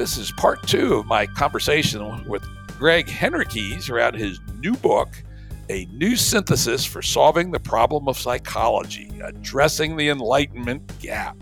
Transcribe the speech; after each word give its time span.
This 0.00 0.16
is 0.16 0.32
part 0.32 0.66
two 0.66 0.94
of 0.94 1.04
my 1.04 1.26
conversation 1.26 2.26
with 2.26 2.42
Gregg 2.78 3.06
Henriques 3.06 3.90
around 3.90 4.14
his 4.14 4.40
new 4.58 4.74
book, 4.76 5.10
A 5.68 5.84
New 5.92 6.16
Synthesis 6.16 6.86
for 6.86 7.02
Solving 7.02 7.50
the 7.50 7.60
Problem 7.60 8.08
of 8.08 8.16
Psychology 8.16 9.12
Addressing 9.22 9.98
the 9.98 10.08
Enlightenment 10.08 10.98
Gap. 11.00 11.36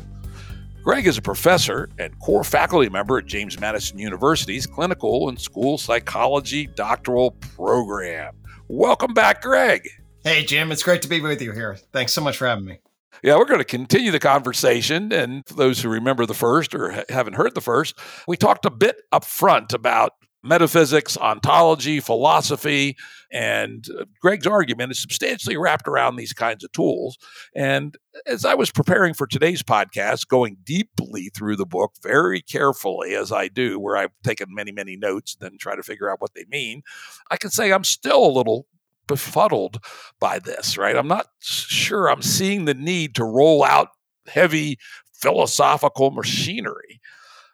Gregg 0.82 1.06
is 1.06 1.16
a 1.16 1.22
professor 1.22 1.88
and 2.00 2.18
core 2.18 2.42
faculty 2.42 2.88
member 2.88 3.18
at 3.18 3.26
James 3.26 3.60
Madison 3.60 3.96
University's 3.96 4.66
Clinical 4.66 5.28
and 5.28 5.40
School 5.40 5.78
Psychology 5.78 6.66
Doctoral 6.66 7.30
Program. 7.54 8.34
Welcome 8.66 9.14
back, 9.14 9.40
Gregg. 9.40 9.88
Hey, 10.24 10.44
Jim. 10.44 10.72
It's 10.72 10.82
great 10.82 11.02
to 11.02 11.08
be 11.08 11.20
with 11.20 11.40
you 11.40 11.52
here. 11.52 11.78
Thanks 11.92 12.12
so 12.12 12.22
much 12.22 12.36
for 12.36 12.48
having 12.48 12.64
me. 12.64 12.80
Yeah, 13.22 13.36
we're 13.36 13.46
going 13.46 13.58
to 13.58 13.64
continue 13.64 14.10
the 14.10 14.20
conversation. 14.20 15.12
And 15.12 15.46
for 15.46 15.54
those 15.54 15.82
who 15.82 15.88
remember 15.88 16.26
the 16.26 16.34
first 16.34 16.74
or 16.74 16.92
ha- 16.92 17.04
haven't 17.08 17.34
heard 17.34 17.54
the 17.54 17.60
first, 17.60 17.98
we 18.26 18.36
talked 18.36 18.64
a 18.64 18.70
bit 18.70 19.02
up 19.12 19.24
front 19.24 19.72
about 19.72 20.12
metaphysics, 20.42 21.16
ontology, 21.16 21.98
philosophy, 21.98 22.96
and 23.32 23.86
uh, 23.98 24.04
Gregg's 24.20 24.46
argument 24.46 24.92
is 24.92 25.00
substantially 25.00 25.56
wrapped 25.56 25.88
around 25.88 26.16
these 26.16 26.32
kinds 26.32 26.62
of 26.62 26.70
tools. 26.72 27.18
And 27.54 27.96
as 28.24 28.44
I 28.44 28.54
was 28.54 28.70
preparing 28.70 29.14
for 29.14 29.26
today's 29.26 29.62
podcast, 29.62 30.28
going 30.28 30.56
deeply 30.62 31.30
through 31.34 31.56
the 31.56 31.66
book 31.66 31.92
very 32.02 32.40
carefully, 32.40 33.14
as 33.14 33.32
I 33.32 33.48
do, 33.48 33.80
where 33.80 33.96
I've 33.96 34.12
taken 34.22 34.54
many, 34.54 34.70
many 34.70 34.96
notes, 34.96 35.36
then 35.40 35.58
try 35.58 35.74
to 35.74 35.82
figure 35.82 36.10
out 36.10 36.20
what 36.20 36.34
they 36.34 36.44
mean, 36.48 36.82
I 37.30 37.36
can 37.36 37.50
say 37.50 37.72
I'm 37.72 37.84
still 37.84 38.24
a 38.24 38.30
little 38.30 38.66
befuddled 39.08 39.84
by 40.20 40.38
this, 40.38 40.78
right? 40.78 40.96
I'm 40.96 41.08
not 41.08 41.26
sure 41.40 42.08
I'm 42.08 42.22
seeing 42.22 42.64
the 42.64 42.74
need 42.74 43.16
to 43.16 43.24
roll 43.24 43.64
out 43.64 43.88
heavy 44.28 44.78
philosophical 45.14 46.12
machinery. 46.12 47.00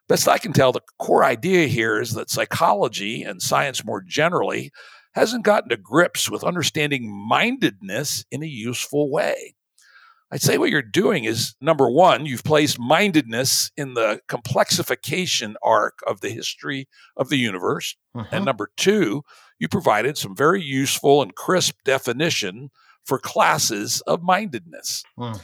Best 0.07 0.29
I 0.29 0.37
can 0.37 0.53
tell, 0.53 0.73
the 0.73 0.83
core 0.99 1.25
idea 1.25 1.67
here 1.67 1.99
is 1.99 2.13
that 2.13 2.29
psychology 2.29 3.23
and 3.23 3.41
science 3.41 3.85
more 3.85 4.03
generally 4.03 4.71
hasn't 5.15 5.45
gotten 5.45 5.71
to 5.71 5.77
grips 5.79 6.29
with 6.29 6.45
understanding 6.45 7.11
mindedness 7.11 8.25
in 8.31 8.43
a 8.43 8.47
useful 8.47 9.11
way. 9.11 9.55
I'd 10.31 10.43
say 10.43 10.59
what 10.59 10.71
you're 10.71 10.83
doing 10.83 11.25
is 11.25 11.55
number 11.61 11.89
one, 11.89 12.27
you've 12.27 12.43
placed 12.43 12.79
mindedness 12.81 13.71
in 13.77 13.95
the 13.95 14.21
complexification 14.29 15.55
arc 15.63 16.01
of 16.09 16.21
the 16.21 16.31
history 16.31 16.89
of 17.17 17.29
the 17.29 17.37
universe. 17.37 17.97
Mm-hmm. 18.17 18.35
And 18.35 18.45
number 18.45 18.71
two, 18.77 19.23
you 19.65 19.69
provided 19.69 20.19
some 20.19 20.37
very 20.37 20.63
useful 20.63 21.23
and 21.23 21.35
crisp 21.35 21.75
definition 21.85 22.71
for 23.07 23.19
classes 23.19 24.03
of 24.07 24.23
mindedness. 24.23 25.03
Mm. 25.19 25.41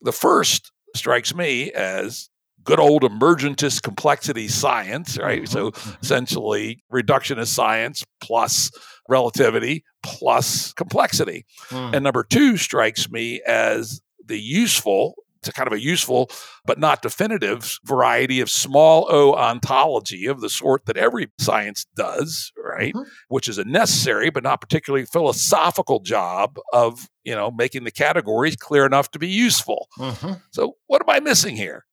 The 0.00 0.12
first 0.12 0.72
strikes 0.96 1.34
me 1.34 1.70
as 1.72 2.30
good 2.64 2.80
old 2.80 3.02
emergentist 3.02 3.82
complexity 3.82 4.48
science, 4.48 5.18
right? 5.18 5.46
So 5.48 5.70
Mhm. 5.70 6.02
essentially 6.02 6.82
reductionist 6.92 7.48
science 7.48 8.04
plus 8.20 8.70
relativity 9.08 9.84
plus 10.02 10.72
complexity. 10.74 11.44
Mm. 11.68 11.94
And 11.94 12.04
number 12.04 12.24
two 12.24 12.56
strikes 12.56 13.10
me 13.10 13.40
as 13.46 14.00
the 14.24 14.38
useful, 14.40 15.14
it's 15.38 15.48
a 15.48 15.52
kind 15.52 15.66
of 15.66 15.72
a 15.72 15.80
useful 15.80 16.30
but 16.64 16.78
not 16.78 17.02
definitive 17.02 17.78
variety 17.84 18.40
of 18.40 18.50
small 18.50 19.06
o 19.10 19.34
ontology 19.34 20.26
of 20.26 20.40
the 20.40 20.48
sort 20.50 20.86
that 20.86 20.96
every 20.96 21.30
science 21.38 21.86
does, 21.96 22.52
right? 22.56 22.94
Mhm. 22.94 23.06
Which 23.28 23.48
is 23.48 23.58
a 23.58 23.64
necessary 23.64 24.30
but 24.30 24.42
not 24.42 24.60
particularly 24.60 25.06
philosophical 25.06 26.00
job 26.00 26.58
of, 26.72 27.08
you 27.24 27.34
know, 27.34 27.50
making 27.50 27.84
the 27.84 27.90
categories 27.90 28.56
clear 28.56 28.84
enough 28.84 29.10
to 29.12 29.18
be 29.18 29.28
useful. 29.28 29.88
Mhm. 29.98 30.42
So 30.52 30.76
what 30.86 31.02
am 31.02 31.10
I 31.10 31.20
missing 31.20 31.56
here? 31.56 31.84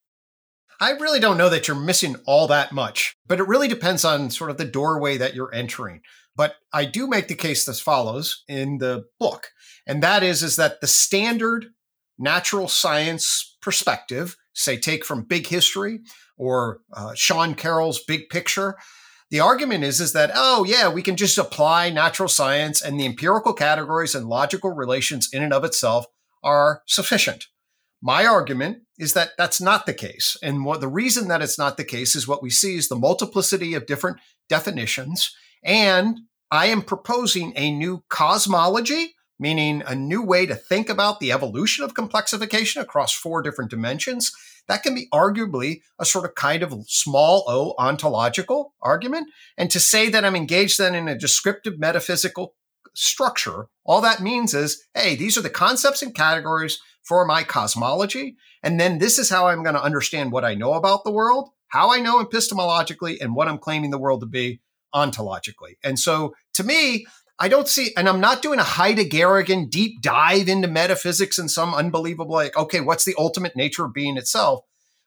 I 0.81 0.91
really 0.91 1.22
don't 1.22 1.38
know 1.38 1.47
that 1.50 1.67
you're 1.67 1.77
missing 1.77 2.17
all 2.25 2.47
that 2.47 2.73
much, 2.73 3.16
but 3.25 3.39
it 3.39 3.47
really 3.47 3.69
depends 3.69 4.03
on 4.03 4.29
sort 4.29 4.50
of 4.50 4.57
the 4.57 4.66
doorway 4.66 5.17
that 5.17 5.33
you're 5.33 5.53
entering. 5.53 6.01
But 6.35 6.57
I 6.73 6.83
do 6.83 7.07
make 7.07 7.29
the 7.29 7.35
case 7.35 7.66
as 7.69 7.79
follows 7.79 8.44
in 8.50 8.79
the 8.79 9.06
book, 9.17 9.51
and 9.88 10.03
that 10.03 10.22
is 10.22 10.44
is 10.44 10.57
that 10.57 10.81
the 10.81 10.88
standard 10.88 11.67
natural 12.17 12.67
science 12.67 13.57
perspective, 13.61 14.35
say 14.53 14.77
take 14.77 15.05
from 15.05 15.23
big 15.23 15.47
history 15.47 16.01
or 16.37 16.81
uh, 16.93 17.13
Sean 17.15 17.55
Carroll's 17.55 18.03
big 18.03 18.29
picture, 18.29 18.77
the 19.31 19.39
argument 19.39 19.83
is 19.83 19.99
is 19.99 20.13
that 20.13 20.31
oh 20.35 20.63
yeah, 20.63 20.87
we 20.87 21.01
can 21.01 21.15
just 21.15 21.37
apply 21.37 21.89
natural 21.89 22.29
science 22.29 22.81
and 22.81 22.99
the 22.99 23.05
empirical 23.05 23.53
categories 23.53 24.15
and 24.15 24.27
logical 24.27 24.71
relations 24.71 25.29
in 25.33 25.43
and 25.43 25.53
of 25.53 25.63
itself 25.63 26.05
are 26.43 26.81
sufficient. 26.85 27.47
My 28.01 28.25
argument 28.25 28.83
is 28.99 29.13
that 29.13 29.31
that's 29.37 29.59
not 29.59 29.85
the 29.85 29.93
case. 29.93 30.37
And 30.43 30.63
what 30.63 30.79
the 30.79 30.87
reason 30.87 31.27
that 31.27 31.41
it's 31.41 31.57
not 31.57 31.75
the 31.75 31.83
case 31.83 32.15
is 32.15 32.27
what 32.27 32.43
we 32.43 32.49
see 32.49 32.75
is 32.75 32.87
the 32.87 32.95
multiplicity 32.95 33.73
of 33.73 33.87
different 33.87 34.17
definitions. 34.47 35.35
And 35.63 36.19
I 36.51 36.67
am 36.67 36.83
proposing 36.83 37.53
a 37.55 37.71
new 37.71 38.03
cosmology, 38.09 39.15
meaning 39.40 39.84
a 39.85 39.96
new 39.96 40.22
way 40.22 40.46
to 40.46 40.56
think 40.56 40.90
about 40.90 41.19
the 41.19 41.31
evolution 41.31 41.84
of 41.84 41.94
complexification 41.94 42.81
across 42.81 43.13
four 43.13 43.41
different 43.41 43.69
dimensions. 43.69 44.31
That 44.68 44.84
can 44.84 44.96
be 44.96 45.07
arguably 45.13 45.81
a 46.00 46.06
sort 46.06 46.25
of 46.25 46.35
kind 46.35 46.63
of 46.63 46.73
small 46.88 47.44
o 47.47 47.75
ontological 47.78 48.74
argument. 48.81 49.28
And 49.57 49.69
to 49.72 49.79
say 49.79 50.09
that 50.09 50.25
I'm 50.25 50.35
engaged 50.35 50.79
then 50.79 50.95
in 50.95 51.07
a 51.07 51.18
descriptive 51.18 51.78
metaphysical 51.78 52.56
structure, 52.94 53.68
all 53.85 54.01
that 54.01 54.22
means 54.22 54.53
is, 54.53 54.85
hey, 54.94 55.16
these 55.16 55.38
are 55.38 55.41
the 55.41 55.50
concepts 55.50 56.01
and 56.01 56.16
categories 56.16 56.79
for 57.03 57.25
my 57.25 57.44
cosmology. 57.44 58.38
And 58.63 58.79
then 58.79 58.97
this 58.97 59.19
is 59.19 59.29
how 59.29 59.47
I'm 59.47 59.63
going 59.63 59.75
to 59.75 59.84
understand 59.84 60.31
what 60.31 60.45
I 60.45 60.56
know 60.56 60.74
about 60.74 61.03
the 61.03 61.12
world, 61.12 61.50
how 61.68 61.91
I 61.91 62.00
know 62.00 62.24
epistemologically, 62.24 63.18
and 63.22 63.35
what 63.35 63.47
I'm 63.47 63.59
claiming 63.59 63.91
the 63.91 64.00
world 64.00 64.22
to 64.22 64.25
be 64.25 64.62
ontologically. 64.94 65.75
And 65.84 66.00
so 66.00 66.34
to 66.53 66.63
me, 66.63 67.06
I 67.38 67.50
don't 67.50 67.68
see, 67.68 67.91
and 67.97 68.07
I'm 68.07 68.22
not 68.22 68.41
doing 68.41 68.59
a 68.59 68.63
Heideggerian 68.63 69.69
deep 69.69 70.01
dive 70.01 70.47
into 70.47 70.69
metaphysics 70.69 71.38
and 71.38 71.51
some 71.51 71.73
unbelievable, 71.73 72.34
like, 72.34 72.56
okay, 72.56 72.79
what's 72.79 73.03
the 73.03 73.16
ultimate 73.18 73.56
nature 73.56 73.85
of 73.85 73.94
being 73.94 74.16
itself? 74.16 74.63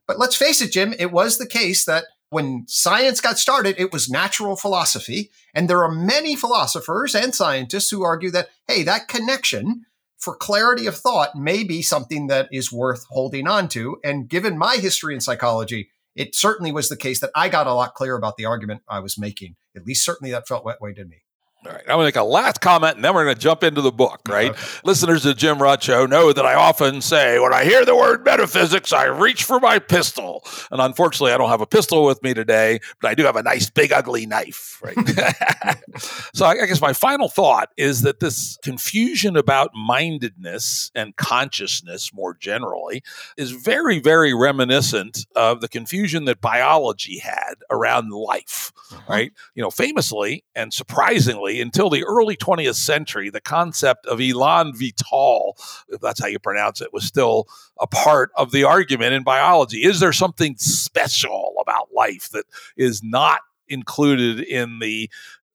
But 0.06 0.19
let's 0.19 0.37
face 0.37 0.61
it, 0.61 0.72
Jim, 0.72 0.94
it 0.99 1.11
was 1.11 1.38
the 1.38 1.47
case 1.47 1.84
that 1.87 2.05
when 2.31 2.65
science 2.69 3.21
got 3.21 3.38
started, 3.38 3.77
it 3.78 3.93
was 3.93 4.11
natural 4.11 4.56
philosophy. 4.56 5.31
And 5.55 5.69
there 5.69 5.83
are 5.83 5.91
many 5.91 6.37
philosophers 6.37 7.15
and 7.15 7.34
scientists 7.34 7.91
who 7.91 8.03
argue 8.03 8.31
that, 8.33 8.49
hey, 8.67 8.83
that 8.83 9.09
connection 9.09 9.87
for 10.19 10.37
clarity 10.37 10.87
of 10.87 10.97
thought 10.97 11.37
may 11.37 11.65
be 11.65 11.81
something 11.81 12.27
that 12.27 12.49
is 12.53 12.72
worth 12.72 13.06
holding 13.09 13.47
on 13.47 13.69
to. 13.69 13.99
And 14.05 14.28
given 14.28 14.59
my 14.59 14.77
history 14.77 15.15
in 15.15 15.21
psychology, 15.21 15.91
it 16.15 16.34
certainly 16.34 16.72
was 16.72 16.88
the 16.88 16.97
case 16.97 17.21
that 17.21 17.31
I 17.34 17.49
got 17.49 17.67
a 17.67 17.72
lot 17.72 17.94
clearer 17.94 18.19
about 18.19 18.37
the 18.37 18.44
argument 18.44 18.83
I 18.88 18.99
was 18.99 19.17
making. 19.17 19.56
At 19.75 19.87
least, 19.87 20.05
certainly, 20.05 20.33
that 20.33 20.49
felt 20.49 20.67
that 20.67 20.81
way 20.81 20.93
to 20.93 21.05
me. 21.05 21.22
All 21.66 21.72
right, 21.72 21.80
I'm 21.80 21.96
going 21.96 21.98
to 21.98 22.04
make 22.04 22.16
a 22.16 22.22
last 22.22 22.60
comment 22.60 22.94
and 22.94 23.04
then 23.04 23.14
we're 23.14 23.24
going 23.24 23.34
to 23.34 23.41
jump 23.41 23.64
into 23.64 23.80
the 23.80 23.91
book, 23.91 24.20
right? 24.28 24.54
Listeners 24.84 25.22
to 25.22 25.34
Jim 25.34 25.58
Rutt 25.58 25.82
Show 25.82 26.06
know 26.06 26.32
that 26.32 26.46
I 26.46 26.54
often 26.54 27.00
say, 27.00 27.41
when 27.41 27.52
I 27.52 27.64
hear 27.64 27.84
the 27.84 27.96
word 27.96 28.24
metaphysics, 28.24 28.92
I 28.92 29.06
reach 29.06 29.42
for 29.42 29.58
my 29.58 29.80
pistol. 29.80 30.44
And 30.70 30.80
unfortunately, 30.80 31.32
I 31.32 31.36
don't 31.36 31.48
have 31.48 31.60
a 31.60 31.66
pistol 31.66 32.05
with 32.05 32.22
me 32.22 32.32
today, 32.32 32.78
but 33.00 33.10
I 33.10 33.14
do 33.14 33.25
have 33.25 33.34
a 33.34 33.43
nice, 33.43 33.69
big, 33.70 33.90
ugly 33.90 34.25
knife, 34.25 34.81
right? 34.84 34.96
so 36.32 36.46
I 36.46 36.52
I 36.62 36.66
guess 36.66 36.81
my 36.81 36.93
final 36.93 37.28
thought 37.28 37.70
is 37.76 38.02
that 38.02 38.20
this 38.20 38.56
confusion 38.62 39.37
about 39.37 39.70
mindedness 39.75 40.93
and 40.94 41.16
consciousness 41.16 42.14
more 42.14 42.34
generally 42.34 43.02
is 43.37 43.50
very, 43.50 43.99
very 43.99 44.32
reminiscent 44.32 45.26
of 45.34 45.61
the 45.61 45.69
confusion 45.69 46.25
that 46.26 46.40
biology 46.40 47.19
had 47.19 47.54
around 47.69 48.11
life 48.11 48.72
uh-huh. 48.90 49.02
right? 49.08 49.32
You 49.54 49.62
know, 49.62 49.70
famously 49.70 50.44
and 50.54 50.72
surprisingly, 50.72 51.48
until 51.49 51.91
the 51.91 52.05
early 52.05 52.37
20th 52.37 52.77
century, 52.77 53.31
the 53.31 53.41
concept 53.41 54.06
of 54.06 54.21
elan 54.21 54.73
vital, 54.75 55.56
if 55.89 56.00
that's 56.00 56.21
how 56.21 56.27
you 56.27 56.39
pronounce 56.39 56.81
it, 56.81 56.93
was 56.93 57.05
still 57.05 57.47
a 57.81 57.87
part 57.87 58.31
of 58.37 58.53
the 58.53 58.65
argument 58.65 59.15
in 59.15 59.23
biology. 59.23 59.85
Is 59.85 60.00
there 60.00 60.12
something 60.12 60.56
special 60.56 61.55
about 61.61 61.89
life 61.95 62.31
that 62.31 62.45
is 62.77 63.03
not 63.03 63.41
included 63.69 64.41
in 64.41 64.79
the 64.79 65.11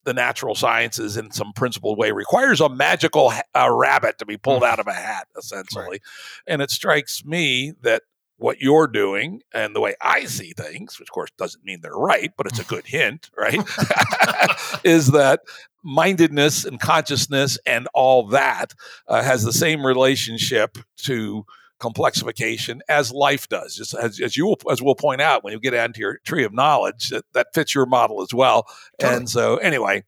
the 0.06 0.14
natural 0.14 0.54
sciences 0.54 1.16
in 1.16 1.32
some 1.32 1.54
principled 1.54 1.98
way 1.98 2.12
requires 2.12 2.60
a 2.60 2.68
magical 2.68 3.30
ha- 3.30 3.42
uh, 3.56 3.72
rabbit 3.72 4.18
to 4.18 4.26
be 4.26 4.36
pulled 4.36 4.62
out 4.62 4.78
of 4.78 4.86
a 4.86 4.94
hat 4.94 5.30
essentially 5.38 6.02
and 6.46 6.62
it 6.62 6.70
strikes 6.70 7.24
me 7.24 7.72
that 7.84 8.04
what 8.44 8.62
you're 8.62 8.88
doing 8.88 9.42
and 9.54 9.74
the 9.74 9.80
way 9.80 9.96
I 10.02 10.26
see 10.26 10.52
things, 10.52 11.00
which 11.00 11.08
of 11.08 11.14
course 11.14 11.32
doesn't 11.38 11.64
mean 11.64 11.80
they're 11.82 11.94
right, 11.94 12.34
but 12.36 12.46
it's 12.46 12.60
a 12.60 12.66
good 12.66 12.86
hint, 12.86 13.30
right? 13.38 13.56
is 14.84 15.08
that 15.12 15.42
mindedness 15.84 16.66
and 16.66 16.80
consciousness 16.80 17.58
and 17.66 17.88
all 17.94 18.28
that 18.28 18.74
uh, 19.08 19.22
has 19.22 19.44
the 19.44 19.54
same 19.54 19.86
relationship 19.86 20.78
to 20.98 21.46
complexification 21.80 22.80
as 22.88 23.12
life 23.12 23.50
does. 23.50 23.76
Just 23.76 23.94
as, 23.94 24.20
as 24.20 24.38
you 24.38 24.46
will, 24.46 24.58
as 24.72 24.82
we'll 24.82 24.96
point 24.96 25.22
out 25.22 25.44
when 25.44 25.54
you 25.54 25.60
get 25.60 25.74
into 25.74 26.00
your 26.00 26.20
tree 26.26 26.46
of 26.46 26.54
knowledge, 26.54 27.10
that, 27.10 27.26
that 27.34 27.48
fits 27.54 27.76
your 27.76 27.86
model 27.86 28.22
as 28.22 28.34
well. 28.34 28.66
Totally. 29.00 29.18
And 29.18 29.30
so, 29.30 29.58
anyway, 29.58 30.04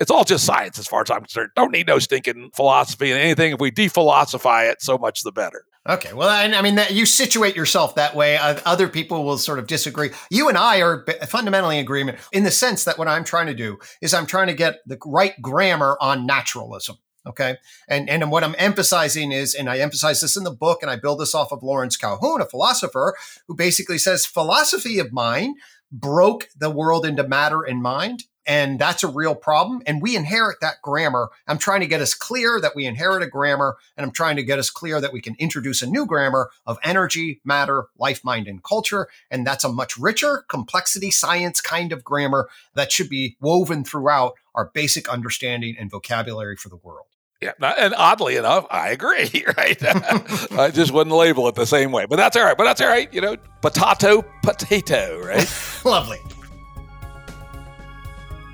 it's 0.00 0.10
all 0.10 0.24
just 0.24 0.44
science 0.44 0.78
as 0.78 0.86
far 0.86 1.02
as 1.02 1.10
I'm 1.10 1.20
concerned. 1.20 1.50
Don't 1.54 1.70
need 1.70 1.86
no 1.86 1.98
stinking 1.98 2.50
philosophy 2.54 3.10
and 3.12 3.20
anything. 3.20 3.52
If 3.52 3.60
we 3.60 3.70
dephilosophize 3.70 4.72
it, 4.72 4.82
so 4.82 4.98
much 4.98 5.22
the 5.22 5.32
better. 5.32 5.64
Okay, 5.88 6.12
well, 6.12 6.28
I, 6.28 6.44
I 6.44 6.62
mean, 6.62 6.74
that, 6.76 6.94
you 6.94 7.06
situate 7.06 7.54
yourself 7.54 7.94
that 7.94 8.16
way. 8.16 8.36
Uh, 8.36 8.58
other 8.66 8.88
people 8.88 9.24
will 9.24 9.38
sort 9.38 9.60
of 9.60 9.68
disagree. 9.68 10.10
You 10.30 10.48
and 10.48 10.58
I 10.58 10.80
are 10.82 11.06
fundamentally 11.28 11.78
in 11.78 11.82
agreement 11.82 12.18
in 12.32 12.42
the 12.42 12.50
sense 12.50 12.84
that 12.84 12.98
what 12.98 13.06
I'm 13.06 13.22
trying 13.22 13.46
to 13.46 13.54
do 13.54 13.78
is 14.02 14.12
I'm 14.12 14.26
trying 14.26 14.48
to 14.48 14.54
get 14.54 14.80
the 14.86 14.98
right 15.06 15.40
grammar 15.40 15.96
on 16.00 16.26
naturalism. 16.26 16.96
Okay. 17.26 17.56
And, 17.88 18.08
and 18.08 18.30
what 18.30 18.44
I'm 18.44 18.54
emphasizing 18.58 19.32
is, 19.32 19.54
and 19.54 19.68
I 19.68 19.78
emphasize 19.78 20.20
this 20.20 20.36
in 20.36 20.44
the 20.44 20.50
book, 20.52 20.78
and 20.82 20.90
I 20.90 20.96
build 20.96 21.20
this 21.20 21.34
off 21.34 21.52
of 21.52 21.62
Lawrence 21.62 21.96
Cahoone, 21.96 22.40
a 22.40 22.46
philosopher 22.46 23.16
who 23.48 23.56
basically 23.56 23.98
says 23.98 24.26
philosophy 24.26 24.98
of 24.98 25.12
mind 25.12 25.56
broke 25.92 26.48
the 26.56 26.70
world 26.70 27.06
into 27.06 27.26
matter 27.26 27.62
and 27.62 27.82
mind. 27.82 28.24
And 28.48 28.78
that's 28.78 29.02
a 29.02 29.08
real 29.08 29.34
problem. 29.34 29.82
And 29.86 30.00
we 30.00 30.14
inherit 30.14 30.60
that 30.60 30.80
grammar. 30.80 31.30
I'm 31.48 31.58
trying 31.58 31.80
to 31.80 31.86
get 31.86 32.00
us 32.00 32.14
clear 32.14 32.60
that 32.60 32.76
we 32.76 32.86
inherit 32.86 33.24
a 33.24 33.26
grammar, 33.26 33.76
and 33.96 34.06
I'm 34.06 34.12
trying 34.12 34.36
to 34.36 34.44
get 34.44 34.60
us 34.60 34.70
clear 34.70 35.00
that 35.00 35.12
we 35.12 35.20
can 35.20 35.34
introduce 35.40 35.82
a 35.82 35.86
new 35.86 36.06
grammar 36.06 36.50
of 36.64 36.78
energy, 36.84 37.40
matter, 37.44 37.88
life, 37.98 38.24
mind, 38.24 38.46
and 38.46 38.62
culture. 38.62 39.08
And 39.32 39.44
that's 39.44 39.64
a 39.64 39.72
much 39.72 39.96
richer 39.96 40.44
complexity 40.48 41.10
science 41.10 41.60
kind 41.60 41.92
of 41.92 42.04
grammar 42.04 42.48
that 42.74 42.92
should 42.92 43.08
be 43.08 43.36
woven 43.40 43.82
throughout 43.82 44.34
our 44.54 44.70
basic 44.72 45.08
understanding 45.08 45.74
and 45.76 45.90
vocabulary 45.90 46.56
for 46.56 46.68
the 46.68 46.76
world. 46.76 47.06
Yeah, 47.42 47.52
and 47.60 47.94
oddly 47.98 48.36
enough, 48.36 48.66
I 48.70 48.90
agree. 48.90 49.44
Right, 49.56 49.78
I 50.58 50.70
just 50.72 50.92
wouldn't 50.92 51.14
label 51.14 51.46
it 51.48 51.54
the 51.54 51.66
same 51.66 51.92
way, 51.92 52.04
but 52.06 52.16
that's 52.16 52.36
all 52.36 52.44
right. 52.44 52.56
But 52.56 52.64
that's 52.64 52.80
all 52.80 52.88
right. 52.88 53.12
You 53.12 53.20
know, 53.20 53.36
potato, 53.62 54.22
potato. 54.42 55.20
Right. 55.22 55.48
Lovely. 55.84 56.18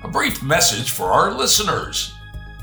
A 0.03 0.07
brief 0.07 0.43
message 0.43 0.91
for 0.91 1.05
our 1.05 1.33
listeners. 1.33 2.13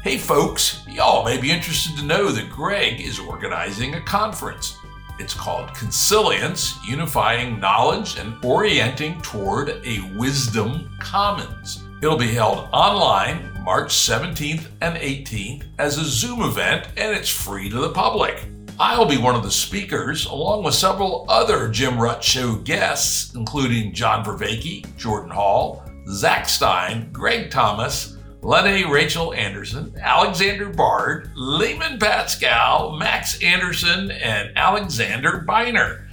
Hey, 0.05 0.17
folks, 0.17 0.85
y'all 0.89 1.25
may 1.25 1.41
be 1.41 1.51
interested 1.51 1.97
to 1.99 2.05
know 2.05 2.31
that 2.31 2.51
Gregg 2.51 3.01
is 3.01 3.19
organizing 3.19 3.95
a 3.95 4.01
conference. 4.03 4.77
It's 5.19 5.35
called 5.35 5.75
Consilience 5.75 6.79
Unifying 6.87 7.59
Knowledge 7.61 8.19
and 8.19 8.43
Orienting 8.45 9.21
Toward 9.23 9.71
a 9.85 10.01
Wisdom 10.17 10.91
Commons. 10.99 11.85
It'll 12.03 12.17
be 12.17 12.33
held 12.33 12.69
online 12.73 13.50
March 13.65 13.93
17th 13.93 14.67
and 14.81 14.97
18th 14.97 15.65
as 15.79 15.99
a 15.99 16.05
Zoom 16.05 16.41
event, 16.41 16.87
and 16.97 17.15
it's 17.15 17.29
free 17.29 17.69
to 17.69 17.79
the 17.79 17.91
public. 17.91 18.47
I'll 18.79 19.05
be 19.05 19.19
one 19.19 19.35
of 19.35 19.43
the 19.43 19.51
speakers, 19.51 20.25
along 20.25 20.65
with 20.65 20.75
several 20.75 21.27
other 21.29 21.69
Jim 21.69 21.95
Rutt 21.95 22.23
Show 22.23 22.57
guests, 22.57 23.35
including 23.35 23.93
John 23.93 24.25
Vervaeke, 24.25 24.97
Jordan 24.97 25.31
Hall, 25.31 25.85
Zach 26.09 26.49
Stein, 26.49 27.11
Greg 27.13 27.51
Thomas, 27.51 28.17
Lene 28.41 28.89
Rachel 28.89 29.35
Andersen, 29.35 29.95
Alexander 30.01 30.71
Bard, 30.71 31.31
Layman 31.37 31.99
Pascal, 31.99 32.97
Max 32.97 33.43
Anderson, 33.43 34.11
and 34.11 34.57
Alexander 34.57 35.45
Beiner. 35.47 36.07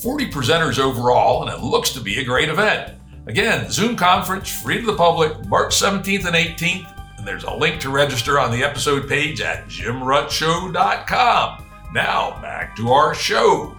40 0.00 0.30
presenters 0.30 0.78
overall, 0.78 1.42
and 1.42 1.52
it 1.52 1.64
looks 1.64 1.90
to 1.90 2.00
be 2.00 2.20
a 2.20 2.24
great 2.24 2.48
event. 2.48 2.94
Again, 3.26 3.70
Zoom 3.70 3.96
conference, 3.96 4.48
free 4.48 4.80
to 4.80 4.86
the 4.86 4.96
public, 4.96 5.44
March 5.46 5.74
17th 5.74 6.24
and 6.24 6.36
18th, 6.36 6.91
and 7.22 7.28
there's 7.28 7.44
a 7.44 7.54
link 7.54 7.80
to 7.80 7.88
register 7.88 8.40
on 8.40 8.50
the 8.50 8.64
episode 8.64 9.08
page 9.08 9.40
at 9.40 9.68
jimruttshow.com. 9.68 11.64
Now, 11.94 12.40
back 12.42 12.74
to 12.74 12.90
our 12.90 13.14
show. 13.14 13.76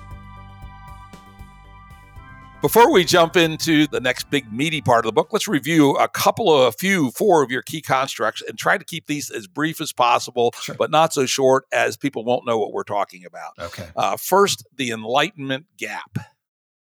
Before 2.62 2.90
we 2.90 3.04
jump 3.04 3.36
into 3.36 3.86
the 3.88 4.00
next 4.00 4.30
big 4.30 4.54
meaty 4.54 4.80
part 4.80 5.00
of 5.00 5.10
the 5.10 5.12
book, 5.12 5.34
let's 5.34 5.50
review 5.50 5.92
a 5.98 6.08
couple 6.08 6.56
of 6.56 6.70
a 6.70 6.72
few, 6.72 7.12
four 7.12 7.44
of 7.44 7.52
your 7.52 7.62
key 7.64 7.82
constructs 7.82 8.42
and 8.48 8.58
try 8.58 8.78
to 8.78 8.86
keep 8.86 9.08
these 9.08 9.30
as 9.30 9.46
brief 9.46 9.82
as 9.82 9.92
possible, 9.92 10.54
sure. 10.62 10.76
but 10.76 10.90
not 10.90 11.14
so 11.14 11.26
short 11.26 11.66
as 11.74 11.98
people 11.98 12.24
won't 12.24 12.46
know 12.46 12.58
what 12.58 12.72
we're 12.72 12.84
talking 12.84 13.26
about. 13.26 13.52
Okay. 13.60 13.90
Uh, 13.98 14.16
first, 14.16 14.66
the 14.74 14.92
Enlightenment 14.92 15.66
gap. 15.78 16.18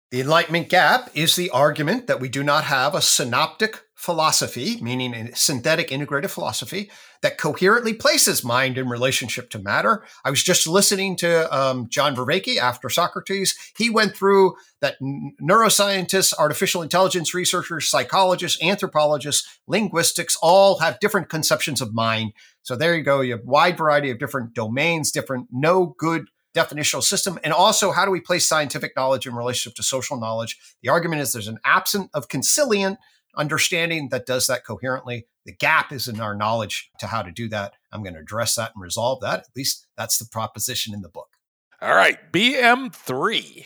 The 0.09 0.21
Enlightenment 0.21 0.69
gap 0.69 1.09
is 1.13 1.35
the 1.35 1.49
argument 1.49 2.07
that 2.07 2.21
we 2.21 2.29
do 2.29 2.43
not 2.43 2.63
have 2.63 2.95
a 2.95 3.01
synoptic 3.01 3.81
philosophy, 3.95 4.77
meaning 4.81 5.13
a 5.15 5.35
synthetic 5.35 5.89
integrated 5.89 6.29
philosophy 6.29 6.91
that 7.21 7.37
coherently 7.37 7.93
places 7.93 8.43
mind 8.43 8.77
in 8.77 8.89
relationship 8.89 9.49
to 9.49 9.57
matter. 9.57 10.03
I 10.25 10.29
was 10.29 10.43
just 10.43 10.67
listening 10.67 11.15
to 11.17 11.51
um, 11.57 11.87
John 11.87 12.13
Vervaeke 12.13 12.57
after 12.57 12.89
Socrates. 12.89 13.55
He 13.77 13.89
went 13.89 14.15
through 14.15 14.55
that 14.81 14.97
neuroscientists, 15.41 16.33
artificial 16.37 16.81
intelligence 16.81 17.33
researchers, 17.33 17.89
psychologists, 17.89 18.61
anthropologists, 18.61 19.59
linguistics 19.65 20.37
all 20.41 20.79
have 20.79 20.99
different 20.99 21.29
conceptions 21.29 21.79
of 21.79 21.93
mind. 21.93 22.33
So 22.63 22.75
there 22.75 22.95
you 22.95 23.03
go. 23.03 23.21
You 23.21 23.33
have 23.33 23.41
a 23.41 23.49
wide 23.49 23.77
variety 23.77 24.11
of 24.11 24.19
different 24.19 24.53
domains, 24.53 25.11
different 25.11 25.47
no 25.51 25.95
good 25.97 26.27
definitional 26.53 27.03
system, 27.03 27.37
and 27.43 27.53
also 27.53 27.91
how 27.91 28.05
do 28.05 28.11
we 28.11 28.21
place 28.21 28.47
scientific 28.47 28.95
knowledge 28.95 29.27
in 29.27 29.35
relationship 29.35 29.75
to 29.75 29.83
social 29.83 30.17
knowledge? 30.17 30.57
The 30.83 30.89
argument 30.89 31.21
is 31.21 31.33
there's 31.33 31.47
an 31.47 31.59
absence 31.65 32.09
of 32.13 32.29
consilient 32.29 32.97
understanding 33.37 34.09
that 34.09 34.25
does 34.25 34.47
that 34.47 34.65
coherently. 34.65 35.27
The 35.45 35.53
gap 35.53 35.91
is 35.91 36.07
in 36.07 36.19
our 36.19 36.35
knowledge 36.35 36.89
to 36.99 37.07
how 37.07 37.21
to 37.21 37.31
do 37.31 37.47
that. 37.49 37.73
I'm 37.91 38.03
going 38.03 38.15
to 38.15 38.19
address 38.19 38.55
that 38.55 38.71
and 38.75 38.81
resolve 38.81 39.21
that. 39.21 39.39
At 39.39 39.55
least 39.55 39.87
that's 39.97 40.17
the 40.17 40.25
proposition 40.25 40.93
in 40.93 41.01
the 41.01 41.09
book. 41.09 41.29
All 41.81 41.95
right, 41.95 42.31
BM3. 42.31 43.65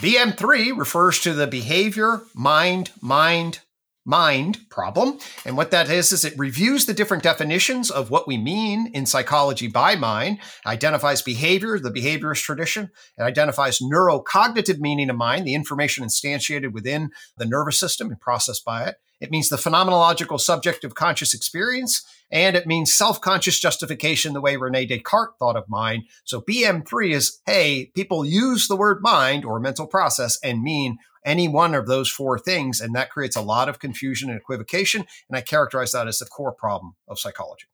BM3 0.00 0.78
refers 0.78 1.20
to 1.20 1.34
the 1.34 1.46
behavior, 1.46 2.22
mind, 2.34 2.92
mind, 3.00 3.60
mind 4.04 4.68
problem. 4.68 5.18
And 5.44 5.56
what 5.56 5.70
that 5.70 5.90
is, 5.90 6.12
is 6.12 6.24
it 6.24 6.34
reviews 6.36 6.86
the 6.86 6.94
different 6.94 7.22
definitions 7.22 7.90
of 7.90 8.10
what 8.10 8.26
we 8.26 8.36
mean 8.36 8.90
in 8.92 9.06
psychology 9.06 9.68
by 9.68 9.94
mind, 9.94 10.38
identifies 10.66 11.22
behavior, 11.22 11.78
the 11.78 11.90
behaviorist 11.90 12.42
tradition, 12.42 12.90
it 13.16 13.22
identifies 13.22 13.78
neurocognitive 13.78 14.78
meaning 14.78 15.10
of 15.10 15.16
mind, 15.16 15.46
the 15.46 15.54
information 15.54 16.04
instantiated 16.04 16.72
within 16.72 17.10
the 17.36 17.46
nervous 17.46 17.78
system 17.78 18.08
and 18.08 18.20
processed 18.20 18.64
by 18.64 18.84
it. 18.84 18.96
It 19.22 19.30
means 19.30 19.48
the 19.48 19.56
phenomenological 19.56 20.40
subject 20.40 20.82
of 20.82 20.96
conscious 20.96 21.32
experience, 21.32 22.04
and 22.28 22.56
it 22.56 22.66
means 22.66 22.92
self 22.92 23.20
conscious 23.20 23.60
justification, 23.60 24.32
the 24.32 24.40
way 24.40 24.56
Rene 24.56 24.84
Descartes 24.84 25.38
thought 25.38 25.56
of 25.56 25.68
mind. 25.68 26.02
So 26.24 26.40
BM3 26.40 27.12
is 27.12 27.40
hey, 27.46 27.92
people 27.94 28.24
use 28.24 28.66
the 28.66 28.74
word 28.74 29.00
mind 29.00 29.44
or 29.44 29.60
mental 29.60 29.86
process 29.86 30.40
and 30.42 30.60
mean 30.60 30.98
any 31.24 31.48
one 31.48 31.74
of 31.74 31.86
those 31.86 32.08
four 32.10 32.38
things. 32.38 32.80
And 32.80 32.94
that 32.94 33.10
creates 33.10 33.36
a 33.36 33.42
lot 33.42 33.68
of 33.68 33.78
confusion 33.78 34.30
and 34.30 34.38
equivocation. 34.38 35.06
And 35.28 35.36
I 35.36 35.40
characterize 35.40 35.92
that 35.92 36.08
as 36.08 36.18
the 36.18 36.26
core 36.26 36.52
problem 36.52 36.94
of 37.08 37.18
psychology. 37.18 37.66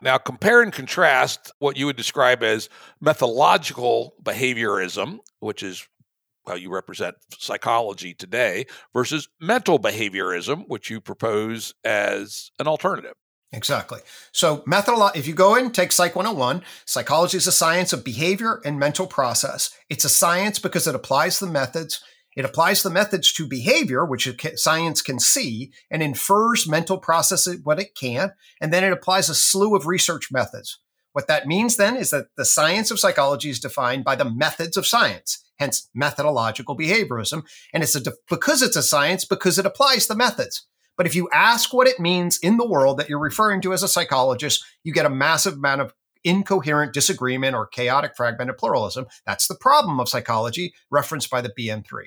Now, 0.00 0.18
compare 0.18 0.62
and 0.62 0.72
contrast 0.72 1.50
what 1.58 1.76
you 1.76 1.86
would 1.86 1.96
describe 1.96 2.42
as 2.42 2.68
methodological 3.00 4.14
behaviorism, 4.22 5.18
which 5.40 5.62
is 5.62 5.86
how 6.46 6.54
you 6.54 6.70
represent 6.70 7.16
psychology 7.38 8.14
today, 8.14 8.66
versus 8.92 9.28
mental 9.40 9.78
behaviorism, 9.78 10.64
which 10.68 10.90
you 10.90 11.00
propose 11.00 11.74
as 11.84 12.50
an 12.58 12.68
alternative. 12.68 13.14
Exactly. 13.52 14.00
So, 14.32 14.58
methodolo- 14.58 15.14
if 15.14 15.28
you 15.28 15.34
go 15.34 15.54
in, 15.54 15.70
take 15.70 15.92
Psych 15.92 16.16
101, 16.16 16.62
psychology 16.86 17.36
is 17.36 17.46
a 17.46 17.52
science 17.52 17.92
of 17.92 18.04
behavior 18.04 18.60
and 18.64 18.80
mental 18.80 19.06
process. 19.06 19.70
It's 19.88 20.04
a 20.04 20.08
science 20.08 20.58
because 20.58 20.88
it 20.88 20.94
applies 20.94 21.38
the 21.38 21.46
methods 21.46 22.02
it 22.36 22.44
applies 22.44 22.82
the 22.82 22.90
methods 22.90 23.32
to 23.34 23.46
behavior, 23.46 24.04
which 24.04 24.28
science 24.56 25.02
can 25.02 25.18
see, 25.18 25.72
and 25.90 26.02
infers 26.02 26.68
mental 26.68 26.98
processes 26.98 27.60
what 27.62 27.80
it 27.80 27.94
can, 27.94 28.32
and 28.60 28.72
then 28.72 28.84
it 28.84 28.92
applies 28.92 29.28
a 29.28 29.34
slew 29.34 29.76
of 29.76 29.86
research 29.86 30.32
methods. 30.32 30.78
What 31.12 31.28
that 31.28 31.46
means 31.46 31.76
then 31.76 31.96
is 31.96 32.10
that 32.10 32.26
the 32.36 32.44
science 32.44 32.90
of 32.90 32.98
psychology 32.98 33.48
is 33.48 33.60
defined 33.60 34.04
by 34.04 34.16
the 34.16 34.24
methods 34.24 34.76
of 34.76 34.86
science, 34.86 35.44
hence 35.58 35.88
methodological 35.94 36.76
behaviorism. 36.76 37.44
And 37.72 37.84
it's 37.84 37.94
a 37.94 38.02
because 38.28 38.62
it's 38.62 38.76
a 38.76 38.82
science 38.82 39.24
because 39.24 39.56
it 39.56 39.64
applies 39.64 40.08
the 40.08 40.16
methods. 40.16 40.66
But 40.96 41.06
if 41.06 41.14
you 41.14 41.28
ask 41.32 41.72
what 41.72 41.86
it 41.86 42.00
means 42.00 42.38
in 42.38 42.56
the 42.56 42.66
world 42.66 42.98
that 42.98 43.08
you're 43.08 43.18
referring 43.20 43.60
to 43.62 43.72
as 43.72 43.84
a 43.84 43.88
psychologist, 43.88 44.64
you 44.82 44.92
get 44.92 45.06
a 45.06 45.10
massive 45.10 45.54
amount 45.54 45.82
of 45.82 45.94
incoherent 46.24 46.92
disagreement 46.92 47.54
or 47.54 47.66
chaotic 47.66 48.16
fragmented 48.16 48.58
pluralism. 48.58 49.06
That's 49.26 49.46
the 49.46 49.54
problem 49.54 50.00
of 50.00 50.08
psychology 50.08 50.74
referenced 50.90 51.30
by 51.30 51.42
the 51.42 51.50
BM3. 51.50 52.06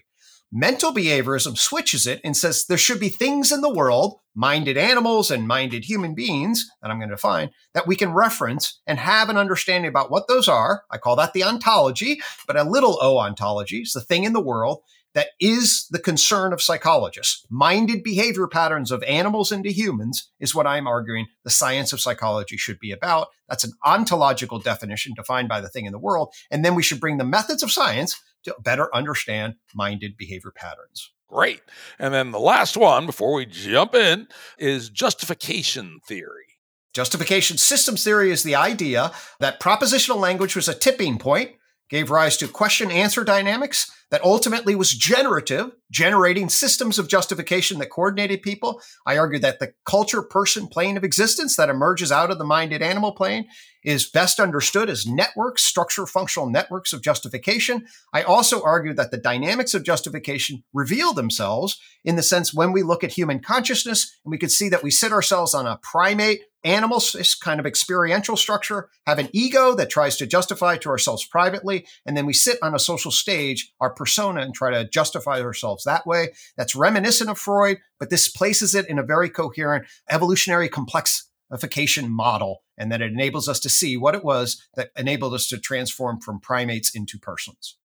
Mental 0.51 0.93
behaviorism 0.93 1.57
switches 1.57 2.07
it 2.07 2.21
and 2.23 2.35
says 2.35 2.65
there 2.65 2.77
should 2.77 3.01
be 3.01 3.09
things 3.09 3.51
in 3.51 3.59
the 3.59 3.73
world, 3.73 4.19
minded 4.33 4.77
animals 4.77 5.29
and 5.29 5.47
minded 5.47 5.83
human 5.83 6.15
beings 6.15 6.69
that 6.81 6.89
I'm 6.89 6.99
going 6.99 7.09
to 7.09 7.15
define, 7.15 7.49
that 7.73 7.85
we 7.85 7.97
can 7.97 8.13
reference 8.13 8.79
and 8.87 8.97
have 8.97 9.29
an 9.29 9.37
understanding 9.37 9.89
about 9.89 10.09
what 10.09 10.29
those 10.29 10.47
are. 10.47 10.83
I 10.89 10.99
call 10.99 11.17
that 11.17 11.33
the 11.33 11.43
ontology, 11.43 12.21
but 12.47 12.55
a 12.55 12.63
little 12.63 12.97
o 13.01 13.17
ontology 13.17 13.81
is 13.81 13.91
the 13.91 13.99
thing 13.99 14.23
in 14.23 14.31
the 14.31 14.39
world 14.39 14.83
that 15.17 15.29
is 15.39 15.87
the 15.89 15.99
concern 15.99 16.53
of 16.53 16.61
psychologists. 16.61 17.43
Minded 17.49 18.03
behavior 18.03 18.47
patterns 18.47 18.91
of 18.91 19.01
animals 19.03 19.51
into 19.51 19.71
humans 19.71 20.29
is 20.39 20.53
what 20.53 20.67
I'm 20.67 20.87
arguing 20.87 21.25
the 21.43 21.49
science 21.49 21.91
of 21.91 21.99
psychology 21.99 22.55
should 22.55 22.79
be 22.79 22.91
about. 22.91 23.29
That's 23.49 23.63
an 23.63 23.73
ontological 23.83 24.59
definition 24.59 25.13
defined 25.15 25.49
by 25.49 25.59
the 25.59 25.69
thing 25.69 25.85
in 25.85 25.91
the 25.91 25.97
world. 25.97 26.33
And 26.51 26.63
then 26.63 26.75
we 26.75 26.83
should 26.83 26.99
bring 26.99 27.17
the 27.17 27.23
methods 27.23 27.63
of 27.63 27.71
science 27.71 28.21
to 28.47 28.55
better 28.61 28.93
understand 28.95 29.55
minded 29.75 30.17
behavior 30.17 30.51
patterns. 30.55 31.11
Great. 31.29 31.61
And 31.99 32.13
then 32.13 32.31
the 32.31 32.39
last 32.39 32.77
one 32.77 33.05
before 33.05 33.33
we 33.33 33.45
jump 33.45 33.93
in 33.93 34.27
is 34.57 34.89
justification 34.89 35.99
theory. 36.07 36.45
Justification 36.93 37.57
systems 37.57 38.03
theory 38.03 38.31
is 38.31 38.43
the 38.43 38.55
idea 38.55 39.11
that 39.39 39.59
propositional 39.59 40.17
language 40.17 40.55
was 40.55 40.67
a 40.67 40.73
tipping 40.73 41.19
point, 41.19 41.51
gave 41.89 42.09
rise 42.09 42.37
to 42.37 42.47
question 42.47 42.89
answer 42.89 43.23
dynamics, 43.23 43.91
that 44.09 44.23
ultimately 44.23 44.73
was 44.73 44.91
generative, 44.91 45.71
generating 45.91 46.49
systems 46.49 46.97
of 46.97 47.09
justification 47.09 47.79
that 47.79 47.89
coordinated 47.89 48.41
people. 48.41 48.81
I 49.05 49.17
argue 49.17 49.39
that 49.39 49.59
the 49.59 49.73
culture 49.85 50.21
person 50.21 50.67
plane 50.67 50.97
of 50.97 51.03
existence 51.03 51.55
that 51.57 51.69
emerges 51.69 52.11
out 52.11 52.31
of 52.31 52.37
the 52.37 52.45
minded 52.45 52.81
animal 52.81 53.11
plane 53.11 53.47
is 53.83 54.09
best 54.09 54.39
understood 54.39 54.89
as 54.89 55.05
networks, 55.05 55.63
structure 55.63 56.05
functional 56.05 56.49
networks 56.49 56.93
of 56.93 57.01
justification. 57.01 57.85
I 58.13 58.23
also 58.23 58.61
argue 58.61 58.93
that 58.93 59.11
the 59.11 59.17
dynamics 59.17 59.73
of 59.73 59.83
justification 59.83 60.63
reveal 60.73 61.13
themselves 61.13 61.79
in 62.03 62.15
the 62.15 62.23
sense 62.23 62.53
when 62.53 62.71
we 62.71 62.83
look 62.83 63.03
at 63.03 63.13
human 63.13 63.39
consciousness 63.39 64.19
and 64.25 64.31
we 64.31 64.37
could 64.37 64.51
see 64.51 64.69
that 64.69 64.83
we 64.83 64.91
sit 64.91 65.11
ourselves 65.11 65.53
on 65.53 65.67
a 65.67 65.79
primate 65.83 66.41
animal 66.63 67.01
kind 67.41 67.59
of 67.59 67.65
experiential 67.65 68.35
structure, 68.35 68.89
have 69.05 69.19
an 69.19 69.29
ego 69.31 69.73
that 69.75 69.89
tries 69.89 70.17
to 70.17 70.27
justify 70.27 70.75
to 70.77 70.89
ourselves 70.89 71.25
privately, 71.25 71.87
and 72.05 72.17
then 72.17 72.25
we 72.25 72.33
sit 72.33 72.57
on 72.61 72.75
a 72.75 72.79
social 72.79 73.11
stage, 73.11 73.71
our 73.79 73.93
persona, 73.97 74.41
and 74.41 74.53
try 74.53 74.71
to 74.71 74.87
justify 74.87 75.41
ourselves 75.41 75.83
that 75.83 76.07
way. 76.07 76.29
That's 76.55 76.75
reminiscent 76.75 77.29
of 77.29 77.37
Freud, 77.37 77.79
but 77.99 78.09
this 78.09 78.29
places 78.29 78.73
it 78.75 78.87
in 78.87 78.99
a 78.99 79.03
very 79.03 79.29
coherent 79.29 79.87
evolutionary 80.09 80.69
complexification 80.69 82.07
model, 82.07 82.63
and 82.77 82.91
that 82.91 83.01
it 83.01 83.11
enables 83.11 83.49
us 83.49 83.59
to 83.61 83.69
see 83.69 83.97
what 83.97 84.15
it 84.15 84.23
was 84.23 84.65
that 84.75 84.91
enabled 84.95 85.33
us 85.33 85.49
to 85.49 85.57
transform 85.57 86.21
from 86.21 86.39
primates 86.39 86.95
into 86.95 87.17
persons. 87.19 87.77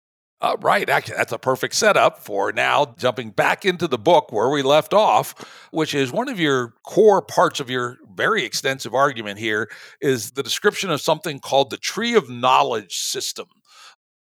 Uh, 0.43 0.57
right. 0.62 0.88
Actually, 0.88 1.19
that's 1.19 1.33
a 1.33 1.38
perfect 1.38 1.75
setup 1.75 2.19
for 2.19 2.50
now 2.50 2.95
jumping 2.99 3.31
back 3.31 3.67
into 3.67 3.87
the 3.87 3.99
book 3.99 4.33
where 4.33 4.49
we 4.49 4.62
left 4.62 4.95
off, 4.95 5.35
which 5.71 5.95
is 5.95 6.11
one 6.11 6.31
of 6.31 6.40
your 6.40 6.73
core 6.87 7.21
parts 7.21 7.61
of 7.61 7.69
your 7.69 7.99
very 8.14 8.43
extensive 8.45 8.95
argument 8.95 9.38
here 9.38 9.69
is 10.00 10.31
the 10.31 10.43
description 10.43 10.90
of 10.90 11.02
something 11.02 11.40
called 11.40 11.69
the 11.69 11.76
tree 11.76 12.14
of 12.14 12.31
knowledge 12.31 12.97
system. 12.97 13.49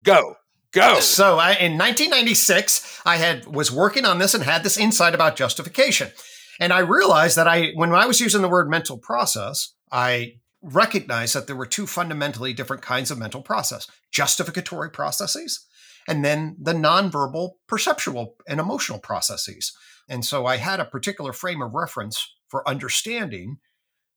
Go. 0.05 0.37
Go. 0.75 0.99
So 1.01 1.39
I, 1.39 1.53
in 1.53 1.79
1996, 1.79 3.01
I 3.07 3.17
had 3.17 3.47
was 3.47 3.71
working 3.71 4.05
on 4.05 4.19
this 4.19 4.35
and 4.35 4.43
had 4.43 4.65
this 4.65 4.77
insight 4.77 5.15
about 5.15 5.37
justification. 5.37 6.11
And 6.61 6.73
I 6.73 6.81
realized 6.81 7.37
that 7.37 7.49
I, 7.49 7.71
when 7.75 7.93
I 7.93 8.07
was 8.07 8.21
using 8.21 8.43
the 8.43 8.49
word 8.49 8.69
mental 8.69 8.99
process, 8.99 9.73
I 9.91 10.41
recognized 10.63 11.35
that 11.35 11.47
there 11.47 11.57
were 11.57 11.67
two 11.67 11.87
fundamentally 11.87 12.53
different 12.53 12.83
kinds 12.83 13.11
of 13.11 13.19
mental 13.19 13.43
process 13.43 13.87
justificatory 14.11 14.91
processes 14.91 15.67
and 16.09 16.25
then 16.25 16.57
the 16.61 16.73
nonverbal 16.73 17.53
perceptual 17.67 18.37
and 18.49 18.61
emotional 18.61 18.99
processes. 18.99 19.77
And 20.09 20.25
so 20.25 20.47
I 20.47 20.57
had 20.57 20.81
a 20.81 20.85
particular 20.85 21.33
frame 21.33 21.63
of 21.63 21.73
reference 21.73 22.35
for 22.49 22.69
understanding 22.69 23.59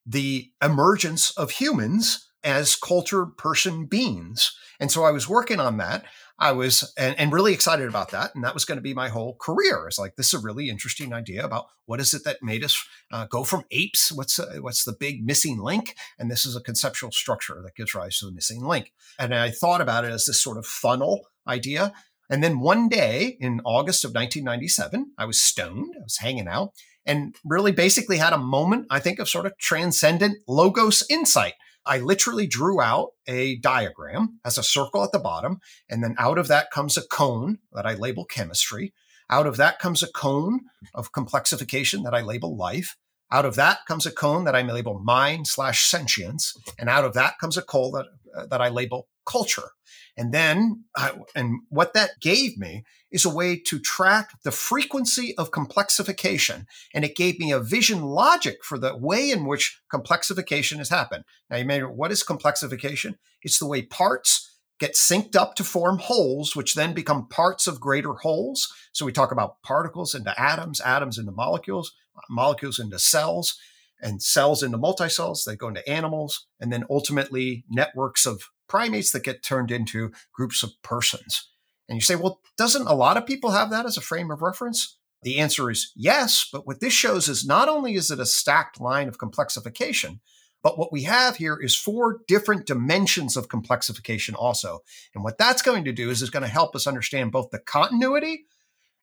the 0.06 0.52
emergence 0.64 1.32
of 1.32 1.52
humans 1.52 2.28
as 2.44 2.76
cultured 2.76 3.38
person 3.38 3.86
beings. 3.86 4.56
And 4.80 4.92
so 4.92 5.04
I 5.04 5.12
was 5.12 5.28
working 5.28 5.60
on 5.60 5.78
that. 5.78 6.06
I 6.40 6.52
was 6.52 6.94
and, 6.98 7.18
and, 7.20 7.34
really 7.34 7.54
excited 7.54 7.88
about 7.88 8.12
that, 8.12 8.36
and 8.36 8.44
that 8.44 8.54
was 8.54 8.64
going 8.64 8.78
to 8.78 8.84
be 8.84 8.94
my 8.94 9.10
whole 9.10 9.36
career. 9.36 9.86
It's 9.88 9.98
like 9.98 10.16
this 10.16 10.34
is 10.34 10.40
a 10.40 10.44
really 10.44 10.70
interesting 10.70 11.12
idea 11.12 11.44
about 11.44 11.66
what 11.86 12.00
is 12.00 12.14
it 12.14 12.24
that 12.26 12.44
made 12.44 12.64
us 12.64 12.78
uh, 13.12 13.26
go 13.26 13.44
from 13.44 13.64
apes? 13.72 14.12
What's 14.12 14.38
uh, 14.38 14.58
what's 14.62 14.84
the 14.84 14.94
big 14.94 15.26
missing 15.26 15.58
link? 15.58 15.96
And 16.20 16.30
this 16.30 16.46
is 16.46 16.56
a 16.56 16.62
conceptual 16.62 17.12
structure 17.12 17.62
that 17.64 17.76
gives 17.76 17.96
rise 17.96 18.20
to 18.20 18.28
the 18.28 18.32
missing 18.32 18.64
link. 18.64 18.94
And 19.18 19.34
I 19.34 19.50
thought 19.50 19.82
about 19.82 20.06
it 20.06 20.12
as 20.12 20.26
this 20.26 20.42
sort 20.42 20.58
of 20.58 20.66
funnel 20.68 21.28
idea. 21.48 21.92
And 22.30 22.44
then 22.44 22.60
one 22.60 22.88
day 22.90 23.38
in 23.40 23.62
August 23.64 24.04
of 24.04 24.10
1997, 24.10 25.14
I 25.18 25.26
was 25.26 25.40
stoned. 25.40 25.96
I 25.98 26.04
was 26.04 26.18
hanging 26.18 26.48
out, 26.48 26.74
and 27.06 27.36
really 27.46 27.72
basically 27.72 28.18
had 28.18 28.34
a 28.34 28.38
moment, 28.38 28.86
I 28.92 29.00
think, 29.00 29.18
of 29.18 29.30
sort 29.30 29.46
of 29.48 29.58
transcendent 29.58 30.38
logos 30.48 31.04
insight. 31.10 31.54
I 31.88 32.00
literally 32.00 32.48
drew 32.48 32.82
out 32.82 33.10
a 33.28 33.58
diagram 33.58 34.40
as 34.46 34.58
a 34.58 34.64
circle 34.64 35.04
at 35.04 35.12
the 35.12 35.20
bottom, 35.20 35.60
and 35.90 36.04
then 36.04 36.16
out 36.20 36.38
of 36.38 36.48
that 36.50 36.72
comes 36.72 36.98
a 36.98 37.08
cone 37.08 37.60
that 37.74 37.86
I 37.86 37.94
label 37.94 38.26
chemistry. 38.26 38.94
Out 39.30 39.48
of 39.48 39.58
that 39.58 39.80
comes 39.80 40.04
a 40.04 40.12
cone 40.12 40.62
of 40.94 41.12
complexification 41.12 42.04
that 42.04 42.14
I 42.14 42.22
label 42.22 42.56
life. 42.56 42.96
Out 43.32 43.46
of 43.46 43.56
that 43.56 43.80
comes 43.88 44.06
a 44.06 44.12
cone 44.12 44.46
that 44.46 44.56
I 44.56 44.62
label 44.62 45.00
mind 45.00 45.48
slash 45.48 45.90
sentience, 45.90 46.54
and 46.80 46.90
out 46.90 47.04
of 47.04 47.14
that 47.14 47.40
comes 47.40 47.58
a 47.58 47.62
cone 47.62 47.92
that, 47.94 48.06
uh, 48.38 48.46
that 48.48 48.62
I 48.62 48.70
label 48.70 49.08
culture. 49.26 49.72
And 50.16 50.34
then, 50.34 50.86
I, 50.96 51.12
and 51.36 51.60
what 51.70 51.94
that 51.94 52.12
gave 52.22 52.58
me 52.58 52.84
is 53.12 53.26
a 53.26 53.30
way 53.30 53.58
to 53.58 53.80
track 53.80 54.32
the 54.44 54.52
frequency 54.52 55.36
of 55.38 55.52
complexification. 55.52 56.66
And 56.94 57.06
it 57.06 57.16
gave 57.16 57.40
me 57.40 57.52
a 57.52 57.60
vision 57.60 58.04
logic 58.04 58.64
for 58.64 58.78
the 58.78 58.98
way 58.98 59.32
in 59.32 59.46
which 59.46 59.80
complexification 59.94 60.78
has 60.78 60.90
happened. 60.90 61.24
Now, 61.50 61.58
you 61.58 61.66
may 61.66 61.80
know 61.80 61.88
what 61.88 62.12
is 62.12 62.24
complexification? 62.24 63.16
It's 63.42 63.60
the 63.60 63.68
way 63.68 63.84
parts 63.84 64.58
get 64.80 64.94
synced 64.94 65.36
up 65.36 65.56
to 65.56 65.64
form 65.64 66.00
wholes, 66.00 66.56
which 66.56 66.76
then 66.76 66.94
become 66.94 67.28
parts 67.28 67.66
of 67.66 67.80
greater 67.80 68.14
wholes. 68.14 68.72
So 68.92 69.06
we 69.06 69.12
talk 69.12 69.32
about 69.32 69.62
particles 69.64 70.14
into 70.14 70.40
atoms, 70.40 70.82
atoms 70.82 71.18
into 71.18 71.32
molecules, 71.32 71.94
molecules 72.30 72.80
into 72.80 73.00
cells, 73.00 73.58
and 74.02 74.22
cells 74.22 74.62
into 74.62 74.78
multicells. 74.78 75.46
They 75.46 75.56
go 75.56 75.70
into 75.70 75.88
animals, 75.90 76.46
and 76.60 76.72
then 76.72 76.84
ultimately 76.90 77.66
networks 77.70 78.26
of 78.26 78.44
primates 78.68 79.12
that 79.12 79.24
get 79.24 79.44
turned 79.44 79.72
into 79.72 80.12
groups 80.34 80.62
of 80.62 80.74
persons. 80.84 81.50
And 81.90 81.96
you 81.96 82.02
say, 82.02 82.16
well, 82.16 82.42
doesn't 82.58 82.88
a 82.88 82.94
lot 82.94 83.18
of 83.18 83.26
people 83.26 83.52
have 83.52 83.70
that 83.70 83.86
as 83.86 83.98
a 83.98 84.02
frame 84.02 84.32
of 84.32 84.42
reference? 84.42 84.98
The 85.24 85.40
answer 85.40 85.70
is 85.70 85.92
yes, 85.96 86.48
but 86.52 86.68
what 86.68 86.80
this 86.80 86.94
shows 86.94 87.28
is 87.28 87.46
not 87.46 87.70
only 87.70 87.96
is 87.96 88.12
it 88.12 88.20
a 88.20 88.26
stacked 88.26 88.80
line 88.80 89.08
of 89.08 89.18
complexification, 89.18 90.20
but 90.64 90.78
what 90.78 90.92
we 90.92 91.04
have 91.04 91.38
here 91.38 91.58
is 91.60 91.76
four 91.76 92.20
different 92.28 92.66
dimensions 92.66 93.38
of 93.38 93.48
complexification 93.48 94.36
also. 94.36 94.84
And 95.16 95.24
what 95.24 95.38
that's 95.38 95.62
going 95.62 95.86
to 95.86 95.92
do 95.92 96.10
is 96.10 96.22
it's 96.22 96.32
going 96.32 96.44
to 96.44 96.50
help 96.50 96.76
us 96.76 96.88
understand 96.88 97.32
both 97.32 97.52
the 97.52 97.60
continuity 97.60 98.46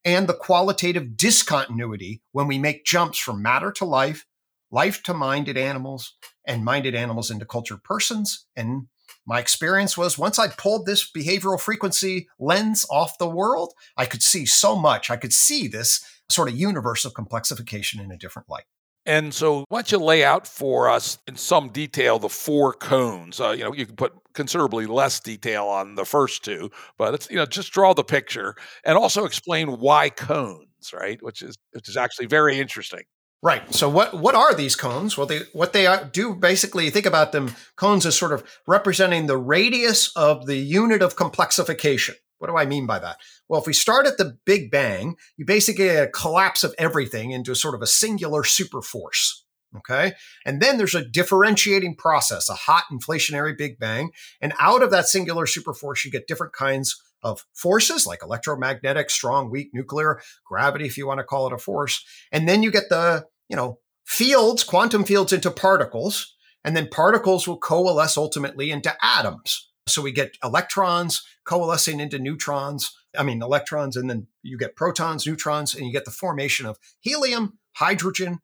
and 0.04 0.26
the 0.26 0.34
qualitative 0.34 1.16
discontinuity 1.16 2.22
when 2.32 2.46
we 2.46 2.58
make 2.58 2.84
jumps 2.84 3.18
from 3.18 3.42
matter 3.42 3.72
to 3.72 3.84
life, 3.84 4.26
life 4.70 5.02
to 5.04 5.14
minded 5.14 5.56
animals, 5.56 6.14
and 6.44 6.64
minded 6.64 6.94
animals 6.94 7.30
into 7.30 7.46
cultured 7.46 7.82
persons, 7.82 8.46
and 8.54 8.88
my 9.26 9.40
experience 9.40 9.96
was 9.96 10.18
once 10.18 10.38
I 10.38 10.48
pulled 10.48 10.86
this 10.86 11.10
behavioral 11.10 11.60
frequency 11.60 12.28
lens 12.38 12.86
off 12.90 13.18
the 13.18 13.28
world, 13.28 13.72
I 13.96 14.06
could 14.06 14.22
see 14.22 14.46
so 14.46 14.76
much. 14.76 15.10
I 15.10 15.16
could 15.16 15.32
see 15.32 15.66
this 15.66 16.04
sort 16.28 16.48
of 16.48 16.56
universe 16.56 17.04
of 17.04 17.14
complexification 17.14 18.02
in 18.02 18.10
a 18.10 18.18
different 18.18 18.48
light. 18.48 18.64
And 19.06 19.34
so, 19.34 19.66
why 19.68 19.78
don't 19.78 19.92
you 19.92 19.98
lay 19.98 20.24
out 20.24 20.46
for 20.46 20.88
us 20.88 21.18
in 21.26 21.36
some 21.36 21.68
detail 21.68 22.18
the 22.18 22.30
four 22.30 22.72
cones? 22.72 23.38
Uh, 23.38 23.50
you 23.50 23.62
know, 23.62 23.74
you 23.74 23.84
can 23.84 23.96
put 23.96 24.14
considerably 24.32 24.86
less 24.86 25.20
detail 25.20 25.66
on 25.66 25.94
the 25.94 26.06
first 26.06 26.42
two, 26.42 26.70
but 26.96 27.12
it's 27.12 27.28
you 27.30 27.36
know 27.36 27.44
just 27.44 27.72
draw 27.72 27.92
the 27.92 28.04
picture 28.04 28.54
and 28.84 28.96
also 28.96 29.26
explain 29.26 29.78
why 29.78 30.08
cones, 30.08 30.92
right? 30.94 31.22
Which 31.22 31.42
is 31.42 31.54
which 31.72 31.88
is 31.88 31.98
actually 31.98 32.26
very 32.26 32.58
interesting. 32.58 33.02
Right. 33.44 33.74
So 33.74 33.90
what 33.90 34.14
what 34.14 34.34
are 34.34 34.54
these 34.54 34.74
cones? 34.74 35.18
Well, 35.18 35.26
they 35.26 35.40
what 35.52 35.74
they 35.74 35.86
do 36.10 36.34
basically 36.34 36.88
think 36.88 37.04
about 37.04 37.32
them 37.32 37.54
cones 37.76 38.06
as 38.06 38.16
sort 38.16 38.32
of 38.32 38.42
representing 38.66 39.26
the 39.26 39.36
radius 39.36 40.10
of 40.16 40.46
the 40.46 40.56
unit 40.56 41.02
of 41.02 41.14
complexification. 41.14 42.14
What 42.38 42.48
do 42.48 42.56
I 42.56 42.64
mean 42.64 42.86
by 42.86 43.00
that? 43.00 43.18
Well, 43.46 43.60
if 43.60 43.66
we 43.66 43.74
start 43.74 44.06
at 44.06 44.16
the 44.16 44.38
Big 44.46 44.70
Bang, 44.70 45.16
you 45.36 45.44
basically 45.44 45.84
get 45.84 46.04
a 46.04 46.10
collapse 46.10 46.64
of 46.64 46.74
everything 46.78 47.32
into 47.32 47.54
sort 47.54 47.74
of 47.74 47.82
a 47.82 47.86
singular 47.86 48.44
superforce. 48.44 49.42
Okay. 49.76 50.14
And 50.46 50.62
then 50.62 50.78
there's 50.78 50.94
a 50.94 51.04
differentiating 51.04 51.96
process, 51.96 52.48
a 52.48 52.54
hot 52.54 52.84
inflationary 52.90 53.58
Big 53.58 53.78
Bang. 53.78 54.12
And 54.40 54.54
out 54.58 54.82
of 54.82 54.90
that 54.92 55.06
singular 55.06 55.44
superforce, 55.44 56.02
you 56.02 56.10
get 56.10 56.26
different 56.26 56.54
kinds 56.54 56.98
of 57.22 57.44
forces 57.52 58.06
like 58.06 58.22
electromagnetic, 58.22 59.10
strong, 59.10 59.50
weak, 59.50 59.68
nuclear, 59.74 60.20
gravity, 60.46 60.86
if 60.86 60.96
you 60.96 61.06
want 61.06 61.18
to 61.18 61.24
call 61.24 61.46
it 61.46 61.52
a 61.52 61.58
force. 61.58 62.04
And 62.32 62.48
then 62.48 62.62
you 62.62 62.70
get 62.70 62.88
the 62.88 63.26
you 63.54 63.56
know, 63.56 63.78
fields, 64.04 64.64
quantum 64.64 65.04
fields 65.04 65.32
into 65.32 65.48
particles, 65.48 66.34
and 66.64 66.76
then 66.76 66.88
particles 66.88 67.46
will 67.46 67.56
coalesce 67.56 68.16
ultimately 68.16 68.72
into 68.72 68.92
atoms. 69.00 69.70
So 69.86 70.02
we 70.02 70.10
get 70.10 70.36
electrons 70.42 71.22
coalescing 71.44 72.00
into 72.00 72.18
neutrons. 72.18 72.92
I 73.16 73.22
mean, 73.22 73.40
electrons, 73.40 73.96
and 73.96 74.10
then 74.10 74.26
you 74.42 74.58
get 74.58 74.74
protons, 74.74 75.24
neutrons, 75.24 75.72
and 75.72 75.86
you 75.86 75.92
get 75.92 76.04
the 76.04 76.10
formation 76.10 76.66
of 76.66 76.80
helium, 76.98 77.60
hydrogen. 77.76 78.40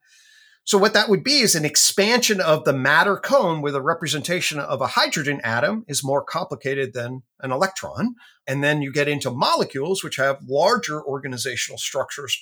So 0.62 0.78
what 0.78 0.94
that 0.94 1.08
would 1.08 1.24
be 1.24 1.38
is 1.38 1.56
an 1.56 1.64
expansion 1.64 2.40
of 2.40 2.64
the 2.64 2.72
matter 2.72 3.16
cone 3.16 3.62
where 3.62 3.72
the 3.72 3.82
representation 3.82 4.60
of 4.60 4.80
a 4.80 4.86
hydrogen 4.86 5.40
atom 5.42 5.84
is 5.88 6.04
more 6.04 6.22
complicated 6.22 6.92
than 6.94 7.24
an 7.40 7.50
electron. 7.50 8.14
And 8.46 8.62
then 8.62 8.80
you 8.80 8.92
get 8.92 9.08
into 9.08 9.32
molecules, 9.32 10.04
which 10.04 10.16
have 10.16 10.38
larger 10.46 11.02
organizational 11.02 11.78
structures 11.78 12.40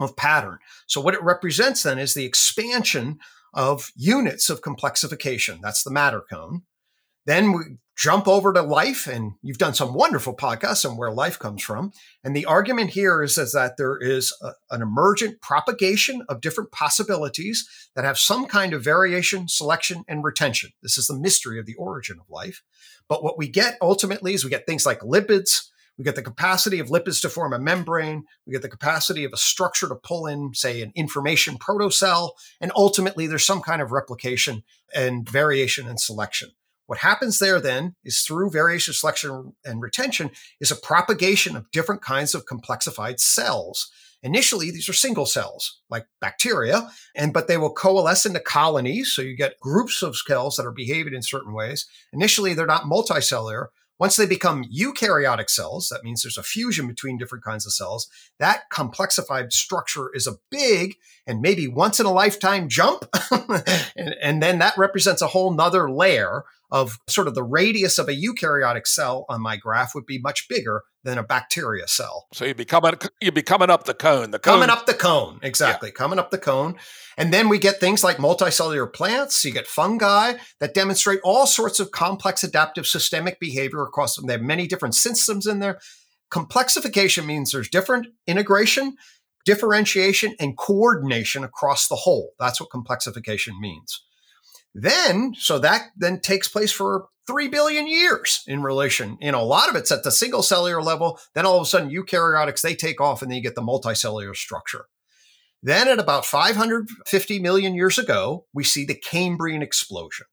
of 0.00 0.16
pattern. 0.16 0.58
So 0.86 1.00
what 1.00 1.14
it 1.14 1.22
represents 1.22 1.82
then 1.82 1.98
is 1.98 2.14
the 2.14 2.24
expansion 2.24 3.18
of 3.54 3.90
units 3.94 4.50
of 4.50 4.62
complexification. 4.62 5.60
That's 5.62 5.82
the 5.82 5.90
matter 5.90 6.22
cone. 6.30 6.62
Then 7.24 7.52
we 7.52 7.62
jump 7.96 8.26
over 8.26 8.52
to 8.52 8.62
life, 8.62 9.06
and 9.06 9.32
you've 9.42 9.58
done 9.58 9.74
some 9.74 9.94
wonderful 9.94 10.34
podcasts 10.34 10.88
on 10.88 10.96
where 10.96 11.12
life 11.12 11.38
comes 11.38 11.62
from. 11.62 11.92
And 12.24 12.34
the 12.34 12.46
argument 12.46 12.90
here 12.90 13.22
is, 13.22 13.38
is 13.38 13.52
that 13.52 13.76
there 13.76 13.96
is 13.96 14.34
a, 14.42 14.52
an 14.70 14.82
emergent 14.82 15.40
propagation 15.40 16.22
of 16.28 16.40
different 16.40 16.72
possibilities 16.72 17.68
that 17.94 18.04
have 18.04 18.18
some 18.18 18.46
kind 18.46 18.72
of 18.72 18.82
variation, 18.82 19.46
selection, 19.46 20.04
and 20.08 20.24
retention. 20.24 20.70
This 20.82 20.98
is 20.98 21.06
the 21.06 21.18
mystery 21.18 21.60
of 21.60 21.66
the 21.66 21.74
origin 21.74 22.18
of 22.18 22.28
life. 22.30 22.62
But 23.08 23.22
what 23.22 23.38
we 23.38 23.46
get 23.46 23.76
ultimately 23.80 24.34
is 24.34 24.42
we 24.42 24.50
get 24.50 24.66
things 24.66 24.86
like 24.86 25.00
lipids, 25.00 25.68
we 25.98 26.04
get 26.04 26.16
the 26.16 26.22
capacity 26.22 26.78
of 26.78 26.88
lipids 26.88 27.20
to 27.22 27.28
form 27.28 27.52
a 27.52 27.58
membrane. 27.58 28.24
We 28.46 28.52
get 28.52 28.62
the 28.62 28.68
capacity 28.68 29.24
of 29.24 29.32
a 29.32 29.36
structure 29.36 29.88
to 29.88 29.94
pull 29.94 30.26
in, 30.26 30.54
say, 30.54 30.82
an 30.82 30.92
information 30.94 31.58
protocell. 31.58 32.32
And 32.60 32.72
ultimately, 32.74 33.26
there's 33.26 33.46
some 33.46 33.60
kind 33.60 33.82
of 33.82 33.92
replication 33.92 34.62
and 34.94 35.28
variation 35.28 35.86
and 35.86 36.00
selection. 36.00 36.50
What 36.86 36.98
happens 36.98 37.38
there 37.38 37.60
then 37.60 37.94
is 38.04 38.20
through 38.20 38.50
variation, 38.50 38.94
selection, 38.94 39.54
and 39.64 39.80
retention 39.80 40.30
is 40.60 40.70
a 40.70 40.76
propagation 40.76 41.56
of 41.56 41.70
different 41.70 42.02
kinds 42.02 42.34
of 42.34 42.46
complexified 42.46 43.20
cells. 43.20 43.90
Initially, 44.22 44.70
these 44.70 44.88
are 44.88 44.94
single 44.94 45.26
cells, 45.26 45.80
like 45.90 46.06
bacteria, 46.20 46.88
and 47.14 47.32
but 47.32 47.48
they 47.48 47.56
will 47.56 47.72
coalesce 47.72 48.24
into 48.24 48.40
colonies. 48.40 49.12
So 49.12 49.20
you 49.20 49.36
get 49.36 49.58
groups 49.58 50.02
of 50.02 50.16
cells 50.16 50.56
that 50.56 50.66
are 50.66 50.72
behaving 50.72 51.14
in 51.14 51.22
certain 51.22 51.52
ways. 51.52 51.86
Initially, 52.12 52.54
they're 52.54 52.66
not 52.66 52.84
multicellular, 52.84 53.66
once 54.02 54.16
they 54.16 54.26
become 54.26 54.64
eukaryotic 54.64 55.48
cells, 55.48 55.88
that 55.88 56.02
means 56.02 56.22
there's 56.22 56.36
a 56.36 56.42
fusion 56.42 56.88
between 56.88 57.16
different 57.16 57.44
kinds 57.44 57.64
of 57.64 57.72
cells. 57.72 58.08
That 58.40 58.62
complexified 58.68 59.52
structure 59.52 60.10
is 60.12 60.26
a 60.26 60.38
big 60.50 60.96
and 61.24 61.40
maybe 61.40 61.68
once 61.68 62.00
in 62.00 62.06
a 62.06 62.10
lifetime 62.10 62.68
jump. 62.68 63.04
and, 63.30 64.16
and, 64.20 64.42
then 64.42 64.58
that 64.58 64.76
represents 64.76 65.22
a 65.22 65.28
whole 65.28 65.54
nother 65.54 65.88
layer 65.88 66.42
of 66.72 66.98
sort 67.08 67.28
of 67.28 67.36
the 67.36 67.44
radius 67.44 67.96
of 67.96 68.08
a 68.08 68.20
eukaryotic 68.20 68.88
cell 68.88 69.24
on 69.28 69.40
my 69.40 69.56
graph 69.56 69.94
would 69.94 70.06
be 70.06 70.18
much 70.18 70.48
bigger 70.48 70.82
than 71.04 71.18
a 71.18 71.22
bacteria 71.22 71.88
cell. 71.88 72.26
So 72.32 72.44
you'd 72.44 72.56
be 72.56 72.64
coming, 72.64 72.94
you'd 73.20 73.34
be 73.34 73.42
coming 73.42 73.70
up 73.70 73.84
the 73.84 73.94
cone. 73.94 74.30
The 74.30 74.38
cone. 74.38 74.54
Coming 74.54 74.70
up 74.70 74.86
the 74.86 74.94
cone, 74.94 75.40
exactly. 75.42 75.88
Yeah. 75.88 75.94
Coming 75.94 76.18
up 76.18 76.30
the 76.30 76.38
cone. 76.38 76.76
And 77.18 77.32
then 77.32 77.48
we 77.48 77.58
get 77.58 77.80
things 77.80 78.02
like 78.04 78.16
multicellular 78.18 78.92
plants. 78.92 79.44
You 79.44 79.52
get 79.52 79.66
fungi 79.66 80.34
that 80.60 80.74
demonstrate 80.74 81.20
all 81.24 81.46
sorts 81.46 81.80
of 81.80 81.90
complex 81.90 82.44
adaptive 82.44 82.86
systemic 82.86 83.40
behavior 83.40 83.82
across 83.82 84.16
them. 84.16 84.26
They 84.26 84.34
have 84.34 84.42
many 84.42 84.66
different 84.66 84.94
systems 84.94 85.46
in 85.46 85.58
there. 85.58 85.78
Complexification 86.32 87.26
means 87.26 87.52
there's 87.52 87.68
different 87.68 88.06
integration, 88.26 88.96
differentiation, 89.44 90.34
and 90.40 90.56
coordination 90.56 91.44
across 91.44 91.88
the 91.88 91.96
whole. 91.96 92.32
That's 92.38 92.60
what 92.60 92.70
complexification 92.70 93.58
means. 93.60 94.02
Then, 94.74 95.34
so 95.38 95.58
that 95.58 95.90
then 95.96 96.20
takes 96.20 96.48
place 96.48 96.72
for 96.72 97.06
3 97.26 97.48
billion 97.48 97.86
years 97.86 98.42
in 98.46 98.62
relation. 98.62 99.18
You 99.20 99.32
know, 99.32 99.42
a 99.42 99.44
lot 99.44 99.68
of 99.68 99.76
it's 99.76 99.92
at 99.92 100.02
the 100.02 100.10
single 100.10 100.42
cellular 100.42 100.82
level. 100.82 101.18
Then 101.34 101.46
all 101.46 101.56
of 101.56 101.62
a 101.62 101.66
sudden, 101.66 101.90
eukaryotics, 101.90 102.62
they 102.62 102.74
take 102.74 103.00
off 103.00 103.22
and 103.22 103.30
then 103.30 103.36
you 103.36 103.42
get 103.42 103.54
the 103.54 103.62
multicellular 103.62 104.34
structure. 104.34 104.86
Then 105.62 105.88
at 105.88 106.00
about 106.00 106.26
550 106.26 107.38
million 107.38 107.74
years 107.74 107.98
ago, 107.98 108.46
we 108.52 108.64
see 108.64 108.84
the 108.84 108.96
Cambrian 108.96 109.62
explosion. 109.62 110.26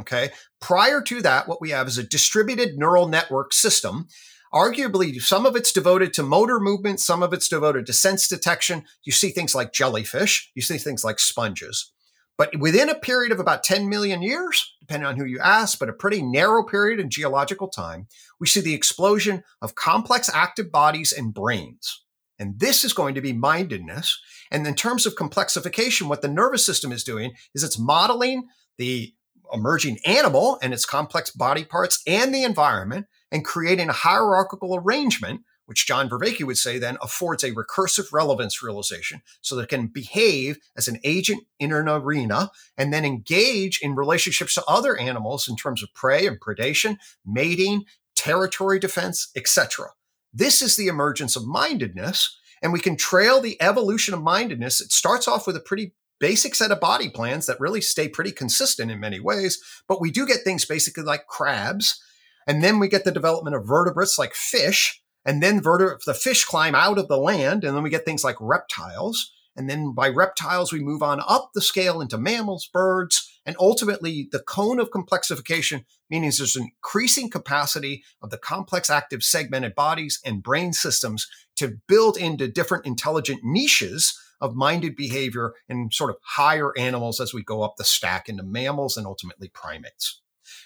Okay. 0.00 0.30
Prior 0.60 1.02
to 1.02 1.20
that, 1.22 1.48
what 1.48 1.60
we 1.60 1.70
have 1.70 1.88
is 1.88 1.98
a 1.98 2.04
distributed 2.04 2.78
neural 2.78 3.08
network 3.08 3.52
system. 3.52 4.06
Arguably, 4.54 5.20
some 5.20 5.44
of 5.44 5.56
it's 5.56 5.72
devoted 5.72 6.14
to 6.14 6.22
motor 6.22 6.60
movement, 6.60 7.00
some 7.00 7.22
of 7.22 7.32
it's 7.32 7.48
devoted 7.48 7.84
to 7.86 7.92
sense 7.92 8.28
detection. 8.28 8.84
You 9.04 9.12
see 9.12 9.30
things 9.30 9.54
like 9.54 9.72
jellyfish, 9.72 10.50
you 10.54 10.62
see 10.62 10.78
things 10.78 11.04
like 11.04 11.18
sponges. 11.18 11.92
But 12.38 12.56
within 12.56 12.88
a 12.88 12.94
period 12.94 13.32
of 13.32 13.40
about 13.40 13.64
10 13.64 13.88
million 13.88 14.22
years, 14.22 14.72
depending 14.80 15.08
on 15.08 15.16
who 15.16 15.24
you 15.24 15.40
ask, 15.40 15.78
but 15.78 15.88
a 15.88 15.92
pretty 15.92 16.22
narrow 16.22 16.62
period 16.62 17.00
in 17.00 17.10
geological 17.10 17.66
time, 17.66 18.06
we 18.38 18.46
see 18.46 18.60
the 18.60 18.74
explosion 18.74 19.42
of 19.60 19.74
complex 19.74 20.30
active 20.32 20.70
bodies 20.70 21.12
and 21.12 21.34
brains. 21.34 22.04
And 22.38 22.60
this 22.60 22.84
is 22.84 22.92
going 22.92 23.16
to 23.16 23.20
be 23.20 23.32
mindedness. 23.32 24.20
And 24.52 24.64
in 24.64 24.76
terms 24.76 25.04
of 25.04 25.16
complexification, 25.16 26.08
what 26.08 26.22
the 26.22 26.28
nervous 26.28 26.64
system 26.64 26.92
is 26.92 27.02
doing 27.02 27.32
is 27.54 27.64
it's 27.64 27.78
modeling 27.78 28.46
the 28.78 29.12
emerging 29.52 29.98
animal 30.04 30.60
and 30.62 30.72
its 30.72 30.86
complex 30.86 31.30
body 31.30 31.64
parts 31.64 32.02
and 32.06 32.32
the 32.32 32.44
environment 32.44 33.06
and 33.32 33.44
creating 33.44 33.88
a 33.88 33.92
hierarchical 33.92 34.76
arrangement 34.76 35.40
which 35.68 35.86
John 35.86 36.08
Vervaeke 36.08 36.46
would 36.46 36.56
say 36.56 36.78
then 36.78 36.96
affords 37.02 37.44
a 37.44 37.52
recursive 37.52 38.10
relevance 38.10 38.62
realization 38.62 39.20
so 39.42 39.54
that 39.54 39.64
it 39.64 39.68
can 39.68 39.88
behave 39.88 40.58
as 40.78 40.88
an 40.88 40.98
agent 41.04 41.42
in 41.58 41.74
an 41.74 41.90
arena 41.90 42.50
and 42.78 42.90
then 42.90 43.04
engage 43.04 43.78
in 43.82 43.94
relationships 43.94 44.54
to 44.54 44.64
other 44.64 44.96
animals 44.96 45.46
in 45.46 45.56
terms 45.56 45.82
of 45.82 45.92
prey 45.92 46.26
and 46.26 46.40
predation, 46.40 46.96
mating, 47.26 47.84
territory 48.16 48.78
defense, 48.78 49.30
etc. 49.36 49.88
This 50.32 50.62
is 50.62 50.76
the 50.76 50.88
emergence 50.88 51.36
of 51.36 51.46
mindedness, 51.46 52.34
and 52.62 52.72
we 52.72 52.80
can 52.80 52.96
trail 52.96 53.38
the 53.38 53.60
evolution 53.60 54.14
of 54.14 54.22
mindedness. 54.22 54.80
It 54.80 54.90
starts 54.90 55.28
off 55.28 55.46
with 55.46 55.54
a 55.54 55.60
pretty 55.60 55.92
basic 56.18 56.54
set 56.54 56.70
of 56.72 56.80
body 56.80 57.10
plans 57.10 57.44
that 57.44 57.60
really 57.60 57.82
stay 57.82 58.08
pretty 58.08 58.32
consistent 58.32 58.90
in 58.90 59.00
many 59.00 59.20
ways, 59.20 59.62
but 59.86 60.00
we 60.00 60.10
do 60.10 60.26
get 60.26 60.38
things 60.44 60.64
basically 60.64 61.04
like 61.04 61.26
crabs. 61.26 62.02
And 62.46 62.64
then 62.64 62.78
we 62.78 62.88
get 62.88 63.04
the 63.04 63.12
development 63.12 63.54
of 63.54 63.66
vertebrates 63.66 64.18
like 64.18 64.32
fish, 64.32 65.02
and 65.24 65.42
then 65.42 65.60
vertebra- 65.60 65.98
the 66.06 66.14
fish 66.14 66.44
climb 66.44 66.74
out 66.74 66.98
of 66.98 67.08
the 67.08 67.18
land, 67.18 67.64
and 67.64 67.76
then 67.76 67.82
we 67.82 67.90
get 67.90 68.04
things 68.04 68.24
like 68.24 68.36
reptiles. 68.40 69.32
And 69.56 69.68
then 69.68 69.92
by 69.92 70.08
reptiles, 70.08 70.72
we 70.72 70.78
move 70.78 71.02
on 71.02 71.20
up 71.26 71.50
the 71.52 71.60
scale 71.60 72.00
into 72.00 72.16
mammals, 72.16 72.68
birds, 72.72 73.28
and 73.44 73.56
ultimately 73.58 74.28
the 74.30 74.38
cone 74.38 74.78
of 74.78 74.90
complexification, 74.90 75.84
meaning 76.08 76.30
there's 76.36 76.54
an 76.54 76.70
increasing 76.74 77.28
capacity 77.28 78.04
of 78.22 78.30
the 78.30 78.38
complex 78.38 78.88
active 78.88 79.24
segmented 79.24 79.74
bodies 79.74 80.20
and 80.24 80.44
brain 80.44 80.72
systems 80.72 81.26
to 81.56 81.78
build 81.88 82.16
into 82.16 82.46
different 82.46 82.86
intelligent 82.86 83.40
niches 83.42 84.16
of 84.40 84.54
minded 84.54 84.94
behavior 84.94 85.54
in 85.68 85.90
sort 85.90 86.10
of 86.10 86.16
higher 86.22 86.72
animals 86.78 87.20
as 87.20 87.34
we 87.34 87.42
go 87.42 87.62
up 87.62 87.74
the 87.76 87.84
stack 87.84 88.28
into 88.28 88.44
mammals 88.44 88.96
and 88.96 89.06
ultimately 89.06 89.48
primates. 89.48 90.20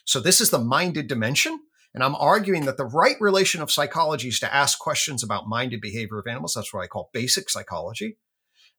So 0.04 0.20
this 0.20 0.40
is 0.40 0.50
the 0.50 0.58
minded 0.58 1.06
dimension. 1.06 1.60
And 1.94 2.02
I'm 2.02 2.14
arguing 2.14 2.64
that 2.64 2.76
the 2.78 2.86
right 2.86 3.16
relation 3.20 3.60
of 3.60 3.70
psychology 3.70 4.28
is 4.28 4.40
to 4.40 4.54
ask 4.54 4.78
questions 4.78 5.22
about 5.22 5.48
minded 5.48 5.80
behavior 5.80 6.18
of 6.18 6.26
animals. 6.26 6.54
That's 6.54 6.72
what 6.72 6.82
I 6.82 6.86
call 6.86 7.10
basic 7.12 7.50
psychology. 7.50 8.16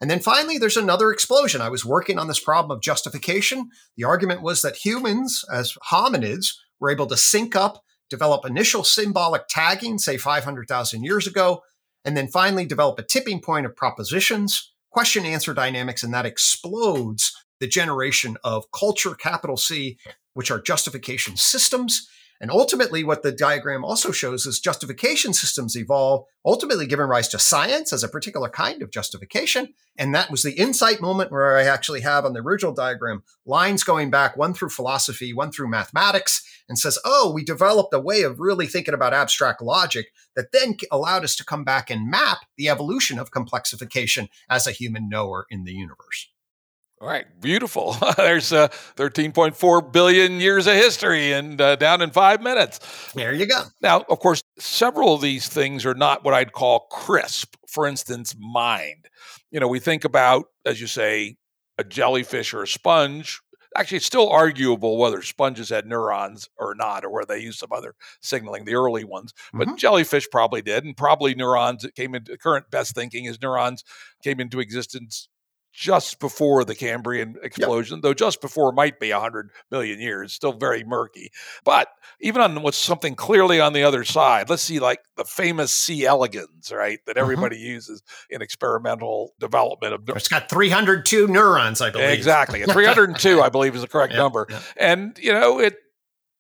And 0.02 0.10
then 0.10 0.20
finally, 0.20 0.58
there's 0.58 0.78
another 0.78 1.12
explosion. 1.12 1.62
I 1.62 1.70
was 1.70 1.86
working 1.86 2.18
on 2.18 2.28
this 2.28 2.40
problem 2.40 2.76
of 2.76 2.82
justification. 2.82 3.70
The 3.96 4.04
argument 4.04 4.42
was 4.42 4.62
that 4.62 4.78
humans, 4.78 5.46
as 5.54 5.78
hominids, 5.92 6.56
were 6.80 6.90
able 6.90 7.06
to 7.08 7.18
sync 7.18 7.56
up, 7.56 7.84
develop 8.10 8.46
initial 8.46 8.84
symbolic 8.84 9.44
tagging, 9.48 10.00
say 10.00 10.18
500,000 10.18 11.04
years 11.04 11.28
ago, 11.28 11.62
and 12.04 12.18
then 12.18 12.28
finally 12.28 12.66
develop 12.66 13.00
a 13.00 13.04
tipping 13.04 13.40
point 13.40 13.66
of 13.66 13.76
propositions, 13.76 14.74
question 14.90 15.26
answer 15.26 15.54
dynamics, 15.54 16.04
and 16.04 16.14
that 16.14 16.26
explodes 16.26 17.34
the 17.60 17.68
generation 17.68 18.36
of 18.44 18.70
culture, 18.72 19.16
capital 19.16 19.56
C, 19.56 19.98
which 20.34 20.52
are 20.52 20.60
justification 20.60 21.38
systems. 21.38 22.10
And 22.42 22.52
ultimately, 22.52 23.04
what 23.04 23.24
the 23.24 23.32
diagram 23.32 23.86
also 23.86 24.12
shows 24.12 24.46
is 24.46 24.60
justification 24.60 25.34
systems 25.34 25.78
evolve, 25.78 26.26
ultimately 26.46 26.86
giving 26.86 27.06
rise 27.06 27.30
to 27.30 27.40
science 27.40 27.94
as 27.94 28.04
a 28.04 28.10
particular 28.10 28.50
kind 28.50 28.82
of 28.82 28.92
justification. 28.92 29.74
And 29.98 30.14
that 30.14 30.30
was 30.30 30.44
the 30.44 30.54
insight 30.54 31.00
moment 31.00 31.32
where 31.32 31.58
I 31.58 31.64
actually 31.64 32.02
have 32.02 32.26
on 32.26 32.34
the 32.34 32.42
original 32.42 32.74
diagram 32.74 33.24
lines 33.46 33.84
going 33.84 34.10
back 34.10 34.36
one 34.36 34.54
through 34.54 34.70
philosophy, 34.70 35.34
one 35.34 35.52
through 35.52 35.70
mathematics, 35.70 36.44
and 36.68 36.78
says, 36.78 37.00
oh, 37.06 37.32
we 37.34 37.44
developed 37.46 37.94
a 37.94 38.00
way 38.00 38.24
of 38.24 38.40
really 38.40 38.68
thinking 38.68 38.94
about 38.94 39.14
abstract 39.14 39.62
logic 39.62 40.08
that 40.36 40.52
then 40.52 40.76
allowed 40.92 41.24
us 41.24 41.36
to 41.38 41.46
come 41.46 41.64
back 41.64 41.90
and 41.90 42.10
map 42.10 42.40
the 42.58 42.68
evolution 42.68 43.20
of 43.20 43.32
complexification 43.32 44.28
as 44.50 44.68
a 44.68 44.72
human 44.72 45.08
knower 45.08 45.46
in 45.50 45.64
the 45.64 45.74
universe. 45.74 46.33
All 47.04 47.10
right, 47.10 47.26
beautiful. 47.42 47.98
There's 48.18 48.54
uh, 48.54 48.70
13.4 48.96 49.92
billion 49.92 50.40
years 50.40 50.68
of 50.68 50.76
history 50.76 51.34
and 51.34 51.60
uh, 51.60 51.76
down 51.76 52.02
in 52.02 52.12
five 52.12 52.42
minutes. 52.42 52.80
There 53.12 53.34
you 53.34 53.46
go. 53.46 53.64
Now, 53.82 54.06
of 54.10 54.20
course, 54.20 54.42
several 54.58 55.14
of 55.14 55.20
these 55.20 55.50
things 55.50 55.86
are 55.86 55.96
not 55.96 56.24
what 56.24 56.34
I'd 56.34 56.54
call 56.54 56.88
crisp. 56.90 57.56
For 57.68 57.86
instance, 57.88 58.34
mind. 58.40 59.10
You 59.52 59.60
know, 59.60 59.68
we 59.68 59.82
think 59.82 60.06
about, 60.06 60.46
as 60.66 60.80
you 60.80 60.88
say, 60.88 61.36
a 61.78 61.84
jellyfish 61.84 62.54
or 62.54 62.64
a 62.64 62.68
sponge 62.68 63.42
Actually, 63.76 63.98
it's 63.98 64.06
still 64.06 64.30
arguable 64.30 64.98
whether 64.98 65.22
sponges 65.22 65.70
had 65.70 65.88
neurons 65.88 66.48
or 66.58 66.76
not, 66.76 67.04
or 67.04 67.10
whether 67.10 67.34
they 67.34 67.40
used 67.40 67.60
some 67.60 67.72
other 67.72 67.96
signaling, 68.22 68.66
the 68.66 68.76
early 68.76 69.04
ones. 69.04 69.34
But 69.52 69.68
mm-hmm. 69.68 69.78
jellyfish 69.78 70.28
probably 70.32 70.62
did, 70.62 70.84
and 70.84 70.96
probably 70.96 71.34
neurons 71.34 71.82
that 71.82 71.96
came 71.96 72.14
into 72.14 72.38
current 72.38 72.70
best 72.70 72.94
thinking 72.94 73.26
is 73.26 73.42
neurons 73.42 73.84
came 74.24 74.40
into 74.40 74.60
existence 74.60 75.28
just 75.74 76.20
before 76.20 76.64
the 76.64 76.76
Cambrian 76.76 77.36
explosion, 77.42 77.98
yep. 77.98 78.04
though 78.04 78.14
just 78.14 78.42
before 78.42 78.72
might 78.72 79.00
be 79.00 79.12
100 79.12 79.50
million 79.72 80.00
years, 80.00 80.32
still 80.32 80.54
very 80.54 80.84
murky. 80.84 81.32
But 81.66 81.88
even 82.22 82.42
on 82.42 82.62
what's 82.62 82.78
something 82.78 83.16
clearly 83.16 83.60
on 83.60 83.74
the 83.74 83.84
other 83.84 84.04
side, 84.04 84.50
let's 84.50 84.62
see 84.62 84.80
like 84.80 85.00
the 85.18 85.26
famous 85.26 85.74
C. 85.74 86.06
elegans, 86.06 86.72
right, 86.72 87.00
that 87.06 87.14
mm-hmm. 87.14 87.22
everybody 87.22 87.58
mm-hmm. 87.58 87.72
uses 87.72 88.04
in 88.30 88.42
experimental 88.42 89.34
development 89.40 89.94
of 89.94 90.10
It's 90.10 90.28
got 90.28 90.48
302 90.48 91.28
neurons, 91.28 91.82
I 91.82 91.90
believe. 91.90 92.10
Exactly. 92.10 92.64
302, 92.68 93.42
I 93.42 93.50
believe, 93.50 93.76
is 93.76 93.82
the 93.82 93.88
correct 93.88 94.14
yep. 94.14 94.20
number. 94.20 94.46
Yep. 94.50 94.62
And, 94.78 95.18
you 95.18 95.34
know, 95.34 95.60
it 95.60 95.76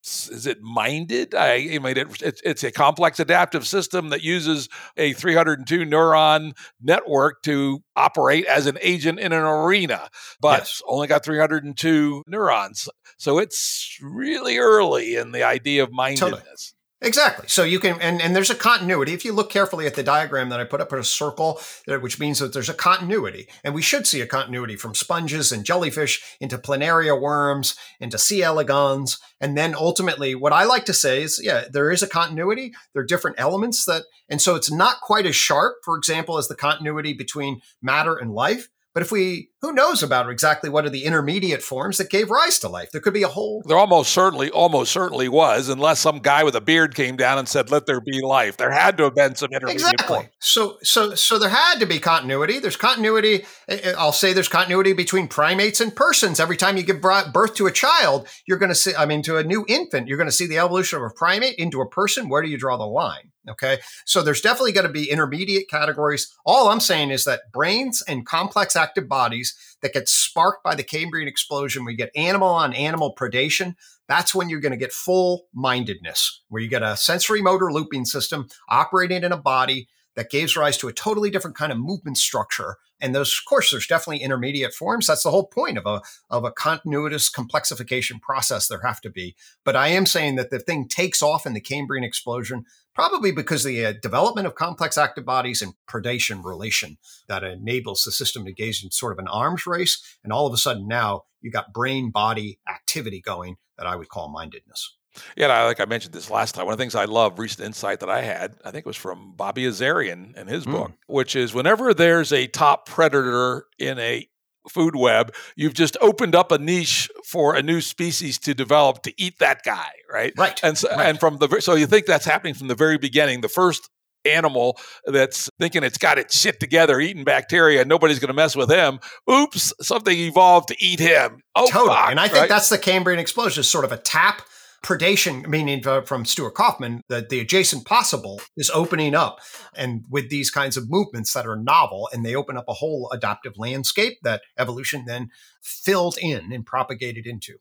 is 0.04 0.46
it 0.46 0.62
minded? 0.62 1.34
I, 1.34 1.70
I 1.74 1.80
mean, 1.80 1.98
it, 1.98 2.22
it, 2.22 2.42
it's 2.44 2.64
a 2.64 2.72
complex 2.72 3.20
adaptive 3.20 3.66
system 3.66 4.10
that 4.10 4.22
uses 4.22 4.68
a 4.98 5.14
302 5.14 5.86
neuron 5.86 6.54
network 6.82 7.42
to 7.44 7.82
operate 7.96 8.46
as 8.46 8.66
an 8.66 8.78
agent 8.82 9.20
in 9.20 9.32
an 9.32 9.44
arena, 9.44 10.10
but 10.42 10.62
yes. 10.62 10.82
only 10.88 11.08
got 11.08 11.24
302 11.24 12.24
neurons. 12.28 12.90
So 13.18 13.40
it's 13.40 13.98
really 14.02 14.58
early 14.58 15.16
in 15.16 15.32
the 15.32 15.44
idea 15.44 15.84
of 15.84 15.92
mindedness. 15.92 16.20
Totally. 16.20 16.73
Exactly. 17.04 17.46
So 17.50 17.66
you 17.66 17.80
can, 17.80 18.00
and, 18.00 18.22
and 18.22 18.34
there's 18.34 18.50
a 18.50 18.56
continuity. 18.56 19.14
If 19.14 19.26
you 19.26 19.34
look 19.34 19.50
carefully 19.50 19.86
at 19.86 19.96
the 19.96 20.04
diagram 20.04 20.48
that 20.50 20.62
I 20.62 20.64
put 20.64 20.80
up 20.80 20.94
in 20.94 21.00
a 21.00 21.04
circle, 21.04 21.60
which 21.86 22.18
means 22.18 22.40
that 22.40 22.54
there's 22.54 22.70
a 22.70 22.74
continuity, 22.74 23.50
and 23.62 23.76
we 23.76 23.82
should 23.82 24.08
see 24.08 24.22
a 24.22 24.26
continuity 24.26 24.78
from 24.78 24.96
sponges 24.96 25.52
and 25.52 25.66
jellyfish 25.66 26.24
into 26.40 26.58
planaria 26.58 27.20
worms, 27.20 27.76
into 28.00 28.18
C. 28.18 28.42
elegans, 28.42 29.20
and 29.42 29.58
then 29.58 29.76
ultimately, 29.76 30.34
what 30.34 30.54
I 30.54 30.64
like 30.64 30.86
to 30.86 30.94
say 30.94 31.24
is, 31.24 31.42
yeah, 31.44 31.66
there 31.70 31.92
is 31.92 32.02
a 32.02 32.08
continuity. 32.08 32.72
There 32.94 33.04
are 33.04 33.06
different 33.06 33.38
elements 33.38 33.84
that, 33.86 34.04
and 34.30 34.42
so 34.42 34.56
it's 34.56 34.72
not 34.72 35.02
quite 35.02 35.26
as 35.26 35.36
sharp, 35.36 35.76
for 35.84 35.98
example, 35.98 36.38
as 36.38 36.48
the 36.48 36.56
continuity 36.56 37.12
between 37.12 37.60
matter 37.82 38.16
and 38.16 38.32
life. 38.32 38.70
But 38.94 39.04
if 39.04 39.12
we, 39.12 39.50
who 39.64 39.72
knows 39.72 40.04
about 40.04 40.30
exactly 40.30 40.70
what 40.70 40.86
are 40.86 40.90
the 40.90 41.06
intermediate 41.06 41.64
forms 41.64 41.98
that 41.98 42.10
gave 42.10 42.30
rise 42.30 42.60
to 42.60 42.68
life? 42.68 42.92
There 42.92 43.00
could 43.00 43.14
be 43.14 43.24
a 43.24 43.30
whole. 43.30 43.64
There 43.66 43.78
almost 43.78 44.12
certainly, 44.12 44.50
almost 44.50 44.92
certainly 44.92 45.30
was, 45.30 45.70
unless 45.70 46.02
some 46.02 46.20
guy 46.20 46.44
with 46.44 46.54
a 46.54 46.62
beard 46.62 46.96
came 46.96 47.16
down 47.16 47.38
and 47.38 47.48
said, 47.48 47.72
"Let 47.72 47.86
there 47.86 48.02
be 48.02 48.22
life." 48.22 48.58
There 48.58 48.72
had 48.72 48.98
to 48.98 49.06
have 49.06 49.16
been 49.16 49.36
some 49.36 49.52
intermediate 49.54 49.94
exactly. 49.94 50.18
Form. 50.18 50.30
So, 50.40 50.78
so, 50.84 51.16
so 51.16 51.40
there 51.40 51.50
had 51.50 51.80
to 51.80 51.86
be 51.86 51.98
continuity. 51.98 52.60
There's 52.60 52.76
continuity. 52.76 53.46
Eh, 53.70 53.80
eh, 53.84 53.94
I'll 53.98 54.12
say 54.12 54.34
there's 54.34 54.50
continuity 54.50 54.92
between 54.92 55.30
primates 55.30 55.80
and 55.80 55.96
persons. 55.96 56.42
Every 56.42 56.58
time 56.58 56.76
you 56.76 56.84
give 56.84 57.00
birth 57.00 57.56
to 57.56 57.66
a 57.66 57.72
child, 57.72 58.28
you're 58.46 58.58
going 58.58 58.68
to 58.68 58.76
see. 58.76 58.94
I 58.94 59.06
mean, 59.06 59.22
to 59.24 59.38
a 59.38 59.46
new 59.46 59.64
infant, 59.70 60.10
you're 60.10 60.18
going 60.18 60.28
to 60.28 60.36
see 60.36 60.46
the 60.46 60.60
evolution 60.60 61.00
of 61.00 61.06
a 61.06 61.10
primate 61.16 61.56
into 61.56 61.80
a 61.80 61.88
person. 61.88 62.28
Where 62.28 62.42
do 62.42 62.50
you 62.50 62.58
draw 62.58 62.76
the 62.76 62.84
line? 62.84 63.32
Okay. 63.50 63.80
So 64.06 64.22
there's 64.22 64.42
definitely 64.42 64.72
going 64.72 64.88
to 64.88 64.94
be 64.94 65.10
intermediate 65.10 65.70
categories. 65.70 66.34
All 66.46 66.70
I'm 66.70 66.80
saying 66.80 67.12
is 67.12 67.26
that 67.26 67.52
brains 67.52 68.02
and 68.08 68.26
complex 68.26 68.76
active 68.76 69.10
bodies 69.10 69.53
that 69.82 69.94
get 69.94 70.10
sparked 70.10 70.64
by 70.64 70.76
the 70.76 70.84
Cambrian 70.84 71.28
explosion, 71.28 71.86
we 71.86 71.96
get 71.96 72.12
animal 72.16 72.50
on 72.50 72.74
animal 72.74 73.14
predation. 73.16 73.76
That's 74.08 74.36
when 74.36 74.50
you're 74.50 74.60
going 74.60 74.72
to 74.72 74.78
get 74.78 74.92
full 74.92 75.48
mindedness, 75.54 76.42
where 76.50 76.62
you 76.62 76.70
get 76.70 76.84
a 76.84 76.98
sensory 76.98 77.42
motor 77.42 77.72
looping 77.72 78.06
system 78.06 78.48
operating 78.70 79.24
in 79.24 79.32
a 79.32 79.38
body 79.38 79.88
that 80.16 80.30
gives 80.30 80.56
rise 80.56 80.78
to 80.78 80.88
a 80.88 80.94
totally 80.94 81.30
different 81.30 81.58
kind 81.58 81.72
of 81.72 81.78
movement 81.78 82.18
structure. 82.18 82.78
And 83.00 83.14
those, 83.14 83.30
of 83.30 83.50
course, 83.50 83.72
there's 83.72 83.88
definitely 83.88 84.24
intermediate 84.24 84.74
forms. 84.74 85.08
That's 85.08 85.24
the 85.24 85.32
whole 85.32 85.48
point 85.48 85.78
of 85.78 85.86
a 85.86 86.02
of 86.30 86.46
a 86.46 86.52
continuous 86.52 87.30
complexification 87.30 88.22
process. 88.22 88.68
There 88.68 88.82
have 88.82 89.02
to 89.02 89.10
be. 89.10 89.36
But 89.66 89.76
I 89.76 89.90
am 89.90 90.06
saying 90.06 90.36
that 90.36 90.52
the 90.52 90.60
thing 90.60 90.88
takes 90.88 91.22
off 91.22 91.46
in 91.46 91.54
the 91.54 91.62
Cambrian 91.62 92.04
explosion 92.04 92.66
probably 92.94 93.32
because 93.32 93.64
the 93.64 93.86
uh, 93.86 93.94
development 94.02 94.48
of 94.48 94.56
complex 94.56 94.98
active 94.98 95.26
bodies 95.26 95.62
and 95.62 95.74
predation 95.90 96.44
relation 96.44 96.98
that 97.28 97.44
enables 97.44 98.04
the 98.04 98.12
system 98.12 98.44
to 98.44 98.50
engage 98.50 98.84
in 98.84 98.92
sort 98.92 99.12
of 99.12 99.20
an 99.20 99.28
arms 99.28 99.66
race. 99.66 100.18
And 100.24 100.32
all 100.32 100.48
of 100.48 100.54
a 100.54 100.58
sudden 100.58 100.88
now 100.88 101.24
you've 101.42 101.54
got 101.54 101.74
brain 101.74 102.12
body 102.12 102.60
activity 102.70 103.20
going 103.20 103.58
that 103.78 103.88
I 103.88 103.96
would 103.96 104.10
call 104.10 104.30
mindedness. 104.30 104.96
Yeah, 105.38 105.48
I, 105.48 105.66
like 105.66 105.80
I 105.80 105.86
mentioned 105.86 106.14
this 106.14 106.30
last 106.30 106.56
time, 106.56 106.66
one 106.66 106.74
of 106.74 106.78
the 106.78 106.84
things 106.84 106.96
I 106.96 107.06
love, 107.06 107.40
recent 107.40 107.66
insight 107.66 108.00
that 108.00 108.10
I 108.10 108.22
had, 108.22 108.56
I 108.66 108.72
think 108.72 108.86
it 108.86 108.88
was 108.88 108.98
from 108.98 109.34
Bobby 109.36 109.64
Azarian 109.64 110.36
in 110.38 110.48
his 110.48 110.66
mm. 110.66 110.72
book, 110.72 110.92
which 111.08 111.36
is 111.36 111.54
whenever 111.54 111.94
there's 111.94 112.32
a 112.32 112.48
top 112.48 112.88
predator 112.88 113.66
in 113.78 114.00
a 114.00 114.28
food 114.70 114.96
web, 114.96 115.34
you've 115.56 115.74
just 115.74 115.98
opened 116.02 116.36
up 116.36 116.52
a 116.52 116.58
niche 116.58 117.10
for 117.26 117.56
a 117.56 117.62
new 117.62 117.82
species 117.82 118.38
to 118.40 118.54
develop 118.54 119.04
to 119.04 119.14
eat 119.18 119.40
that 119.40 119.62
guy, 119.64 119.90
right? 120.12 120.34
Right. 120.38 120.60
And 120.64 120.78
so, 120.78 120.90
right. 120.90 121.08
and 121.08 121.20
from 121.20 121.38
the 121.38 121.60
so 121.60 121.76
you 121.76 121.86
think 121.86 122.06
that's 122.06 122.26
happening 122.26 122.54
from 122.54 122.68
the 122.68 122.76
very 122.76 122.98
beginning. 122.98 123.42
The 123.42 123.50
first 123.50 123.90
animal 124.26 124.78
that's 125.06 125.50
thinking 125.60 125.84
it's 125.84 125.98
got 125.98 126.18
its 126.18 126.40
shit 126.40 126.60
together, 126.60 127.00
eating 127.00 127.24
bacteria, 127.26 127.84
nobody's 127.86 128.20
going 128.20 128.30
to 128.30 128.34
mess 128.34 128.56
with 128.56 128.72
him. 128.72 129.00
Oops, 129.30 129.74
something 129.82 130.18
evolved 130.18 130.70
to 130.70 130.76
eat 130.80 131.00
him. 131.00 131.42
Oh, 131.56 131.68
totally. 131.68 131.90
Fuck, 131.90 132.12
and 132.12 132.20
I 132.20 132.28
think 132.28 132.42
right? 132.42 132.50
that's 132.50 132.70
the 132.70 132.78
Cambrian 132.78 133.20
explosion, 133.20 133.62
is 133.62 133.68
sort 133.68 133.86
of 133.86 133.92
a 133.92 133.98
tap 133.98 134.44
predation, 134.84 135.48
meaning 135.48 135.82
from 135.82 136.26
Stuart 136.26 136.56
Kauffman, 136.56 137.02
that 137.10 137.30
the 137.30 137.40
adjacent 137.40 137.86
possible 137.86 138.42
is 138.58 138.70
opening 138.70 139.16
up. 139.16 139.40
And 139.76 140.04
with 140.10 140.30
these 140.30 140.52
kinds 140.52 140.78
of 140.78 140.90
movements 140.90 141.34
that 141.34 141.48
are 141.48 141.56
novel, 141.56 142.10
and 142.12 142.26
they 142.26 142.36
open 142.36 142.58
up 142.58 142.66
a 142.68 142.74
whole 142.74 143.10
adaptive 143.12 143.54
landscape 143.58 144.20
that 144.24 144.42
evolution 144.58 145.06
then 145.08 145.30
filled 145.62 146.18
in 146.22 146.52
and 146.52 146.66
propagated 146.66 147.26
into. 147.26 147.58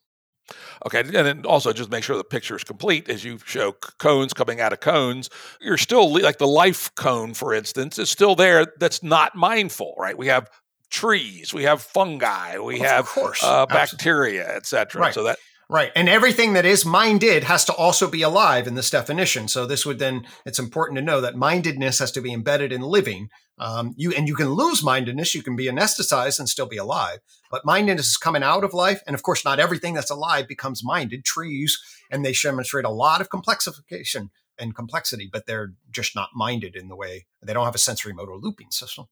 Okay, 0.85 1.01
and 1.01 1.11
then 1.11 1.47
also 1.47 1.73
just 1.73 1.91
make 1.91 2.03
sure 2.03 2.17
the 2.17 2.25
picture 2.25 2.57
is 2.57 2.65
complete 2.65 3.09
as 3.09 3.25
you 3.25 3.39
show 3.45 3.73
cones 3.99 4.33
coming 4.35 4.61
out 4.61 4.73
of 4.73 4.81
cones. 4.81 5.31
You're 5.61 5.79
still 5.79 6.13
like 6.13 6.39
the 6.39 6.49
life 6.49 6.93
cone, 6.97 7.33
for 7.35 7.55
instance, 7.55 7.99
is 7.99 8.11
still 8.11 8.35
there. 8.35 8.67
That's 8.79 9.03
not 9.03 9.35
mindful, 9.35 9.95
right? 9.97 10.19
We 10.19 10.27
have 10.27 10.51
trees, 10.91 11.55
we 11.55 11.63
have 11.63 11.81
fungi, 11.81 12.59
we 12.59 12.81
of 12.81 12.87
have 12.87 13.19
uh, 13.43 13.67
bacteria, 13.67 14.57
etc. 14.57 15.01
Right. 15.01 15.15
So 15.15 15.23
that 15.23 15.39
Right. 15.73 15.91
And 15.97 16.07
everything 16.07 16.53
that 16.53 16.67
is 16.67 16.85
minded 16.85 17.45
has 17.45 17.65
to 17.65 17.73
also 17.73 18.07
be 18.07 18.21
alive 18.21 18.67
in 18.67 18.75
this 18.75 18.91
definition. 18.91 19.49
So 19.49 19.65
this 19.65 19.87
would 19.87 19.99
then, 19.99 20.27
it's 20.45 20.59
important 20.59 20.99
to 20.99 21.03
know 21.03 21.23
that 21.23 21.35
mindedness 21.35 21.99
has 21.99 22.13
to 22.13 22.21
be 22.21 22.31
embedded 22.31 22.73
in 22.73 22.83
living. 22.83 23.31
Um, 23.57 23.95
you 23.97 24.13
and 24.13 24.29
you 24.29 24.35
can 24.35 24.51
lose 24.51 24.83
mindedness. 24.83 25.35
You 25.35 25.43
can 25.43 25.57
be 25.57 25.69
anesthetized 25.69 26.39
and 26.39 26.47
still 26.47 26.67
be 26.67 26.77
alive. 26.77 27.21
But 27.51 27.65
mindedness 27.65 28.09
is 28.09 28.17
coming 28.19 28.43
out 28.43 28.65
of 28.65 28.75
life. 28.75 29.01
And 29.07 29.15
of 29.15 29.23
course, 29.23 29.47
not 29.47 29.59
everything 29.59 29.95
that's 29.95 30.11
alive 30.11 30.47
becomes 30.47 30.85
minded. 30.85 31.25
Trees, 31.25 31.81
and 32.11 32.23
they 32.23 32.35
demonstrate 32.35 32.85
a 32.85 32.91
lot 32.91 33.23
of 33.23 33.31
complexification 33.31 34.29
and 34.59 34.77
complexity, 34.77 35.31
but 35.33 35.47
they're 35.47 35.73
just 35.91 36.15
not 36.15 36.29
minded 36.35 36.77
in 36.77 36.89
the 36.89 36.97
way 36.97 37.25
they 37.43 37.55
don't 37.55 37.65
have 37.65 37.75
a 37.75 37.79
sensory 37.79 38.13
motor 38.13 38.37
looping 38.37 38.73
system. 38.73 39.07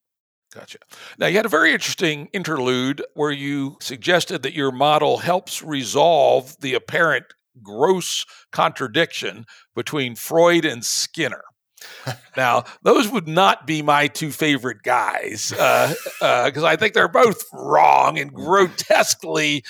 Gotcha. 0.52 0.78
Now, 1.18 1.28
you 1.28 1.36
had 1.36 1.46
a 1.46 1.50
very 1.50 1.72
interesting 1.72 2.28
interlude 2.32 3.04
where 3.14 3.30
you 3.30 3.76
suggested 3.80 4.42
that 4.42 4.52
your 4.52 4.72
model 4.72 5.18
helps 5.18 5.62
resolve 5.62 6.56
the 6.60 6.74
apparent 6.74 7.26
gross 7.62 8.26
contradiction 8.50 9.46
between 9.76 10.16
Freud 10.16 10.64
and 10.64 10.84
Skinner. 10.84 11.42
now, 12.36 12.64
those 12.82 13.08
would 13.08 13.28
not 13.28 13.66
be 13.66 13.80
my 13.80 14.06
two 14.06 14.30
favorite 14.30 14.82
guys 14.82 15.50
because 15.50 15.96
uh, 16.20 16.62
uh, 16.62 16.64
I 16.64 16.76
think 16.76 16.94
they're 16.94 17.08
both 17.08 17.44
wrong 17.52 18.16
in 18.16 18.28
grotesquely 18.28 19.64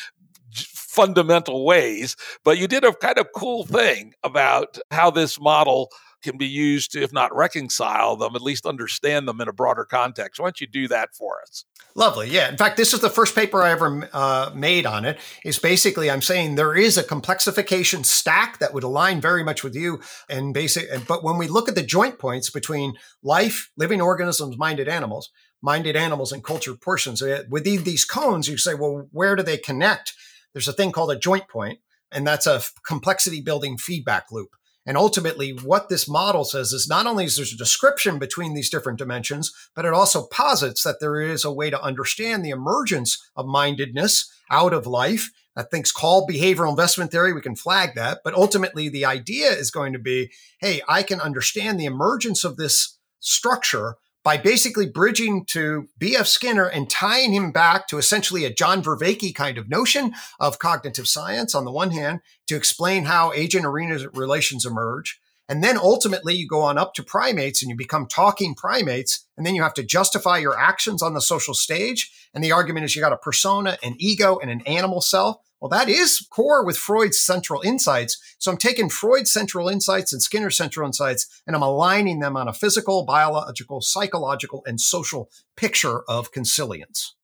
fundamental 0.54 1.64
ways. 1.64 2.16
But 2.44 2.58
you 2.58 2.66
did 2.66 2.84
a 2.84 2.92
kind 2.92 3.18
of 3.18 3.28
cool 3.34 3.64
thing 3.64 4.14
about 4.24 4.78
how 4.90 5.10
this 5.10 5.40
model 5.40 5.90
can 6.22 6.36
be 6.36 6.46
used 6.46 6.92
to, 6.92 7.02
if 7.02 7.12
not 7.12 7.34
reconcile 7.34 8.16
them, 8.16 8.36
at 8.36 8.42
least 8.42 8.66
understand 8.66 9.26
them 9.26 9.40
in 9.40 9.48
a 9.48 9.52
broader 9.52 9.84
context. 9.84 10.40
Why 10.40 10.46
don't 10.46 10.60
you 10.60 10.66
do 10.66 10.88
that 10.88 11.14
for 11.14 11.40
us? 11.42 11.64
Lovely. 11.94 12.28
Yeah. 12.28 12.48
In 12.48 12.56
fact, 12.56 12.76
this 12.76 12.92
is 12.92 13.00
the 13.00 13.10
first 13.10 13.34
paper 13.34 13.62
I 13.62 13.70
ever 13.72 14.08
uh, 14.12 14.50
made 14.54 14.86
on 14.86 15.04
it. 15.04 15.18
Is 15.44 15.58
basically 15.58 16.10
I'm 16.10 16.22
saying 16.22 16.54
there 16.54 16.76
is 16.76 16.96
a 16.96 17.02
complexification 17.02 18.04
stack 18.04 18.58
that 18.58 18.72
would 18.72 18.84
align 18.84 19.20
very 19.20 19.42
much 19.42 19.64
with 19.64 19.74
you. 19.74 20.00
And 20.28 20.54
basic, 20.54 20.88
but 21.06 21.24
when 21.24 21.38
we 21.38 21.48
look 21.48 21.68
at 21.68 21.74
the 21.74 21.82
joint 21.82 22.18
points 22.18 22.50
between 22.50 22.94
life, 23.22 23.70
living 23.76 24.00
organisms, 24.00 24.56
minded 24.56 24.88
animals, 24.88 25.30
minded 25.62 25.96
animals, 25.96 26.32
and 26.32 26.44
cultured 26.44 26.80
portions, 26.80 27.22
uh, 27.22 27.42
within 27.48 27.84
these 27.84 28.04
cones, 28.04 28.48
you 28.48 28.56
say, 28.56 28.74
well, 28.74 29.08
where 29.12 29.36
do 29.36 29.42
they 29.42 29.58
connect? 29.58 30.14
There's 30.52 30.68
a 30.68 30.72
thing 30.72 30.92
called 30.92 31.12
a 31.12 31.18
joint 31.18 31.48
point, 31.48 31.80
and 32.10 32.26
that's 32.26 32.46
a 32.46 32.62
complexity 32.86 33.40
building 33.40 33.78
feedback 33.78 34.26
loop. 34.30 34.50
And 34.86 34.96
ultimately, 34.96 35.50
what 35.50 35.88
this 35.88 36.08
model 36.08 36.44
says 36.44 36.72
is 36.72 36.88
not 36.88 37.06
only 37.06 37.26
is 37.26 37.36
there 37.36 37.44
a 37.44 37.56
description 37.56 38.18
between 38.18 38.54
these 38.54 38.70
different 38.70 38.98
dimensions, 38.98 39.52
but 39.76 39.84
it 39.84 39.92
also 39.92 40.26
posits 40.26 40.82
that 40.84 41.00
there 41.00 41.20
is 41.20 41.44
a 41.44 41.52
way 41.52 41.68
to 41.70 41.82
understand 41.82 42.44
the 42.44 42.50
emergence 42.50 43.22
of 43.36 43.46
mindedness 43.46 44.32
out 44.50 44.72
of 44.72 44.86
life. 44.86 45.30
That 45.54 45.70
thing's 45.70 45.92
called 45.92 46.30
behavioral 46.30 46.70
investment 46.70 47.10
theory. 47.10 47.32
We 47.32 47.42
can 47.42 47.56
flag 47.56 47.90
that. 47.96 48.20
But 48.24 48.34
ultimately, 48.34 48.88
the 48.88 49.04
idea 49.04 49.50
is 49.50 49.70
going 49.70 49.92
to 49.92 49.98
be 49.98 50.30
hey, 50.60 50.80
I 50.88 51.02
can 51.02 51.20
understand 51.20 51.78
the 51.78 51.84
emergence 51.84 52.42
of 52.44 52.56
this 52.56 52.98
structure 53.18 53.96
by 54.22 54.36
basically 54.36 54.86
bridging 54.86 55.44
to 55.46 55.88
B.F. 55.98 56.26
Skinner 56.26 56.66
and 56.66 56.90
tying 56.90 57.32
him 57.32 57.52
back 57.52 57.88
to 57.88 57.98
essentially 57.98 58.44
a 58.44 58.52
John 58.52 58.82
Vervaeke 58.82 59.34
kind 59.34 59.56
of 59.56 59.68
notion 59.68 60.12
of 60.38 60.58
cognitive 60.58 61.08
science 61.08 61.54
on 61.54 61.64
the 61.64 61.72
one 61.72 61.90
hand 61.90 62.20
to 62.48 62.56
explain 62.56 63.04
how 63.04 63.32
agent 63.32 63.64
arena 63.64 63.98
relations 64.12 64.66
emerge. 64.66 65.20
And 65.48 65.64
then 65.64 65.76
ultimately 65.76 66.34
you 66.34 66.46
go 66.46 66.60
on 66.60 66.78
up 66.78 66.94
to 66.94 67.02
primates 67.02 67.60
and 67.60 67.70
you 67.70 67.76
become 67.76 68.06
talking 68.06 68.54
primates. 68.54 69.26
And 69.36 69.44
then 69.44 69.56
you 69.56 69.62
have 69.62 69.74
to 69.74 69.82
justify 69.82 70.38
your 70.38 70.56
actions 70.56 71.02
on 71.02 71.14
the 71.14 71.20
social 71.20 71.54
stage. 71.54 72.12
And 72.32 72.44
the 72.44 72.52
argument 72.52 72.84
is 72.84 72.94
you 72.94 73.02
got 73.02 73.12
a 73.12 73.16
persona, 73.16 73.76
an 73.82 73.96
ego, 73.98 74.38
and 74.38 74.48
an 74.48 74.60
animal 74.60 75.00
self. 75.00 75.38
Well, 75.60 75.68
that 75.68 75.88
is 75.88 76.26
core 76.30 76.64
with 76.64 76.78
Freud's 76.78 77.20
central 77.20 77.60
insights. 77.62 78.18
So 78.38 78.50
I'm 78.50 78.56
taking 78.56 78.88
Freud's 78.88 79.32
central 79.32 79.68
insights 79.68 80.12
and 80.12 80.22
Skinner's 80.22 80.56
central 80.56 80.86
insights, 80.86 81.42
and 81.46 81.54
I'm 81.54 81.62
aligning 81.62 82.20
them 82.20 82.36
on 82.36 82.48
a 82.48 82.52
physical, 82.52 83.04
biological, 83.04 83.82
psychological, 83.82 84.62
and 84.66 84.80
social 84.80 85.30
picture 85.56 86.02
of 86.08 86.32
consilience. 86.32 87.14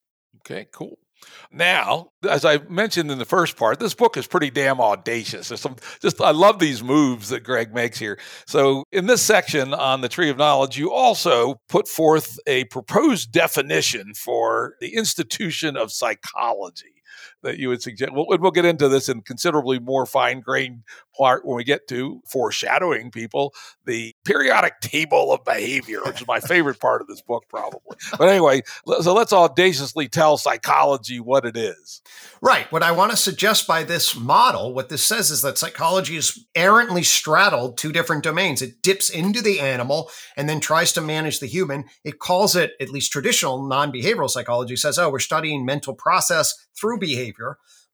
Okay, 0.41 0.67
cool. 0.71 0.99
Now, 1.51 2.11
as 2.29 2.45
I 2.45 2.59
mentioned 2.69 3.11
in 3.11 3.19
the 3.19 3.25
first 3.25 3.57
part, 3.57 3.81
this 3.81 3.95
book 3.95 4.17
is 4.17 4.27
pretty 4.27 4.51
damn 4.51 4.81
audacious. 4.81 5.49
There's 5.49 5.61
some 5.61 5.77
just 6.01 6.21
I 6.21 6.31
love 6.31 6.59
these 6.59 6.83
moves 6.83 7.31
that 7.31 7.41
Gregg 7.41 7.75
makes 7.75 7.99
here. 7.99 8.19
So, 8.47 8.85
in 8.93 9.07
this 9.07 9.23
section 9.23 9.73
on 9.73 10.03
the 10.03 10.09
Tree 10.09 10.31
of 10.31 10.37
Knowledge, 10.37 10.77
you 10.79 10.93
also 10.93 11.57
put 11.69 11.89
forth 11.89 12.39
a 12.47 12.65
proposed 12.65 13.33
definition 13.33 14.13
for 14.15 14.75
the 14.81 14.95
institution 14.95 15.77
of 15.77 15.91
psychology 15.91 16.97
that 17.43 17.59
you 17.59 17.69
would 17.69 17.83
suggest. 17.83 18.13
We'll, 18.13 18.27
we'll 18.29 18.51
get 18.51 18.65
into 18.65 18.89
this 18.89 19.09
in 19.09 19.23
considerably 19.23 19.79
more 19.79 20.07
fine 20.07 20.41
grained 20.41 20.83
part 21.17 21.45
when 21.45 21.57
we 21.57 21.65
get 21.65 21.89
to 21.89 22.23
foreshadowing 22.27 23.11
people 23.11 23.55
the 23.85 24.15
periodic 24.25 24.81
table 24.81 25.33
of 25.33 25.45
behavior, 25.45 26.01
which 26.05 26.21
is 26.21 26.27
my 26.27 26.41
favorite 26.41 26.79
part 26.81 27.01
of 27.01 27.07
this 27.07 27.23
book, 27.23 27.45
probably. 27.49 27.97
But 28.19 28.29
anyway, 28.29 28.63
so 29.01 29.15
let's 29.15 29.33
audaciously 29.33 30.09
tell 30.09 30.37
psychology 30.37 31.21
what 31.21 31.45
it 31.45 31.57
is. 31.57 32.03
Right. 32.43 32.71
What 32.71 32.83
I 32.83 32.93
want 32.93 33.13
to 33.13 33.17
suggest 33.17 33.67
by 33.67 33.85
this 33.85 34.17
model, 34.17 34.75
what 34.75 34.89
this 34.89 35.05
says 35.05 35.31
is 35.31 35.43
that 35.43 35.59
psychology 35.59 36.17
is 36.17 36.47
errantly 36.55 37.03
straddled 37.03 37.79
two 37.79 37.93
different 37.93 38.23
domains. 38.23 38.61
It 38.61 38.83
dips 38.83 39.09
into 39.09 39.41
the 39.41 39.61
animal 39.61 40.11
and 40.37 40.49
then 40.49 40.61
tries 40.61 40.93
to 40.95 41.01
manage 41.01 41.41
the 41.41 41.47
human. 41.47 41.85
It 42.05 42.19
calls 42.19 42.57
it, 42.57 42.73
at 42.81 42.91
least 42.91 43.13
traditional 43.13 43.67
non 43.67 43.93
behavioral 43.93 44.31
psychology, 44.31 44.77
says, 44.77 44.99
oh, 44.99 45.11
we're 45.11 45.19
studying 45.19 45.65
mental 45.65 45.95
process 45.95 46.55
through 46.79 46.99
behavior. 46.99 47.16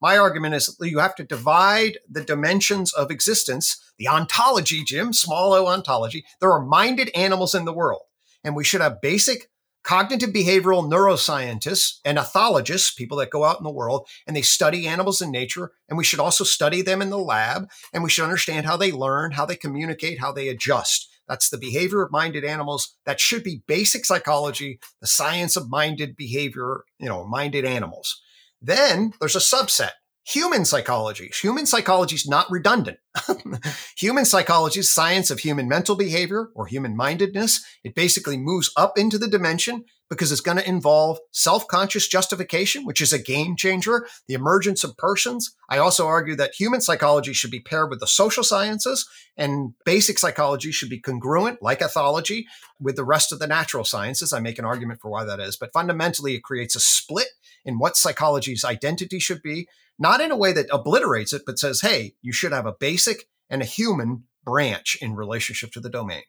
My 0.00 0.18
argument 0.18 0.54
is 0.54 0.76
you 0.80 0.98
have 0.98 1.14
to 1.14 1.24
divide 1.24 1.98
the 2.10 2.24
dimensions 2.24 2.92
of 2.92 3.10
existence, 3.10 3.80
the 3.98 4.08
ontology, 4.08 4.82
Jim, 4.84 5.12
small 5.12 5.52
o 5.52 5.68
ontology. 5.68 6.24
There 6.40 6.52
are 6.52 6.64
minded 6.64 7.10
animals 7.14 7.54
in 7.54 7.64
the 7.64 7.72
world, 7.72 8.02
and 8.42 8.56
we 8.56 8.64
should 8.64 8.80
have 8.80 9.00
basic 9.00 9.48
cognitive 9.84 10.30
behavioral 10.30 10.88
neuroscientists 10.90 11.98
and 12.04 12.18
ethologists, 12.18 12.96
people 12.96 13.16
that 13.18 13.30
go 13.30 13.44
out 13.44 13.58
in 13.58 13.64
the 13.64 13.70
world 13.70 14.08
and 14.26 14.36
they 14.36 14.42
study 14.42 14.86
animals 14.86 15.20
in 15.20 15.30
nature. 15.30 15.72
And 15.88 15.98
we 15.98 16.04
should 16.04 16.20
also 16.20 16.44
study 16.44 16.82
them 16.82 17.02
in 17.02 17.10
the 17.10 17.18
lab, 17.18 17.68
and 17.92 18.02
we 18.02 18.10
should 18.10 18.24
understand 18.24 18.66
how 18.66 18.76
they 18.76 18.92
learn, 18.92 19.32
how 19.32 19.44
they 19.44 19.56
communicate, 19.56 20.20
how 20.20 20.32
they 20.32 20.48
adjust. 20.48 21.08
That's 21.28 21.50
the 21.50 21.58
behavior 21.58 22.02
of 22.02 22.12
minded 22.12 22.44
animals. 22.44 22.96
That 23.06 23.20
should 23.20 23.44
be 23.44 23.62
basic 23.66 24.04
psychology, 24.04 24.80
the 25.00 25.06
science 25.06 25.56
of 25.56 25.70
minded 25.70 26.16
behavior, 26.16 26.84
you 26.98 27.08
know, 27.08 27.24
minded 27.24 27.64
animals. 27.64 28.20
Then 28.62 29.12
there's 29.20 29.36
a 29.36 29.40
subset 29.40 29.90
human 30.24 30.64
psychology. 30.64 31.30
Human 31.40 31.66
psychology 31.66 32.14
is 32.14 32.28
not 32.28 32.50
redundant. 32.50 32.98
human 33.96 34.24
psychology 34.24 34.80
is 34.80 34.92
science 34.92 35.30
of 35.30 35.40
human 35.40 35.68
mental 35.68 35.96
behavior 35.96 36.50
or 36.54 36.66
human 36.66 36.96
mindedness. 36.96 37.64
It 37.82 37.94
basically 37.94 38.36
moves 38.36 38.70
up 38.76 38.96
into 38.96 39.18
the 39.18 39.28
dimension 39.28 39.84
because 40.08 40.30
it's 40.30 40.40
going 40.42 40.58
to 40.58 40.68
involve 40.68 41.18
self-conscious 41.32 42.06
justification, 42.06 42.84
which 42.84 43.00
is 43.00 43.12
a 43.12 43.18
game 43.18 43.56
changer, 43.56 44.06
the 44.28 44.34
emergence 44.34 44.84
of 44.84 44.96
persons. 44.96 45.54
I 45.68 45.78
also 45.78 46.06
argue 46.06 46.36
that 46.36 46.54
human 46.54 46.82
psychology 46.82 47.32
should 47.32 47.50
be 47.50 47.60
paired 47.60 47.90
with 47.90 48.00
the 48.00 48.06
social 48.06 48.44
sciences 48.44 49.08
and 49.36 49.72
basic 49.84 50.18
psychology 50.18 50.70
should 50.70 50.90
be 50.90 51.00
congruent, 51.00 51.62
like 51.62 51.80
ethology, 51.80 52.44
with 52.78 52.96
the 52.96 53.04
rest 53.04 53.32
of 53.32 53.38
the 53.38 53.46
natural 53.46 53.84
sciences. 53.84 54.32
I 54.32 54.40
make 54.40 54.58
an 54.58 54.66
argument 54.66 55.00
for 55.00 55.10
why 55.10 55.24
that 55.24 55.40
is, 55.40 55.56
but 55.56 55.72
fundamentally 55.72 56.34
it 56.34 56.42
creates 56.42 56.76
a 56.76 56.80
split 56.80 57.28
in 57.64 57.78
what 57.78 57.96
psychology's 57.96 58.64
identity 58.64 59.18
should 59.18 59.42
be, 59.42 59.68
not 59.98 60.20
in 60.20 60.30
a 60.30 60.36
way 60.36 60.52
that 60.52 60.68
obliterates 60.72 61.32
it, 61.32 61.42
but 61.46 61.58
says, 61.58 61.80
hey, 61.80 62.14
you 62.22 62.32
should 62.32 62.52
have 62.52 62.66
a 62.66 62.74
basic 62.78 63.28
and 63.48 63.62
a 63.62 63.66
human 63.66 64.24
branch 64.44 64.96
in 65.00 65.14
relationship 65.14 65.70
to 65.72 65.80
the 65.80 65.90
domain. 65.90 66.22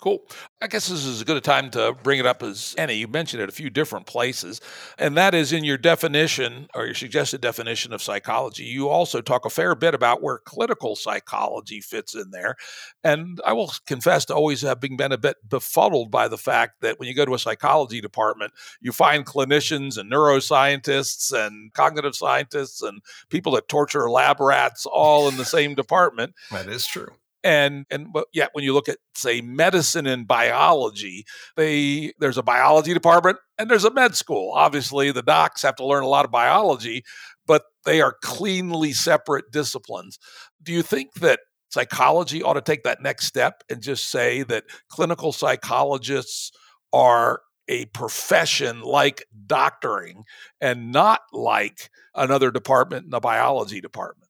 Cool. 0.00 0.22
I 0.62 0.68
guess 0.68 0.86
this 0.86 1.04
is 1.04 1.18
as 1.18 1.24
good 1.24 1.36
a 1.36 1.40
time 1.40 1.70
to 1.70 1.92
bring 2.04 2.20
it 2.20 2.26
up 2.26 2.44
as 2.44 2.72
any. 2.78 2.94
You 2.94 3.08
mentioned 3.08 3.42
it 3.42 3.48
a 3.48 3.52
few 3.52 3.68
different 3.68 4.06
places, 4.06 4.60
and 4.96 5.16
that 5.16 5.34
is 5.34 5.52
in 5.52 5.64
your 5.64 5.76
definition 5.76 6.68
or 6.72 6.86
your 6.86 6.94
suggested 6.94 7.40
definition 7.40 7.92
of 7.92 8.00
psychology. 8.00 8.62
You 8.62 8.88
also 8.88 9.20
talk 9.20 9.44
a 9.44 9.50
fair 9.50 9.74
bit 9.74 9.94
about 9.94 10.22
where 10.22 10.38
clinical 10.38 10.94
psychology 10.94 11.80
fits 11.80 12.14
in 12.14 12.30
there. 12.30 12.54
And 13.02 13.40
I 13.44 13.54
will 13.54 13.72
confess 13.86 14.24
to 14.26 14.36
always 14.36 14.62
having 14.62 14.96
been 14.96 15.10
a 15.10 15.18
bit 15.18 15.36
befuddled 15.48 16.12
by 16.12 16.28
the 16.28 16.38
fact 16.38 16.80
that 16.80 17.00
when 17.00 17.08
you 17.08 17.14
go 17.14 17.24
to 17.24 17.34
a 17.34 17.38
psychology 17.38 18.00
department, 18.00 18.52
you 18.80 18.92
find 18.92 19.26
clinicians 19.26 19.98
and 19.98 20.12
neuroscientists 20.12 21.32
and 21.32 21.72
cognitive 21.72 22.14
scientists 22.14 22.82
and 22.82 23.02
people 23.30 23.50
that 23.52 23.66
torture 23.66 24.08
lab 24.08 24.38
rats 24.38 24.86
all 24.86 25.28
in 25.28 25.38
the 25.38 25.44
same 25.44 25.74
department. 25.74 26.34
That 26.52 26.68
is 26.68 26.86
true 26.86 27.14
and 27.44 27.86
and 27.90 28.12
but 28.12 28.26
yet 28.32 28.50
when 28.52 28.64
you 28.64 28.74
look 28.74 28.88
at 28.88 28.98
say 29.14 29.40
medicine 29.40 30.06
and 30.06 30.26
biology 30.26 31.24
they 31.56 32.12
there's 32.18 32.38
a 32.38 32.42
biology 32.42 32.92
department 32.92 33.38
and 33.58 33.70
there's 33.70 33.84
a 33.84 33.90
med 33.92 34.14
school. 34.14 34.52
Obviously 34.54 35.12
the 35.12 35.22
docs 35.22 35.62
have 35.62 35.76
to 35.76 35.86
learn 35.86 36.02
a 36.02 36.08
lot 36.08 36.24
of 36.24 36.30
biology 36.30 37.04
but 37.46 37.62
they 37.84 38.00
are 38.00 38.16
cleanly 38.22 38.92
separate 38.92 39.50
disciplines. 39.50 40.18
Do 40.62 40.72
you 40.72 40.82
think 40.82 41.14
that 41.14 41.40
psychology 41.70 42.42
ought 42.42 42.54
to 42.54 42.60
take 42.60 42.82
that 42.84 43.02
next 43.02 43.26
step 43.26 43.62
and 43.70 43.82
just 43.82 44.06
say 44.06 44.42
that 44.44 44.64
clinical 44.88 45.32
psychologists 45.32 46.50
are 46.92 47.40
a 47.68 47.84
profession 47.86 48.80
like 48.80 49.24
doctoring 49.46 50.24
and 50.60 50.90
not 50.90 51.20
like 51.32 51.90
another 52.14 52.50
department 52.50 53.04
in 53.04 53.10
the 53.10 53.20
biology 53.20 53.80
department 53.80 54.27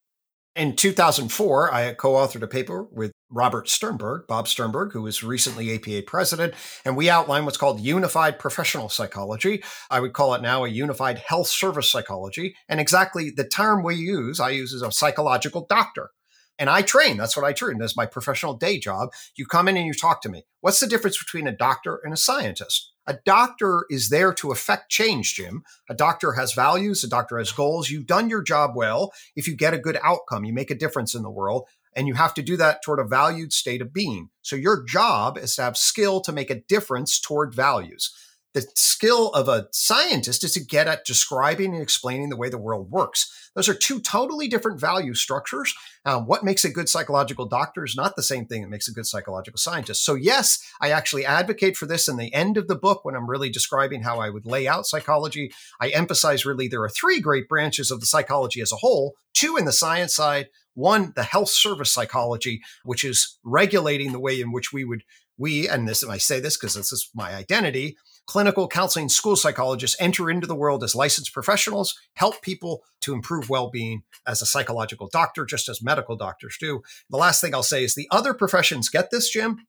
in 0.59 0.75
2004, 0.75 1.73
I 1.73 1.95
co 1.95 2.15
authored 2.15 2.43
a 2.43 2.49
paper 2.49 2.83
with 2.91 3.13
Robert 3.31 3.69
Sternberg, 3.69 4.27
Bob 4.27 4.49
Sternberg, 4.49 4.93
who 4.93 5.03
was 5.03 5.23
recently 5.23 5.73
APA 5.75 6.03
president, 6.07 6.55
and 6.85 6.97
we 6.97 7.09
outlined 7.09 7.45
what's 7.45 7.57
called 7.57 7.81
unified 7.81 8.41
professional 8.41 8.89
psychology. 8.89 9.63
I 9.89 10.01
would 10.01 10.15
call 10.15 10.35
it 10.35 10.43
now 10.43 10.65
a 10.65 10.69
unified 10.69 11.19
health 11.19 11.47
service 11.47 11.89
psychology. 11.89 12.57
And 12.69 12.81
exactly 12.81 13.31
the 13.31 13.47
term 13.47 13.85
we 13.85 13.95
use, 13.95 14.41
I 14.41 14.51
use 14.51 14.75
as 14.75 14.83
a 14.83 14.91
psychological 14.91 15.65
doctor. 15.69 16.11
And 16.59 16.69
I 16.69 16.83
train. 16.83 17.17
That's 17.17 17.37
what 17.37 17.47
I 17.47 17.53
train. 17.53 17.79
That's 17.79 17.97
my 17.97 18.07
professional 18.07 18.55
day 18.55 18.81
job. 18.81 19.11
You 19.37 19.47
come 19.47 19.69
in 19.69 19.77
and 19.77 19.87
you 19.87 19.95
talk 19.95 20.23
to 20.23 20.29
me. 20.29 20.43
What's 20.61 20.81
the 20.81 20.89
difference 20.89 21.17
between 21.17 21.47
a 21.47 21.57
doctor 21.57 22.01
and 22.03 22.13
a 22.13 22.17
scientist? 22.17 22.93
A 23.09 23.17
doctor 23.25 23.87
is 23.89 24.11
there 24.11 24.35
to 24.35 24.53
affect 24.53 24.91
change, 24.91 25.35
Jim. 25.35 25.65
A 25.89 25.95
doctor 25.95 26.33
has 26.33 26.53
values, 26.53 27.03
a 27.03 27.09
doctor 27.09 27.39
has 27.39 27.53
goals. 27.53 27.89
You've 27.89 28.07
done 28.07 28.29
your 28.29 28.43
job 28.43 28.73
well. 28.77 29.13
If 29.35 29.49
you 29.49 29.57
get 29.57 29.73
a 29.73 29.79
good 29.79 29.99
outcome, 30.05 30.45
you 30.45 30.53
make 30.53 30.71
a 30.71 30.75
difference 30.75 31.15
in 31.15 31.23
the 31.23 31.31
world. 31.31 31.67
And 31.97 32.07
you 32.07 32.15
have 32.15 32.35
to 32.35 32.43
do 32.43 32.59
that 32.59 32.83
toward 32.85 33.01
a 33.01 33.05
valued 33.05 33.55
state 33.55 33.81
of 33.81 33.95
being. 33.95 34.29
So 34.43 34.57
your 34.57 34.85
job 34.85 35.39
is 35.39 35.57
to 35.57 35.63
have 35.63 35.79
skill 35.79 36.21
to 36.21 36.33
make 36.33 36.51
a 36.51 36.61
difference 36.61 37.19
toward 37.19 37.55
values. 37.55 38.13
The 38.55 38.67
skill 38.75 39.31
of 39.31 39.49
a 39.49 39.69
scientist 39.73 40.43
is 40.43 40.53
to 40.55 40.65
get 40.65 40.89
at 40.89 41.05
describing 41.05 41.75
and 41.75 41.83
explaining 41.83 42.31
the 42.31 42.37
way 42.37 42.49
the 42.49 42.59
world 42.59 42.91
works. 42.91 43.51
Those 43.55 43.69
are 43.69 43.75
two 43.75 44.01
totally 44.01 44.49
different 44.49 44.81
value 44.81 45.15
structures. 45.15 45.75
Um, 46.05 46.27
what 46.27 46.45
makes 46.45 46.65
a 46.65 46.71
good 46.71 46.89
psychological 46.89 47.47
doctor 47.47 47.85
is 47.85 47.95
not 47.95 48.17
the 48.17 48.23
same 48.23 48.47
thing 48.47 48.63
that 48.63 48.71
makes 48.71 48.89
a 48.89 48.93
good 48.93 49.07
psychological 49.07 49.59
scientist. 49.59 50.05
So, 50.05 50.15
yes, 50.15 50.59
I 50.81 50.91
actually 50.91 51.27
advocate 51.27 51.77
for 51.77 51.87
this 51.87 52.09
in 52.09 52.17
the 52.17 52.33
end 52.33 52.57
of 52.57 52.69
the 52.69 52.75
book 52.75 53.05
when 53.05 53.15
I'm 53.15 53.29
really 53.29 53.51
describing 53.51 54.03
how 54.03 54.19
I 54.19 54.31
would 54.31 54.47
lay 54.47 54.67
out 54.67 54.87
psychology. 54.87 55.53
I 55.81 55.89
emphasize 55.89 56.47
really 56.47 56.69
there 56.69 56.83
are 56.83 56.89
three 56.89 57.21
great 57.21 57.49
branches 57.49 57.91
of 57.91 58.01
the 58.01 58.07
psychology 58.07 58.61
as 58.61 58.73
a 58.73 58.77
whole 58.77 59.15
two 59.35 59.57
in 59.57 59.67
the 59.67 59.73
science 59.73 60.17
side, 60.17 60.49
one, 60.75 61.13
the 61.15 61.23
health 61.23 61.51
service 61.51 61.93
psychology, 61.93 62.61
which 62.85 63.05
is 63.05 63.39
regulating 63.45 64.13
the 64.13 64.21
way 64.21 64.41
in 64.41 64.53
which 64.53 64.73
we 64.73 64.85
would 64.85 65.03
we, 65.39 65.69
and 65.69 65.89
this, 65.89 66.03
and 66.03 66.11
I 66.11 66.19
say 66.19 66.41
this 66.41 66.57
because 66.57 66.75
this 66.75 66.93
is 66.93 67.11
my 67.15 67.35
identity, 67.35 67.97
clinical 68.29 68.69
counseling 68.69 69.09
school 69.09 69.35
psychologists 69.35 69.97
enter 69.99 70.31
into 70.31 70.47
the 70.47 70.55
world 70.55 70.85
as 70.85 70.95
licensed 70.95 71.33
professionals, 71.33 71.99
help 72.15 72.41
people 72.43 72.83
to 73.01 73.15
improve 73.15 73.49
well 73.49 73.71
being 73.71 74.03
as 74.27 74.41
a 74.43 74.47
psychological 74.47 75.09
doctor, 75.11 75.45
just 75.45 75.69
as 75.69 75.83
medical 75.83 76.15
doctors 76.15 76.57
do. 76.61 76.83
The 77.11 77.17
last 77.17 77.41
thing 77.41 77.55
I'll 77.55 77.63
say 77.63 77.83
is 77.83 77.95
the 77.95 78.09
other 78.11 78.35
professions 78.35 78.91
get 78.91 79.11
this, 79.11 79.31
Jim. 79.31 79.67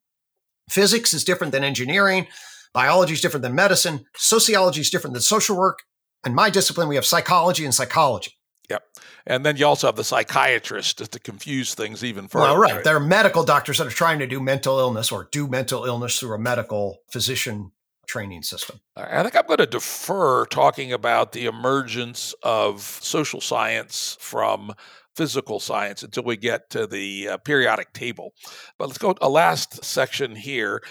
Physics 0.69 1.13
is 1.13 1.23
different 1.23 1.53
than 1.53 1.63
engineering, 1.63 2.27
biology 2.73 3.13
is 3.13 3.21
different 3.21 3.41
than 3.41 3.55
medicine, 3.55 4.05
sociology 4.15 4.81
is 4.81 4.91
different 4.91 5.13
than 5.13 5.23
social 5.23 5.57
work. 5.57 5.79
In 6.25 6.35
my 6.35 6.49
discipline, 6.49 6.89
we 6.89 6.95
have 6.95 7.05
psychology 7.05 7.63
and 7.63 7.73
psychology. 7.73 8.33
Yep. 8.69 8.83
And 9.25 9.45
then 9.45 9.57
you 9.57 9.65
also 9.65 9.87
have 9.87 9.95
the 9.95 10.03
psychiatrist 10.03 11.11
to 11.11 11.19
confuse 11.19 11.73
things 11.73 12.03
even 12.03 12.27
further. 12.27 12.45
Well, 12.45 12.57
right. 12.57 12.75
right. 12.75 12.83
There 12.83 12.95
are 12.95 12.99
medical 12.99 13.43
doctors 13.43 13.79
that 13.79 13.87
are 13.87 13.91
trying 13.91 14.19
to 14.19 14.27
do 14.27 14.39
mental 14.39 14.77
illness 14.77 15.11
or 15.11 15.27
do 15.31 15.47
mental 15.47 15.85
illness 15.85 16.19
through 16.19 16.35
a 16.35 16.39
medical 16.39 16.97
physician 17.11 17.71
training 18.09 18.41
system. 18.41 18.81
I 18.97 19.21
think 19.21 19.35
I'm 19.35 19.45
going 19.45 19.59
to 19.59 19.65
defer 19.65 20.45
talking 20.47 20.91
about 20.91 21.31
the 21.31 21.45
emergence 21.45 22.33
of 22.43 22.81
social 22.81 23.39
science 23.39 24.17
from 24.19 24.73
physical 25.15 25.59
science 25.59 26.01
until 26.03 26.23
we 26.23 26.35
get 26.35 26.69
to 26.71 26.87
the 26.87 27.29
uh, 27.29 27.37
periodic 27.37 27.93
table. 27.93 28.33
But 28.77 28.87
let's 28.87 28.97
go 28.97 29.15
a 29.21 29.29
last 29.29 29.83
section 29.85 30.35
here 30.35 30.81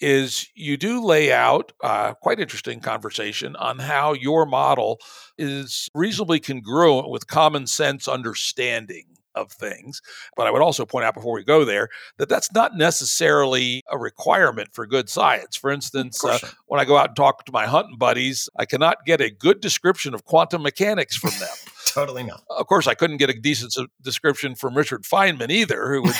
is 0.00 0.46
you 0.54 0.76
do 0.76 1.04
lay 1.04 1.32
out 1.32 1.72
uh, 1.82 2.14
quite 2.14 2.38
interesting 2.38 2.78
conversation 2.80 3.56
on 3.56 3.80
how 3.80 4.12
your 4.12 4.46
model 4.46 5.00
is 5.36 5.88
reasonably 5.94 6.38
congruent 6.38 7.10
with 7.10 7.26
common 7.26 7.66
sense 7.66 8.06
understanding 8.06 9.17
of 9.38 9.52
things. 9.52 10.02
But 10.36 10.46
I 10.46 10.50
would 10.50 10.62
also 10.62 10.84
point 10.84 11.04
out 11.04 11.14
before 11.14 11.34
we 11.34 11.44
go 11.44 11.64
there 11.64 11.88
that 12.18 12.28
that's 12.28 12.52
not 12.52 12.76
necessarily 12.76 13.82
a 13.90 13.98
requirement 13.98 14.70
for 14.72 14.86
good 14.86 15.08
science. 15.08 15.56
For 15.56 15.70
instance, 15.70 16.24
uh, 16.24 16.38
when 16.66 16.80
I 16.80 16.84
go 16.84 16.96
out 16.96 17.08
and 17.08 17.16
talk 17.16 17.44
to 17.46 17.52
my 17.52 17.66
hunting 17.66 17.96
buddies, 17.96 18.48
I 18.56 18.64
cannot 18.64 19.04
get 19.06 19.20
a 19.20 19.30
good 19.30 19.60
description 19.60 20.14
of 20.14 20.24
quantum 20.24 20.62
mechanics 20.62 21.16
from 21.16 21.30
them. 21.38 21.48
totally 21.86 22.22
not. 22.22 22.42
Of 22.50 22.66
course, 22.66 22.86
I 22.86 22.94
couldn't 22.94 23.16
get 23.16 23.30
a 23.30 23.34
decent 23.34 23.74
description 24.02 24.54
from 24.54 24.74
Richard 24.74 25.02
Feynman 25.02 25.50
either, 25.50 25.88
who 25.88 26.02
would, 26.02 26.14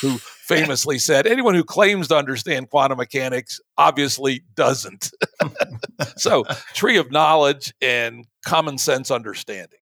who 0.00 0.18
famously 0.18 0.98
said, 0.98 1.26
"Anyone 1.26 1.54
who 1.54 1.64
claims 1.64 2.08
to 2.08 2.16
understand 2.16 2.70
quantum 2.70 2.98
mechanics 2.98 3.60
obviously 3.76 4.42
doesn't." 4.54 5.10
so, 6.16 6.44
tree 6.74 6.96
of 6.96 7.10
knowledge 7.10 7.72
and 7.80 8.26
common 8.44 8.78
sense 8.78 9.10
understanding. 9.10 9.78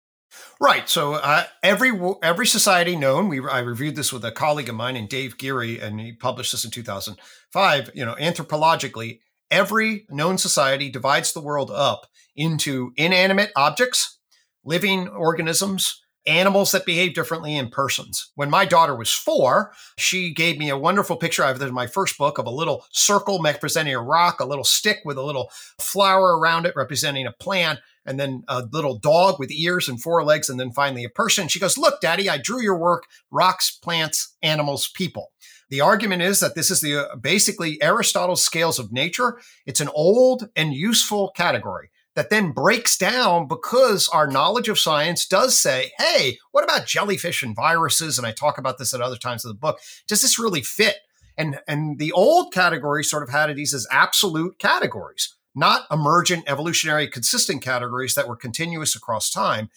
Right. 0.59 0.89
So 0.89 1.13
uh, 1.15 1.43
every 1.61 1.91
every 2.23 2.47
society 2.47 2.95
known, 2.95 3.27
we 3.27 3.39
I 3.47 3.59
reviewed 3.59 3.95
this 3.95 4.11
with 4.11 4.25
a 4.25 4.31
colleague 4.31 4.69
of 4.69 4.75
mine, 4.75 4.95
and 4.95 5.07
Dave 5.07 5.37
Geary, 5.37 5.79
and 5.79 5.99
he 5.99 6.13
published 6.13 6.51
this 6.51 6.65
in 6.65 6.71
2005. 6.71 7.91
You 7.93 8.05
know, 8.05 8.15
anthropologically, 8.15 9.19
every 9.51 10.05
known 10.09 10.37
society 10.37 10.89
divides 10.89 11.33
the 11.33 11.41
world 11.41 11.69
up 11.71 12.07
into 12.35 12.91
inanimate 12.97 13.51
objects, 13.55 14.19
living 14.63 15.07
organisms, 15.07 16.01
animals 16.27 16.71
that 16.71 16.85
behave 16.85 17.13
differently 17.13 17.55
in 17.55 17.69
persons. 17.69 18.31
When 18.35 18.49
my 18.49 18.65
daughter 18.65 18.95
was 18.95 19.11
four, 19.11 19.71
she 19.97 20.33
gave 20.33 20.57
me 20.57 20.69
a 20.69 20.77
wonderful 20.77 21.15
picture. 21.15 21.43
I 21.43 21.47
have 21.47 21.61
in 21.61 21.73
my 21.73 21.87
first 21.87 22.17
book 22.17 22.37
of 22.37 22.45
a 22.45 22.51
little 22.51 22.85
circle 22.91 23.39
representing 23.41 23.95
a 23.95 24.01
rock, 24.01 24.39
a 24.39 24.45
little 24.45 24.65
stick 24.65 24.99
with 25.05 25.17
a 25.17 25.23
little 25.23 25.49
flower 25.79 26.37
around 26.37 26.65
it 26.65 26.75
representing 26.75 27.25
a 27.25 27.31
plant, 27.31 27.79
and 28.07 28.19
then 28.19 28.43
a 28.47 28.67
little 28.71 28.97
dog 28.97 29.37
with 29.37 29.51
ears 29.51 29.87
and 29.87 30.01
four 30.01 30.23
legs, 30.23 30.49
and 30.49 30.59
then 30.59 30.71
finally 30.71 31.03
a 31.03 31.09
person. 31.09 31.47
She 31.47 31.59
goes, 31.59 31.77
Look, 31.77 32.01
Daddy, 32.01 32.29
I 32.29 32.37
drew 32.37 32.61
your 32.61 32.77
work 32.77 33.03
rocks, 33.29 33.69
plants, 33.69 34.35
animals, 34.41 34.87
people. 34.87 35.31
The 35.69 35.81
argument 35.81 36.21
is 36.21 36.39
that 36.39 36.55
this 36.55 36.71
is 36.71 36.81
the 36.81 37.11
uh, 37.11 37.15
basically 37.17 37.81
Aristotle's 37.83 38.43
scales 38.43 38.79
of 38.79 38.91
nature. 38.91 39.39
It's 39.65 39.81
an 39.81 39.89
old 39.93 40.49
and 40.55 40.73
useful 40.73 41.31
category 41.35 41.89
that 42.15 42.31
then 42.31 42.51
breaks 42.51 42.97
down 42.97 43.47
because 43.47 44.09
our 44.09 44.25
knowledge 44.25 44.69
of 44.69 44.79
science 44.79 45.27
does 45.27 45.55
say, 45.55 45.91
hey, 45.99 46.39
what 46.51 46.63
about 46.63 46.87
jellyfish 46.87 47.43
and 47.43 47.55
viruses? 47.55 48.17
And 48.17 48.25
I 48.25 48.31
talk 48.31 48.57
about 48.57 48.79
this 48.79 48.91
at 48.93 49.01
other 49.01 49.17
times 49.17 49.45
of 49.45 49.49
the 49.49 49.59
book. 49.59 49.79
Does 50.07 50.21
this 50.21 50.39
really 50.39 50.63
fit? 50.63 50.95
And, 51.37 51.59
and 51.67 51.99
the 51.99 52.11
old 52.13 52.51
category 52.51 53.03
sort 53.03 53.21
of 53.21 53.29
had 53.29 53.55
these 53.55 53.73
as 53.73 53.85
absolute 53.91 54.57
categories, 54.57 55.35
not 55.57 55.85
emergent, 55.91 56.45
evolutionary, 56.47 57.07
consistent 57.07 57.61
categories 57.61 58.13
that 58.15 58.27
were 58.27 58.35
continuous 58.35 58.95
across 58.95 59.29
time. 59.29 59.69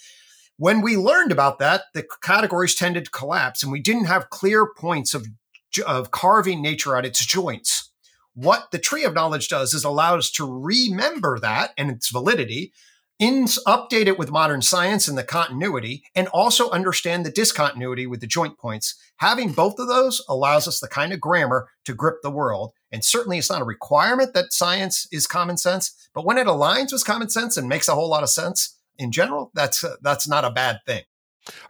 When 0.56 0.82
we 0.82 0.96
learned 0.96 1.32
about 1.32 1.58
that, 1.58 1.84
the 1.94 2.06
categories 2.22 2.74
tended 2.74 3.06
to 3.06 3.10
collapse 3.10 3.62
and 3.62 3.72
we 3.72 3.80
didn't 3.80 4.04
have 4.04 4.30
clear 4.30 4.66
points 4.66 5.14
of, 5.14 5.26
of 5.86 6.10
carving 6.10 6.60
nature 6.60 6.96
at 6.96 7.06
its 7.06 7.24
joints 7.24 7.90
what 8.34 8.70
the 8.70 8.78
tree 8.78 9.04
of 9.04 9.14
knowledge 9.14 9.48
does 9.48 9.74
is 9.74 9.84
allow 9.84 10.16
us 10.16 10.30
to 10.30 10.50
remember 10.50 11.38
that 11.38 11.72
and 11.76 11.90
its 11.90 12.10
validity, 12.10 12.72
in, 13.20 13.44
update 13.44 14.06
it 14.06 14.18
with 14.18 14.32
modern 14.32 14.62
science 14.62 15.06
and 15.06 15.16
the 15.16 15.22
continuity, 15.22 16.02
and 16.14 16.26
also 16.28 16.70
understand 16.70 17.24
the 17.24 17.30
discontinuity 17.30 18.06
with 18.06 18.20
the 18.20 18.26
joint 18.26 18.58
points. 18.58 18.96
Having 19.18 19.52
both 19.52 19.78
of 19.78 19.86
those 19.86 20.24
allows 20.28 20.66
us 20.66 20.80
the 20.80 20.88
kind 20.88 21.12
of 21.12 21.20
grammar 21.20 21.68
to 21.84 21.94
grip 21.94 22.16
the 22.22 22.30
world. 22.30 22.72
And 22.90 23.04
certainly 23.04 23.38
it's 23.38 23.50
not 23.50 23.62
a 23.62 23.66
requirement 23.66 24.34
that 24.34 24.52
science 24.52 25.06
is 25.12 25.26
common 25.26 25.58
sense, 25.58 26.08
but 26.14 26.24
when 26.24 26.38
it 26.38 26.46
aligns 26.46 26.92
with 26.92 27.04
common 27.04 27.28
sense 27.28 27.56
and 27.56 27.68
makes 27.68 27.86
a 27.86 27.94
whole 27.94 28.08
lot 28.08 28.24
of 28.24 28.30
sense 28.30 28.76
in 28.98 29.12
general, 29.12 29.50
that's 29.54 29.84
that's 30.02 30.26
not 30.26 30.44
a 30.44 30.50
bad 30.50 30.80
thing. 30.86 31.02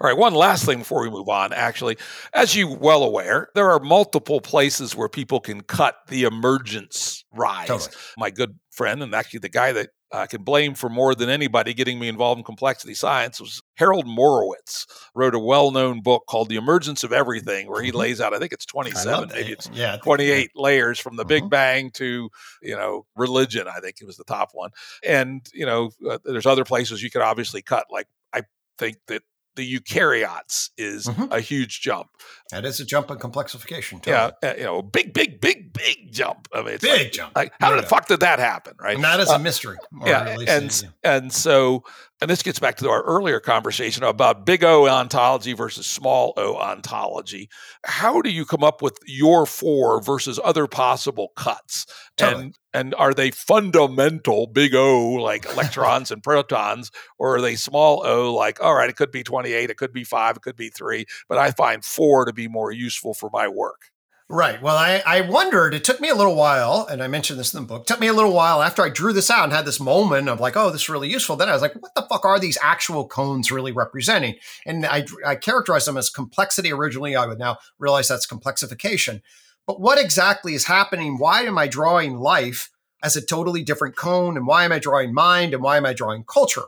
All 0.00 0.08
right, 0.08 0.16
one 0.16 0.34
last 0.34 0.64
thing 0.64 0.78
before 0.80 1.02
we 1.02 1.10
move 1.10 1.28
on. 1.28 1.52
Actually, 1.52 1.96
as 2.34 2.56
you 2.56 2.68
well 2.68 3.02
aware, 3.04 3.48
there 3.54 3.70
are 3.70 3.78
multiple 3.78 4.40
places 4.40 4.96
where 4.96 5.08
people 5.08 5.40
can 5.40 5.62
cut 5.62 5.96
the 6.08 6.24
emergence 6.24 7.24
rise. 7.32 7.68
Totally. 7.68 7.96
My 8.18 8.30
good 8.30 8.58
friend, 8.70 9.02
and 9.02 9.14
actually 9.14 9.40
the 9.40 9.48
guy 9.48 9.72
that 9.72 9.90
I 10.12 10.26
can 10.26 10.42
blame 10.42 10.74
for 10.74 10.88
more 10.88 11.14
than 11.14 11.28
anybody 11.28 11.72
getting 11.72 11.98
me 11.98 12.08
involved 12.08 12.38
in 12.38 12.44
complexity 12.44 12.94
science 12.94 13.40
was 13.40 13.62
Harold 13.76 14.06
Morowitz. 14.06 14.86
Wrote 15.14 15.34
a 15.34 15.38
well-known 15.38 16.00
book 16.00 16.24
called 16.28 16.48
The 16.48 16.56
Emergence 16.56 17.04
of 17.04 17.12
Everything, 17.12 17.68
where 17.68 17.82
he 17.82 17.90
mm-hmm. 17.90 17.98
lays 17.98 18.20
out, 18.20 18.34
I 18.34 18.38
think 18.38 18.52
it's 18.52 18.66
27, 18.66 19.30
maybe 19.32 19.52
it's 19.52 19.70
yeah, 19.72 19.96
28 19.98 20.50
yeah. 20.54 20.60
layers 20.60 20.98
from 20.98 21.16
the 21.16 21.22
mm-hmm. 21.22 21.28
Big 21.28 21.50
Bang 21.50 21.90
to, 21.92 22.28
you 22.62 22.76
know, 22.76 23.06
religion. 23.16 23.66
I 23.68 23.80
think 23.80 23.96
it 24.00 24.06
was 24.06 24.16
the 24.16 24.24
top 24.24 24.50
one. 24.52 24.70
And, 25.06 25.46
you 25.52 25.66
know, 25.66 25.90
uh, 26.08 26.18
there's 26.24 26.46
other 26.46 26.64
places 26.64 27.02
you 27.02 27.10
could 27.10 27.22
obviously 27.22 27.62
cut, 27.62 27.86
like 27.90 28.08
I 28.32 28.42
think 28.78 28.96
that 29.06 29.22
the 29.60 29.78
eukaryotes 29.78 30.70
is 30.78 31.06
mm-hmm. 31.06 31.30
a 31.30 31.40
huge 31.40 31.82
jump. 31.82 32.08
That 32.50 32.64
is 32.64 32.80
a 32.80 32.84
jump 32.84 33.10
in 33.10 33.18
complexification. 33.18 34.02
Totally. 34.02 34.32
Yeah, 34.42 34.50
uh, 34.50 34.54
you 34.56 34.64
know, 34.64 34.82
big, 34.82 35.12
big, 35.12 35.40
big, 35.40 35.72
big 35.74 36.12
jump. 36.12 36.48
I 36.54 36.62
mean, 36.62 36.78
big 36.80 37.02
like, 37.02 37.12
jump. 37.12 37.36
Like, 37.36 37.52
how 37.60 37.70
no, 37.70 37.76
the 37.76 37.82
no. 37.82 37.88
fuck 37.88 38.08
did 38.08 38.20
that 38.20 38.38
happen? 38.38 38.74
Right, 38.80 38.94
and 38.94 39.04
that 39.04 39.20
is 39.20 39.28
uh, 39.28 39.34
a 39.34 39.38
mystery. 39.38 39.76
Yeah, 40.04 40.38
and 40.48 40.82
yeah. 40.82 40.88
and 41.04 41.32
so 41.32 41.84
and 42.20 42.30
this 42.30 42.42
gets 42.42 42.58
back 42.58 42.76
to 42.76 42.88
our 42.90 43.02
earlier 43.02 43.40
conversation 43.40 44.04
about 44.04 44.44
big 44.44 44.62
O 44.62 44.86
ontology 44.86 45.54
versus 45.54 45.86
small 45.86 46.34
O 46.36 46.56
ontology. 46.56 47.48
How 47.84 48.20
do 48.20 48.30
you 48.30 48.44
come 48.44 48.62
up 48.62 48.82
with 48.82 48.98
your 49.06 49.46
four 49.46 50.02
versus 50.02 50.38
other 50.44 50.66
possible 50.66 51.32
cuts? 51.36 51.86
Totally. 52.16 52.44
And 52.44 52.58
and 52.72 52.94
are 52.96 53.14
they 53.14 53.30
fundamental 53.30 54.46
big 54.46 54.74
O 54.74 55.12
like 55.12 55.46
electrons 55.46 56.10
and 56.10 56.22
protons, 56.22 56.90
or 57.18 57.36
are 57.36 57.40
they 57.40 57.56
small 57.56 58.06
O 58.06 58.34
like 58.34 58.62
all 58.62 58.74
right, 58.74 58.90
it 58.90 58.96
could 58.96 59.10
be 59.10 59.22
28, 59.22 59.70
it 59.70 59.76
could 59.76 59.92
be 59.92 60.04
five, 60.04 60.36
it 60.36 60.42
could 60.42 60.56
be 60.56 60.68
three, 60.68 61.06
but 61.28 61.38
I 61.38 61.50
find 61.52 61.84
four 61.84 62.26
to 62.26 62.32
be 62.32 62.48
more 62.48 62.70
useful 62.70 63.14
for 63.14 63.30
my 63.32 63.48
work. 63.48 63.90
Right. 64.32 64.62
Well, 64.62 64.76
I, 64.76 65.02
I 65.04 65.22
wondered, 65.22 65.74
it 65.74 65.82
took 65.82 66.00
me 66.00 66.08
a 66.08 66.14
little 66.14 66.36
while, 66.36 66.86
and 66.88 67.02
I 67.02 67.08
mentioned 67.08 67.36
this 67.40 67.52
in 67.52 67.60
the 67.60 67.66
book, 67.66 67.84
took 67.84 67.98
me 67.98 68.06
a 68.06 68.12
little 68.12 68.32
while 68.32 68.62
after 68.62 68.80
I 68.80 68.88
drew 68.88 69.12
this 69.12 69.28
out 69.28 69.42
and 69.42 69.52
had 69.52 69.64
this 69.64 69.80
moment 69.80 70.28
of 70.28 70.38
like, 70.38 70.56
oh, 70.56 70.70
this 70.70 70.82
is 70.82 70.88
really 70.88 71.10
useful. 71.10 71.34
Then 71.34 71.48
I 71.48 71.52
was 71.52 71.62
like, 71.62 71.74
what 71.74 71.96
the 71.96 72.06
fuck 72.08 72.24
are 72.24 72.38
these 72.38 72.56
actual 72.62 73.08
cones 73.08 73.50
really 73.50 73.72
representing? 73.72 74.36
And 74.64 74.86
I, 74.86 75.04
I 75.26 75.34
characterized 75.34 75.88
them 75.88 75.96
as 75.96 76.10
complexity 76.10 76.72
originally. 76.72 77.16
I 77.16 77.26
would 77.26 77.40
now 77.40 77.58
realize 77.80 78.06
that's 78.06 78.24
complexification. 78.24 79.20
But 79.66 79.80
what 79.80 79.98
exactly 79.98 80.54
is 80.54 80.66
happening? 80.66 81.18
Why 81.18 81.42
am 81.42 81.58
I 81.58 81.66
drawing 81.66 82.16
life 82.16 82.70
as 83.02 83.16
a 83.16 83.26
totally 83.26 83.64
different 83.64 83.96
cone? 83.96 84.36
And 84.36 84.46
why 84.46 84.64
am 84.64 84.70
I 84.70 84.78
drawing 84.78 85.12
mind? 85.12 85.54
And 85.54 85.62
why 85.64 85.76
am 85.76 85.86
I 85.86 85.92
drawing 85.92 86.22
culture? 86.22 86.66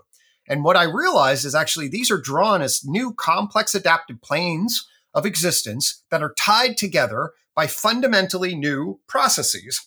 And 0.48 0.64
what 0.64 0.76
I 0.76 0.82
realized 0.82 1.44
is 1.44 1.54
actually 1.54 1.86
these 1.86 2.10
are 2.10 2.20
drawn 2.20 2.60
as 2.60 2.84
new 2.84 3.14
complex 3.14 3.72
adaptive 3.72 4.20
planes 4.20 4.84
of 5.14 5.24
existence 5.24 6.02
that 6.10 6.24
are 6.24 6.34
tied 6.36 6.76
together 6.76 7.30
by 7.54 7.66
fundamentally 7.66 8.54
new 8.54 9.00
processes 9.06 9.86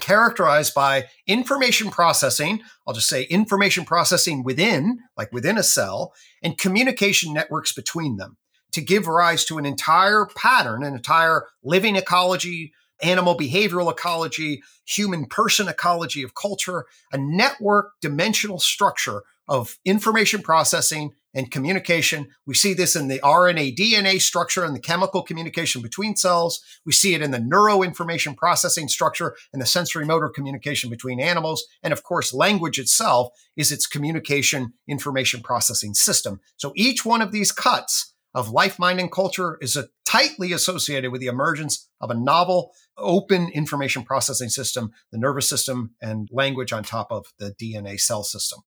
characterized 0.00 0.74
by 0.74 1.06
information 1.26 1.90
processing. 1.90 2.60
I'll 2.86 2.94
just 2.94 3.08
say 3.08 3.24
information 3.24 3.84
processing 3.84 4.42
within, 4.42 4.98
like 5.16 5.32
within 5.32 5.58
a 5.58 5.62
cell, 5.62 6.12
and 6.42 6.58
communication 6.58 7.32
networks 7.32 7.72
between 7.72 8.16
them 8.16 8.36
to 8.72 8.80
give 8.80 9.06
rise 9.06 9.44
to 9.44 9.58
an 9.58 9.66
entire 9.66 10.26
pattern, 10.34 10.82
an 10.82 10.94
entire 10.94 11.46
living 11.62 11.96
ecology, 11.96 12.72
animal 13.02 13.36
behavioral 13.36 13.90
ecology, 13.90 14.62
human 14.84 15.26
person 15.26 15.68
ecology 15.68 16.22
of 16.22 16.34
culture, 16.34 16.86
a 17.12 17.18
network 17.18 17.92
dimensional 18.00 18.58
structure 18.58 19.22
of 19.48 19.76
information 19.84 20.40
processing 20.40 21.12
and 21.34 21.50
communication. 21.50 22.28
We 22.46 22.54
see 22.54 22.74
this 22.74 22.96
in 22.96 23.08
the 23.08 23.20
RNA 23.20 23.76
DNA 23.76 24.20
structure 24.20 24.64
and 24.64 24.74
the 24.74 24.80
chemical 24.80 25.22
communication 25.22 25.82
between 25.82 26.16
cells. 26.16 26.60
We 26.84 26.92
see 26.92 27.14
it 27.14 27.22
in 27.22 27.30
the 27.30 27.38
neuroinformation 27.38 28.36
processing 28.36 28.88
structure 28.88 29.34
and 29.52 29.60
the 29.60 29.66
sensory 29.66 30.04
motor 30.04 30.28
communication 30.28 30.90
between 30.90 31.20
animals. 31.20 31.64
And 31.82 31.92
of 31.92 32.02
course, 32.02 32.34
language 32.34 32.78
itself 32.78 33.30
is 33.56 33.72
its 33.72 33.86
communication 33.86 34.74
information 34.88 35.40
processing 35.40 35.94
system. 35.94 36.40
So 36.56 36.72
each 36.76 37.04
one 37.04 37.22
of 37.22 37.32
these 37.32 37.52
cuts 37.52 38.12
of 38.34 38.50
life, 38.50 38.78
mind, 38.78 38.98
and 38.98 39.12
culture 39.12 39.58
is 39.60 39.76
tightly 40.06 40.52
associated 40.52 41.12
with 41.12 41.20
the 41.20 41.26
emergence 41.26 41.88
of 42.00 42.10
a 42.10 42.14
novel, 42.14 42.72
open 42.96 43.48
information 43.52 44.04
processing 44.04 44.48
system, 44.48 44.90
the 45.10 45.18
nervous 45.18 45.48
system, 45.48 45.94
and 46.00 46.28
language 46.32 46.72
on 46.72 46.82
top 46.82 47.08
of 47.10 47.26
the 47.38 47.54
DNA 47.60 48.00
cell 48.00 48.24
system. 48.24 48.60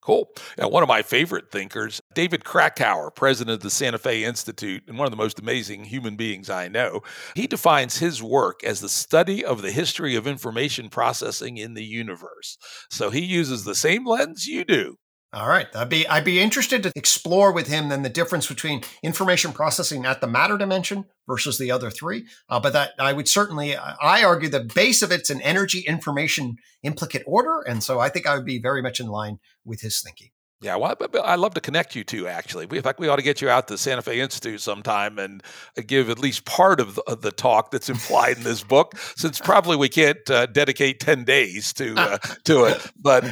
Cool. 0.00 0.28
Now, 0.56 0.68
one 0.68 0.82
of 0.82 0.88
my 0.88 1.02
favorite 1.02 1.50
thinkers, 1.50 2.00
David 2.18 2.44
Krakauer, 2.44 3.12
president 3.12 3.54
of 3.54 3.62
the 3.62 3.70
Santa 3.70 3.96
Fe 3.96 4.24
Institute 4.24 4.82
and 4.88 4.98
one 4.98 5.06
of 5.06 5.12
the 5.12 5.16
most 5.16 5.38
amazing 5.38 5.84
human 5.84 6.16
beings 6.16 6.50
I 6.50 6.66
know, 6.66 7.02
he 7.36 7.46
defines 7.46 7.98
his 7.98 8.20
work 8.20 8.64
as 8.64 8.80
the 8.80 8.88
study 8.88 9.44
of 9.44 9.62
the 9.62 9.70
history 9.70 10.16
of 10.16 10.26
information 10.26 10.88
processing 10.88 11.58
in 11.58 11.74
the 11.74 11.84
universe. 11.84 12.58
So 12.90 13.10
he 13.10 13.24
uses 13.24 13.62
the 13.62 13.76
same 13.76 14.04
lens 14.04 14.48
you 14.48 14.64
do. 14.64 14.96
All 15.32 15.48
right, 15.48 15.68
I'd 15.76 15.90
be 15.90 16.08
I'd 16.08 16.24
be 16.24 16.40
interested 16.40 16.82
to 16.82 16.92
explore 16.96 17.52
with 17.52 17.68
him 17.68 17.88
then 17.88 18.02
the 18.02 18.08
difference 18.08 18.48
between 18.48 18.82
information 19.00 19.52
processing 19.52 20.04
at 20.04 20.20
the 20.20 20.26
matter 20.26 20.58
dimension 20.58 21.04
versus 21.28 21.56
the 21.56 21.70
other 21.70 21.88
three. 21.88 22.26
Uh, 22.48 22.58
but 22.58 22.72
that 22.72 22.94
I 22.98 23.12
would 23.12 23.28
certainly 23.28 23.76
I 23.76 24.24
argue 24.24 24.48
the 24.48 24.68
base 24.74 25.02
of 25.02 25.12
it's 25.12 25.30
an 25.30 25.40
energy 25.42 25.84
information 25.86 26.56
implicate 26.82 27.22
order, 27.28 27.60
and 27.60 27.80
so 27.80 28.00
I 28.00 28.08
think 28.08 28.26
I 28.26 28.34
would 28.34 28.44
be 28.44 28.58
very 28.58 28.82
much 28.82 28.98
in 28.98 29.06
line 29.06 29.38
with 29.64 29.82
his 29.82 30.00
thinking. 30.00 30.30
Yeah, 30.60 30.74
well, 30.74 30.96
I'd 31.24 31.38
love 31.38 31.54
to 31.54 31.60
connect 31.60 31.94
you 31.94 32.02
two. 32.02 32.26
Actually, 32.26 32.66
in 32.70 32.82
fact, 32.82 32.98
we 32.98 33.06
ought 33.06 33.16
to 33.16 33.22
get 33.22 33.40
you 33.40 33.48
out 33.48 33.68
to 33.68 33.74
the 33.74 33.78
Santa 33.78 34.02
Fe 34.02 34.20
Institute 34.20 34.60
sometime 34.60 35.16
and 35.18 35.40
uh, 35.76 35.82
give 35.86 36.10
at 36.10 36.18
least 36.18 36.46
part 36.46 36.80
of 36.80 36.96
the, 36.96 37.02
of 37.02 37.22
the 37.22 37.30
talk 37.30 37.70
that's 37.70 37.88
implied 37.88 38.38
in 38.38 38.42
this 38.42 38.64
book. 38.64 38.98
Since 39.16 39.38
probably 39.38 39.76
we 39.76 39.88
can't 39.88 40.28
uh, 40.28 40.46
dedicate 40.46 40.98
ten 40.98 41.22
days 41.22 41.72
to 41.74 41.94
uh, 41.96 42.18
to 42.44 42.64
it, 42.64 42.90
but 43.00 43.24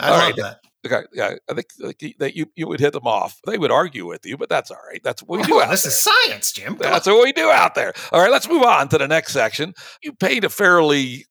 I 0.00 0.10
love 0.10 0.20
right. 0.20 0.36
that. 0.36 0.58
Okay, 0.84 1.06
yeah, 1.12 1.36
I 1.48 1.54
think 1.54 1.68
that 2.18 2.34
you, 2.34 2.46
you 2.56 2.66
would 2.66 2.80
hit 2.80 2.92
them 2.92 3.06
off. 3.06 3.38
They 3.46 3.56
would 3.56 3.70
argue 3.70 4.04
with 4.04 4.26
you, 4.26 4.36
but 4.36 4.48
that's 4.48 4.68
all 4.68 4.80
right. 4.90 5.00
That's 5.04 5.22
what 5.22 5.38
we 5.38 5.44
do. 5.44 5.54
Oh, 5.54 5.70
this 5.70 5.84
there. 5.84 5.90
is 5.90 5.96
science, 5.96 6.50
Jim. 6.50 6.76
Come 6.76 6.78
that's 6.78 7.06
on. 7.06 7.14
what 7.14 7.22
we 7.22 7.32
do 7.32 7.48
out 7.48 7.76
there. 7.76 7.92
All 8.10 8.20
right, 8.20 8.32
let's 8.32 8.48
move 8.48 8.64
on 8.64 8.88
to 8.88 8.98
the 8.98 9.06
next 9.06 9.32
section. 9.32 9.74
You 10.02 10.12
paint 10.12 10.42
a 10.42 10.48
fairly 10.48 11.26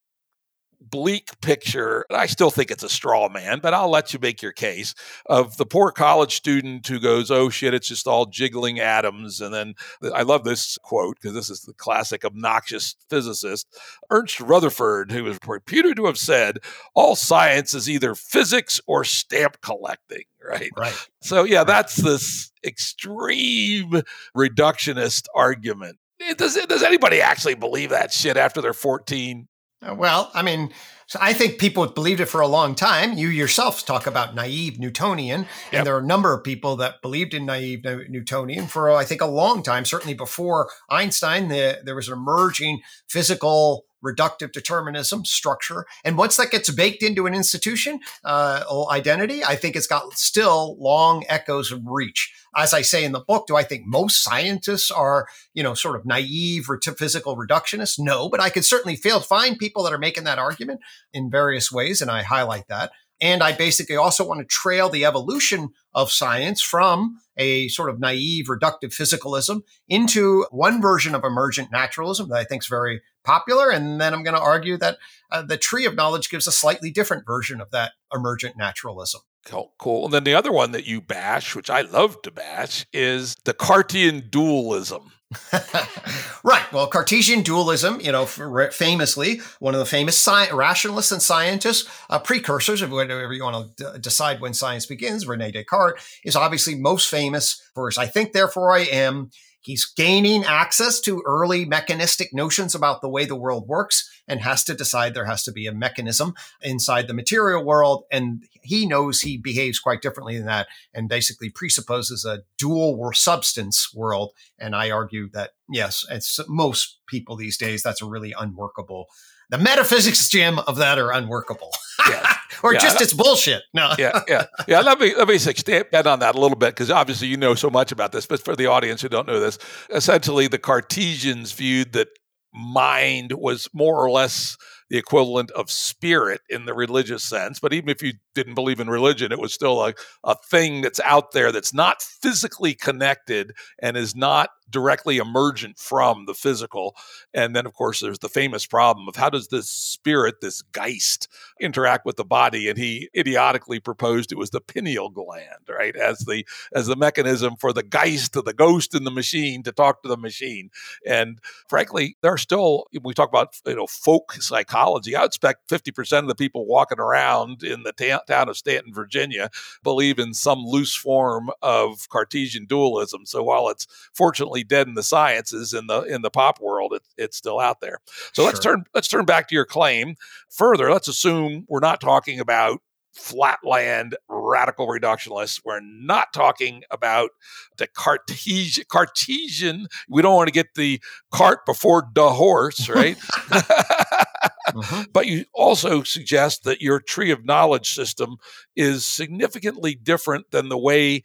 bleak 0.82 1.40
picture. 1.42 2.06
I 2.10 2.26
still 2.26 2.50
think 2.50 2.72
it's 2.72 2.84
a 2.84 2.90
straw 2.90 3.30
man, 3.30 3.60
but 3.60 3.74
I'll 3.74 3.90
let 3.90 4.14
you 4.14 4.20
make 4.20 4.42
your 4.42 4.52
case 4.52 4.94
of 5.28 5.58
the 5.58 5.66
poor 5.66 5.92
college 5.92 6.36
student 6.36 6.88
who 6.88 7.00
goes, 7.00 7.30
"Oh 7.30 7.50
shit, 7.50 7.74
it's 7.74 7.88
just 7.88 8.08
all 8.08 8.26
jiggling 8.26 8.80
atoms." 8.80 9.42
And 9.42 9.54
then 9.54 9.76
I 10.14 10.24
love 10.24 10.44
this 10.44 10.78
quote 10.80 11.18
because 11.22 11.34
this 11.36 11.50
is 11.50 11.62
the 11.62 11.74
classic 11.74 12.26
obnoxious 12.26 12.96
physicist 13.10 13.68
Ernest 14.10 14.40
Rutherford, 14.40 15.12
who 15.12 15.28
is 15.28 15.38
reputed 15.46 15.96
to 15.98 16.06
have 16.06 16.18
said, 16.18 16.60
"All 16.96 17.16
science 17.16 17.74
is 17.74 17.90
either 17.90 18.16
physics 18.16 18.82
or 18.88 19.04
stamp 19.04 19.62
collecting." 19.62 20.24
Right. 20.44 20.72
Right. 20.76 21.08
So 21.22 21.44
yeah, 21.44 21.64
that's 21.64 21.98
this 21.98 22.52
extreme 22.66 24.02
reductionist 24.36 25.28
argument. 25.36 25.98
Does, 26.38 26.56
does 26.68 26.84
anybody 26.84 27.22
actually 27.22 27.56
believe 27.56 27.90
that 27.90 28.12
shit 28.12 28.38
after 28.38 28.62
they're 28.62 28.74
14? 28.74 29.48
Uh, 29.82 29.96
well, 29.96 30.30
I 30.34 30.42
mean, 30.42 30.72
so 31.08 31.20
I 31.22 31.34
think 31.34 31.60
people 31.60 31.86
believed 31.88 32.22
it 32.22 32.28
for 32.28 32.40
a 32.40 32.48
long 32.48 32.76
time. 32.76 33.18
You 33.18 33.28
yourselves 33.28 33.84
talk 33.84 34.08
about 34.08 34.36
naive 34.36 34.80
Newtonian, 34.80 35.42
and 35.42 35.48
yep. 35.74 35.86
there 35.86 35.96
are 35.96 36.00
a 36.00 36.06
number 36.06 36.34
of 36.34 36.44
people 36.44 36.76
that 36.78 37.02
believed 37.02 37.34
in 37.34 37.46
naive 37.46 37.84
Newtonian 37.84 38.68
for, 38.68 38.92
I 38.92 39.04
think, 39.04 39.22
a 39.22 39.26
long 39.26 39.64
time. 39.64 39.84
Certainly 39.84 40.14
before 40.14 40.70
Einstein, 40.90 41.50
the, 41.50 41.80
there 41.84 41.96
was 41.96 42.08
an 42.08 42.14
emerging 42.14 42.82
physical 43.10 43.86
reductive 44.04 44.52
determinism 44.52 45.26
structure. 45.26 45.86
And 46.04 46.18
once 46.18 46.38
that 46.38 46.52
gets 46.52 46.70
baked 46.70 47.04
into 47.04 47.28
an 47.28 47.34
institution 47.34 48.00
uh, 48.24 48.64
identity, 48.90 49.44
I 49.44 49.56
think 49.56 49.76
it's 49.76 49.88
got 49.88 50.14
still 50.14 50.78
long 50.80 51.24
echoes 51.28 51.72
of 51.72 51.82
reach. 51.86 52.34
As 52.56 52.74
I 52.74 52.82
say 52.82 53.06
in 53.06 53.14
the 53.14 53.22
book, 53.22 53.48
do 53.48 53.56
I 53.56 53.64
think 53.64 53.84
most 53.86 54.24
scientists 54.24 54.92
are, 54.92 55.28
you 55.54 55.64
know, 55.64 55.74
sort 55.74 55.96
of 55.96 56.06
naive 56.06 56.70
or 56.70 56.78
to 56.80 56.92
physical 56.92 57.38
reductionists? 57.38 57.98
No, 57.98 58.28
but 58.28 58.42
I 58.42 58.50
could 58.50 58.66
certainly 58.66 58.96
find 58.96 59.58
people 59.58 59.84
that 59.84 59.94
are 59.94 59.98
making 59.98 60.26
that 60.26 60.40
argument 60.40 60.82
in 61.14 61.32
various 61.32 61.72
ways, 61.72 62.02
and 62.02 62.12
I 62.12 62.24
highlight 62.24 62.68
that. 62.68 62.92
And 63.22 63.44
I 63.44 63.52
basically 63.52 63.96
also 63.96 64.28
want 64.28 64.40
to 64.40 64.46
trail 64.46 64.90
the 64.90 65.06
evolution 65.06 65.70
of 65.94 66.12
science 66.12 66.62
from 66.62 67.20
a 67.38 67.68
sort 67.68 67.90
of 67.90 68.00
naive 68.00 68.48
reductive 68.48 68.90
physicalism 68.90 69.62
into 69.88 70.46
one 70.50 70.82
version 70.82 71.14
of 71.14 71.24
emergent 71.24 71.72
naturalism 71.72 72.30
that 72.30 72.38
I 72.38 72.44
think 72.44 72.64
is 72.64 72.68
very 72.68 73.02
popular. 73.24 73.70
And 73.70 74.02
then 74.02 74.14
I'm 74.14 74.24
going 74.24 74.36
to 74.36 74.42
argue 74.42 74.76
that 74.78 74.98
uh, 75.32 75.44
the 75.44 75.58
tree 75.58 75.86
of 75.86 75.96
knowledge 75.96 76.30
gives 76.30 76.48
a 76.48 76.52
slightly 76.52 76.90
different 76.90 77.26
version 77.26 77.62
of 77.62 77.70
that 77.72 77.92
emergent 78.14 78.58
naturalism. 78.58 79.22
Cool, 79.46 79.74
cool. 79.80 80.06
And 80.06 80.14
then 80.14 80.24
the 80.24 80.36
other 80.36 80.52
one 80.52 80.72
that 80.72 80.86
you 80.86 81.02
bash, 81.02 81.56
which 81.56 81.70
I 81.70 81.82
love 81.82 82.22
to 82.24 82.32
bash, 82.32 82.86
is 82.94 83.36
the 83.46 83.54
Cartesian 83.54 84.30
dualism. 84.30 85.12
right. 86.44 86.72
Well, 86.74 86.88
Cartesian 86.88 87.42
dualism, 87.42 88.02
you 88.02 88.12
know, 88.12 88.26
famously 88.26 89.40
one 89.60 89.74
of 89.74 89.80
the 89.80 89.86
famous 89.86 90.18
sci- 90.18 90.52
rationalists 90.52 91.12
and 91.12 91.22
scientists, 91.22 91.90
uh, 92.10 92.20
precursors 92.20 92.82
of 92.82 92.92
whatever 92.92 93.32
you 93.32 93.44
want 93.44 93.78
to 93.78 93.94
d- 93.94 94.00
decide 94.00 94.42
when 94.42 94.54
science 94.54 94.86
begins, 94.86 95.26
Rene 95.26 95.52
Descartes, 95.52 96.02
is 96.26 96.36
obviously 96.36 96.76
most 96.76 97.10
famous 97.10 97.62
for 97.74 97.88
his 97.88 97.98
I 97.98 98.08
think, 98.08 98.34
therefore 98.34 98.76
I 98.76 98.82
am. 98.82 99.32
He's 99.64 99.86
gaining 99.86 100.44
access 100.44 101.00
to 101.02 101.22
early 101.24 101.66
mechanistic 101.66 102.34
notions 102.34 102.74
about 102.74 103.02
the 103.02 103.10
way 103.10 103.26
the 103.26 103.36
world 103.36 103.68
works 103.68 104.10
and 104.28 104.42
has 104.42 104.64
to 104.64 104.74
decide 104.74 105.14
there 105.14 105.26
has 105.26 105.44
to 105.44 105.52
be 105.52 105.68
a 105.68 105.72
mechanism 105.72 106.34
inside 106.64 107.08
the 107.08 107.14
material 107.14 107.64
world. 107.64 108.06
And 108.12 108.44
he 108.64 108.86
knows 108.86 109.22
he 109.22 109.38
behaves 109.38 109.80
quite 109.80 110.02
differently 110.02 110.38
than 110.38 110.46
that 110.46 110.68
and 110.94 111.10
basically 111.10 111.50
presupposes 111.50 112.26
a 112.26 112.44
dual 112.58 113.12
substance 113.14 113.94
world. 113.94 114.32
And 114.60 114.76
I 114.76 114.92
argue 114.92 115.30
that, 115.32 115.52
yes, 115.70 116.06
it's 116.10 116.40
most 116.48 117.00
people 117.08 117.36
these 117.36 117.58
days, 117.58 117.84
that's 117.84 118.02
a 118.02 118.06
really 118.06 118.34
unworkable. 118.38 119.08
The 119.50 119.58
metaphysics, 119.58 120.30
Jim, 120.30 120.60
of 120.60 120.78
that 120.78 120.98
are 120.98 121.12
unworkable. 121.12 121.72
Yeah. 122.10 122.34
or 122.64 122.74
yeah, 122.74 122.80
just 122.80 123.02
it's 123.02 123.14
bullshit. 123.14 123.64
No. 123.74 123.94
yeah, 123.98 124.22
yeah, 124.28 124.46
yeah. 124.68 124.80
Let 124.80 125.00
me 125.00 125.14
let 125.16 125.28
me 125.28 125.36
expand 125.36 126.08
on 126.08 126.20
that 126.20 126.36
a 126.36 126.40
little 126.40 126.58
bit 126.58 126.70
because 126.70 126.90
obviously 126.90 127.28
you 127.28 127.38
know 127.38 127.56
so 127.56 127.70
much 127.70 127.92
about 127.92 128.12
this, 128.12 128.26
but 128.26 128.44
for 128.44 128.56
the 128.56 128.68
audience 128.68 129.02
who 129.02 129.10
don't 129.10 129.28
know 129.28 129.40
this, 129.40 129.58
essentially 129.90 130.48
the 130.48 130.58
Cartesians 130.58 131.52
viewed 131.52 131.94
that 131.94 132.08
mind 132.54 133.34
was 133.34 133.70
more 133.74 134.04
or 134.04 134.10
less 134.10 134.58
the 134.92 134.98
equivalent 134.98 135.50
of 135.52 135.72
spirit 135.72 136.42
in 136.50 136.66
the 136.66 136.74
religious 136.74 137.24
sense. 137.24 137.62
But 137.62 137.72
even 137.72 137.88
if 137.88 138.04
you 138.04 138.12
didn't 138.36 138.56
believe 138.56 138.82
in 138.82 138.90
religion, 138.90 139.32
it 139.32 139.40
was 139.40 139.54
still 139.54 139.86
a, 139.86 139.94
a 140.26 140.36
thing 140.36 140.82
that's 140.82 141.00
out 141.00 141.32
there 141.32 141.54
that's 141.54 141.74
not 141.74 142.02
physically 142.02 142.74
connected 142.74 143.54
and 143.80 143.96
is 143.96 144.18
not 144.18 144.50
directly 144.72 145.18
emergent 145.18 145.78
from 145.78 146.26
the 146.26 146.34
physical. 146.34 146.96
And 147.34 147.56
then, 147.56 147.66
of 147.66 147.74
course, 147.74 148.00
there's 148.00 148.20
the 148.20 148.30
famous 148.30 148.66
problem 148.66 149.08
of 149.08 149.16
how 149.16 149.30
does 149.30 149.50
this 149.50 149.70
spirit, 149.70 150.42
this 150.42 150.62
Geist, 150.62 151.28
interact 151.60 152.06
with 152.06 152.16
the 152.16 152.26
body? 152.26 152.70
And 152.70 152.78
he 152.78 153.10
idiotically 153.16 153.80
proposed 153.80 154.32
it 154.32 154.38
was 154.38 154.52
the 154.52 154.62
pineal 154.62 155.10
gland, 155.10 155.70
right, 155.70 155.96
as 155.96 156.20
the 156.20 156.46
as 156.74 156.88
the 156.88 156.96
mechanism 156.96 157.56
for 157.58 157.74
the 157.74 157.84
Geist, 157.84 158.34
the 158.34 158.54
ghost 158.54 158.96
in 158.96 159.04
the 159.04 159.12
machine, 159.12 159.64
to 159.64 159.72
talk 159.72 160.02
to 160.02 160.10
the 160.10 160.18
machine. 160.18 160.70
And 161.06 161.40
frankly, 161.68 162.18
there 162.22 162.34
are 162.34 162.38
still 162.38 162.86
we 163.04 163.14
talk 163.14 163.30
about 163.30 163.56
you 163.66 163.76
know 163.76 163.88
folk 163.88 164.34
psychology. 164.34 165.16
I 165.16 165.22
would 165.22 165.28
expect 165.28 165.70
50% 165.70 166.20
of 166.20 166.28
the 166.28 166.36
people 166.36 166.66
walking 166.66 167.00
around 167.00 167.64
in 167.64 167.84
the 167.84 167.94
ta- 167.94 168.22
town 168.28 168.50
of 168.50 168.58
Staunton, 168.58 168.94
Virginia, 168.94 169.50
believe 169.84 170.20
in 170.20 170.34
some 170.34 170.60
loose 170.64 170.96
form 170.96 171.50
of 171.62 172.10
Cartesian 172.10 172.66
dualism. 172.66 173.26
So 173.26 173.44
while 173.44 173.70
it's 173.70 173.88
fortunately 174.14 174.61
dead 174.64 174.88
in 174.88 174.94
the 174.94 175.04
sciences 175.04 175.74
in 175.74 175.88
the 175.88 176.02
in 176.04 176.22
the 176.22 176.30
pop 176.30 176.60
world, 176.60 176.94
it, 176.94 177.04
it's 177.18 177.38
still 177.38 177.60
out 177.60 177.82
there. 177.82 178.00
So 178.34 178.44
sure. 178.44 178.46
let's 178.46 178.60
turn 178.60 178.84
let's 178.94 179.08
turn 179.08 179.26
back 179.26 179.48
to 179.50 179.56
your 179.56 179.66
claim 179.66 180.16
further. 180.50 180.92
Let's 180.92 181.08
assume 181.08 181.66
we're 181.68 181.80
not 181.80 182.02
talking 182.02 182.40
about 182.40 182.82
flatland 183.14 184.16
radical 184.30 184.88
reductionists. 184.88 185.62
We're 185.64 185.82
not 185.82 186.34
talking 186.34 186.84
about 186.92 187.32
the 187.78 187.88
Cartesian. 187.88 188.86
Cartesian. 188.90 189.88
We 190.10 190.22
don't 190.22 190.36
want 190.36 190.48
to 190.48 190.54
get 190.54 190.76
the 190.76 191.02
cart 191.32 191.66
before 191.66 192.08
the 192.14 192.30
horse, 192.30 192.90
right? 192.90 193.18
mm-hmm. 193.18 195.02
But 195.14 195.28
you 195.28 195.46
also 195.54 196.04
suggest 196.04 196.64
that 196.64 196.82
your 196.82 197.00
tree 197.00 197.32
of 197.32 197.46
knowledge 197.46 197.94
system 197.94 198.38
is 198.76 199.06
significantly 199.06 199.96
different 199.96 200.52
than 200.52 200.70
the 200.70 200.78
way 200.78 201.24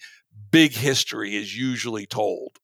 big 0.51 0.73
history 0.73 1.37
is 1.37 1.57
usually 1.57 2.07
told 2.07 2.59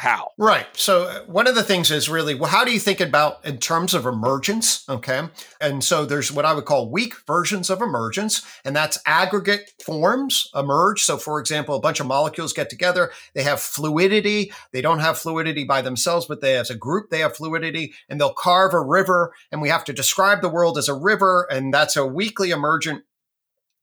how? 0.00 0.32
Right. 0.38 0.66
So 0.72 1.02
uh, 1.02 1.20
one 1.24 1.46
of 1.46 1.54
the 1.54 1.62
things 1.62 1.90
is 1.90 2.08
really 2.08 2.34
well 2.34 2.48
how 2.48 2.64
do 2.64 2.72
you 2.72 2.78
think 2.78 3.00
about 3.00 3.44
in 3.44 3.58
terms 3.58 3.92
of 3.92 4.06
emergence? 4.06 4.88
Okay. 4.88 5.28
And 5.60 5.84
so 5.84 6.06
there's 6.06 6.32
what 6.32 6.46
i 6.46 6.54
would 6.54 6.64
call 6.64 6.90
weak 6.90 7.12
versions 7.26 7.68
of 7.68 7.82
emergence 7.82 8.40
and 8.64 8.74
that's 8.74 8.98
aggregate 9.04 9.74
forms 9.84 10.50
emerge. 10.54 11.02
So 11.02 11.18
for 11.18 11.38
example 11.38 11.74
a 11.74 11.80
bunch 11.80 12.00
of 12.00 12.06
molecules 12.06 12.54
get 12.54 12.70
together 12.70 13.12
they 13.34 13.42
have 13.42 13.60
fluidity. 13.60 14.54
They 14.72 14.80
don't 14.80 15.00
have 15.00 15.18
fluidity 15.18 15.64
by 15.64 15.82
themselves 15.82 16.24
but 16.24 16.40
they 16.40 16.56
as 16.56 16.70
a 16.70 16.74
group 16.74 17.10
they 17.10 17.18
have 17.18 17.36
fluidity 17.36 17.92
and 18.08 18.18
they'll 18.18 18.32
carve 18.32 18.72
a 18.72 18.80
river 18.80 19.34
and 19.52 19.60
we 19.60 19.68
have 19.68 19.84
to 19.84 19.92
describe 19.92 20.40
the 20.40 20.48
world 20.48 20.78
as 20.78 20.88
a 20.88 20.94
river 20.94 21.46
and 21.50 21.74
that's 21.74 21.96
a 21.96 22.06
weakly 22.06 22.52
emergent 22.52 23.04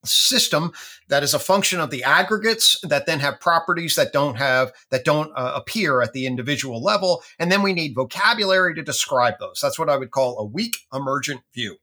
system 0.06 0.72
that 1.10 1.24
is 1.24 1.34
a 1.34 1.40
function 1.40 1.80
of 1.80 1.90
the 1.90 2.04
aggregates 2.04 2.80
that 2.84 3.06
then 3.06 3.20
have 3.20 3.40
properties 3.40 3.96
that 3.96 4.14
don't 4.14 4.36
have 4.36 4.72
that 4.92 5.04
don't 5.04 5.32
uh, 5.36 5.54
appear 5.56 6.02
at 6.02 6.14
the 6.14 6.26
individual 6.26 6.82
level 6.82 7.24
and 7.40 7.52
then 7.52 7.62
we 7.62 7.74
need 7.74 7.96
vocabulary 7.96 8.74
to 8.76 8.84
describe 8.84 9.34
those 9.40 9.60
that's 9.62 9.80
what 9.80 9.90
i 9.90 9.98
would 9.98 10.12
call 10.12 10.38
a 10.40 10.46
weak 10.46 10.78
emergent 10.94 11.42
view 11.54 11.78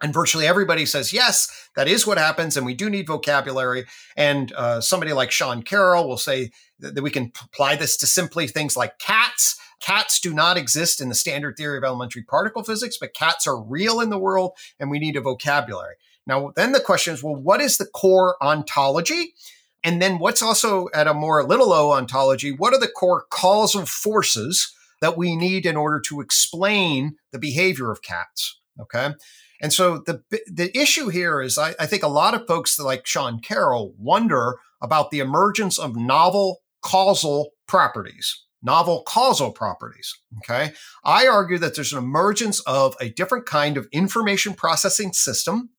And 0.00 0.14
virtually 0.14 0.46
everybody 0.46 0.86
says, 0.86 1.12
yes, 1.12 1.70
that 1.74 1.88
is 1.88 2.06
what 2.06 2.18
happens. 2.18 2.56
And 2.56 2.64
we 2.64 2.74
do 2.74 2.88
need 2.88 3.06
vocabulary. 3.06 3.86
And 4.16 4.52
uh, 4.52 4.80
somebody 4.80 5.12
like 5.12 5.32
Sean 5.32 5.62
Carroll 5.62 6.08
will 6.08 6.16
say 6.18 6.50
that, 6.78 6.94
that 6.94 7.02
we 7.02 7.10
can 7.10 7.32
apply 7.44 7.76
this 7.76 7.96
to 7.98 8.06
simply 8.06 8.46
things 8.46 8.76
like 8.76 8.98
cats. 8.98 9.58
Cats 9.80 10.20
do 10.20 10.32
not 10.32 10.56
exist 10.56 11.00
in 11.00 11.08
the 11.08 11.14
standard 11.14 11.56
theory 11.56 11.78
of 11.78 11.84
elementary 11.84 12.22
particle 12.22 12.62
physics, 12.62 12.96
but 13.00 13.14
cats 13.14 13.46
are 13.46 13.60
real 13.60 14.00
in 14.00 14.10
the 14.10 14.18
world 14.18 14.52
and 14.78 14.90
we 14.90 14.98
need 15.00 15.16
a 15.16 15.20
vocabulary. 15.20 15.96
Now, 16.28 16.52
then 16.54 16.72
the 16.72 16.80
question 16.80 17.14
is, 17.14 17.22
well, 17.22 17.34
what 17.34 17.62
is 17.62 17.78
the 17.78 17.86
core 17.86 18.36
ontology? 18.42 19.34
And 19.82 20.02
then 20.02 20.18
what's 20.18 20.42
also 20.42 20.88
at 20.92 21.06
a 21.06 21.14
more 21.14 21.42
little 21.42 21.72
o 21.72 21.92
ontology? 21.92 22.52
What 22.52 22.74
are 22.74 22.80
the 22.80 22.86
core 22.86 23.24
causal 23.30 23.86
forces 23.86 24.72
that 25.00 25.16
we 25.16 25.34
need 25.34 25.64
in 25.64 25.76
order 25.76 26.00
to 26.08 26.20
explain 26.20 27.16
the 27.32 27.38
behavior 27.38 27.90
of 27.90 28.02
cats? 28.02 28.60
Okay. 28.78 29.14
And 29.60 29.72
so 29.72 29.98
the 29.98 30.22
the 30.46 30.76
issue 30.78 31.08
here 31.08 31.40
is 31.40 31.58
I, 31.58 31.74
I 31.80 31.86
think 31.86 32.02
a 32.02 32.08
lot 32.08 32.34
of 32.34 32.46
folks 32.46 32.78
like 32.78 33.06
Sean 33.06 33.40
Carroll 33.40 33.94
wonder 33.98 34.58
about 34.80 35.10
the 35.10 35.18
emergence 35.20 35.78
of 35.78 35.96
novel 35.96 36.58
causal 36.82 37.50
properties 37.66 38.44
novel 38.60 39.02
causal 39.06 39.52
properties. 39.52 40.18
Okay. 40.38 40.72
I 41.04 41.28
argue 41.28 41.58
that 41.58 41.76
there's 41.76 41.92
an 41.92 41.98
emergence 41.98 42.60
of 42.60 42.96
a 43.00 43.08
different 43.08 43.46
kind 43.46 43.76
of 43.76 43.86
information 43.92 44.54
processing 44.54 45.12
system 45.12 45.70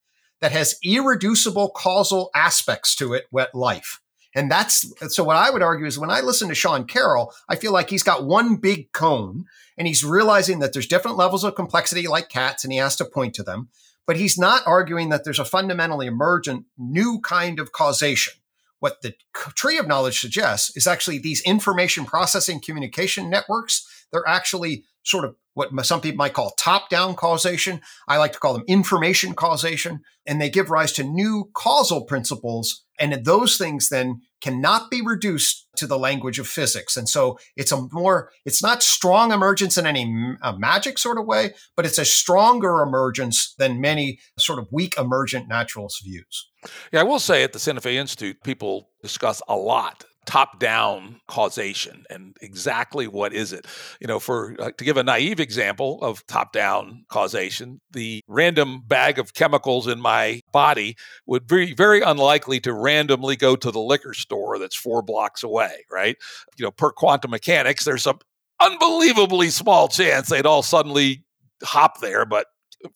that 0.41 0.51
has 0.51 0.75
irreducible 0.83 1.69
causal 1.69 2.29
aspects 2.35 2.95
to 2.95 3.13
it, 3.13 3.25
wet 3.31 3.53
life. 3.53 4.01
And 4.35 4.49
that's 4.49 4.91
so 5.13 5.23
what 5.23 5.35
I 5.35 5.49
would 5.49 5.63
argue 5.63 5.87
is 5.87 5.97
when 5.97 6.11
I 6.11 6.21
listen 6.21 6.49
to 6.49 6.55
Sean 6.55 6.85
Carroll, 6.85 7.33
I 7.49 7.55
feel 7.55 7.73
like 7.73 7.89
he's 7.89 8.03
got 8.03 8.25
one 8.25 8.57
big 8.57 8.91
cone 8.91 9.45
and 9.77 9.87
he's 9.87 10.03
realizing 10.03 10.59
that 10.59 10.71
there's 10.71 10.87
different 10.87 11.17
levels 11.17 11.43
of 11.43 11.55
complexity 11.55 12.07
like 12.07 12.29
cats 12.29 12.63
and 12.63 12.71
he 12.71 12.77
has 12.77 12.95
to 12.97 13.05
point 13.05 13.33
to 13.35 13.43
them. 13.43 13.69
But 14.05 14.17
he's 14.17 14.37
not 14.37 14.63
arguing 14.65 15.09
that 15.09 15.23
there's 15.23 15.39
a 15.39 15.45
fundamentally 15.45 16.07
emergent 16.07 16.65
new 16.77 17.19
kind 17.21 17.59
of 17.59 17.71
causation. 17.71 18.33
What 18.79 19.01
the 19.01 19.15
tree 19.33 19.77
of 19.77 19.87
knowledge 19.87 20.19
suggests 20.19 20.75
is 20.77 20.87
actually 20.87 21.17
these 21.19 21.41
information 21.41 22.05
processing 22.05 22.61
communication 22.61 23.29
networks. 23.29 24.05
They're 24.11 24.27
actually 24.27 24.85
sort 25.03 25.25
of 25.25 25.35
what 25.53 25.85
some 25.85 26.01
people 26.01 26.17
might 26.17 26.33
call 26.33 26.51
top 26.57 26.89
down 26.89 27.15
causation. 27.15 27.81
I 28.07 28.17
like 28.17 28.33
to 28.33 28.39
call 28.39 28.53
them 28.53 28.63
information 28.67 29.33
causation. 29.33 30.01
And 30.25 30.39
they 30.39 30.49
give 30.49 30.69
rise 30.69 30.93
to 30.93 31.03
new 31.03 31.49
causal 31.53 32.05
principles. 32.05 32.85
And 32.99 33.25
those 33.25 33.57
things 33.57 33.89
then 33.89 34.21
cannot 34.41 34.91
be 34.91 35.01
reduced 35.01 35.67
to 35.77 35.87
the 35.87 35.97
language 35.97 36.39
of 36.39 36.47
physics. 36.47 36.95
And 36.95 37.09
so 37.09 37.37
it's 37.55 37.71
a 37.71 37.87
more, 37.91 38.31
it's 38.45 38.61
not 38.61 38.83
strong 38.83 39.31
emergence 39.31 39.77
in 39.77 39.85
any 39.85 40.35
magic 40.57 40.97
sort 40.97 41.17
of 41.17 41.25
way, 41.25 41.53
but 41.75 41.85
it's 41.85 41.97
a 41.97 42.05
stronger 42.05 42.81
emergence 42.81 43.53
than 43.57 43.81
many 43.81 44.19
sort 44.37 44.59
of 44.59 44.67
weak 44.71 44.95
emergent 44.97 45.47
naturalist 45.47 46.03
views. 46.03 46.49
Yeah, 46.91 47.01
I 47.01 47.03
will 47.03 47.19
say 47.19 47.43
at 47.43 47.53
the 47.53 47.59
Santa 47.59 47.81
Fe 47.81 47.97
Institute, 47.97 48.37
people 48.43 48.89
discuss 49.01 49.41
a 49.47 49.55
lot 49.55 50.05
top 50.25 50.59
down 50.59 51.19
causation 51.27 52.03
and 52.09 52.35
exactly 52.41 53.07
what 53.07 53.33
is 53.33 53.51
it. 53.51 53.65
You 53.99 54.07
know 54.07 54.19
for 54.19 54.55
uh, 54.59 54.71
to 54.77 54.83
give 54.83 54.97
a 54.97 55.03
naive 55.03 55.39
example 55.39 55.99
of 56.01 56.25
top 56.27 56.53
down 56.53 57.05
causation 57.09 57.81
the 57.91 58.21
random 58.27 58.81
bag 58.85 59.17
of 59.17 59.33
chemicals 59.33 59.87
in 59.87 59.99
my 59.99 60.41
body 60.51 60.95
would 61.25 61.47
be 61.47 61.73
very 61.73 62.01
unlikely 62.01 62.59
to 62.61 62.73
randomly 62.73 63.35
go 63.35 63.55
to 63.55 63.71
the 63.71 63.79
liquor 63.79 64.13
store 64.13 64.59
that's 64.59 64.75
4 64.75 65.01
blocks 65.01 65.43
away 65.43 65.85
right? 65.91 66.17
You 66.57 66.65
know 66.65 66.71
per 66.71 66.91
quantum 66.91 67.31
mechanics 67.31 67.85
there's 67.85 68.03
some 68.03 68.19
unbelievably 68.61 69.49
small 69.49 69.87
chance 69.87 70.29
they'd 70.29 70.45
all 70.45 70.63
suddenly 70.63 71.23
hop 71.63 72.01
there 72.01 72.25
but 72.25 72.47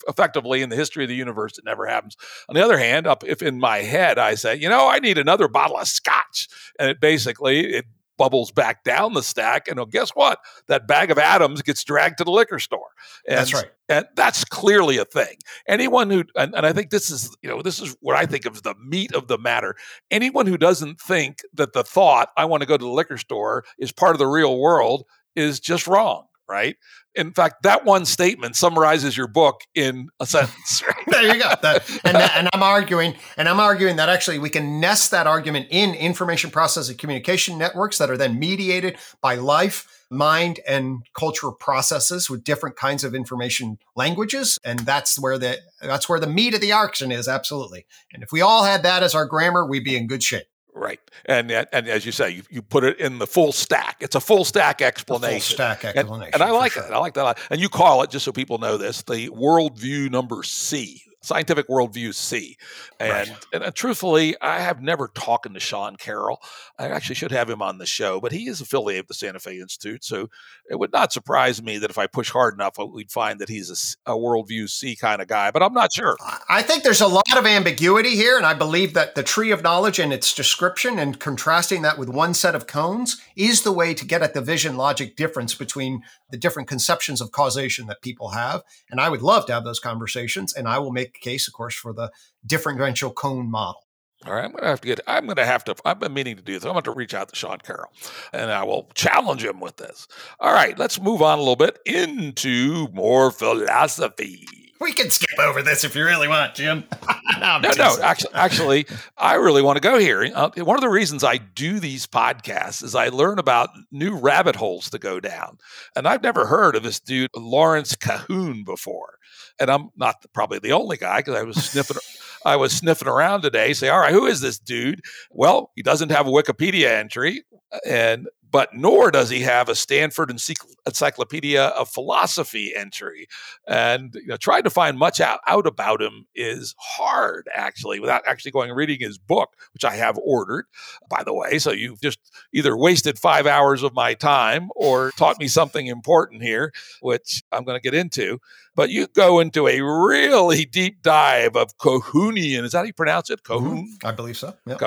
effectively 0.07 0.61
in 0.61 0.69
the 0.69 0.75
history 0.75 1.03
of 1.03 1.09
the 1.09 1.15
universe 1.15 1.57
it 1.57 1.65
never 1.65 1.85
happens. 1.85 2.15
On 2.49 2.55
the 2.55 2.63
other 2.63 2.77
hand 2.77 3.07
up 3.07 3.23
if 3.23 3.41
in 3.41 3.59
my 3.59 3.79
head 3.79 4.17
i 4.17 4.35
say 4.35 4.55
you 4.55 4.69
know 4.69 4.89
i 4.89 4.99
need 4.99 5.17
another 5.17 5.47
bottle 5.47 5.77
of 5.77 5.87
scotch 5.87 6.47
and 6.79 6.89
it 6.89 6.99
basically 6.99 7.73
it 7.73 7.85
bubbles 8.17 8.51
back 8.51 8.83
down 8.83 9.13
the 9.13 9.23
stack 9.23 9.67
and 9.67 9.79
guess 9.91 10.11
what? 10.11 10.39
That 10.67 10.87
bag 10.87 11.11
of 11.11 11.17
atoms 11.17 11.61
gets 11.61 11.83
dragged 11.83 12.17
to 12.19 12.23
the 12.23 12.31
liquor 12.31 12.59
store. 12.59 12.89
And, 13.27 13.37
that's 13.37 13.53
right. 13.53 13.71
and 13.89 14.05
that's 14.15 14.45
clearly 14.45 14.97
a 14.97 15.05
thing. 15.05 15.37
Anyone 15.67 16.09
who 16.09 16.23
and, 16.35 16.53
and 16.55 16.65
i 16.65 16.73
think 16.73 16.89
this 16.89 17.09
is 17.09 17.35
you 17.41 17.49
know 17.49 17.61
this 17.61 17.81
is 17.81 17.95
what 18.01 18.15
i 18.15 18.25
think 18.25 18.45
of 18.45 18.63
the 18.63 18.75
meat 18.85 19.13
of 19.13 19.27
the 19.27 19.37
matter. 19.37 19.75
Anyone 20.11 20.47
who 20.47 20.57
doesn't 20.57 20.99
think 20.99 21.39
that 21.53 21.73
the 21.73 21.83
thought 21.83 22.29
i 22.37 22.45
want 22.45 22.61
to 22.61 22.67
go 22.67 22.77
to 22.77 22.85
the 22.85 22.91
liquor 22.91 23.17
store 23.17 23.65
is 23.77 23.91
part 23.91 24.15
of 24.15 24.19
the 24.19 24.27
real 24.27 24.59
world 24.59 25.03
is 25.35 25.59
just 25.59 25.87
wrong 25.87 26.27
right? 26.49 26.75
In 27.15 27.31
fact, 27.31 27.63
that 27.63 27.85
one 27.85 28.05
statement 28.05 28.55
summarizes 28.55 29.15
your 29.15 29.27
book 29.27 29.61
in 29.75 30.09
a 30.19 30.25
sentence. 30.25 30.83
Right? 30.93 31.05
there 31.07 31.35
you 31.35 31.41
go. 31.41 31.49
That, 31.61 31.89
and, 32.03 32.15
that, 32.15 32.33
and 32.35 32.49
I'm 32.53 32.63
arguing, 32.63 33.15
and 33.37 33.47
I'm 33.47 33.59
arguing 33.59 33.97
that 33.97 34.09
actually 34.09 34.39
we 34.39 34.49
can 34.49 34.79
nest 34.79 35.11
that 35.11 35.27
argument 35.27 35.67
in 35.69 35.93
information 35.93 36.49
processing 36.49 36.97
communication 36.97 37.57
networks 37.57 37.97
that 37.99 38.09
are 38.09 38.17
then 38.17 38.39
mediated 38.39 38.97
by 39.21 39.35
life 39.35 39.87
mind 40.13 40.59
and 40.67 41.03
cultural 41.13 41.51
processes 41.51 42.29
with 42.29 42.43
different 42.43 42.75
kinds 42.75 43.03
of 43.03 43.15
information 43.15 43.79
languages 43.95 44.59
and 44.63 44.79
that's 44.79 45.19
where 45.19 45.37
the 45.39 45.57
that's 45.81 46.07
where 46.07 46.19
the 46.19 46.27
meat 46.27 46.53
of 46.53 46.61
the 46.61 46.71
action 46.71 47.11
is 47.11 47.27
absolutely 47.27 47.85
and 48.13 48.21
if 48.21 48.31
we 48.31 48.39
all 48.39 48.63
had 48.63 48.83
that 48.83 49.01
as 49.01 49.15
our 49.15 49.25
grammar 49.25 49.65
we'd 49.65 49.83
be 49.83 49.97
in 49.97 50.05
good 50.05 50.21
shape 50.21 50.45
Right, 50.83 50.99
and 51.25 51.49
and 51.49 51.87
as 51.87 52.05
you 52.05 52.11
say, 52.11 52.31
you, 52.31 52.43
you 52.49 52.61
put 52.61 52.83
it 52.83 52.99
in 52.99 53.19
the 53.19 53.27
full 53.27 53.53
stack. 53.53 53.97
It's 54.01 54.15
a 54.15 54.19
full 54.19 54.43
stack 54.43 54.81
explanation. 54.81 55.57
Full 55.57 55.65
stack 55.65 55.85
explanation, 55.85 56.33
and, 56.33 56.41
and 56.41 56.43
I 56.43 56.51
like 56.51 56.73
sure. 56.73 56.83
it. 56.83 56.91
I 56.91 56.97
like 56.97 57.13
that. 57.13 57.39
And 57.49 57.61
you 57.61 57.69
call 57.69 58.03
it 58.03 58.09
just 58.09 58.25
so 58.25 58.31
people 58.31 58.57
know 58.57 58.75
this 58.75 59.01
the 59.03 59.29
worldview 59.29 60.11
number 60.11 60.43
C 60.43 61.03
scientific 61.23 61.67
worldview 61.67 62.13
C. 62.13 62.57
And, 62.99 63.11
right. 63.11 63.45
and, 63.53 63.63
and, 63.63 63.75
truthfully, 63.75 64.35
I 64.41 64.59
have 64.59 64.81
never 64.81 65.07
talked 65.07 65.51
to 65.51 65.59
Sean 65.59 65.95
Carroll. 65.95 66.41
I 66.77 66.87
actually 66.87 67.15
should 67.15 67.31
have 67.31 67.49
him 67.49 67.61
on 67.61 67.77
the 67.77 67.85
show, 67.85 68.21
but 68.21 68.31
he 68.31 68.47
is 68.47 68.61
affiliated 68.61 69.03
with 69.03 69.07
the 69.07 69.13
Santa 69.15 69.39
Fe 69.39 69.59
Institute. 69.59 70.03
So 70.03 70.29
it 70.69 70.77
would 70.77 70.91
not 70.91 71.11
surprise 71.11 71.61
me 71.61 71.77
that 71.79 71.89
if 71.89 71.97
I 71.97 72.07
push 72.07 72.29
hard 72.29 72.53
enough, 72.53 72.79
uh, 72.79 72.85
we'd 72.85 73.11
find 73.11 73.39
that 73.39 73.49
he's 73.49 73.97
a, 74.05 74.11
a 74.11 74.15
worldview 74.15 74.69
C 74.69 74.95
kind 74.95 75.21
of 75.21 75.27
guy, 75.27 75.51
but 75.51 75.63
I'm 75.63 75.73
not 75.73 75.91
sure. 75.91 76.15
I 76.49 76.61
think 76.61 76.83
there's 76.83 77.01
a 77.01 77.07
lot 77.07 77.37
of 77.37 77.45
ambiguity 77.45 78.15
here. 78.15 78.37
And 78.37 78.45
I 78.45 78.53
believe 78.53 78.93
that 78.93 79.15
the 79.15 79.23
tree 79.23 79.51
of 79.51 79.63
knowledge 79.63 79.99
and 79.99 80.13
its 80.13 80.33
description 80.33 80.99
and 80.99 81.19
contrasting 81.19 81.81
that 81.81 81.97
with 81.97 82.09
one 82.09 82.33
set 82.33 82.55
of 82.55 82.67
cones 82.67 83.21
is 83.35 83.63
the 83.63 83.71
way 83.71 83.93
to 83.93 84.05
get 84.05 84.21
at 84.21 84.33
the 84.33 84.41
vision 84.41 84.77
logic 84.77 85.15
difference 85.15 85.55
between 85.55 86.03
the 86.33 86.37
different 86.39 86.67
conceptions 86.67 87.21
of 87.21 87.31
causation 87.31 87.85
that 87.85 88.01
people 88.01 88.29
have. 88.29 88.63
And 88.89 88.99
I 88.99 89.07
would 89.07 89.21
love 89.21 89.45
to 89.45 89.53
have 89.53 89.63
those 89.63 89.79
conversations. 89.79 90.51
And 90.51 90.67
I 90.67 90.79
will 90.79 90.91
make 90.91 91.15
a 91.15 91.19
case, 91.19 91.47
of 91.47 91.53
course, 91.53 91.75
for 91.75 91.93
the 91.93 92.09
differential 92.43 93.11
cone 93.11 93.51
model. 93.51 93.85
All 94.25 94.33
right, 94.33 94.45
I'm 94.45 94.51
going 94.51 94.63
to 94.63 94.69
have 94.69 94.81
to 94.81 94.87
get. 94.87 94.99
I'm 95.05 95.25
going 95.25 95.35
to 95.35 95.45
have 95.45 95.63
to. 95.65 95.75
I've 95.85 95.99
been 95.99 96.13
meaning 96.13 96.37
to 96.37 96.41
do 96.41 96.53
this. 96.53 96.65
I'm 96.65 96.71
going 96.71 96.83
to 96.83 96.91
reach 96.91 97.13
out 97.13 97.29
to 97.29 97.35
Sean 97.35 97.59
Carroll, 97.59 97.91
and 98.31 98.51
I 98.51 98.63
will 98.63 98.89
challenge 98.95 99.43
him 99.43 99.59
with 99.59 99.75
this. 99.77 100.07
All 100.39 100.53
right, 100.53 100.79
let's 100.79 100.99
move 100.99 101.21
on 101.21 101.37
a 101.37 101.41
little 101.41 101.57
bit 101.57 101.77
into 101.85 102.87
more 102.93 103.31
philosophy. 103.31 104.62
We 104.83 104.91
can 104.91 105.09
skip 105.09 105.39
over 105.39 105.63
this 105.63 105.83
if 105.83 105.95
you 105.95 106.03
really 106.03 106.27
want, 106.27 106.55
Jim. 106.55 106.83
no, 107.39 107.59
no, 107.59 107.71
no, 107.77 107.97
actually, 108.01 108.33
actually, 108.33 108.85
I 109.17 109.35
really 109.35 109.61
want 109.61 109.77
to 109.77 109.81
go 109.81 109.97
here. 109.97 110.29
Uh, 110.35 110.49
one 110.57 110.75
of 110.75 110.81
the 110.81 110.89
reasons 110.89 111.23
I 111.23 111.37
do 111.37 111.79
these 111.79 112.05
podcasts 112.05 112.83
is 112.83 112.93
I 112.93 113.07
learn 113.07 113.39
about 113.39 113.69
new 113.91 114.17
rabbit 114.17 114.57
holes 114.57 114.89
to 114.89 114.99
go 114.99 115.21
down, 115.21 115.57
and 115.95 116.05
I've 116.05 116.21
never 116.21 116.45
heard 116.45 116.75
of 116.75 116.83
this 116.83 116.99
dude 116.99 117.31
Lawrence 117.33 117.95
Cahoone 117.95 118.65
before 118.65 119.19
and 119.59 119.69
I'm 119.69 119.89
not 119.95 120.25
probably 120.33 120.59
the 120.59 120.73
only 120.73 120.97
guy 120.97 121.19
because 121.19 121.35
I 121.35 121.43
was 121.43 121.63
sniffing. 121.63 121.97
I 122.45 122.57
was 122.57 122.73
sniffing 122.73 123.07
around 123.07 123.41
today, 123.41 123.71
say, 123.71 123.87
all 123.87 123.99
right, 123.99 124.11
who 124.11 124.25
is 124.25 124.41
this 124.41 124.59
dude? 124.59 125.01
Well, 125.31 125.71
he 125.75 125.81
doesn't 125.81 126.11
have 126.11 126.27
a 126.27 126.31
Wikipedia 126.31 126.87
entry, 126.87 127.43
and 127.87 128.27
but 128.53 128.69
nor 128.71 129.09
does 129.09 129.31
he 129.31 129.39
have 129.39 129.67
a 129.67 129.73
Stanford 129.73 130.29
Encyclopedia 130.29 131.63
of 131.69 131.89
Philosophy 131.89 132.71
entry. 132.75 133.27
And 133.67 134.13
you 134.13 134.27
know, 134.27 134.37
trying 134.37 134.61
to 134.63 134.69
find 134.69 134.95
much 134.95 135.19
out, 135.19 135.39
out 135.47 135.65
about 135.65 136.03
him 136.03 136.27
is 136.35 136.75
hard, 136.77 137.49
actually, 137.51 137.99
without 137.99 138.21
actually 138.27 138.51
going 138.51 138.69
and 138.69 138.77
reading 138.77 138.99
his 138.99 139.17
book, 139.17 139.55
which 139.73 139.83
I 139.83 139.95
have 139.95 140.19
ordered, 140.23 140.65
by 141.09 141.23
the 141.23 141.33
way. 141.33 141.57
So 141.57 141.71
you've 141.71 141.99
just 141.99 142.19
either 142.53 142.77
wasted 142.77 143.17
five 143.17 143.47
hours 143.47 143.81
of 143.81 143.95
my 143.95 144.13
time 144.13 144.69
or 144.75 145.09
taught 145.17 145.39
me 145.39 145.47
something 145.47 145.87
important 145.87 146.43
here, 146.43 146.71
which 147.01 147.41
I'm 147.51 147.63
going 147.63 147.81
to 147.81 147.81
get 147.81 147.95
into. 147.95 148.37
But 148.75 148.89
you 148.89 149.07
go 149.07 149.39
into 149.39 149.67
a 149.67 149.81
really 149.81 150.65
deep 150.65 151.03
dive 151.03 151.55
of 151.55 151.77
Cahoonian, 151.77 152.63
is 152.63 152.71
that 152.71 152.79
how 152.79 152.83
you 152.83 152.93
pronounce 152.93 153.29
it? 153.29 153.43
Cahoone? 153.43 153.83
Mm-hmm. 153.83 154.07
I 154.07 154.11
believe 154.11 154.37
so. 154.37 154.55
Yep. 154.65 154.79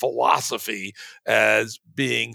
Philosophy 0.00 0.94
as 1.24 1.78
being 1.94 2.34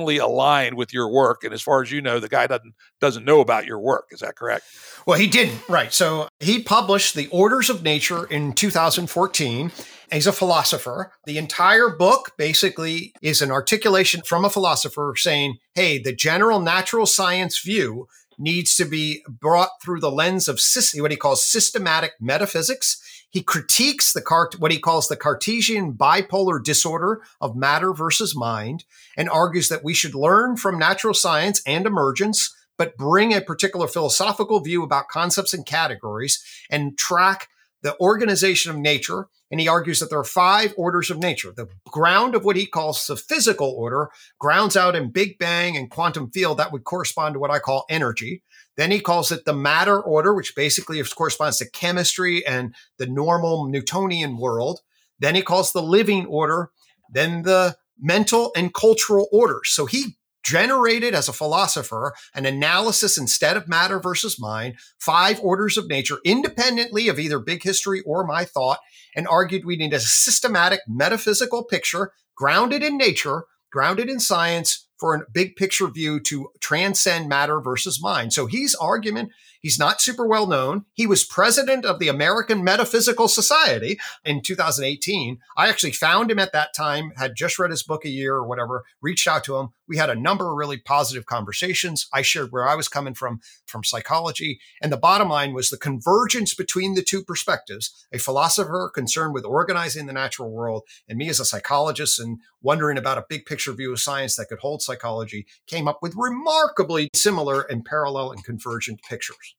strongly 0.00 0.18
aligned 0.18 0.76
with 0.76 0.92
your 0.92 1.10
work. 1.10 1.44
And 1.44 1.52
as 1.52 1.62
far 1.62 1.82
as 1.82 1.90
you 1.90 2.00
know, 2.00 2.20
the 2.20 2.28
guy 2.28 2.46
doesn't 2.46 2.74
doesn't 3.00 3.24
know 3.24 3.40
about 3.40 3.66
your 3.66 3.78
work. 3.78 4.08
Is 4.10 4.20
that 4.20 4.36
correct? 4.36 4.64
Well, 5.06 5.18
he 5.18 5.26
did. 5.26 5.50
Right. 5.68 5.92
So 5.92 6.28
he 6.40 6.62
published 6.62 7.14
The 7.14 7.28
Orders 7.28 7.70
of 7.70 7.82
Nature 7.82 8.24
in 8.26 8.52
2014. 8.52 9.72
He's 10.12 10.26
a 10.26 10.32
philosopher. 10.32 11.12
The 11.24 11.38
entire 11.38 11.88
book 11.88 12.32
basically 12.36 13.12
is 13.22 13.42
an 13.42 13.50
articulation 13.50 14.22
from 14.24 14.44
a 14.44 14.50
philosopher 14.50 15.14
saying, 15.16 15.58
hey, 15.74 15.98
the 15.98 16.14
general 16.14 16.60
natural 16.60 17.06
science 17.06 17.60
view 17.60 18.08
needs 18.38 18.74
to 18.76 18.84
be 18.84 19.22
brought 19.28 19.70
through 19.82 20.00
the 20.00 20.10
lens 20.10 20.48
of 20.48 20.60
what 20.96 21.10
he 21.10 21.16
calls 21.16 21.44
systematic 21.44 22.12
metaphysics. 22.20 23.00
He 23.30 23.42
critiques 23.42 24.12
the 24.12 24.20
cart- 24.20 24.58
what 24.58 24.72
he 24.72 24.78
calls 24.78 25.08
the 25.08 25.16
Cartesian 25.16 25.94
bipolar 25.94 26.62
disorder 26.62 27.22
of 27.40 27.56
matter 27.56 27.92
versus 27.92 28.36
mind 28.36 28.84
and 29.16 29.30
argues 29.30 29.68
that 29.68 29.84
we 29.84 29.94
should 29.94 30.14
learn 30.14 30.56
from 30.56 30.78
natural 30.78 31.14
science 31.14 31.62
and 31.64 31.86
emergence, 31.86 32.54
but 32.76 32.96
bring 32.96 33.32
a 33.32 33.40
particular 33.40 33.86
philosophical 33.86 34.60
view 34.60 34.82
about 34.82 35.08
concepts 35.08 35.54
and 35.54 35.64
categories 35.64 36.42
and 36.70 36.98
track 36.98 37.48
the 37.82 37.98
organization 38.00 38.70
of 38.70 38.76
nature 38.76 39.28
and 39.50 39.60
he 39.60 39.68
argues 39.68 39.98
that 39.98 40.10
there 40.10 40.18
are 40.18 40.24
five 40.24 40.72
orders 40.76 41.10
of 41.10 41.18
nature. 41.18 41.52
The 41.52 41.68
ground 41.88 42.34
of 42.34 42.44
what 42.44 42.56
he 42.56 42.66
calls 42.66 43.06
the 43.06 43.16
physical 43.16 43.70
order 43.70 44.10
grounds 44.38 44.76
out 44.76 44.94
in 44.94 45.10
Big 45.10 45.38
Bang 45.38 45.76
and 45.76 45.90
quantum 45.90 46.30
field. 46.30 46.58
That 46.58 46.72
would 46.72 46.84
correspond 46.84 47.34
to 47.34 47.40
what 47.40 47.50
I 47.50 47.58
call 47.58 47.84
energy. 47.90 48.42
Then 48.80 48.92
he 48.92 49.00
calls 49.00 49.30
it 49.30 49.44
the 49.44 49.52
matter 49.52 50.00
order, 50.00 50.32
which 50.32 50.56
basically 50.56 51.02
corresponds 51.02 51.58
to 51.58 51.68
chemistry 51.68 52.46
and 52.46 52.74
the 52.96 53.04
normal 53.04 53.68
Newtonian 53.68 54.38
world. 54.38 54.80
Then 55.18 55.34
he 55.34 55.42
calls 55.42 55.72
the 55.72 55.82
living 55.82 56.24
order, 56.24 56.70
then 57.12 57.42
the 57.42 57.76
mental 58.00 58.52
and 58.56 58.72
cultural 58.72 59.28
order. 59.32 59.60
So 59.64 59.84
he 59.84 60.16
generated 60.42 61.14
as 61.14 61.28
a 61.28 61.34
philosopher 61.34 62.14
an 62.34 62.46
analysis 62.46 63.18
instead 63.18 63.58
of 63.58 63.68
matter 63.68 64.00
versus 64.00 64.40
mind, 64.40 64.76
five 64.98 65.38
orders 65.40 65.76
of 65.76 65.86
nature 65.86 66.16
independently 66.24 67.08
of 67.08 67.18
either 67.18 67.38
big 67.38 67.62
history 67.62 68.00
or 68.06 68.26
my 68.26 68.46
thought, 68.46 68.78
and 69.14 69.28
argued 69.28 69.66
we 69.66 69.76
need 69.76 69.92
a 69.92 70.00
systematic 70.00 70.80
metaphysical 70.88 71.64
picture 71.64 72.12
grounded 72.34 72.82
in 72.82 72.96
nature, 72.96 73.44
grounded 73.70 74.08
in 74.08 74.20
science 74.20 74.86
for 75.00 75.14
a 75.14 75.24
big 75.32 75.56
picture 75.56 75.88
view 75.88 76.20
to 76.20 76.50
transcend 76.60 77.28
matter 77.28 77.60
versus 77.60 78.00
mind. 78.02 78.32
So 78.32 78.46
his 78.46 78.74
argument 78.74 79.30
He's 79.60 79.78
not 79.78 80.00
super 80.00 80.26
well 80.26 80.46
known. 80.46 80.86
He 80.94 81.06
was 81.06 81.24
president 81.24 81.84
of 81.84 81.98
the 81.98 82.08
American 82.08 82.64
Metaphysical 82.64 83.28
Society 83.28 83.98
in 84.24 84.40
2018. 84.40 85.38
I 85.56 85.68
actually 85.68 85.92
found 85.92 86.30
him 86.30 86.38
at 86.38 86.52
that 86.52 86.74
time, 86.74 87.12
had 87.16 87.36
just 87.36 87.58
read 87.58 87.70
his 87.70 87.82
book 87.82 88.04
a 88.04 88.10
year 88.10 88.34
or 88.34 88.46
whatever, 88.46 88.84
reached 89.02 89.28
out 89.28 89.44
to 89.44 89.56
him. 89.56 89.68
We 89.86 89.98
had 89.98 90.08
a 90.08 90.14
number 90.14 90.50
of 90.50 90.56
really 90.56 90.78
positive 90.78 91.26
conversations. 91.26 92.08
I 92.12 92.22
shared 92.22 92.52
where 92.52 92.66
I 92.66 92.74
was 92.74 92.88
coming 92.88 93.14
from 93.14 93.40
from 93.66 93.84
psychology. 93.84 94.60
And 94.80 94.90
the 94.90 94.96
bottom 94.96 95.28
line 95.28 95.52
was 95.52 95.68
the 95.68 95.76
convergence 95.76 96.54
between 96.54 96.94
the 96.94 97.02
two 97.02 97.22
perspectives 97.22 98.06
a 98.12 98.18
philosopher 98.18 98.90
concerned 98.94 99.34
with 99.34 99.44
organizing 99.44 100.06
the 100.06 100.12
natural 100.12 100.50
world, 100.50 100.84
and 101.08 101.18
me 101.18 101.28
as 101.28 101.40
a 101.40 101.44
psychologist 101.44 102.18
and 102.18 102.38
wondering 102.62 102.98
about 102.98 103.18
a 103.18 103.24
big 103.28 103.46
picture 103.46 103.72
view 103.72 103.92
of 103.92 104.00
science 104.00 104.36
that 104.36 104.46
could 104.48 104.58
hold 104.58 104.82
psychology, 104.82 105.46
came 105.66 105.88
up 105.88 105.98
with 106.02 106.14
remarkably 106.16 107.08
similar 107.14 107.62
and 107.62 107.84
parallel 107.84 108.32
and 108.32 108.44
convergent 108.44 109.00
pictures. 109.02 109.49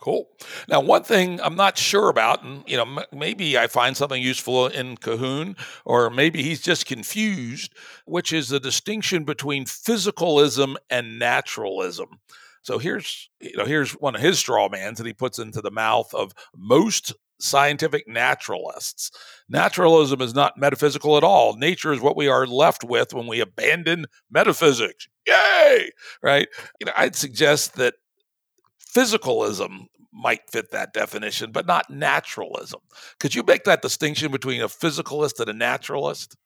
Cool. 0.00 0.28
Now, 0.66 0.80
one 0.80 1.02
thing 1.02 1.40
I'm 1.42 1.56
not 1.56 1.76
sure 1.76 2.08
about, 2.08 2.42
and 2.42 2.64
you 2.66 2.76
know, 2.78 2.84
m- 2.84 3.04
maybe 3.12 3.58
I 3.58 3.66
find 3.66 3.94
something 3.94 4.22
useful 4.22 4.66
in 4.68 4.96
Cahoone, 4.96 5.56
or 5.84 6.08
maybe 6.08 6.42
he's 6.42 6.62
just 6.62 6.86
confused, 6.86 7.74
which 8.06 8.32
is 8.32 8.48
the 8.48 8.58
distinction 8.60 9.24
between 9.24 9.66
physicalism 9.66 10.76
and 10.88 11.18
naturalism. 11.18 12.20
So 12.62 12.78
here's, 12.78 13.28
you 13.40 13.56
know, 13.58 13.66
here's 13.66 13.92
one 13.92 14.14
of 14.14 14.22
his 14.22 14.38
straw 14.38 14.70
mans 14.70 14.96
that 14.98 15.06
he 15.06 15.12
puts 15.12 15.38
into 15.38 15.60
the 15.60 15.70
mouth 15.70 16.12
of 16.14 16.32
most 16.56 17.12
scientific 17.38 18.06
naturalists. 18.08 19.10
Naturalism 19.50 20.20
is 20.22 20.34
not 20.34 20.56
metaphysical 20.58 21.16
at 21.18 21.24
all. 21.24 21.56
Nature 21.56 21.92
is 21.92 22.00
what 22.00 22.16
we 22.16 22.28
are 22.28 22.46
left 22.46 22.84
with 22.84 23.12
when 23.12 23.26
we 23.26 23.40
abandon 23.40 24.06
metaphysics. 24.30 25.08
Yay! 25.26 25.90
Right? 26.22 26.48
You 26.80 26.86
know, 26.86 26.92
I'd 26.96 27.16
suggest 27.16 27.74
that 27.76 27.94
physicalism 28.94 29.86
might 30.12 30.50
fit 30.50 30.70
that 30.72 30.92
definition, 30.92 31.52
but 31.52 31.66
not 31.66 31.90
naturalism. 31.90 32.80
Could 33.18 33.34
you 33.34 33.42
make 33.42 33.64
that 33.64 33.82
distinction 33.82 34.32
between 34.32 34.60
a 34.60 34.68
physicalist 34.68 35.40
and 35.40 35.48
a 35.48 35.52
naturalist? 35.52 36.36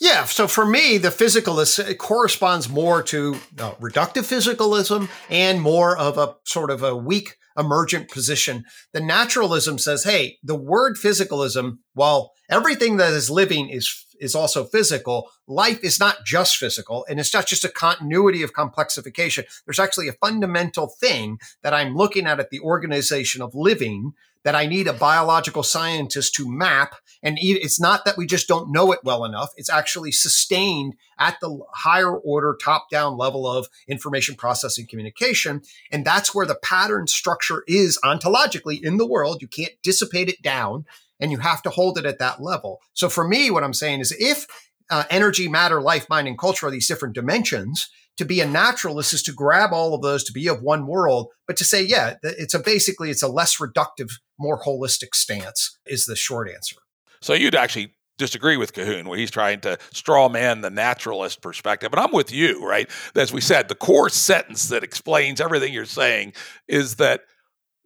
Yeah. 0.00 0.24
So 0.24 0.46
for 0.46 0.64
me, 0.64 0.98
the 0.98 1.08
physicalist 1.08 1.98
corresponds 1.98 2.68
more 2.68 3.02
to 3.04 3.34
uh, 3.58 3.72
reductive 3.74 4.24
physicalism 4.24 5.08
and 5.28 5.60
more 5.60 5.96
of 5.96 6.18
a 6.18 6.36
sort 6.44 6.70
of 6.70 6.82
a 6.82 6.96
weak 6.96 7.36
emergent 7.58 8.08
position. 8.08 8.64
The 8.92 9.00
naturalism 9.00 9.78
says, 9.78 10.04
hey, 10.04 10.38
the 10.44 10.54
word 10.54 10.96
physicalism, 10.96 11.78
while 11.94 12.32
everything 12.48 12.98
that 12.98 13.12
is 13.12 13.28
living 13.28 13.68
is 13.68 14.06
is 14.20 14.34
also 14.34 14.64
physical. 14.64 15.30
Life 15.46 15.82
is 15.82 15.98
not 15.98 16.24
just 16.24 16.56
physical, 16.56 17.06
and 17.08 17.18
it's 17.18 17.32
not 17.34 17.46
just 17.46 17.64
a 17.64 17.68
continuity 17.68 18.42
of 18.42 18.52
complexification. 18.52 19.44
There's 19.64 19.78
actually 19.78 20.08
a 20.08 20.12
fundamental 20.12 20.88
thing 20.88 21.38
that 21.62 21.74
I'm 21.74 21.94
looking 21.96 22.26
at 22.26 22.40
at 22.40 22.50
the 22.50 22.60
organization 22.60 23.42
of 23.42 23.54
living 23.54 24.14
that 24.44 24.54
I 24.54 24.66
need 24.66 24.86
a 24.86 24.92
biological 24.92 25.62
scientist 25.62 26.34
to 26.36 26.50
map. 26.50 26.94
And 27.22 27.36
it's 27.40 27.80
not 27.80 28.04
that 28.04 28.16
we 28.16 28.26
just 28.26 28.46
don't 28.46 28.70
know 28.70 28.92
it 28.92 29.00
well 29.02 29.24
enough. 29.24 29.50
It's 29.56 29.68
actually 29.68 30.12
sustained 30.12 30.94
at 31.18 31.38
the 31.40 31.60
higher 31.74 32.16
order, 32.16 32.56
top 32.62 32.88
down 32.90 33.18
level 33.18 33.46
of 33.46 33.68
information 33.88 34.36
processing 34.36 34.86
communication. 34.86 35.62
And 35.90 36.04
that's 36.04 36.34
where 36.34 36.46
the 36.46 36.54
pattern 36.54 37.08
structure 37.08 37.64
is 37.66 37.98
ontologically 38.04 38.80
in 38.82 38.96
the 38.96 39.06
world. 39.06 39.42
You 39.42 39.48
can't 39.48 39.74
dissipate 39.82 40.28
it 40.28 40.40
down 40.40 40.86
and 41.20 41.30
you 41.30 41.38
have 41.38 41.62
to 41.62 41.70
hold 41.70 41.98
it 41.98 42.06
at 42.06 42.18
that 42.18 42.40
level. 42.42 42.80
So 42.94 43.08
for 43.08 43.26
me, 43.26 43.50
what 43.50 43.64
I'm 43.64 43.74
saying 43.74 44.00
is 44.00 44.14
if 44.18 44.46
uh, 44.90 45.04
energy, 45.10 45.48
matter, 45.48 45.80
life, 45.80 46.08
mind, 46.08 46.28
and 46.28 46.38
culture 46.38 46.66
are 46.66 46.70
these 46.70 46.88
different 46.88 47.14
dimensions, 47.14 47.88
to 48.18 48.24
be 48.24 48.40
a 48.40 48.46
naturalist 48.46 49.14
is 49.14 49.22
to 49.22 49.32
grab 49.32 49.72
all 49.72 49.94
of 49.94 50.02
those 50.02 50.24
to 50.24 50.32
be 50.32 50.48
of 50.48 50.60
one 50.60 50.86
world, 50.86 51.28
but 51.46 51.56
to 51.56 51.64
say, 51.64 51.82
yeah, 51.82 52.14
it's 52.22 52.52
a 52.52 52.58
basically 52.58 53.10
it's 53.10 53.22
a 53.22 53.28
less 53.28 53.58
reductive, 53.58 54.10
more 54.38 54.60
holistic 54.60 55.14
stance 55.14 55.78
is 55.86 56.04
the 56.04 56.16
short 56.16 56.50
answer. 56.50 56.76
So 57.20 57.32
you'd 57.32 57.54
actually 57.54 57.94
disagree 58.18 58.56
with 58.56 58.72
Cahoone, 58.72 59.06
where 59.06 59.18
he's 59.18 59.30
trying 59.30 59.60
to 59.60 59.78
straw 59.92 60.28
man 60.28 60.60
the 60.60 60.70
naturalist 60.70 61.40
perspective. 61.40 61.92
And 61.92 62.00
I'm 62.00 62.12
with 62.12 62.32
you, 62.32 62.66
right? 62.66 62.90
As 63.14 63.32
we 63.32 63.40
said, 63.40 63.68
the 63.68 63.76
core 63.76 64.10
sentence 64.10 64.68
that 64.68 64.82
explains 64.82 65.40
everything 65.40 65.72
you're 65.72 65.84
saying 65.84 66.32
is 66.66 66.96
that 66.96 67.22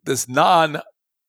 this 0.05 0.29
non 0.29 0.81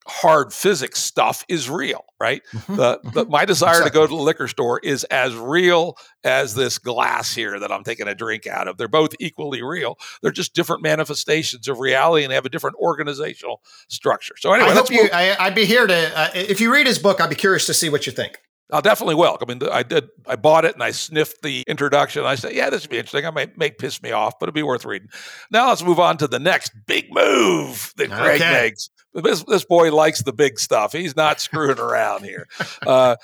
hard 0.08 0.54
physics 0.54 1.00
stuff 1.00 1.46
is 1.48 1.70
real, 1.70 2.06
right? 2.20 2.42
Mm-hmm. 2.54 2.76
The, 2.76 3.00
the, 3.04 3.10
mm-hmm. 3.10 3.32
my 3.32 3.46
desire 3.46 3.72
exactly. 3.72 3.90
to 3.90 3.94
go 3.94 4.08
to 4.08 4.16
the 4.16 4.22
liquor 4.22 4.48
store 4.48 4.80
is 4.80 5.04
as 5.06 5.36
real 5.36 5.98
as 6.24 6.56
this 6.56 6.78
glass 6.78 7.34
here 7.34 7.60
that 7.60 7.72
I'm 7.72 7.84
taking 7.84 8.08
a 8.08 8.16
drink 8.16 8.48
out 8.48 8.68
of. 8.68 8.78
They're 8.78 8.88
both 8.88 9.14
equally 9.20 9.62
real. 9.62 9.98
They're 10.22 10.32
just 10.32 10.54
different 10.54 10.84
manifestations 10.84 11.68
of 11.68 11.80
reality 11.80 12.24
and 12.24 12.32
they 12.32 12.36
have 12.36 12.46
a 12.46 12.50
different 12.50 12.78
organizational 12.78 13.62
structure. 13.88 14.36
So 14.38 14.54
anyway, 14.54 14.72
I 14.72 14.74
hope 14.74 14.92
you. 14.92 15.10
I, 15.12 15.48
would 15.48 15.56
be 15.56 15.66
here 15.66 15.88
to. 15.88 16.20
Uh, 16.20 16.30
if 16.34 16.60
you 16.60 16.72
read 16.72 16.88
his 16.88 17.00
book, 17.00 17.22
I'd 17.22 17.30
be 17.30 17.36
curious 17.36 17.66
to 17.68 17.74
see 17.74 17.90
what 17.90 18.06
you 18.06 18.12
think. 18.12 18.40
I'll 18.72 18.82
definitely 18.82 19.16
will. 19.16 19.38
I 19.40 19.46
mean, 19.46 19.62
I 19.72 19.84
did. 19.84 20.10
I 20.26 20.36
bought 20.36 20.66
it 20.66 20.74
and 20.74 20.82
I 20.82 20.92
sniffed 20.92 21.44
the 21.44 21.64
introduction. 21.68 22.24
I 22.24 22.36
said, 22.36 22.54
"Yeah, 22.54 22.72
this 22.72 22.84
would 22.84 22.90
be 22.90 22.98
interesting. 22.98 23.26
I 23.26 23.30
might 23.30 23.58
may 23.58 23.70
piss 23.70 24.02
me 24.02 24.12
off, 24.12 24.40
but 24.40 24.46
it'd 24.46 24.56
be 24.56 24.64
worth 24.64 24.84
reading." 24.84 25.10
Now 25.52 25.70
let's 25.70 25.84
move 25.84 26.00
on 26.00 26.18
to 26.18 26.28
the 26.28 26.40
next 26.40 26.72
big 26.88 27.14
move 27.14 27.94
that 27.98 28.10
Gregg 28.10 28.42
okay. 28.42 28.52
makes. 28.64 28.90
This 29.14 29.44
this 29.44 29.66
boy 29.66 29.94
likes 29.94 30.24
the 30.24 30.34
big 30.34 30.60
stuff. 30.60 30.92
He's 30.92 31.16
not 31.16 31.40
screwing 31.40 31.80
around 31.80 32.24
here. 32.24 32.48
Uh, 32.86 33.16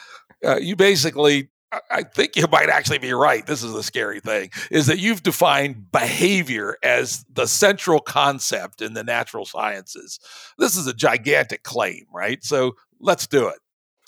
uh, 0.45 0.57
you 0.57 0.75
basically 0.75 1.49
I 1.91 2.03
think 2.03 2.35
you 2.35 2.47
might 2.51 2.69
actually 2.69 2.97
be 2.97 3.13
right. 3.13 3.45
This 3.45 3.61
is 3.61 3.73
the 3.73 3.83
scary 3.83 4.19
thing 4.19 4.49
is 4.71 4.87
that 4.87 4.99
you've 4.99 5.21
defined 5.21 5.91
behavior 5.91 6.77
as 6.81 7.25
the 7.31 7.45
central 7.45 7.99
concept 7.99 8.81
in 8.81 8.93
the 8.93 9.03
natural 9.03 9.45
sciences. 9.45 10.19
This 10.57 10.75
is 10.75 10.87
a 10.87 10.93
gigantic 10.93 11.63
claim, 11.63 12.05
right? 12.11 12.43
So 12.43 12.75
let's 12.99 13.27
do 13.27 13.47
it. 13.47 13.59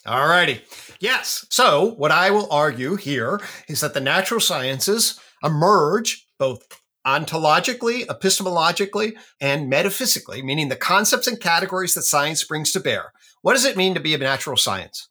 All 0.06 0.28
righty. 0.28 0.62
Yes. 1.00 1.46
So, 1.50 1.92
what 1.92 2.12
I 2.12 2.32
will 2.32 2.52
argue 2.52 2.96
here 2.96 3.40
is 3.68 3.82
that 3.82 3.94
the 3.94 4.02
natural 4.02 4.40
sciences 4.40 5.20
emerge 5.44 6.26
both 6.40 6.81
ontologically, 7.06 8.06
epistemologically, 8.06 9.14
and 9.40 9.70
metaphysically, 9.70 10.42
meaning 10.42 10.70
the 10.70 10.76
concepts 10.76 11.28
and 11.28 11.40
categories 11.40 11.94
that 11.96 12.04
science 12.04 12.44
brings 12.44 12.72
to 12.72 12.80
bear. 12.80 13.12
What 13.42 13.54
does 13.54 13.66
it 13.66 13.78
mean 13.78 13.94
to 13.96 14.00
be 14.00 14.14
a 14.14 14.18
natural 14.18 14.58
science? 14.58 15.10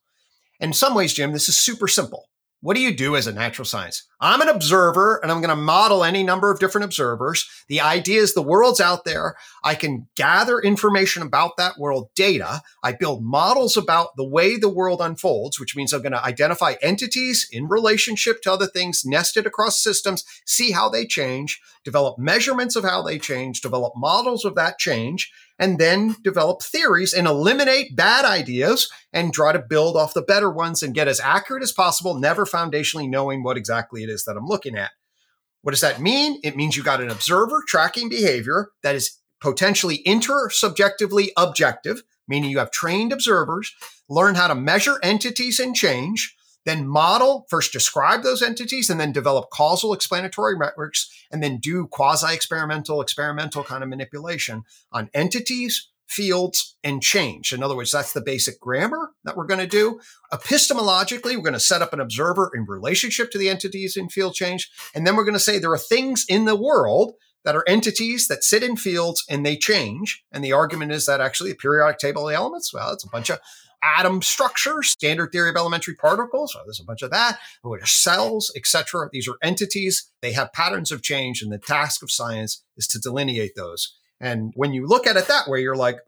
In 0.61 0.73
some 0.73 0.95
ways, 0.95 1.13
Jim, 1.13 1.33
this 1.33 1.49
is 1.49 1.57
super 1.57 1.89
simple. 1.89 2.30
What 2.63 2.77
do 2.77 2.83
you 2.83 2.95
do 2.95 3.17
as 3.17 3.27
a 3.27 3.33
natural 3.33 3.65
science? 3.65 4.05
I'm 4.21 4.43
an 4.43 4.49
observer 4.49 5.19
and 5.23 5.33
I'm 5.33 5.41
going 5.41 5.49
to 5.49 5.57
model 5.57 6.05
any 6.05 6.23
number 6.23 6.51
of 6.51 6.61
different 6.61 6.85
observers. 6.85 7.49
The 7.69 7.81
idea 7.81 8.21
is 8.21 8.35
the 8.35 8.43
world's 8.43 8.83
out 8.83 9.07
there. 9.07 9.37
I 9.65 9.75
can 9.75 10.09
gather 10.15 10.59
information 10.59 11.23
about 11.23 11.57
that 11.57 11.79
world 11.79 12.11
data. 12.15 12.61
I 12.85 12.93
build 12.93 13.25
models 13.25 13.79
about 13.79 14.09
the 14.17 14.29
way 14.29 14.59
the 14.59 14.69
world 14.69 15.01
unfolds, 15.01 15.59
which 15.59 15.75
means 15.75 15.95
I'm 15.95 16.03
going 16.03 16.13
to 16.13 16.23
identify 16.23 16.75
entities 16.83 17.49
in 17.51 17.67
relationship 17.67 18.43
to 18.43 18.53
other 18.53 18.67
things 18.67 19.07
nested 19.07 19.47
across 19.47 19.83
systems, 19.83 20.23
see 20.45 20.73
how 20.73 20.91
they 20.91 21.07
change, 21.07 21.63
develop 21.83 22.19
measurements 22.19 22.77
of 22.77 22.85
how 22.85 23.01
they 23.01 23.19
change, 23.19 23.63
develop 23.63 23.95
models 23.97 24.45
of 24.45 24.55
that 24.57 24.79
change, 24.79 25.33
and 25.61 25.79
then 25.79 26.17
develop 26.25 26.63
theories 26.63 27.13
and 27.13 27.29
eliminate 27.29 27.95
bad 27.95 28.25
ideas 28.25 28.91
and 29.13 29.33
try 29.33 29.53
to 29.53 29.59
build 29.59 29.95
off 29.95 30.15
the 30.15 30.23
better 30.23 30.51
ones 30.51 30.83
and 30.83 30.95
get 30.95 31.07
as 31.07 31.21
accurate 31.21 31.63
as 31.63 31.71
possible, 31.71 32.19
never 32.19 32.47
foundationally 32.47 33.09
knowing 33.09 33.43
what 33.43 33.59
exactly 33.59 34.03
it 34.03 34.09
is 34.09 34.25
that 34.25 34.39
I'm 34.39 34.47
looking 34.47 34.77
at. 34.77 34.91
What 35.61 35.73
does 35.73 35.83
that 35.83 36.01
mean? 36.01 36.41
It 36.43 36.57
means 36.57 36.77
you 36.77 36.83
got 36.83 37.03
an 37.03 37.11
observer 37.11 37.63
tracking 37.69 38.09
behavior 38.09 38.71
that 38.83 38.95
is 38.95 39.19
potentially 39.43 40.03
intersubjectively 40.07 41.29
objective, 41.37 42.03
meaning 42.27 42.51
you 42.51 42.59
have 42.59 42.71
trained 42.71 43.13
observers, 43.13 43.75
learn 44.09 44.37
how 44.37 44.49
to 44.49 44.55
measure 44.55 44.99
entities 45.03 45.61
and 45.61 45.77
change, 45.77 46.35
then 46.65 46.87
model, 46.87 47.47
first 47.49 47.73
describe 47.73 48.23
those 48.23 48.43
entities, 48.43 48.91
and 48.91 49.01
then 49.01 49.13
develop 49.13 49.51
causal 49.51 49.93
explanatory 49.93 50.59
networks, 50.59 51.11
and 51.31 51.43
then 51.43 51.59
do 51.59 51.87
quasi 51.87 52.35
experimental, 52.35 53.01
experimental 53.01 53.65
kind 53.65 53.83
of 53.83 53.89
manipulation 53.89 54.65
on 54.93 55.11
entities, 55.15 55.89
fields, 56.07 56.77
and 56.83 57.03
change. 57.03 57.53
In 57.53 57.63
other 57.63 57.77
words, 57.77 57.93
that's 57.93 58.13
the 58.13 58.21
basic 58.21 58.61
grammar 58.61 59.11
that 59.25 59.37
we're 59.37 59.47
going 59.47 59.61
to 59.61 59.67
do. 59.67 60.01
Epistemologically, 60.33 61.37
we're 61.37 61.43
going 61.43 61.53
to 61.53 61.61
set 61.61 61.83
up 61.83 61.93
an 61.93 62.01
observer 62.01 62.51
in 62.55 62.67
relationship 62.67 63.31
to 63.31 63.39
the 63.39 63.49
entities 63.49 63.97
in 63.97 64.09
field 64.09 64.35
change. 64.35 64.71
And 64.95 65.07
then 65.07 65.15
we're 65.15 65.25
going 65.25 65.35
to 65.35 65.41
say 65.41 65.59
there 65.59 65.73
are 65.73 65.79
things 65.79 66.27
in 66.29 66.47
the 66.47 66.57
world 66.57 67.15
that 67.45 67.57
are 67.57 67.65
entities 67.67 68.29
that 68.29 68.45
sit 68.45 68.63
in 68.63 68.77
fields 68.77 69.25
and 69.31 69.47
they 69.47 69.57
change. 69.57 70.25
And 70.33 70.45
the 70.45 70.53
argument 70.53 70.93
is 70.93 71.07
that 71.07 71.21
actually 71.21 71.53
a 71.53 71.55
periodic 71.55 71.99
table 71.99 72.29
of 72.29 72.35
elements, 72.35 72.75
well, 72.75 72.93
it's 72.93 73.05
a 73.05 73.09
bunch 73.09 73.31
of 73.31 73.39
atom 73.83 74.23
structure, 74.23 74.83
standard 74.83 75.33
theory 75.33 75.51
of 75.51 75.57
elementary 75.57 75.95
particles. 75.95 76.57
Oh, 76.57 76.63
there's 76.65 76.81
a 76.81 76.85
bunch 76.85 77.03
of 77.03 77.11
that. 77.11 77.39
Oh, 77.65 77.71
what 77.71 77.83
are 77.83 77.87
cells, 77.87 78.53
etc. 78.57 79.09
These 79.13 79.29
are 79.29 79.37
entities. 79.43 80.11
They 80.23 80.33
have 80.33 80.53
patterns 80.53 80.93
of 80.93 81.03
change, 81.03 81.43
and 81.43 81.53
the 81.53 81.59
task 81.59 82.03
of 82.03 82.11
science 82.11 82.63
is 82.77 82.87
to 82.89 82.99
delineate 82.99 83.55
those. 83.57 83.97
And 84.21 84.53
when 84.55 84.73
you 84.73 84.87
look 84.87 85.07
at 85.07 85.17
it 85.17 85.29
that 85.29 85.49
way, 85.49 85.63
you're 85.63 85.77
like, 85.77 85.99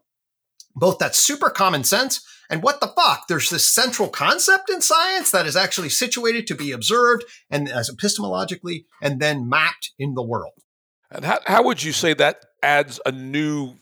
both 0.75 0.97
that's 0.97 1.19
super 1.19 1.49
common 1.49 1.83
sense 1.83 2.25
and 2.49 2.61
what 2.61 2.81
the 2.81 2.87
fuck? 2.87 3.27
There's 3.27 3.49
this 3.49 3.67
central 3.67 4.09
concept 4.09 4.69
in 4.69 4.81
science 4.81 5.31
that 5.31 5.47
is 5.47 5.55
actually 5.55 5.89
situated 5.89 6.45
to 6.47 6.55
be 6.55 6.71
observed 6.71 7.25
and 7.49 7.69
as 7.69 7.89
epistemologically 7.89 8.85
and 9.01 9.19
then 9.19 9.49
mapped 9.49 9.91
in 9.97 10.13
the 10.13 10.21
world. 10.21 10.53
And 11.09 11.25
how, 11.25 11.39
how 11.45 11.63
would 11.63 11.83
you 11.83 11.91
say 11.91 12.13
that 12.13 12.45
adds 12.61 12.99
a 13.05 13.11
new 13.11 13.75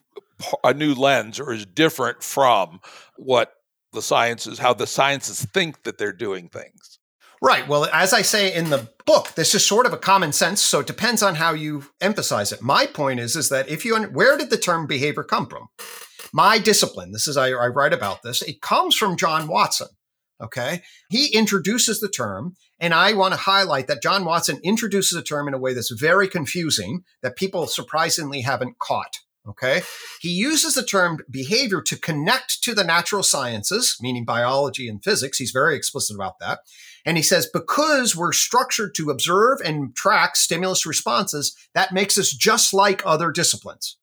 a 0.64 0.74
new 0.74 0.96
lens 0.96 1.40
or 1.40 1.54
is 1.54 1.66
different 1.66 2.24
from 2.24 2.80
what 3.16 3.54
the 3.94 4.02
sciences, 4.02 4.60
how 4.60 4.74
the 4.74 4.88
sciences 4.88 5.46
think 5.46 5.84
that 5.84 5.98
they're 5.98 6.14
doing 6.14 6.50
things. 6.50 7.00
Right. 7.44 7.68
Well, 7.68 7.86
as 7.86 8.14
I 8.14 8.22
say 8.22 8.54
in 8.54 8.70
the 8.70 8.88
book, 9.08 9.34
this 9.34 9.56
is 9.56 9.66
sort 9.66 9.88
of 9.88 9.94
a 9.94 9.98
common 9.98 10.32
sense, 10.32 10.62
so 10.62 10.82
it 10.82 10.88
depends 10.88 11.24
on 11.24 11.36
how 11.36 11.54
you 11.54 11.86
emphasize 12.00 12.52
it. 12.52 12.62
My 12.62 12.86
point 12.86 13.20
is, 13.20 13.36
is 13.36 13.50
that 13.50 13.68
if 13.68 13.84
you 13.84 14.00
where 14.04 14.38
did 14.38 14.52
the 14.52 14.58
term 14.58 14.86
behavior 14.86 15.24
come 15.24 15.48
from? 15.48 15.68
My 16.32 16.60
discipline. 16.60 17.12
This 17.12 17.28
is 17.28 17.38
I, 17.38 17.48
I 17.50 17.68
write 17.68 17.94
about 17.94 18.22
this. 18.22 18.44
It 18.44 18.62
comes 18.62 18.96
from 18.96 19.18
John 19.18 19.48
Watson. 19.48 19.88
Okay, 20.40 20.82
he 21.10 21.34
introduces 21.36 22.00
the 22.00 22.10
term, 22.10 22.56
and 22.80 22.94
I 22.94 23.14
want 23.14 23.34
to 23.34 23.40
highlight 23.40 23.88
that 23.88 24.02
John 24.02 24.24
Watson 24.24 24.60
introduces 24.64 25.18
a 25.18 25.24
term 25.24 25.48
in 25.48 25.54
a 25.54 25.60
way 25.60 25.74
that's 25.74 25.92
very 25.92 26.28
confusing 26.28 27.04
that 27.22 27.36
people 27.36 27.68
surprisingly 27.68 28.42
haven't 28.42 28.80
caught. 28.80 29.18
Okay. 29.48 29.82
He 30.22 30.30
uses 30.30 30.76
the 30.76 30.84
term 30.84 31.20
behavior 31.30 31.82
to 31.82 31.98
connect 32.00 32.64
to 32.64 32.76
the 32.76 32.84
natural 32.84 33.24
sciences, 33.24 33.98
meaning 34.00 34.24
biology 34.24 34.88
and 34.88 35.04
physics. 35.04 35.40
He's 35.40 35.52
very 35.52 35.76
explicit 35.76 36.16
about 36.16 36.38
that. 36.40 36.60
And 37.06 37.18
he 37.18 37.24
says, 37.24 37.50
because 37.52 38.16
we're 38.16 38.34
structured 38.34 38.94
to 38.96 39.10
observe 39.10 39.60
and 39.66 39.96
track 39.96 40.36
stimulus 40.36 40.86
responses, 40.86 41.56
that 41.74 41.92
makes 41.92 42.20
us 42.20 42.32
just 42.32 42.72
like 42.72 43.02
other 43.04 43.32
disciplines. 43.32 43.98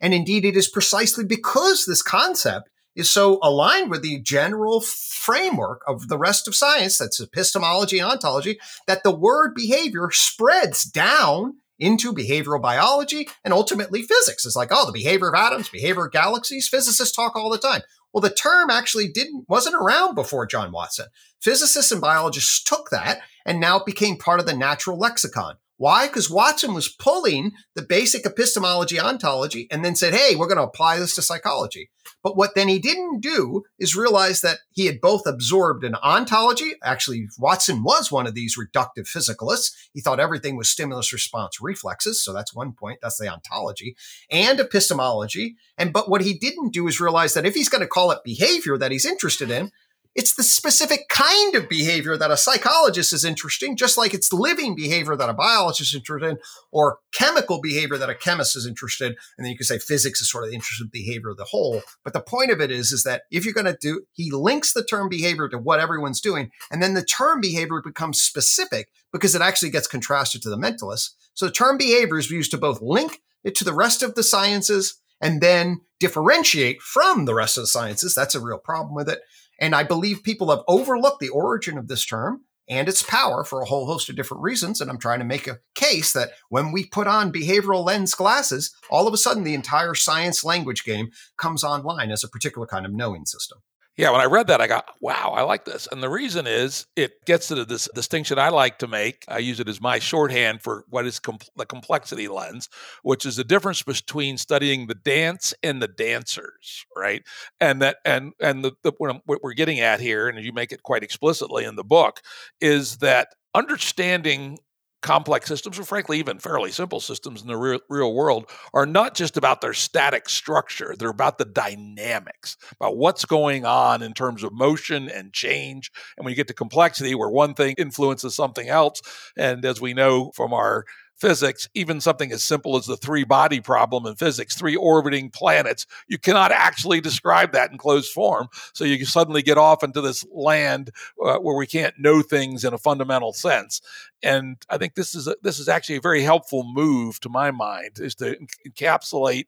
And 0.00 0.14
indeed, 0.14 0.44
it 0.44 0.56
is 0.56 0.68
precisely 0.68 1.24
because 1.24 1.86
this 1.86 2.02
concept 2.02 2.70
is 2.94 3.10
so 3.10 3.40
aligned 3.42 3.90
with 3.90 4.02
the 4.02 4.20
general 4.22 4.80
framework 4.80 5.82
of 5.88 6.06
the 6.06 6.18
rest 6.18 6.46
of 6.46 6.54
science, 6.54 6.98
that's 6.98 7.18
epistemology 7.20 7.98
and 7.98 8.08
ontology, 8.08 8.60
that 8.86 9.02
the 9.02 9.14
word 9.14 9.54
behavior 9.54 10.10
spreads 10.12 10.84
down 10.84 11.56
into 11.78 12.12
behavioral 12.12 12.62
biology 12.62 13.28
and 13.44 13.52
ultimately 13.52 14.02
physics. 14.02 14.46
It's 14.46 14.56
like, 14.56 14.68
oh, 14.70 14.86
the 14.86 14.92
behavior 14.92 15.28
of 15.28 15.34
atoms, 15.34 15.68
behavior 15.68 16.06
of 16.06 16.12
galaxies. 16.12 16.68
Physicists 16.68 17.14
talk 17.14 17.36
all 17.36 17.50
the 17.50 17.58
time. 17.58 17.82
Well, 18.12 18.20
the 18.20 18.30
term 18.30 18.70
actually 18.70 19.08
didn't 19.08 19.46
wasn't 19.48 19.74
around 19.74 20.14
before 20.14 20.46
John 20.46 20.70
Watson. 20.70 21.06
Physicists 21.40 21.90
and 21.90 22.00
biologists 22.00 22.62
took 22.62 22.90
that 22.90 23.20
and 23.44 23.60
now 23.60 23.78
it 23.78 23.86
became 23.86 24.16
part 24.16 24.40
of 24.40 24.46
the 24.46 24.56
natural 24.56 24.98
lexicon. 24.98 25.56
Why? 25.76 26.06
Because 26.06 26.30
Watson 26.30 26.72
was 26.72 26.88
pulling 26.88 27.52
the 27.74 27.82
basic 27.82 28.24
epistemology 28.24 28.98
ontology 29.00 29.66
and 29.70 29.84
then 29.84 29.96
said, 29.96 30.14
hey, 30.14 30.36
we're 30.36 30.46
going 30.46 30.58
to 30.58 30.64
apply 30.64 30.98
this 30.98 31.14
to 31.16 31.22
psychology. 31.22 31.90
But 32.22 32.36
what 32.36 32.54
then 32.54 32.68
he 32.68 32.78
didn't 32.78 33.20
do 33.20 33.64
is 33.78 33.96
realize 33.96 34.40
that 34.40 34.58
he 34.70 34.86
had 34.86 35.00
both 35.00 35.26
absorbed 35.26 35.84
an 35.84 35.94
ontology. 35.96 36.72
Actually, 36.82 37.26
Watson 37.38 37.82
was 37.82 38.12
one 38.12 38.26
of 38.26 38.34
these 38.34 38.56
reductive 38.58 39.06
physicalists. 39.06 39.72
He 39.92 40.00
thought 40.00 40.20
everything 40.20 40.56
was 40.56 40.68
stimulus 40.68 41.12
response 41.12 41.60
reflexes. 41.60 42.22
So 42.22 42.32
that's 42.32 42.54
one 42.54 42.72
point. 42.72 43.00
That's 43.02 43.18
the 43.18 43.28
ontology 43.28 43.96
and 44.30 44.60
epistemology. 44.60 45.56
And 45.76 45.92
but 45.92 46.08
what 46.08 46.22
he 46.22 46.38
didn't 46.38 46.72
do 46.72 46.86
is 46.88 47.00
realize 47.00 47.34
that 47.34 47.46
if 47.46 47.54
he's 47.54 47.68
going 47.68 47.82
to 47.82 47.88
call 47.88 48.10
it 48.10 48.24
behavior 48.24 48.78
that 48.78 48.92
he's 48.92 49.06
interested 49.06 49.50
in, 49.50 49.70
it's 50.14 50.36
the 50.36 50.42
specific 50.42 51.08
kind 51.08 51.54
of 51.54 51.68
behavior 51.68 52.16
that 52.16 52.30
a 52.30 52.36
psychologist 52.36 53.12
is 53.12 53.24
interested 53.24 53.68
in, 53.68 53.76
just 53.76 53.98
like 53.98 54.14
it's 54.14 54.32
living 54.32 54.76
behavior 54.76 55.16
that 55.16 55.28
a 55.28 55.34
biologist 55.34 55.92
is 55.92 55.94
interested 55.94 56.28
in, 56.28 56.38
or 56.70 56.98
chemical 57.12 57.60
behavior 57.60 57.98
that 57.98 58.10
a 58.10 58.14
chemist 58.14 58.56
is 58.56 58.66
interested 58.66 59.06
in. 59.06 59.16
And 59.36 59.44
then 59.44 59.50
you 59.50 59.58
could 59.58 59.66
say 59.66 59.78
physics 59.78 60.20
is 60.20 60.30
sort 60.30 60.44
of 60.44 60.50
the 60.50 60.54
interested 60.54 60.90
behavior 60.90 61.30
of 61.30 61.36
the 61.36 61.44
whole. 61.44 61.82
But 62.04 62.12
the 62.12 62.20
point 62.20 62.50
of 62.50 62.60
it 62.60 62.70
is, 62.70 62.92
is 62.92 63.02
that 63.02 63.22
if 63.30 63.44
you're 63.44 63.54
going 63.54 63.66
to 63.66 63.78
do, 63.80 64.02
he 64.12 64.30
links 64.30 64.72
the 64.72 64.84
term 64.84 65.08
behavior 65.08 65.48
to 65.48 65.58
what 65.58 65.80
everyone's 65.80 66.20
doing. 66.20 66.50
And 66.70 66.82
then 66.82 66.94
the 66.94 67.04
term 67.04 67.40
behavior 67.40 67.80
becomes 67.84 68.22
specific 68.22 68.88
because 69.12 69.34
it 69.34 69.42
actually 69.42 69.70
gets 69.70 69.86
contrasted 69.86 70.42
to 70.42 70.50
the 70.50 70.56
mentalists. 70.56 71.10
So 71.34 71.46
the 71.46 71.52
term 71.52 71.76
behavior 71.76 72.18
is 72.18 72.30
used 72.30 72.52
to 72.52 72.58
both 72.58 72.80
link 72.80 73.20
it 73.42 73.54
to 73.56 73.64
the 73.64 73.74
rest 73.74 74.02
of 74.02 74.14
the 74.14 74.22
sciences 74.22 75.00
and 75.20 75.40
then 75.40 75.80
differentiate 76.00 76.82
from 76.82 77.24
the 77.24 77.34
rest 77.34 77.56
of 77.56 77.62
the 77.62 77.68
sciences. 77.68 78.14
That's 78.14 78.34
a 78.34 78.40
real 78.40 78.58
problem 78.58 78.94
with 78.94 79.08
it. 79.08 79.20
And 79.64 79.74
I 79.74 79.82
believe 79.82 80.22
people 80.22 80.50
have 80.50 80.60
overlooked 80.68 81.20
the 81.20 81.30
origin 81.30 81.78
of 81.78 81.88
this 81.88 82.04
term 82.04 82.42
and 82.68 82.86
its 82.86 83.02
power 83.02 83.44
for 83.44 83.62
a 83.62 83.64
whole 83.64 83.86
host 83.86 84.10
of 84.10 84.14
different 84.14 84.42
reasons. 84.42 84.78
And 84.78 84.90
I'm 84.90 84.98
trying 84.98 85.20
to 85.20 85.24
make 85.24 85.46
a 85.46 85.60
case 85.74 86.12
that 86.12 86.32
when 86.50 86.70
we 86.70 86.84
put 86.84 87.06
on 87.06 87.32
behavioral 87.32 87.82
lens 87.82 88.14
glasses, 88.14 88.76
all 88.90 89.08
of 89.08 89.14
a 89.14 89.16
sudden 89.16 89.42
the 89.42 89.54
entire 89.54 89.94
science 89.94 90.44
language 90.44 90.84
game 90.84 91.12
comes 91.38 91.64
online 91.64 92.10
as 92.10 92.22
a 92.22 92.28
particular 92.28 92.66
kind 92.66 92.84
of 92.84 92.92
knowing 92.92 93.24
system. 93.24 93.60
Yeah, 93.96 94.10
when 94.10 94.20
I 94.20 94.24
read 94.24 94.48
that, 94.48 94.60
I 94.60 94.66
got, 94.66 94.86
wow, 95.00 95.34
I 95.36 95.42
like 95.42 95.64
this. 95.64 95.86
And 95.90 96.02
the 96.02 96.08
reason 96.08 96.48
is 96.48 96.86
it 96.96 97.24
gets 97.26 97.46
to 97.48 97.64
this 97.64 97.88
distinction 97.94 98.40
I 98.40 98.48
like 98.48 98.78
to 98.80 98.88
make. 98.88 99.24
I 99.28 99.38
use 99.38 99.60
it 99.60 99.68
as 99.68 99.80
my 99.80 100.00
shorthand 100.00 100.62
for 100.62 100.84
what 100.88 101.06
is 101.06 101.20
com- 101.20 101.38
the 101.56 101.64
complexity 101.64 102.26
lens, 102.26 102.68
which 103.04 103.24
is 103.24 103.36
the 103.36 103.44
difference 103.44 103.82
between 103.82 104.36
studying 104.36 104.88
the 104.88 104.96
dance 104.96 105.54
and 105.62 105.80
the 105.80 105.86
dancers, 105.86 106.84
right? 106.96 107.22
And 107.60 107.80
that, 107.82 107.98
and, 108.04 108.32
and 108.40 108.64
the, 108.64 108.72
the 108.82 108.92
what, 108.98 109.22
what 109.26 109.44
we're 109.44 109.54
getting 109.54 109.78
at 109.78 110.00
here, 110.00 110.28
and 110.28 110.44
you 110.44 110.52
make 110.52 110.72
it 110.72 110.82
quite 110.82 111.04
explicitly 111.04 111.64
in 111.64 111.76
the 111.76 111.84
book, 111.84 112.20
is 112.60 112.96
that 112.96 113.28
understanding 113.54 114.58
complex 115.04 115.46
systems, 115.46 115.78
or 115.78 115.84
frankly, 115.84 116.18
even 116.18 116.38
fairly 116.38 116.72
simple 116.72 116.98
systems 116.98 117.42
in 117.42 117.46
the 117.46 117.56
real, 117.56 117.78
real 117.88 118.14
world, 118.14 118.50
are 118.72 118.86
not 118.86 119.14
just 119.14 119.36
about 119.36 119.60
their 119.60 119.74
static 119.74 120.28
structure. 120.28 120.96
They're 120.98 121.10
about 121.10 121.38
the 121.38 121.44
dynamics, 121.44 122.56
about 122.80 122.96
what's 122.96 123.26
going 123.26 123.66
on 123.66 124.02
in 124.02 124.14
terms 124.14 124.42
of 124.42 124.52
motion 124.52 125.10
and 125.10 125.32
change. 125.32 125.92
And 126.16 126.24
when 126.24 126.32
you 126.32 126.36
get 126.36 126.48
to 126.48 126.54
complexity, 126.54 127.14
where 127.14 127.28
one 127.28 127.54
thing 127.54 127.74
influences 127.76 128.34
something 128.34 128.68
else, 128.68 129.02
and 129.36 129.64
as 129.64 129.80
we 129.80 129.92
know 129.92 130.32
from 130.34 130.54
our 130.54 130.86
physics, 131.16 131.68
even 131.74 132.00
something 132.00 132.32
as 132.32 132.42
simple 132.42 132.76
as 132.76 132.86
the 132.86 132.96
three 132.96 133.24
body 133.24 133.60
problem 133.60 134.06
in 134.06 134.14
physics, 134.16 134.56
three 134.56 134.76
orbiting 134.76 135.30
planets, 135.30 135.86
you 136.08 136.18
cannot 136.18 136.52
actually 136.52 137.00
describe 137.00 137.52
that 137.52 137.70
in 137.70 137.78
closed 137.78 138.12
form. 138.12 138.48
So 138.72 138.84
you 138.84 139.04
suddenly 139.04 139.42
get 139.42 139.58
off 139.58 139.82
into 139.82 140.00
this 140.00 140.24
land 140.32 140.90
uh, 141.24 141.38
where 141.38 141.56
we 141.56 141.66
can't 141.66 141.98
know 141.98 142.22
things 142.22 142.64
in 142.64 142.74
a 142.74 142.78
fundamental 142.78 143.32
sense. 143.32 143.80
And 144.22 144.56
I 144.68 144.78
think 144.78 144.94
this 144.94 145.14
is 145.14 145.28
a, 145.28 145.36
this 145.42 145.58
is 145.58 145.68
actually 145.68 145.96
a 145.96 146.00
very 146.00 146.22
helpful 146.22 146.64
move 146.64 147.20
to 147.20 147.28
my 147.28 147.50
mind 147.50 147.98
is 147.98 148.14
to 148.16 148.36
encapsulate 148.66 149.46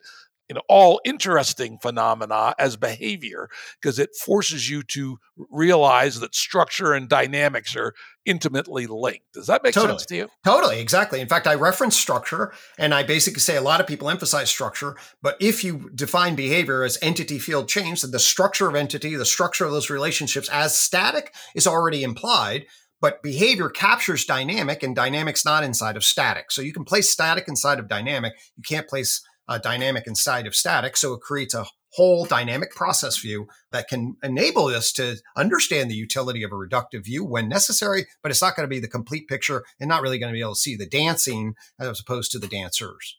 you 0.48 0.54
know 0.54 0.62
all 0.68 1.00
interesting 1.04 1.78
phenomena 1.78 2.54
as 2.58 2.76
behavior 2.76 3.48
because 3.80 3.98
it 3.98 4.10
forces 4.14 4.68
you 4.68 4.82
to 4.82 5.18
realize 5.50 6.20
that 6.20 6.34
structure 6.34 6.92
and 6.92 7.08
dynamics 7.08 7.74
are 7.76 7.94
intimately 8.24 8.86
linked. 8.86 9.32
Does 9.32 9.46
that 9.46 9.62
make 9.62 9.74
totally. 9.74 9.92
sense 9.92 10.06
to 10.06 10.16
you? 10.16 10.28
Totally 10.44 10.80
exactly. 10.80 11.20
In 11.20 11.28
fact 11.28 11.46
i 11.46 11.54
reference 11.54 11.96
structure 11.96 12.52
and 12.78 12.94
i 12.94 13.02
basically 13.02 13.40
say 13.40 13.56
a 13.56 13.62
lot 13.62 13.80
of 13.80 13.86
people 13.86 14.10
emphasize 14.10 14.50
structure 14.50 14.96
but 15.22 15.36
if 15.40 15.64
you 15.64 15.90
define 15.94 16.34
behavior 16.34 16.82
as 16.84 16.98
entity 17.02 17.38
field 17.38 17.68
change 17.68 18.02
then 18.02 18.10
the 18.10 18.18
structure 18.18 18.68
of 18.68 18.74
entity 18.74 19.14
the 19.16 19.24
structure 19.24 19.64
of 19.64 19.72
those 19.72 19.90
relationships 19.90 20.48
as 20.50 20.78
static 20.78 21.34
is 21.54 21.66
already 21.66 22.02
implied 22.02 22.66
but 23.00 23.22
behavior 23.22 23.68
captures 23.68 24.24
dynamic 24.24 24.82
and 24.82 24.96
dynamic's 24.96 25.44
not 25.44 25.62
inside 25.62 25.96
of 25.96 26.04
static. 26.04 26.50
So 26.50 26.62
you 26.62 26.72
can 26.72 26.84
place 26.84 27.10
static 27.10 27.44
inside 27.46 27.78
of 27.78 27.88
dynamic. 27.88 28.32
You 28.56 28.62
can't 28.62 28.88
place 28.88 29.22
uh, 29.48 29.58
dynamic 29.58 30.06
inside 30.06 30.46
of 30.46 30.54
static. 30.54 30.96
So 30.96 31.14
it 31.14 31.20
creates 31.20 31.54
a 31.54 31.66
whole 31.92 32.26
dynamic 32.26 32.74
process 32.74 33.18
view 33.18 33.46
that 33.72 33.88
can 33.88 34.16
enable 34.22 34.66
us 34.66 34.92
to 34.92 35.16
understand 35.36 35.90
the 35.90 35.94
utility 35.94 36.42
of 36.42 36.52
a 36.52 36.54
reductive 36.54 37.04
view 37.04 37.24
when 37.24 37.48
necessary, 37.48 38.06
but 38.22 38.30
it's 38.30 38.42
not 38.42 38.54
going 38.54 38.64
to 38.64 38.74
be 38.74 38.80
the 38.80 38.88
complete 38.88 39.26
picture 39.28 39.64
and 39.80 39.88
not 39.88 40.02
really 40.02 40.18
going 40.18 40.30
to 40.30 40.36
be 40.36 40.42
able 40.42 40.54
to 40.54 40.60
see 40.60 40.76
the 40.76 40.86
dancing 40.86 41.54
as 41.80 42.00
opposed 42.00 42.30
to 42.32 42.38
the 42.38 42.48
dancers. 42.48 43.16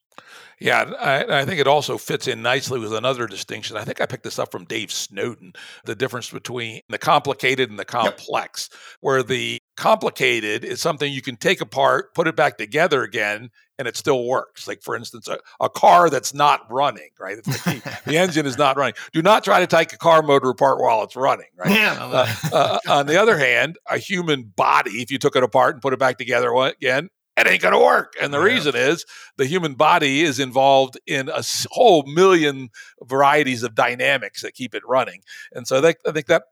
Yeah, 0.60 0.92
I, 1.00 1.42
I, 1.42 1.46
think 1.46 1.60
it 1.60 1.68
also 1.68 2.00
fits 2.00 2.28
in 2.28 2.42
nicely 2.42 2.80
with 2.80 2.94
another 2.94 3.28
distinction. 3.28 3.78
I 3.78 3.84
think 3.84 4.02
I 4.02 4.08
picked 4.08 4.24
this 4.24 4.40
up 4.40 4.52
from 4.52 4.66
Dave 4.66 4.92
Snowden 4.92 5.54
the 5.86 5.96
difference 5.96 6.32
between 6.32 6.82
the 6.90 6.98
complicated 6.98 7.70
and 7.70 7.78
the 7.78 7.86
complex, 7.86 8.70
yep. 8.72 8.80
where 9.02 9.24
the 9.24 9.60
complicated 9.78 10.66
is 10.66 10.82
something 10.82 11.12
you 11.12 11.22
can 11.22 11.38
take 11.38 11.62
apart, 11.62 12.14
put 12.14 12.28
it 12.28 12.36
back 12.36 12.58
together 12.58 13.04
again, 13.04 13.50
and 13.80 13.88
it 13.88 13.96
still 13.96 14.26
works. 14.26 14.68
Like, 14.68 14.82
for 14.82 14.96
instance, 14.96 15.28
a, 15.28 15.40
a 15.62 15.70
car 15.70 16.10
that's 16.10 16.34
not 16.34 16.70
running, 16.70 17.10
right? 17.20 17.38
The, 17.44 18.00
the, 18.06 18.18
engine 18.18 18.46
is 18.46 18.58
not 18.58 18.76
running. 18.76 18.96
Do 19.14 19.22
not 19.22 19.44
try 19.44 19.60
to 19.60 19.68
take 19.68 19.94
a 19.94 19.98
car 19.98 20.22
motor 20.24 20.50
apart 20.50 20.82
while 20.82 21.04
it's 21.04 21.16
running, 21.16 21.48
right? 21.56 21.70
Yeah. 21.70 21.98
Uh, 22.00 22.36
uh, 22.52 22.80
on 22.90 23.06
the 23.06 23.22
other 23.22 23.38
hand, 23.38 23.78
a 23.90 23.98
human 23.98 24.44
body, 24.44 25.02
if 25.02 25.12
you 25.12 25.20
took 25.20 25.36
it 25.36 25.44
apart 25.44 25.76
and 25.76 25.82
put 25.82 25.94
it 25.94 26.00
back 26.00 26.18
together 26.18 26.52
again, 26.56 27.10
it 27.38 27.46
ain't 27.46 27.62
going 27.62 27.74
to 27.74 27.80
work. 27.80 28.14
And 28.20 28.34
the 28.34 28.40
yeah. 28.40 28.46
reason 28.46 28.76
is 28.76 29.06
the 29.38 29.46
human 29.46 29.76
body 29.76 30.22
is 30.22 30.40
involved 30.40 31.00
in 31.06 31.30
a 31.30 31.44
whole 31.70 32.04
million 32.08 32.70
varieties 33.04 33.62
of 33.62 33.76
dynamics 33.76 34.42
that 34.42 34.56
keep 34.56 34.74
it 34.74 34.82
running. 34.88 35.22
And 35.52 35.68
so 35.68 35.80
they, 35.80 35.94
I 36.08 36.12
think 36.12 36.26
that 36.28 36.44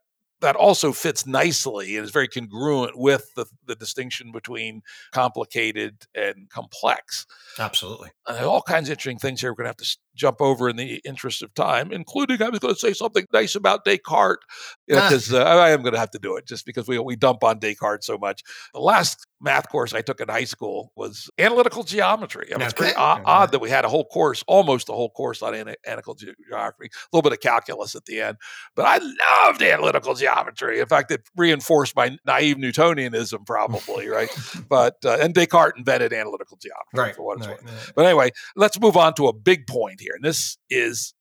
that 0.41 0.55
also 0.55 0.91
fits 0.91 1.25
nicely 1.25 1.97
and 1.97 2.05
is 2.05 2.11
very 2.11 2.27
congruent 2.27 2.97
with 2.97 3.33
the, 3.35 3.45
the 3.65 3.75
distinction 3.75 4.31
between 4.31 4.81
complicated 5.11 6.05
and 6.13 6.49
complex. 6.49 7.25
Absolutely. 7.57 8.09
Uh, 8.25 8.47
all 8.47 8.61
kinds 8.61 8.89
of 8.89 8.93
interesting 8.93 9.17
things 9.17 9.41
here 9.41 9.51
we're 9.51 9.55
going 9.55 9.65
to 9.65 9.69
have 9.69 9.77
to 9.77 9.97
jump 10.15 10.41
over 10.41 10.69
in 10.69 10.75
the 10.75 11.01
interest 11.05 11.43
of 11.43 11.53
time, 11.53 11.91
including 11.91 12.41
I 12.41 12.49
was 12.49 12.59
going 12.59 12.73
to 12.73 12.79
say 12.79 12.93
something 12.93 13.25
nice 13.33 13.55
about 13.55 13.85
Descartes 13.85 14.43
because 14.87 15.33
ah. 15.33 15.37
uh, 15.37 15.43
I 15.43 15.69
am 15.71 15.81
going 15.81 15.93
to 15.93 15.99
have 15.99 16.11
to 16.11 16.19
do 16.19 16.35
it 16.37 16.47
just 16.47 16.65
because 16.65 16.87
we, 16.87 16.97
we 16.99 17.15
dump 17.15 17.43
on 17.43 17.59
Descartes 17.59 18.05
so 18.05 18.17
much. 18.17 18.43
The 18.73 18.79
last 18.79 19.27
math 19.41 19.69
course 19.69 19.93
I 19.93 20.01
took 20.01 20.21
in 20.21 20.27
high 20.27 20.45
school 20.45 20.91
was 20.95 21.29
analytical 21.37 21.83
geometry. 21.83 22.47
I 22.49 22.53
mean, 22.53 22.55
okay. 22.55 22.65
It's 22.65 22.73
pretty 22.73 22.95
odd, 22.95 23.21
odd, 23.25 23.51
that 23.51 23.59
we 23.59 23.69
had 23.69 23.85
a 23.85 23.89
whole 23.89 24.05
course, 24.05 24.43
almost 24.47 24.89
a 24.89 24.93
whole 24.93 25.09
course 25.09 25.41
on 25.41 25.53
analytical 25.53 26.15
geometry, 26.15 26.89
a 26.91 27.15
little 27.15 27.21
bit 27.21 27.33
of 27.33 27.39
calculus 27.39 27.95
at 27.95 28.05
the 28.05 28.21
end. 28.21 28.37
But 28.75 28.85
I 28.85 28.97
loved 29.45 29.61
analytical 29.61 30.15
geometry. 30.15 30.79
In 30.79 30.87
fact, 30.87 31.11
it 31.11 31.21
reinforced 31.35 31.95
my 31.95 32.17
naive 32.25 32.57
Newtonianism, 32.57 33.45
probably, 33.45 34.07
right? 34.07 34.29
But, 34.67 34.97
uh, 35.05 35.17
and 35.21 35.33
Descartes 35.33 35.77
invented 35.77 36.11
analytical 36.11 36.57
geometry 36.57 36.99
right, 36.99 37.15
for 37.15 37.23
what 37.23 37.37
it's 37.37 37.47
right, 37.47 37.61
worth. 37.61 37.71
Right. 37.71 37.93
But 37.95 38.05
anyway, 38.05 38.31
let's 38.55 38.79
move 38.79 38.97
on 38.97 39.13
to 39.15 39.27
a 39.27 39.33
big 39.33 39.67
point 39.67 40.01
here. 40.05 40.15
And 40.15 40.23
this 40.23 40.57
is 40.69 41.13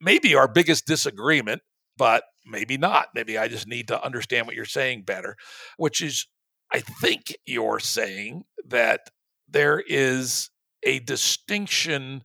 maybe 0.00 0.34
our 0.34 0.48
biggest 0.48 0.86
disagreement, 0.86 1.62
but 1.96 2.24
maybe 2.46 2.76
not. 2.76 3.08
Maybe 3.14 3.38
I 3.38 3.48
just 3.48 3.66
need 3.66 3.88
to 3.88 4.04
understand 4.04 4.46
what 4.46 4.54
you're 4.54 4.64
saying 4.64 5.02
better, 5.02 5.36
which 5.76 6.02
is 6.02 6.26
I 6.72 6.80
think 6.80 7.36
you're 7.46 7.80
saying 7.80 8.44
that 8.66 9.10
there 9.48 9.82
is 9.86 10.50
a 10.82 10.98
distinction 11.00 12.22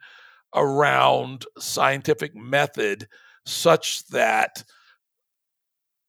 around 0.56 1.46
scientific 1.60 2.36
method 2.36 3.08
such 3.46 4.06
that 4.08 4.64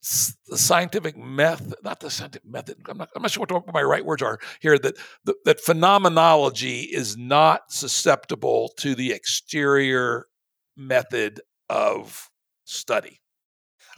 scientific 0.01 1.16
method, 1.16 1.74
not 1.82 2.01
the 2.01 2.11
scientific 2.11 2.48
method, 2.48 2.76
I'm 2.88 2.98
not, 2.98 3.11
I'm 3.14 3.22
not 3.22 3.30
sure 3.30 3.44
what 3.48 3.72
my 3.72 3.82
right 3.82 4.05
words 4.05 4.22
are 4.22 4.38
here, 4.61 4.78
that, 4.78 4.96
that, 5.24 5.44
that 5.44 5.61
phenomenology 5.61 6.80
is 6.80 7.16
not 7.16 7.70
susceptible 7.70 8.72
to 8.78 8.94
the 8.94 9.12
exterior 9.12 10.26
method 10.76 11.40
of 11.68 12.30
study. 12.64 13.20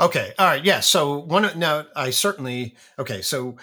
Okay. 0.01 0.33
All 0.39 0.47
right. 0.47 0.65
Yeah. 0.65 0.81
So 0.81 1.19
one 1.19 1.59
now 1.59 1.87
I 1.95 2.11
certainly 2.11 2.77
okay. 2.99 3.23
So 3.23 3.57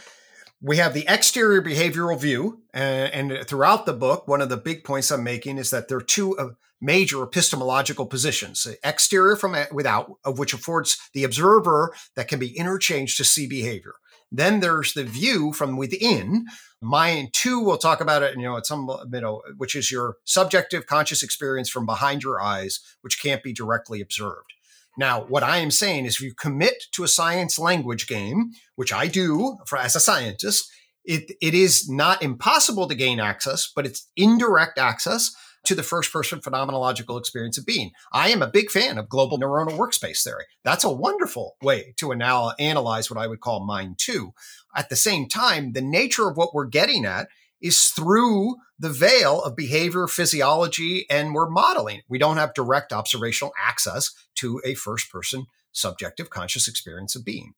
we 0.61 0.77
have 0.77 0.93
the 0.93 1.05
exterior 1.07 1.61
behavioral 1.61 2.19
view, 2.19 2.61
and, 2.73 3.31
and, 3.31 3.47
throughout 3.47 3.85
the 3.85 3.93
book, 3.93 4.27
one 4.27 4.41
of 4.41 4.49
the 4.49 4.57
big 4.57 4.83
points 4.83 5.09
I'm 5.09 5.23
making 5.23 5.57
is 5.57 5.69
that 5.71 5.87
there 5.87 5.97
are 5.97 6.01
two 6.01 6.37
uh, 6.37 6.49
major 6.81 7.23
epistemological 7.23 8.05
positions: 8.05 8.67
exterior 8.83 9.35
from 9.35 9.55
without, 9.71 10.13
of 10.23 10.39
which 10.39 10.53
affords 10.53 10.97
the 11.13 11.23
observer 11.23 11.93
that 12.15 12.27
can 12.27 12.39
be 12.39 12.57
interchanged 12.57 13.17
to 13.17 13.23
see 13.23 13.47
behavior. 13.47 13.93
Then 14.31 14.59
there's 14.59 14.93
the 14.93 15.03
view 15.03 15.53
from 15.53 15.77
within. 15.77 16.45
Mind 16.81 17.33
two, 17.33 17.59
we'll 17.59 17.77
talk 17.77 17.99
about 17.99 18.23
it, 18.23 18.37
you 18.37 18.43
know, 18.43 18.57
at 18.57 18.65
some 18.65 18.87
you 19.11 19.21
know, 19.21 19.41
which 19.57 19.75
is 19.75 19.91
your 19.91 20.17
subjective 20.23 20.85
conscious 20.85 21.23
experience 21.23 21.69
from 21.69 21.85
behind 21.85 22.23
your 22.23 22.41
eyes, 22.41 22.79
which 23.01 23.21
can't 23.21 23.43
be 23.43 23.51
directly 23.51 24.01
observed. 24.01 24.53
Now, 24.97 25.21
what 25.21 25.43
I 25.43 25.57
am 25.57 25.71
saying 25.71 26.05
is 26.05 26.15
if 26.15 26.21
you 26.21 26.33
commit 26.33 26.83
to 26.91 27.03
a 27.03 27.07
science 27.07 27.57
language 27.57 28.07
game, 28.07 28.51
which 28.75 28.93
I 28.93 29.07
do 29.07 29.57
for, 29.65 29.77
as 29.77 29.95
a 29.95 29.99
scientist, 29.99 30.69
it, 31.05 31.31
it 31.41 31.53
is 31.53 31.89
not 31.89 32.21
impossible 32.21 32.87
to 32.87 32.95
gain 32.95 33.19
access, 33.19 33.71
but 33.73 33.85
it's 33.85 34.07
indirect 34.15 34.77
access 34.77 35.33
to 35.69 35.75
the 35.75 35.83
first 35.83 36.11
person 36.11 36.39
phenomenological 36.39 37.19
experience 37.19 37.55
of 37.59 37.65
being. 37.65 37.91
I 38.11 38.29
am 38.29 38.41
a 38.41 38.49
big 38.49 38.71
fan 38.71 38.97
of 38.97 39.07
global 39.07 39.37
neuronal 39.37 39.77
workspace 39.77 40.23
theory. 40.23 40.45
That's 40.63 40.83
a 40.83 40.89
wonderful 40.89 41.57
way 41.61 41.93
to 41.97 42.11
anal- 42.11 42.55
analyze 42.57 43.07
what 43.07 43.19
I 43.19 43.27
would 43.27 43.39
call 43.39 43.63
mind 43.63 43.99
two. 43.99 44.33
At 44.75 44.89
the 44.89 44.95
same 44.95 45.27
time, 45.27 45.73
the 45.73 45.81
nature 45.81 46.27
of 46.27 46.37
what 46.37 46.55
we're 46.55 46.65
getting 46.65 47.05
at 47.05 47.27
is 47.61 47.79
through 47.89 48.55
the 48.79 48.89
veil 48.89 49.43
of 49.43 49.55
behavior 49.55 50.07
physiology 50.07 51.05
and 51.07 51.35
we're 51.35 51.51
modeling. 51.51 52.01
We 52.09 52.17
don't 52.17 52.37
have 52.37 52.55
direct 52.55 52.91
observational 52.91 53.53
access 53.63 54.11
to 54.37 54.59
a 54.65 54.73
first 54.73 55.11
person 55.11 55.45
subjective 55.71 56.31
conscious 56.31 56.67
experience 56.67 57.15
of 57.15 57.23
being. 57.23 57.53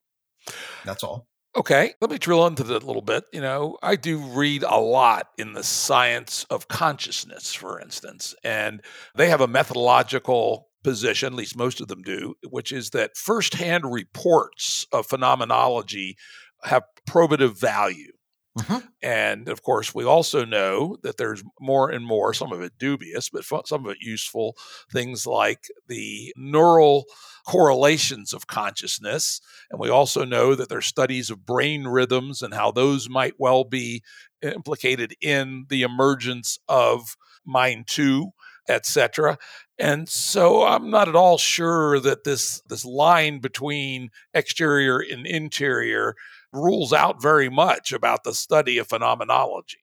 That's 0.84 1.02
all. 1.02 1.28
Okay, 1.56 1.94
let 2.00 2.10
me 2.10 2.18
drill 2.18 2.48
into 2.48 2.64
that 2.64 2.84
a 2.84 2.86
little 2.86 3.02
bit. 3.02 3.26
You 3.34 3.42
know, 3.42 3.78
I 3.84 3.98
do 3.98 4.20
read 4.20 4.64
a 4.64 4.80
lot 4.80 5.28
in 5.38 5.52
the 5.52 5.64
science 5.64 6.46
of 6.50 6.70
consciousness, 6.70 7.54
for 7.54 7.80
instance, 7.80 8.34
and 8.44 8.82
they 9.16 9.28
have 9.30 9.42
a 9.42 9.48
methodological 9.48 10.70
position, 10.82 11.34
at 11.34 11.38
least 11.38 11.58
most 11.58 11.82
of 11.82 11.90
them 11.90 12.04
do, 12.04 12.36
which 12.50 12.72
is 12.72 12.92
that 12.92 13.18
firsthand 13.18 13.92
reports 13.92 14.88
of 14.94 15.06
phenomenology 15.06 16.16
have 16.64 16.84
probative 17.08 17.60
value. 17.60 18.14
Mm-hmm. 18.60 18.86
And 19.02 19.48
of 19.48 19.64
course, 19.64 19.96
we 19.96 20.04
also 20.04 20.44
know 20.44 20.98
that 21.04 21.18
there's 21.18 21.44
more 21.60 21.90
and 21.90 22.06
more, 22.06 22.34
some 22.34 22.52
of 22.52 22.62
it 22.62 22.74
dubious, 22.78 23.30
but 23.30 23.46
some 23.46 23.86
of 23.86 23.92
it 23.92 24.02
useful, 24.02 24.58
things 24.92 25.26
like 25.26 25.68
the 25.88 26.34
neural 26.36 27.06
correlations 27.48 28.34
of 28.34 28.48
consciousness. 28.48 29.40
And 29.70 29.80
we 29.80 29.90
also 29.90 30.26
know 30.26 30.54
that 30.56 30.68
there's 30.68 30.86
studies 30.86 31.30
of 31.30 31.46
brain 31.46 31.86
rhythms 31.86 32.42
and 32.42 32.54
how 32.54 32.72
those 32.72 33.10
might 33.10 33.36
well 33.40 33.64
be 33.64 34.04
implicated 34.42 35.16
in 35.22 35.66
the 35.70 35.84
emergence 35.84 36.60
of 36.68 37.16
mind 37.46 37.88
two 37.88 38.32
etc 38.70 39.38
and 39.80 40.08
so 40.08 40.64
i'm 40.64 40.90
not 40.92 41.10
at 41.10 41.16
all 41.16 41.38
sure 41.38 42.00
that 42.00 42.24
this 42.24 42.62
this 42.70 42.86
line 42.86 43.40
between 43.40 44.10
exterior 44.34 45.00
and 45.00 45.26
interior 45.26 46.16
rules 46.54 46.94
out 46.94 47.22
very 47.22 47.50
much 47.50 47.92
about 47.94 48.24
the 48.24 48.34
study 48.34 48.78
of 48.78 48.88
phenomenology. 48.88 49.80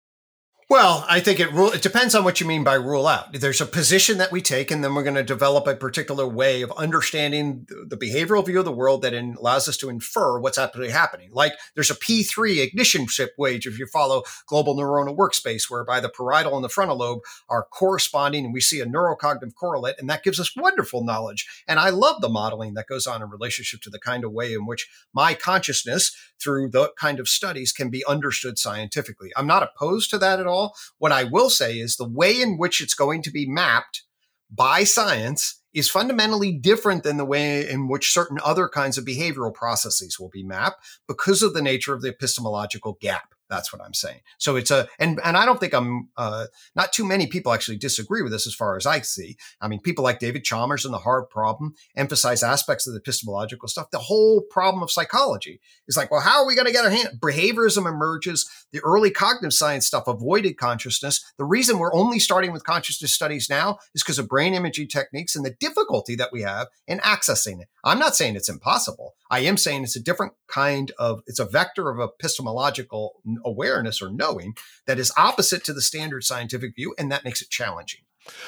Well, 0.70 1.06
I 1.08 1.20
think 1.20 1.40
it 1.40 1.50
rule, 1.50 1.70
it 1.70 1.80
depends 1.80 2.14
on 2.14 2.24
what 2.24 2.42
you 2.42 2.46
mean 2.46 2.62
by 2.62 2.74
rule 2.74 3.06
out. 3.06 3.32
There's 3.32 3.62
a 3.62 3.64
position 3.64 4.18
that 4.18 4.30
we 4.30 4.42
take, 4.42 4.70
and 4.70 4.84
then 4.84 4.94
we're 4.94 5.02
going 5.02 5.14
to 5.14 5.22
develop 5.22 5.66
a 5.66 5.74
particular 5.74 6.28
way 6.28 6.60
of 6.60 6.70
understanding 6.72 7.66
the, 7.70 7.96
behavioral 7.96 8.44
view 8.44 8.58
of 8.58 8.66
the 8.66 8.72
world 8.72 9.00
that 9.00 9.14
in, 9.14 9.36
allows 9.36 9.66
us 9.66 9.78
to 9.78 9.88
infer 9.88 10.38
what's 10.38 10.58
actually 10.58 10.90
happening. 10.90 11.30
Like 11.32 11.54
there's 11.74 11.90
a 11.90 11.94
P3 11.94 12.62
ignition 12.62 13.06
ship 13.06 13.32
wage 13.38 13.66
if 13.66 13.78
you 13.78 13.86
follow 13.86 14.24
global 14.46 14.76
neuronal 14.76 15.16
workspace, 15.16 15.70
whereby 15.70 16.00
the 16.00 16.10
parietal 16.10 16.54
and 16.54 16.62
the 16.62 16.68
frontal 16.68 16.98
lobe 16.98 17.20
are 17.48 17.64
corresponding, 17.64 18.44
and 18.44 18.52
we 18.52 18.60
see 18.60 18.80
a 18.80 18.86
neurocognitive 18.86 19.54
correlate, 19.54 19.96
and 19.98 20.10
that 20.10 20.22
gives 20.22 20.38
us 20.38 20.54
wonderful 20.54 21.02
knowledge. 21.02 21.46
And 21.66 21.80
I 21.80 21.88
love 21.88 22.20
the 22.20 22.28
modeling 22.28 22.74
that 22.74 22.88
goes 22.88 23.06
on 23.06 23.22
in 23.22 23.30
relationship 23.30 23.80
to 23.82 23.90
the 23.90 23.98
kind 23.98 24.22
of 24.22 24.32
way 24.32 24.52
in 24.52 24.66
which 24.66 24.86
my 25.14 25.32
consciousness 25.32 26.14
through 26.38 26.68
the 26.68 26.92
kind 26.98 27.18
of 27.20 27.26
studies 27.26 27.72
can 27.72 27.88
be 27.88 28.04
understood 28.04 28.58
scientifically. 28.58 29.30
I'm 29.34 29.46
not 29.46 29.62
opposed 29.62 30.10
to 30.10 30.18
that 30.18 30.38
at 30.38 30.46
all 30.46 30.57
What 30.98 31.12
I 31.12 31.24
will 31.24 31.50
say 31.50 31.78
is 31.78 31.96
the 31.96 32.08
way 32.08 32.40
in 32.40 32.58
which 32.58 32.80
it's 32.80 32.94
going 32.94 33.22
to 33.22 33.30
be 33.30 33.48
mapped 33.48 34.02
by 34.50 34.84
science 34.84 35.62
is 35.74 35.90
fundamentally 35.90 36.52
different 36.52 37.02
than 37.02 37.18
the 37.18 37.24
way 37.24 37.68
in 37.68 37.88
which 37.88 38.12
certain 38.12 38.38
other 38.44 38.68
kinds 38.68 38.96
of 38.96 39.04
behavioral 39.04 39.52
processes 39.52 40.18
will 40.18 40.30
be 40.30 40.42
mapped 40.42 40.84
because 41.06 41.42
of 41.42 41.54
the 41.54 41.62
nature 41.62 41.94
of 41.94 42.02
the 42.02 42.08
epistemological 42.08 42.96
gap. 43.00 43.34
That's 43.48 43.72
what 43.72 43.82
I'm 43.82 43.94
saying. 43.94 44.20
So 44.38 44.56
it's 44.56 44.70
a 44.70 44.88
and 44.98 45.20
and 45.24 45.36
I 45.36 45.46
don't 45.46 45.58
think 45.58 45.72
I'm 45.72 46.08
uh, 46.16 46.46
not 46.76 46.92
too 46.92 47.04
many 47.04 47.26
people 47.26 47.52
actually 47.52 47.78
disagree 47.78 48.22
with 48.22 48.32
this 48.32 48.46
as 48.46 48.54
far 48.54 48.76
as 48.76 48.86
I 48.86 49.00
see. 49.00 49.36
I 49.60 49.68
mean, 49.68 49.80
people 49.80 50.04
like 50.04 50.18
David 50.18 50.44
Chalmers 50.44 50.84
and 50.84 50.92
the 50.92 50.98
hard 50.98 51.30
problem 51.30 51.74
emphasize 51.96 52.42
aspects 52.42 52.86
of 52.86 52.92
the 52.92 53.00
epistemological 53.00 53.68
stuff. 53.68 53.90
The 53.90 53.98
whole 53.98 54.42
problem 54.42 54.82
of 54.82 54.90
psychology 54.90 55.60
is 55.86 55.96
like, 55.96 56.10
well, 56.10 56.20
how 56.20 56.42
are 56.42 56.46
we 56.46 56.54
going 56.54 56.66
to 56.66 56.72
get 56.72 56.84
our 56.84 56.90
hand? 56.90 57.18
Behaviorism 57.20 57.88
emerges 57.88 58.48
the 58.72 58.80
early 58.80 59.10
cognitive 59.10 59.54
science 59.54 59.86
stuff 59.86 60.06
avoided 60.06 60.58
consciousness. 60.58 61.24
The 61.38 61.44
reason 61.44 61.78
we're 61.78 61.94
only 61.94 62.18
starting 62.18 62.52
with 62.52 62.64
consciousness 62.64 63.14
studies 63.14 63.48
now 63.48 63.78
is 63.94 64.02
because 64.02 64.18
of 64.18 64.28
brain 64.28 64.54
imaging 64.54 64.88
techniques 64.88 65.34
and 65.34 65.44
the 65.44 65.56
difficulty 65.58 66.14
that 66.16 66.32
we 66.32 66.42
have 66.42 66.68
in 66.86 66.98
accessing 66.98 67.60
it. 67.60 67.68
I'm 67.84 67.98
not 67.98 68.16
saying 68.16 68.36
it's 68.36 68.48
impossible. 68.48 69.14
I 69.30 69.40
am 69.40 69.56
saying 69.56 69.84
it's 69.84 69.96
a 69.96 70.02
different 70.02 70.32
kind 70.48 70.92
of, 70.98 71.22
it's 71.26 71.38
a 71.38 71.44
vector 71.44 71.90
of 71.90 72.00
epistemological 72.00 73.20
awareness 73.44 74.00
or 74.00 74.10
knowing 74.10 74.54
that 74.86 74.98
is 74.98 75.12
opposite 75.16 75.64
to 75.64 75.72
the 75.72 75.82
standard 75.82 76.24
scientific 76.24 76.74
view, 76.74 76.94
and 76.98 77.10
that 77.12 77.24
makes 77.24 77.42
it 77.42 77.50
challenging. 77.50 78.00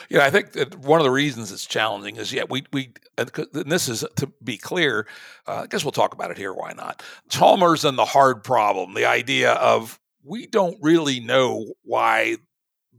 Yeah, 0.08 0.24
I 0.24 0.30
think 0.30 0.52
that 0.52 0.76
one 0.76 1.00
of 1.00 1.04
the 1.04 1.10
reasons 1.10 1.52
it's 1.52 1.66
challenging 1.66 2.16
is 2.16 2.32
yeah, 2.32 2.44
we 2.48 2.64
we 2.72 2.92
and 3.16 3.30
this 3.50 3.88
is 3.88 4.04
to 4.16 4.30
be 4.42 4.58
clear. 4.58 5.06
Uh, 5.46 5.62
I 5.62 5.66
guess 5.66 5.84
we'll 5.84 5.92
talk 5.92 6.12
about 6.12 6.30
it 6.30 6.36
here. 6.36 6.52
Why 6.52 6.72
not? 6.72 7.02
Chalmers 7.30 7.84
and 7.84 7.96
the 7.96 8.04
hard 8.04 8.44
problem. 8.44 8.94
The 8.94 9.06
idea 9.06 9.52
of 9.52 9.98
we 10.22 10.46
don't 10.46 10.76
really 10.82 11.20
know 11.20 11.72
why 11.82 12.36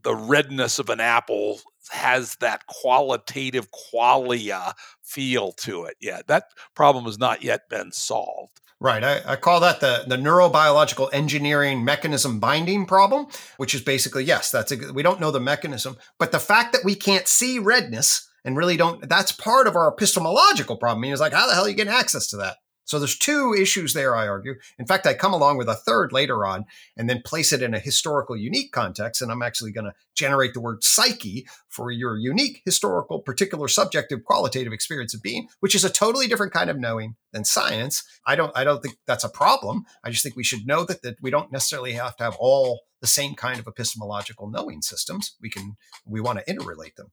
the 0.03 0.15
redness 0.15 0.79
of 0.79 0.89
an 0.89 0.99
apple 0.99 1.59
has 1.89 2.35
that 2.35 2.65
qualitative 2.67 3.67
qualia 3.71 4.73
feel 5.03 5.51
to 5.53 5.85
it 5.85 5.97
yet. 5.99 6.27
That 6.27 6.45
problem 6.75 7.05
has 7.05 7.19
not 7.19 7.43
yet 7.43 7.69
been 7.69 7.91
solved. 7.91 8.61
Right. 8.79 9.03
I, 9.03 9.33
I, 9.33 9.35
call 9.35 9.59
that 9.59 9.79
the, 9.79 10.05
the 10.07 10.15
neurobiological 10.15 11.09
engineering 11.13 11.85
mechanism 11.85 12.39
binding 12.39 12.87
problem, 12.87 13.27
which 13.57 13.75
is 13.75 13.81
basically, 13.81 14.23
yes, 14.23 14.49
that's 14.49 14.71
a, 14.71 14.91
we 14.91 15.03
don't 15.03 15.19
know 15.19 15.29
the 15.29 15.39
mechanism, 15.39 15.97
but 16.17 16.31
the 16.31 16.39
fact 16.39 16.73
that 16.73 16.83
we 16.83 16.95
can't 16.95 17.27
see 17.27 17.59
redness 17.59 18.27
and 18.43 18.57
really 18.57 18.77
don't, 18.77 19.07
that's 19.07 19.31
part 19.31 19.67
of 19.67 19.75
our 19.75 19.87
epistemological 19.93 20.77
problem. 20.77 20.97
I 20.97 21.01
mean, 21.01 21.11
it's 21.11 21.21
like, 21.21 21.31
how 21.31 21.45
the 21.45 21.53
hell 21.53 21.65
are 21.65 21.69
you 21.69 21.75
getting 21.75 21.93
access 21.93 22.27
to 22.29 22.37
that? 22.37 22.57
So 22.85 22.99
there's 22.99 23.17
two 23.17 23.55
issues 23.57 23.93
there, 23.93 24.15
I 24.15 24.27
argue. 24.27 24.55
In 24.77 24.85
fact, 24.85 25.05
I 25.05 25.13
come 25.13 25.33
along 25.33 25.57
with 25.57 25.69
a 25.69 25.75
third 25.75 26.11
later 26.11 26.45
on 26.45 26.65
and 26.97 27.09
then 27.09 27.21
place 27.23 27.53
it 27.53 27.61
in 27.61 27.73
a 27.73 27.79
historical 27.79 28.35
unique 28.35 28.71
context. 28.71 29.21
And 29.21 29.31
I'm 29.31 29.41
actually 29.41 29.71
going 29.71 29.85
to 29.85 29.93
generate 30.15 30.53
the 30.53 30.61
word 30.61 30.83
psyche 30.83 31.45
for 31.69 31.91
your 31.91 32.17
unique 32.17 32.61
historical, 32.65 33.19
particular, 33.19 33.67
subjective, 33.67 34.23
qualitative 34.23 34.73
experience 34.73 35.13
of 35.13 35.21
being, 35.21 35.47
which 35.59 35.75
is 35.75 35.85
a 35.85 35.89
totally 35.89 36.27
different 36.27 36.53
kind 36.53 36.69
of 36.69 36.79
knowing 36.79 37.15
than 37.31 37.45
science. 37.45 38.03
I 38.25 38.35
don't 38.35 38.51
I 38.55 38.63
don't 38.63 38.81
think 38.81 38.97
that's 39.07 39.23
a 39.23 39.29
problem. 39.29 39.85
I 40.03 40.09
just 40.09 40.23
think 40.23 40.35
we 40.35 40.43
should 40.43 40.67
know 40.67 40.83
that, 40.85 41.01
that 41.03 41.15
we 41.21 41.31
don't 41.31 41.51
necessarily 41.51 41.93
have 41.93 42.15
to 42.17 42.23
have 42.23 42.35
all 42.39 42.81
the 42.99 43.07
same 43.07 43.35
kind 43.35 43.59
of 43.59 43.67
epistemological 43.67 44.49
knowing 44.49 44.81
systems. 44.81 45.35
We 45.41 45.49
can 45.49 45.77
we 46.05 46.21
want 46.21 46.39
to 46.39 46.53
interrelate 46.53 46.95
them. 46.95 47.11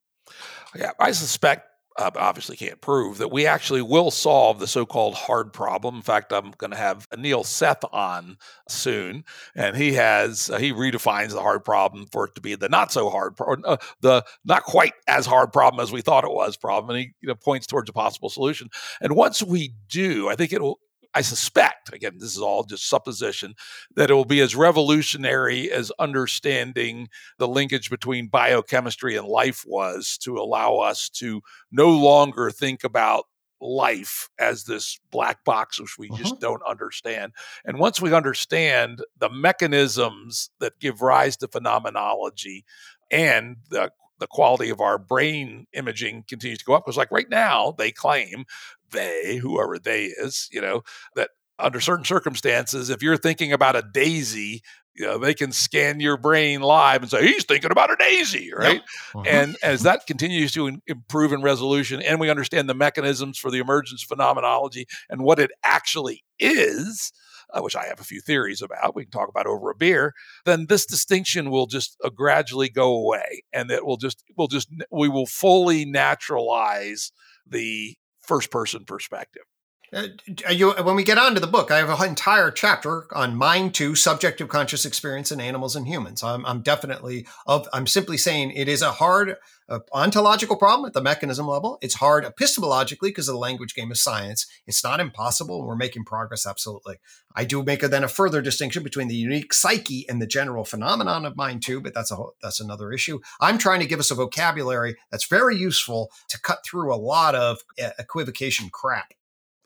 Yeah, 0.77 0.93
I 0.99 1.12
suspect 1.12 1.66
uh, 1.99 2.11
obviously 2.16 2.57
can't 2.57 2.80
prove 2.80 3.18
that 3.18 3.32
we 3.32 3.46
actually 3.46 3.82
will 3.82 4.11
solve 4.11 4.61
the 4.61 4.66
so-called 4.66 5.14
hard 5.14 5.53
problem. 5.53 5.96
In 5.96 6.03
fact, 6.03 6.32
I'm 6.32 6.53
going 6.59 6.70
to 6.70 6.76
have 6.76 7.09
Anil 7.11 7.44
Seth 7.44 7.84
on 7.92 8.38
soon, 8.68 9.24
and 9.55 9.76
he 9.76 9.94
has 9.94 10.49
uh, 10.49 10.59
he 10.59 10.72
redefines 10.72 11.30
the 11.30 11.42
hard 11.42 11.64
problem 11.64 12.07
for 12.12 12.26
it 12.26 12.34
to 12.36 12.40
be 12.40 12.55
the 12.55 12.68
not 12.68 12.92
so 12.92 13.11
hard, 13.11 13.36
pro- 13.36 13.61
uh, 13.64 13.76
the 14.01 14.24
not 14.44 14.62
quite 14.62 14.92
as 15.07 15.26
hard 15.26 15.53
problem 15.53 15.82
as 15.82 15.92
we 15.92 16.01
thought 16.01 16.24
it 16.24 16.30
was 16.30 16.57
problem, 16.57 16.90
and 16.90 17.01
he 17.01 17.12
you 17.20 17.28
know, 17.28 17.34
points 17.34 17.66
towards 17.66 17.90
a 17.90 17.92
possible 17.92 18.30
solution. 18.30 18.68
And 19.01 19.16
once 19.16 19.42
we 19.42 19.74
do, 19.88 20.28
I 20.28 20.36
think 20.36 20.53
it 20.53 20.62
will 20.62 20.78
I 21.14 21.22
suspect, 21.22 21.92
again, 21.92 22.18
this 22.18 22.36
is 22.36 22.42
all 22.42 22.64
just 22.64 22.88
supposition, 22.88 23.54
that 23.96 24.11
it 24.11 24.14
will 24.14 24.24
be 24.24 24.40
as 24.40 24.54
revolutionary 24.54 25.70
as 25.70 25.90
understanding 25.98 27.09
the 27.38 27.48
linkage 27.48 27.90
between 27.90 28.28
biochemistry 28.28 29.16
and 29.16 29.26
life 29.26 29.64
was 29.66 30.18
to 30.18 30.36
allow 30.36 30.76
us 30.76 31.09
to 31.11 31.40
no 31.72 31.90
longer 31.90 32.50
think 32.50 32.84
about 32.84 33.24
life 33.61 34.28
as 34.38 34.64
this 34.64 35.00
black 35.11 35.44
box 35.44 35.80
which 35.80 35.98
we 35.98 36.09
uh-huh. 36.09 36.22
just 36.22 36.40
don't 36.40 36.62
understand. 36.68 37.32
And 37.64 37.78
once 37.78 38.00
we 38.00 38.14
understand 38.14 39.02
the 39.18 39.30
mechanisms 39.30 40.50
that 40.61 40.78
give 40.78 41.02
rise 41.02 41.36
to 41.38 41.48
phenomenology 41.48 42.64
and 43.11 43.56
the 43.70 43.90
the 44.18 44.26
quality 44.26 44.70
of 44.70 44.80
our 44.80 44.98
brain 44.98 45.66
imaging 45.72 46.24
continues 46.28 46.59
to 46.59 46.64
go 46.64 46.74
up. 46.74 46.84
Because, 46.84 46.96
like 46.96 47.11
right 47.11 47.28
now, 47.28 47.74
they 47.78 47.92
claim 47.92 48.44
they, 48.91 49.36
whoever 49.36 49.78
they 49.78 50.07
is, 50.07 50.49
you 50.53 50.61
know, 50.61 50.82
that 51.14 51.30
under 51.59 51.80
certain 51.80 52.05
circumstances, 52.05 52.91
if 52.91 53.03
you're 53.03 53.16
thinking 53.16 53.53
about 53.53 53.76
a 53.76 53.82
daisy, 53.82 54.62
you 54.95 55.05
know, 55.05 55.18
they 55.18 55.34
can 55.34 55.53
scan 55.53 56.01
your 56.01 56.16
brain 56.16 56.61
live 56.61 57.03
and 57.03 57.11
say 57.11 57.24
he's 57.24 57.45
thinking 57.45 57.70
about 57.70 57.91
a 57.91 57.97
daisy, 57.97 58.53
right? 58.53 58.74
Yep. 58.74 58.82
Uh-huh. 59.14 59.24
And 59.26 59.57
as 59.62 59.82
that 59.82 60.07
continues 60.07 60.53
to 60.53 60.66
in, 60.66 60.82
improve 60.86 61.32
in 61.32 61.43
resolution, 61.43 62.03
and 62.03 62.18
we 62.18 62.30
understand 62.30 62.68
the 62.68 62.74
mechanisms 62.74 63.39
for 63.39 63.51
the 63.51 63.59
emergence 63.59 64.03
phenomenology 64.03 64.86
and 65.09 65.22
what 65.22 65.39
it 65.39 65.51
actually 65.62 66.24
is, 66.41 67.12
uh, 67.53 67.61
which 67.61 67.76
I 67.76 67.86
have 67.86 68.01
a 68.01 68.05
few 68.05 68.20
theories 68.20 68.61
about, 68.61 68.95
we 68.95 69.05
can 69.05 69.12
talk 69.12 69.28
about 69.28 69.47
over 69.47 69.70
a 69.70 69.74
beer, 69.74 70.14
then 70.45 70.66
this 70.68 70.84
distinction 70.84 71.51
will 71.51 71.66
just 71.66 71.97
uh, 72.05 72.11
gradually 72.11 72.68
go 72.68 72.93
away, 72.93 73.45
and 73.53 73.70
it 73.70 73.86
will 73.86 73.97
just 73.97 74.22
will 74.36 74.49
just 74.49 74.68
we 74.91 75.09
will 75.09 75.26
fully 75.26 75.84
naturalize 75.84 77.12
the 77.47 77.97
first 78.29 78.51
person 78.51 78.85
perspective. 78.85 79.43
Uh, 79.93 80.09
you, 80.51 80.72
when 80.82 80.97
we 80.97 81.03
get 81.03 81.16
on 81.16 81.34
to 81.34 81.41
the 81.41 81.47
book, 81.47 81.70
I 81.70 81.78
have 81.78 81.89
an 81.89 82.09
entire 82.09 82.51
chapter 82.51 83.07
on 83.14 83.36
mind 83.36 83.74
to 83.76 83.95
subjective 83.95 84.49
conscious 84.49 84.84
experience 84.84 85.32
in 85.32 85.41
animals 85.41 85.76
and 85.76 85.86
humans. 85.86 86.22
I'm, 86.22 86.45
I'm 86.45 86.61
definitely 86.61 87.26
of. 87.47 87.66
I'm 87.72 87.86
simply 87.86 88.18
saying 88.18 88.51
it 88.51 88.68
is 88.68 88.82
a 88.82 88.93
hard 88.93 89.36
uh, 89.68 89.80
ontological 89.93 90.57
problem 90.57 90.86
at 90.86 90.93
the 90.93 91.01
mechanism 91.01 91.47
level. 91.47 91.78
It's 91.80 91.95
hard 91.95 92.24
epistemologically 92.24 93.09
because 93.09 93.28
of 93.28 93.34
the 93.34 93.39
language 93.39 93.74
game 93.74 93.91
of 93.91 93.99
science. 93.99 94.47
It's 94.66 94.84
not 94.84 95.01
impossible. 95.01 95.66
We're 95.66 95.76
making 95.76 96.05
progress, 96.05 96.47
absolutely. 96.47 96.97
I 97.34 97.45
do 97.45 97.62
make 97.62 97.82
a, 97.82 97.89
then 97.89 98.05
a 98.05 98.09
further 98.09 98.43
distinction 98.43 98.82
between 98.82 99.09
the 99.09 99.14
unique 99.14 99.55
psyche 99.55 100.07
and 100.09 100.20
the 100.20 100.26
general 100.26 100.64
phenomenon 100.64 101.24
of 101.24 101.36
mind 101.36 101.62
two, 101.62 101.80
but 101.80 101.95
that's 101.95 102.11
a 102.11 102.16
that's 102.43 102.61
another 102.61 102.93
issue. 102.93 103.20
I'm 103.41 103.57
trying 103.57 103.80
to 103.80 103.86
give 103.86 104.01
us 104.01 104.11
a 104.11 104.14
vocabulary 104.14 104.97
that's 105.11 105.26
very 105.26 105.57
useful 105.57 106.11
to 106.28 106.41
cut 106.41 106.59
through 106.64 106.93
a 106.93 106.97
lot 106.97 107.34
of 107.34 107.61
uh, 107.82 107.91
equivocation 107.99 108.68
crap. 108.70 109.14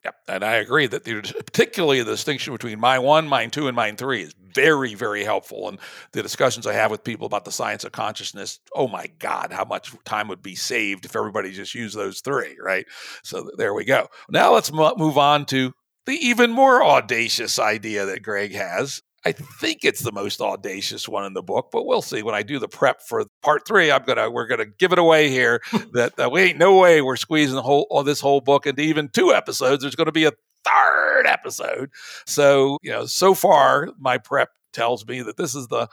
Yeah, 0.05 0.11
and 0.27 0.45
I 0.45 0.55
agree 0.55 0.89
that 0.89 1.05
the, 1.05 1.21
particularly 1.21 2.03
the 2.03 2.11
distinction 2.11 2.53
between 2.53 2.81
mind 2.81 3.05
one, 3.05 3.29
mind 3.29 3.53
two, 3.53 3.69
and 3.69 3.77
mind 3.77 3.99
three 3.99 4.23
is 4.23 4.35
very, 4.53 4.95
very 4.95 5.23
helpful. 5.23 5.69
And 5.69 5.79
the 6.11 6.23
discussions 6.23 6.67
I 6.67 6.73
have 6.73 6.91
with 6.91 7.05
people 7.05 7.27
about 7.27 7.45
the 7.45 7.53
science 7.53 7.85
of 7.85 7.93
consciousness, 7.93 8.59
oh 8.75 8.89
my 8.89 9.07
God, 9.21 9.53
how 9.53 9.65
much 9.65 9.95
time 10.05 10.27
would 10.27 10.43
be 10.43 10.57
saved 10.57 11.05
if 11.05 11.15
everybody 11.15 11.53
just 11.53 11.75
used 11.75 11.97
those 11.97 12.21
three, 12.21 12.57
right? 12.61 12.85
So 13.23 13.49
there 13.57 13.75
we 13.75 13.85
go. 13.85 14.09
Now 14.29 14.55
let's 14.55 14.73
move 14.73 15.19
on 15.19 15.47
to 15.47 15.73
the 16.07 16.15
even 16.15 16.51
more 16.51 16.83
audacious 16.83 17.61
idea 17.61 18.07
that 18.07 18.25
Gregg 18.25 18.55
has, 18.55 19.03
I 19.25 19.33
think 19.33 19.85
it's 19.85 20.01
the 20.01 20.13
most 20.13 20.41
audacious 20.41 21.09
one 21.09 21.25
in 21.25 21.33
the 21.33 21.43
book, 21.43 21.69
but 21.71 21.87
we'll 21.87 22.03
see 22.03 22.23
when 22.23 22.35
I 22.35 22.43
do 22.43 22.59
the 22.59 22.69
prep 22.69 23.03
for 23.03 23.25
part 23.43 23.67
three. 23.67 23.93
I'm 23.93 24.03
gonna 24.03 24.31
we're 24.31 24.49
gonna 24.49 24.67
give 24.67 24.93
it 24.93 24.99
away 24.99 25.29
here 25.29 25.63
that, 25.93 26.17
that 26.17 26.33
we 26.33 26.43
ain't 26.43 26.59
no 26.59 26.77
way 26.79 27.01
we're 27.03 27.17
squeezing 27.17 27.55
the 27.55 27.63
whole 27.63 27.87
all 27.91 28.03
this 28.03 28.21
whole 28.21 28.41
book 28.41 28.67
into 28.67 28.83
even 28.83 29.09
two 29.09 29.33
episodes. 29.33 29.83
There's 29.83 29.95
to 29.95 30.13
be 30.13 30.25
a 30.25 30.33
third 30.65 31.27
episode. 31.27 31.91
So 32.27 32.79
you 32.83 32.91
know, 32.91 33.07
so 33.07 33.35
far 33.35 33.89
my 33.99 34.19
prep 34.19 34.51
tells 34.73 35.07
me 35.07 35.23
that 35.23 35.37
this 35.37 35.55
is 35.55 35.69
the 35.69 35.89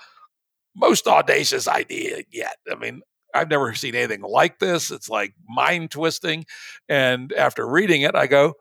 most 0.75 1.07
audacious 1.07 1.67
idea 1.67 2.23
yet. 2.31 2.55
I 2.71 2.75
mean, 2.75 3.01
I've 3.35 3.49
never 3.49 3.75
seen 3.75 3.93
anything 3.93 4.21
like 4.21 4.57
this. 4.57 4.89
It's 4.89 5.09
like 5.09 5.33
mind 5.47 5.91
twisting, 5.91 6.45
and 6.87 7.31
after 7.33 7.67
reading 7.67 8.01
it, 8.01 8.15
I 8.15 8.25
go, 8.25 8.55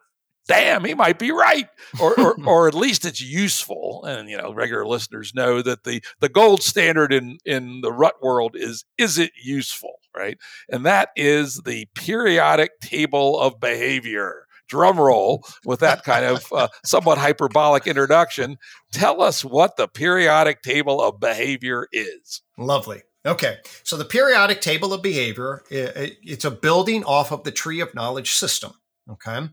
damn, 0.48 0.84
he 0.84 0.94
might 0.94 1.18
be 1.18 1.30
right, 1.30 1.68
or, 2.00 2.18
or, 2.18 2.36
or 2.46 2.68
at 2.68 2.74
least 2.74 3.04
it's 3.04 3.20
useful. 3.20 4.04
And 4.04 4.28
you 4.28 4.36
know, 4.36 4.52
regular 4.52 4.84
listeners 4.84 5.34
know 5.34 5.62
that 5.62 5.84
the 5.84 6.02
the 6.18 6.28
gold 6.28 6.62
standard 6.62 7.12
in 7.12 7.38
in 7.44 7.82
the 7.82 7.92
Rutt 7.92 8.20
world 8.20 8.56
is 8.56 8.84
is 8.96 9.18
it 9.18 9.30
useful, 9.40 10.00
right? 10.16 10.38
And 10.68 10.84
that 10.84 11.10
is 11.14 11.62
the 11.64 11.86
periodic 11.94 12.80
table 12.80 13.38
of 13.38 13.60
behavior. 13.60 14.46
Drum 14.68 15.00
roll 15.00 15.46
with 15.64 15.80
that 15.80 16.04
kind 16.04 16.26
of 16.26 16.44
uh, 16.52 16.68
somewhat 16.84 17.16
hyperbolic 17.16 17.86
introduction. 17.86 18.58
Tell 18.92 19.22
us 19.22 19.42
what 19.42 19.78
the 19.78 19.88
periodic 19.88 20.60
table 20.60 21.00
of 21.00 21.18
behavior 21.18 21.88
is. 21.90 22.42
Lovely. 22.58 23.00
Okay, 23.24 23.56
so 23.82 23.96
the 23.96 24.04
periodic 24.04 24.60
table 24.60 24.92
of 24.92 25.02
behavior, 25.02 25.62
it's 25.70 26.44
a 26.44 26.50
building 26.50 27.02
off 27.04 27.32
of 27.32 27.44
the 27.44 27.50
tree 27.50 27.80
of 27.80 27.94
knowledge 27.94 28.32
system. 28.32 28.72
Okay, 29.10 29.48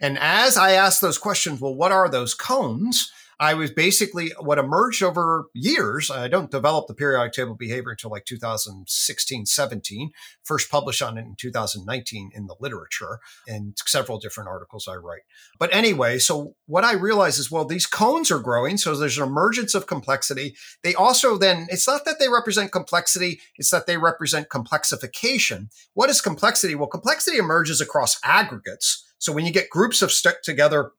and 0.00 0.18
as 0.18 0.56
I 0.56 0.72
asked 0.72 1.00
those 1.00 1.18
questions, 1.18 1.60
well, 1.60 1.74
what 1.74 1.92
are 1.92 2.08
those 2.08 2.34
cones? 2.34 3.10
I 3.40 3.54
was 3.54 3.70
basically 3.70 4.32
what 4.38 4.58
emerged 4.58 5.02
over 5.02 5.46
years. 5.54 6.10
I 6.10 6.28
don't 6.28 6.50
develop 6.50 6.86
the 6.86 6.94
periodic 6.94 7.32
table 7.32 7.54
behavior 7.54 7.92
until 7.92 8.10
like 8.10 8.26
2016, 8.26 9.46
17, 9.46 10.10
first 10.44 10.70
published 10.70 11.00
on 11.00 11.16
it 11.16 11.22
in 11.22 11.36
2019 11.38 12.32
in 12.34 12.46
the 12.46 12.56
literature 12.60 13.18
and 13.48 13.74
several 13.86 14.18
different 14.18 14.50
articles 14.50 14.86
I 14.86 14.96
write. 14.96 15.22
But 15.58 15.74
anyway, 15.74 16.18
so 16.18 16.54
what 16.66 16.84
I 16.84 16.92
realize 16.92 17.38
is, 17.38 17.50
well, 17.50 17.64
these 17.64 17.86
cones 17.86 18.30
are 18.30 18.40
growing. 18.40 18.76
So 18.76 18.94
there's 18.94 19.16
an 19.16 19.26
emergence 19.26 19.74
of 19.74 19.86
complexity. 19.86 20.54
They 20.84 20.94
also 20.94 21.38
then, 21.38 21.66
it's 21.70 21.88
not 21.88 22.04
that 22.04 22.18
they 22.20 22.28
represent 22.28 22.72
complexity, 22.72 23.40
it's 23.56 23.70
that 23.70 23.86
they 23.86 23.96
represent 23.96 24.50
complexification. 24.50 25.68
What 25.94 26.10
is 26.10 26.20
complexity? 26.20 26.74
Well, 26.74 26.88
complexity 26.88 27.38
emerges 27.38 27.80
across 27.80 28.20
aggregates. 28.22 29.06
So 29.20 29.32
when 29.32 29.46
you 29.46 29.52
get 29.52 29.70
groups 29.70 30.02
of 30.02 30.10
stuck 30.10 30.42
together 30.42 30.90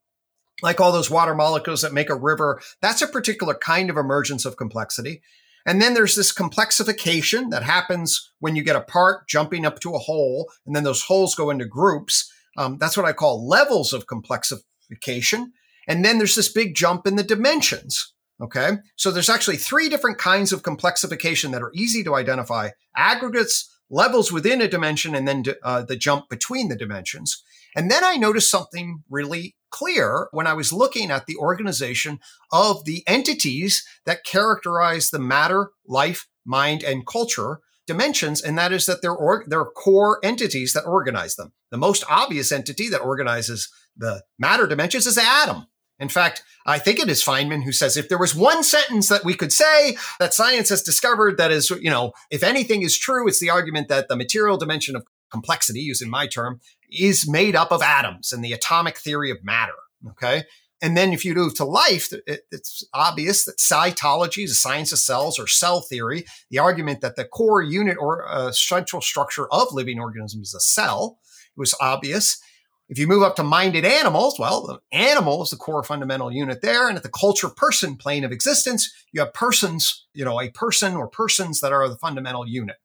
like 0.61 0.79
all 0.79 0.91
those 0.91 1.09
water 1.09 1.35
molecules 1.35 1.81
that 1.81 1.91
make 1.91 2.09
a 2.09 2.15
river, 2.15 2.61
that's 2.81 3.01
a 3.01 3.07
particular 3.07 3.55
kind 3.55 3.89
of 3.89 3.97
emergence 3.97 4.45
of 4.45 4.57
complexity. 4.57 5.21
And 5.65 5.81
then 5.81 5.93
there's 5.93 6.15
this 6.15 6.33
complexification 6.33 7.49
that 7.49 7.63
happens 7.63 8.31
when 8.39 8.55
you 8.55 8.63
get 8.63 8.75
a 8.75 8.81
part 8.81 9.27
jumping 9.27 9.65
up 9.65 9.79
to 9.81 9.93
a 9.93 9.99
hole, 9.99 10.51
and 10.65 10.75
then 10.75 10.83
those 10.83 11.03
holes 11.03 11.35
go 11.35 11.49
into 11.49 11.65
groups. 11.65 12.31
Um, 12.57 12.77
that's 12.79 12.95
what 12.95 13.05
I 13.05 13.13
call 13.13 13.47
levels 13.47 13.93
of 13.93 14.07
complexification. 14.07 15.47
And 15.87 16.05
then 16.05 16.17
there's 16.17 16.35
this 16.35 16.51
big 16.51 16.75
jump 16.75 17.07
in 17.07 17.15
the 17.15 17.23
dimensions. 17.23 18.13
Okay. 18.39 18.77
So 18.95 19.11
there's 19.11 19.29
actually 19.29 19.57
three 19.57 19.87
different 19.87 20.17
kinds 20.17 20.51
of 20.51 20.63
complexification 20.63 21.51
that 21.51 21.61
are 21.61 21.71
easy 21.75 22.03
to 22.03 22.15
identify 22.15 22.69
aggregates, 22.95 23.69
levels 23.89 24.31
within 24.31 24.61
a 24.61 24.67
dimension, 24.67 25.13
and 25.13 25.27
then 25.27 25.43
uh, 25.63 25.83
the 25.83 25.95
jump 25.95 26.27
between 26.29 26.69
the 26.69 26.75
dimensions. 26.75 27.43
And 27.75 27.89
then 27.89 28.03
I 28.03 28.15
noticed 28.17 28.51
something 28.51 29.03
really 29.09 29.55
clear 29.69 30.27
when 30.31 30.47
I 30.47 30.53
was 30.53 30.73
looking 30.73 31.09
at 31.09 31.25
the 31.25 31.37
organization 31.37 32.19
of 32.51 32.85
the 32.85 33.03
entities 33.07 33.85
that 34.05 34.25
characterize 34.25 35.09
the 35.09 35.19
matter, 35.19 35.71
life, 35.87 36.27
mind, 36.45 36.83
and 36.83 37.07
culture 37.07 37.59
dimensions, 37.87 38.41
and 38.41 38.57
that 38.57 38.71
is 38.71 38.85
that 38.85 39.01
they're, 39.01 39.15
or, 39.15 39.43
they're 39.47 39.65
core 39.65 40.19
entities 40.23 40.73
that 40.73 40.85
organize 40.85 41.35
them. 41.35 41.51
The 41.71 41.77
most 41.77 42.03
obvious 42.09 42.51
entity 42.51 42.89
that 42.89 42.99
organizes 42.99 43.69
the 43.97 44.23
matter 44.37 44.67
dimensions 44.67 45.07
is 45.07 45.15
the 45.15 45.23
atom. 45.23 45.67
In 45.99 46.09
fact, 46.09 46.43
I 46.65 46.79
think 46.79 46.99
it 46.99 47.09
is 47.09 47.23
Feynman 47.23 47.63
who 47.63 47.71
says 47.71 47.95
if 47.95 48.09
there 48.09 48.17
was 48.17 48.33
one 48.33 48.63
sentence 48.63 49.07
that 49.09 49.23
we 49.23 49.35
could 49.35 49.51
say 49.51 49.97
that 50.19 50.33
science 50.33 50.69
has 50.69 50.81
discovered 50.81 51.37
that 51.37 51.51
is, 51.51 51.69
you 51.69 51.91
know, 51.91 52.13
if 52.31 52.43
anything 52.43 52.81
is 52.81 52.97
true, 52.97 53.27
it's 53.27 53.39
the 53.39 53.51
argument 53.51 53.87
that 53.89 54.07
the 54.07 54.15
material 54.15 54.57
dimension 54.57 54.95
of 54.95 55.05
complexity, 55.31 55.79
using 55.79 56.09
my 56.09 56.27
term, 56.27 56.59
is 56.91 57.29
made 57.29 57.55
up 57.55 57.71
of 57.71 57.81
atoms 57.81 58.33
and 58.33 58.43
the 58.43 58.53
atomic 58.53 58.97
theory 58.97 59.31
of 59.31 59.43
matter. 59.43 59.73
Okay. 60.09 60.43
And 60.83 60.97
then 60.97 61.13
if 61.13 61.23
you 61.23 61.35
move 61.35 61.53
to 61.55 61.63
life, 61.63 62.11
it's 62.25 62.83
obvious 62.91 63.45
that 63.45 63.57
cytology 63.57 64.43
is 64.43 64.51
a 64.51 64.55
science 64.55 64.91
of 64.91 64.97
cells 64.97 65.37
or 65.37 65.45
cell 65.45 65.81
theory. 65.81 66.25
The 66.49 66.57
argument 66.57 67.01
that 67.01 67.15
the 67.15 67.23
core 67.23 67.61
unit 67.61 67.97
or 67.99 68.27
uh, 68.27 68.51
central 68.51 68.99
structure 69.01 69.47
of 69.51 69.67
living 69.73 69.99
organisms 69.99 70.49
is 70.49 70.55
a 70.55 70.59
cell 70.59 71.19
it 71.55 71.59
was 71.59 71.75
obvious. 71.81 72.41
If 72.89 72.99
you 72.99 73.07
move 73.07 73.23
up 73.23 73.35
to 73.37 73.43
minded 73.43 73.85
animals, 73.85 74.37
well, 74.37 74.65
the 74.65 74.79
animal 74.91 75.43
is 75.43 75.49
the 75.49 75.55
core 75.55 75.83
fundamental 75.83 76.31
unit 76.31 76.61
there. 76.61 76.87
And 76.87 76.97
at 76.97 77.03
the 77.03 77.09
culture 77.09 77.49
person 77.49 77.95
plane 77.95 78.23
of 78.23 78.31
existence, 78.31 78.91
you 79.11 79.21
have 79.21 79.33
persons, 79.33 80.07
you 80.13 80.25
know, 80.25 80.41
a 80.41 80.49
person 80.49 80.95
or 80.95 81.07
persons 81.07 81.61
that 81.61 81.71
are 81.71 81.87
the 81.87 81.95
fundamental 81.95 82.47
unit. 82.47 82.77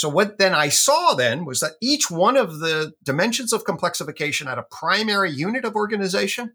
So 0.00 0.08
what 0.08 0.38
then 0.38 0.54
I 0.54 0.70
saw 0.70 1.12
then 1.12 1.44
was 1.44 1.60
that 1.60 1.72
each 1.82 2.10
one 2.10 2.38
of 2.38 2.60
the 2.60 2.94
dimensions 3.04 3.52
of 3.52 3.64
complexification 3.64 4.46
had 4.46 4.56
a 4.56 4.62
primary 4.62 5.30
unit 5.30 5.66
of 5.66 5.74
organization. 5.74 6.54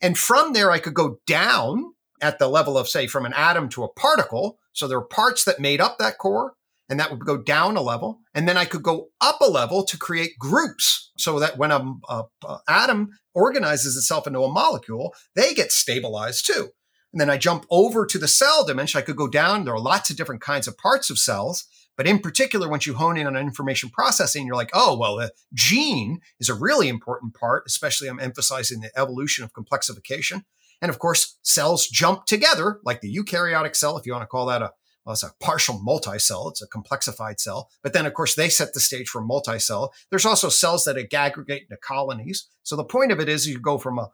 And 0.00 0.18
from 0.18 0.52
there, 0.52 0.72
I 0.72 0.80
could 0.80 0.92
go 0.92 1.20
down 1.24 1.92
at 2.20 2.40
the 2.40 2.48
level 2.48 2.76
of, 2.76 2.88
say, 2.88 3.06
from 3.06 3.24
an 3.24 3.34
atom 3.34 3.68
to 3.68 3.84
a 3.84 3.92
particle. 3.92 4.58
So 4.72 4.88
there 4.88 4.98
are 4.98 5.04
parts 5.04 5.44
that 5.44 5.60
made 5.60 5.80
up 5.80 5.98
that 5.98 6.18
core 6.18 6.54
and 6.88 6.98
that 6.98 7.12
would 7.12 7.24
go 7.24 7.36
down 7.36 7.76
a 7.76 7.82
level. 7.82 8.18
And 8.34 8.48
then 8.48 8.56
I 8.56 8.64
could 8.64 8.82
go 8.82 9.10
up 9.20 9.40
a 9.40 9.48
level 9.48 9.84
to 9.84 9.96
create 9.96 10.36
groups 10.40 11.12
so 11.16 11.38
that 11.38 11.56
when 11.56 11.70
a, 11.70 11.94
a, 12.08 12.24
a, 12.44 12.58
atom 12.66 13.10
organizes 13.32 13.96
itself 13.96 14.26
into 14.26 14.42
a 14.42 14.52
molecule, 14.52 15.14
they 15.36 15.54
get 15.54 15.70
stabilized 15.70 16.46
too. 16.46 16.70
And 17.12 17.20
then 17.20 17.30
I 17.30 17.36
jump 17.36 17.64
over 17.70 18.06
to 18.06 18.18
the 18.18 18.26
cell 18.26 18.64
dimension. 18.64 18.98
I 18.98 19.02
could 19.02 19.14
go 19.14 19.28
down. 19.28 19.66
There 19.66 19.74
are 19.74 19.78
lots 19.78 20.10
of 20.10 20.16
different 20.16 20.40
kinds 20.40 20.66
of 20.66 20.76
parts 20.76 21.10
of 21.10 21.18
cells. 21.20 21.68
But 21.96 22.06
in 22.06 22.20
particular, 22.20 22.68
once 22.68 22.86
you 22.86 22.94
hone 22.94 23.18
in 23.18 23.26
on 23.26 23.36
information 23.36 23.90
processing, 23.90 24.46
you're 24.46 24.56
like, 24.56 24.70
oh, 24.72 24.96
well, 24.98 25.16
the 25.16 25.32
gene 25.52 26.20
is 26.40 26.48
a 26.48 26.54
really 26.54 26.88
important 26.88 27.34
part, 27.34 27.64
especially 27.66 28.08
I'm 28.08 28.20
emphasizing 28.20 28.80
the 28.80 28.90
evolution 28.96 29.44
of 29.44 29.52
complexification. 29.52 30.44
And 30.80 30.88
of 30.88 30.98
course, 30.98 31.38
cells 31.42 31.86
jump 31.86 32.24
together, 32.24 32.80
like 32.84 33.00
the 33.02 33.14
eukaryotic 33.14 33.76
cell, 33.76 33.96
if 33.98 34.06
you 34.06 34.12
want 34.12 34.22
to 34.22 34.26
call 34.26 34.46
that 34.46 34.62
a 34.62 34.72
well, 35.04 35.14
it's 35.14 35.22
a 35.22 35.32
partial 35.40 35.80
multicell. 35.84 36.50
It's 36.50 36.62
a 36.62 36.68
complexified 36.68 37.40
cell. 37.40 37.70
But 37.82 37.92
then, 37.92 38.06
of 38.06 38.14
course, 38.14 38.34
they 38.34 38.48
set 38.48 38.72
the 38.72 38.80
stage 38.80 39.08
for 39.08 39.20
multicell. 39.20 39.90
There's 40.10 40.26
also 40.26 40.48
cells 40.48 40.84
that 40.84 40.96
aggregate 41.12 41.62
into 41.62 41.76
colonies. 41.76 42.48
So 42.62 42.76
the 42.76 42.84
point 42.84 43.10
of 43.10 43.18
it 43.18 43.28
is 43.28 43.48
you 43.48 43.58
go 43.58 43.78
from 43.78 43.98
a 43.98 44.10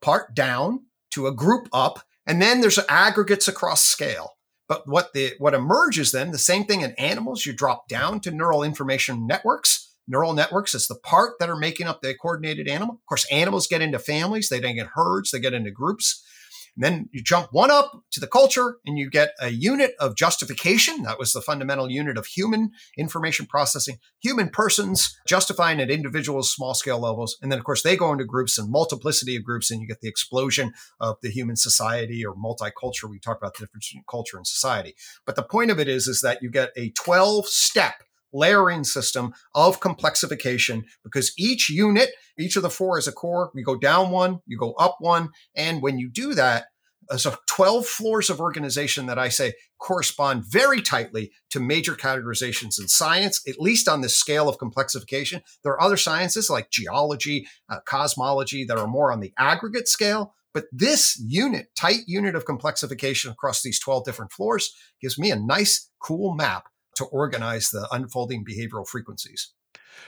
part 0.00 0.34
down 0.34 0.86
to 1.12 1.26
a 1.26 1.34
group 1.34 1.68
up, 1.72 2.00
and 2.26 2.40
then 2.40 2.60
there's 2.60 2.78
aggregates 2.88 3.48
across 3.48 3.82
scale. 3.82 4.36
But 4.70 4.86
what 4.86 5.12
the 5.14 5.32
what 5.38 5.52
emerges 5.52 6.12
then, 6.12 6.30
the 6.30 6.38
same 6.38 6.64
thing 6.64 6.82
in 6.82 6.92
animals, 6.92 7.44
you 7.44 7.52
drop 7.52 7.88
down 7.88 8.20
to 8.20 8.30
neural 8.30 8.62
information 8.62 9.26
networks. 9.26 9.92
Neural 10.06 10.32
networks 10.32 10.76
is 10.76 10.86
the 10.86 10.94
part 10.94 11.40
that 11.40 11.50
are 11.50 11.56
making 11.56 11.88
up 11.88 12.02
the 12.02 12.14
coordinated 12.14 12.68
animal. 12.68 12.94
Of 12.94 13.06
course, 13.06 13.26
animals 13.32 13.66
get 13.66 13.82
into 13.82 13.98
families, 13.98 14.48
they 14.48 14.60
then 14.60 14.76
get 14.76 14.86
herds, 14.94 15.32
they 15.32 15.40
get 15.40 15.54
into 15.54 15.72
groups. 15.72 16.24
And 16.80 16.84
then 16.84 17.08
you 17.12 17.22
jump 17.22 17.48
one 17.52 17.70
up 17.70 18.04
to 18.12 18.20
the 18.20 18.26
culture 18.26 18.78
and 18.86 18.96
you 18.96 19.10
get 19.10 19.34
a 19.38 19.50
unit 19.50 19.92
of 20.00 20.16
justification. 20.16 21.02
That 21.02 21.18
was 21.18 21.34
the 21.34 21.42
fundamental 21.42 21.90
unit 21.90 22.16
of 22.16 22.24
human 22.24 22.70
information 22.96 23.44
processing, 23.44 23.98
human 24.22 24.48
persons 24.48 25.18
justifying 25.28 25.78
at 25.80 25.90
individuals, 25.90 26.50
small 26.50 26.72
scale 26.72 26.98
levels. 26.98 27.36
And 27.42 27.52
then, 27.52 27.58
of 27.58 27.66
course, 27.66 27.82
they 27.82 27.96
go 27.96 28.12
into 28.12 28.24
groups 28.24 28.56
and 28.56 28.70
multiplicity 28.70 29.36
of 29.36 29.44
groups, 29.44 29.70
and 29.70 29.82
you 29.82 29.86
get 29.86 30.00
the 30.00 30.08
explosion 30.08 30.72
of 30.98 31.16
the 31.20 31.30
human 31.30 31.56
society 31.56 32.24
or 32.24 32.34
multicultural. 32.34 33.10
We 33.10 33.18
talk 33.18 33.36
about 33.36 33.54
the 33.54 33.66
difference 33.66 33.88
between 33.88 34.04
culture 34.08 34.38
and 34.38 34.46
society. 34.46 34.94
But 35.26 35.36
the 35.36 35.42
point 35.42 35.70
of 35.70 35.78
it 35.78 35.88
is, 35.88 36.06
is 36.06 36.22
that 36.22 36.42
you 36.42 36.50
get 36.50 36.70
a 36.76 36.90
12 36.92 37.46
step 37.46 38.02
layering 38.32 38.84
system 38.84 39.32
of 39.54 39.80
complexification 39.80 40.84
because 41.04 41.32
each 41.38 41.70
unit, 41.70 42.10
each 42.38 42.56
of 42.56 42.62
the 42.62 42.70
four 42.70 42.98
is 42.98 43.08
a 43.08 43.12
core. 43.12 43.50
You 43.54 43.64
go 43.64 43.76
down 43.76 44.10
one, 44.10 44.40
you 44.46 44.56
go 44.56 44.72
up 44.74 44.96
one. 45.00 45.30
And 45.54 45.82
when 45.82 45.98
you 45.98 46.08
do 46.08 46.34
that, 46.34 46.66
uh, 47.10 47.16
so 47.16 47.34
12 47.48 47.86
floors 47.86 48.30
of 48.30 48.40
organization 48.40 49.06
that 49.06 49.18
I 49.18 49.28
say 49.28 49.54
correspond 49.78 50.44
very 50.48 50.80
tightly 50.80 51.32
to 51.50 51.58
major 51.58 51.94
categorizations 51.94 52.80
in 52.80 52.86
science, 52.86 53.42
at 53.48 53.60
least 53.60 53.88
on 53.88 54.00
the 54.00 54.08
scale 54.08 54.48
of 54.48 54.58
complexification. 54.58 55.42
There 55.64 55.72
are 55.72 55.82
other 55.82 55.96
sciences 55.96 56.48
like 56.48 56.70
geology, 56.70 57.48
uh, 57.68 57.80
cosmology 57.84 58.64
that 58.64 58.78
are 58.78 58.86
more 58.86 59.10
on 59.10 59.20
the 59.20 59.32
aggregate 59.36 59.88
scale. 59.88 60.34
But 60.52 60.64
this 60.72 61.20
unit, 61.26 61.68
tight 61.76 62.00
unit 62.06 62.34
of 62.34 62.44
complexification 62.44 63.30
across 63.30 63.62
these 63.62 63.80
12 63.80 64.04
different 64.04 64.32
floors, 64.32 64.74
gives 65.00 65.18
me 65.18 65.30
a 65.30 65.36
nice, 65.36 65.90
cool 66.00 66.34
map 66.34 66.64
to 67.00 67.06
organize 67.06 67.70
the 67.70 67.88
unfolding 67.90 68.44
behavioral 68.44 68.86
frequencies. 68.86 69.52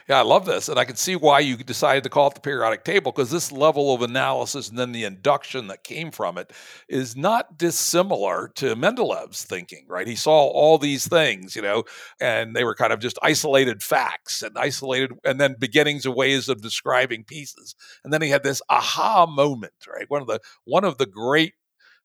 Yeah, 0.08 0.18
I 0.18 0.22
love 0.22 0.46
this. 0.46 0.68
And 0.68 0.78
I 0.78 0.84
can 0.84 0.96
see 0.96 1.16
why 1.16 1.40
you 1.40 1.56
decided 1.56 2.02
to 2.04 2.10
call 2.10 2.28
it 2.28 2.34
the 2.34 2.40
periodic 2.40 2.84
table 2.84 3.12
because 3.12 3.30
this 3.30 3.52
level 3.52 3.94
of 3.94 4.02
analysis 4.02 4.68
and 4.68 4.78
then 4.78 4.92
the 4.92 5.04
induction 5.04 5.68
that 5.68 5.84
came 5.84 6.10
from 6.10 6.38
it 6.38 6.52
is 6.88 7.16
not 7.16 7.56
dissimilar 7.56 8.50
to 8.56 8.74
Mendeleev's 8.74 9.44
thinking, 9.44 9.84
right? 9.88 10.06
He 10.06 10.16
saw 10.16 10.48
all 10.48 10.78
these 10.78 11.06
things, 11.06 11.54
you 11.54 11.62
know, 11.62 11.84
and 12.20 12.56
they 12.56 12.64
were 12.64 12.74
kind 12.74 12.92
of 12.92 13.00
just 13.00 13.18
isolated 13.22 13.82
facts 13.82 14.42
and 14.42 14.56
isolated, 14.58 15.12
and 15.24 15.40
then 15.40 15.56
beginnings 15.58 16.06
of 16.06 16.14
ways 16.14 16.48
of 16.48 16.62
describing 16.62 17.24
pieces. 17.24 17.74
And 18.02 18.12
then 18.12 18.22
he 18.22 18.30
had 18.30 18.42
this 18.42 18.62
aha 18.68 19.26
moment, 19.26 19.74
right? 19.88 20.08
One 20.08 20.22
of 20.22 20.28
the 20.28 20.40
one 20.64 20.84
of 20.84 20.98
the 20.98 21.06
great 21.06 21.54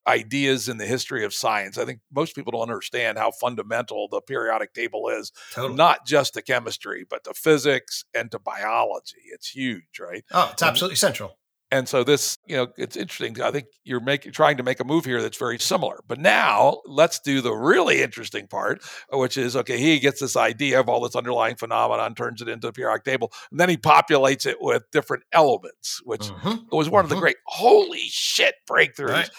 ideas 0.08 0.70
in 0.70 0.78
the 0.78 0.86
history 0.86 1.26
of 1.26 1.34
science. 1.34 1.78
I 1.78 1.86
think 1.86 2.00
most 2.14 2.36
people 2.36 2.52
don't 2.52 2.62
understand 2.62 3.18
how 3.18 3.32
fundamental 3.32 4.08
the 4.08 4.22
periodic 4.22 4.74
table 4.74 5.10
is, 5.10 5.32
totally. 5.54 5.76
not 5.76 6.06
just 6.06 6.34
to 6.36 6.42
chemistry, 6.42 7.06
but 7.08 7.24
to 7.26 7.34
physics 7.34 8.06
and 8.14 8.32
to 8.32 8.40
biology. 8.40 9.22
It's 9.32 9.50
huge, 9.50 10.00
right? 10.00 10.24
Oh, 10.32 10.50
it's 10.54 10.64
absolutely 10.64 10.96
central. 10.96 11.38
And 11.70 11.90
so 11.90 12.04
this, 12.04 12.38
you 12.48 12.56
know, 12.56 12.68
it's 12.78 12.96
interesting. 12.96 13.42
I 13.42 13.52
think 13.52 13.68
you're 13.84 14.00
making 14.00 14.32
trying 14.32 14.58
to 14.58 14.64
make 14.64 14.80
a 14.80 14.86
move 14.86 15.04
here 15.04 15.22
that's 15.22 15.38
very 15.38 15.60
similar. 15.60 16.00
But 16.08 16.20
now 16.20 16.82
let's 16.86 17.20
do 17.20 17.42
the 17.42 17.52
really 17.52 18.02
interesting 18.02 18.48
part, 18.48 18.82
which 19.12 19.38
is 19.38 19.56
okay, 19.56 19.78
he 19.78 20.00
gets 20.00 20.22
this 20.22 20.38
idea 20.38 20.80
of 20.80 20.88
all 20.88 21.02
this 21.02 21.16
underlying 21.16 21.58
phenomenon, 21.58 22.16
turns 22.16 22.42
it 22.42 22.48
into 22.48 22.70
a 22.70 22.72
periodic 22.72 23.04
table, 23.04 23.34
and 23.52 23.60
then 23.60 23.68
he 23.68 23.76
populates 23.76 24.46
it 24.46 24.58
with 24.62 24.90
different 24.92 25.24
elements, 25.34 26.02
which 26.06 26.22
mm-hmm. 26.22 26.56
was 26.72 26.90
one 26.90 27.00
mm-hmm. 27.00 27.06
of 27.06 27.10
the 27.10 27.16
mm-hmm. 27.16 27.22
great 27.22 27.38
holy 27.46 28.08
shit 28.08 28.56
breakthroughs. 28.70 29.10
Right. 29.10 29.30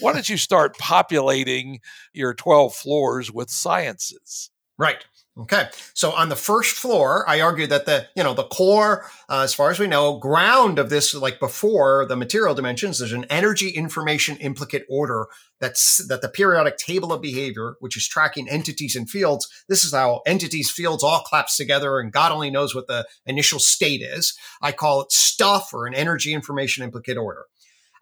Why 0.00 0.12
don't 0.12 0.28
you 0.28 0.36
start 0.36 0.76
populating 0.78 1.80
your 2.12 2.34
12 2.34 2.74
floors 2.74 3.30
with 3.30 3.48
sciences? 3.48 4.50
Right. 4.76 5.04
Okay. 5.38 5.68
So 5.92 6.12
on 6.12 6.30
the 6.30 6.36
first 6.36 6.76
floor, 6.76 7.28
I 7.28 7.42
argue 7.42 7.66
that 7.66 7.84
the, 7.84 8.06
you 8.16 8.22
know, 8.22 8.32
the 8.32 8.44
core, 8.44 9.04
uh, 9.28 9.40
as 9.40 9.52
far 9.52 9.70
as 9.70 9.78
we 9.78 9.86
know, 9.86 10.18
ground 10.18 10.78
of 10.78 10.88
this, 10.88 11.12
like 11.14 11.38
before 11.38 12.06
the 12.06 12.16
material 12.16 12.54
dimensions, 12.54 12.98
there's 12.98 13.12
an 13.12 13.26
energy 13.28 13.68
information 13.68 14.38
implicate 14.38 14.86
order 14.88 15.26
that's, 15.60 16.06
that 16.08 16.22
the 16.22 16.30
periodic 16.30 16.78
table 16.78 17.12
of 17.12 17.20
behavior, 17.20 17.76
which 17.80 17.98
is 17.98 18.08
tracking 18.08 18.48
entities 18.48 18.96
and 18.96 19.10
fields. 19.10 19.46
This 19.68 19.84
is 19.84 19.92
how 19.92 20.22
entities, 20.26 20.70
fields 20.70 21.04
all 21.04 21.22
collapse 21.28 21.58
together 21.58 22.00
and 22.00 22.12
God 22.12 22.32
only 22.32 22.50
knows 22.50 22.74
what 22.74 22.86
the 22.86 23.06
initial 23.26 23.58
state 23.58 24.00
is. 24.00 24.38
I 24.62 24.72
call 24.72 25.02
it 25.02 25.12
stuff 25.12 25.74
or 25.74 25.86
an 25.86 25.94
energy 25.94 26.32
information 26.32 26.82
implicate 26.82 27.18
order. 27.18 27.44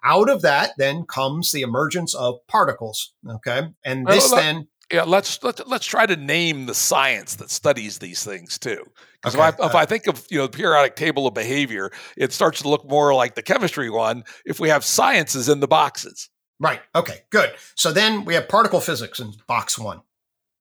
Out 0.05 0.29
of 0.29 0.43
that 0.43 0.73
then 0.77 1.05
comes 1.05 1.51
the 1.51 1.63
emergence 1.63 2.15
of 2.15 2.47
particles. 2.47 3.13
Okay. 3.29 3.71
And 3.85 4.07
this 4.07 4.31
then 4.31 4.69
Yeah, 4.93 5.05
let's 5.05 5.43
let's 5.43 5.63
let's 5.67 5.87
try 5.87 6.07
to 6.07 6.17
name 6.17 6.67
the 6.67 6.75
science 6.75 7.37
that 7.37 7.51
studies 7.51 7.99
these 7.99 8.23
things 8.23 8.59
too. 8.59 8.85
Because 9.15 9.35
Okay, 9.35 9.49
if, 9.49 9.61
I, 9.61 9.67
if 9.67 9.75
uh, 9.75 9.79
I 9.79 9.87
think 9.87 10.07
of 10.07 10.27
you 10.31 10.39
know 10.39 10.47
the 10.47 10.57
periodic 10.57 10.97
table 10.97 11.27
of 11.27 11.35
behavior, 11.35 11.91
it 12.17 12.33
starts 12.33 12.61
to 12.63 12.69
look 12.69 12.89
more 12.89 13.15
like 13.15 13.35
the 13.35 13.43
chemistry 13.43 13.89
one 13.89 14.25
if 14.45 14.61
we 14.61 14.69
have 14.69 14.85
sciences 14.85 15.49
in 15.49 15.61
the 15.61 15.69
boxes. 15.69 16.29
Right. 16.61 16.81
Okay, 16.95 17.23
good. 17.31 17.55
So 17.75 17.93
then 17.93 18.25
we 18.25 18.35
have 18.35 18.49
particle 18.49 18.81
physics 18.81 19.21
in 19.21 19.33
box 19.47 19.79
one. 19.79 20.03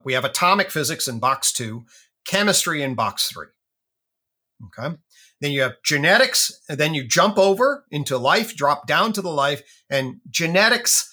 We 0.03 0.13
have 0.13 0.25
atomic 0.25 0.71
physics 0.71 1.07
in 1.07 1.19
box 1.19 1.51
two, 1.51 1.85
chemistry 2.25 2.81
in 2.81 2.95
box 2.95 3.27
three. 3.27 3.47
Okay. 4.65 4.95
Then 5.41 5.51
you 5.51 5.61
have 5.61 5.83
genetics, 5.83 6.61
and 6.69 6.77
then 6.77 6.93
you 6.93 7.03
jump 7.05 7.37
over 7.37 7.85
into 7.91 8.17
life, 8.17 8.55
drop 8.55 8.87
down 8.87 9.11
to 9.13 9.21
the 9.21 9.29
life, 9.29 9.61
and 9.89 10.21
genetics 10.29 11.12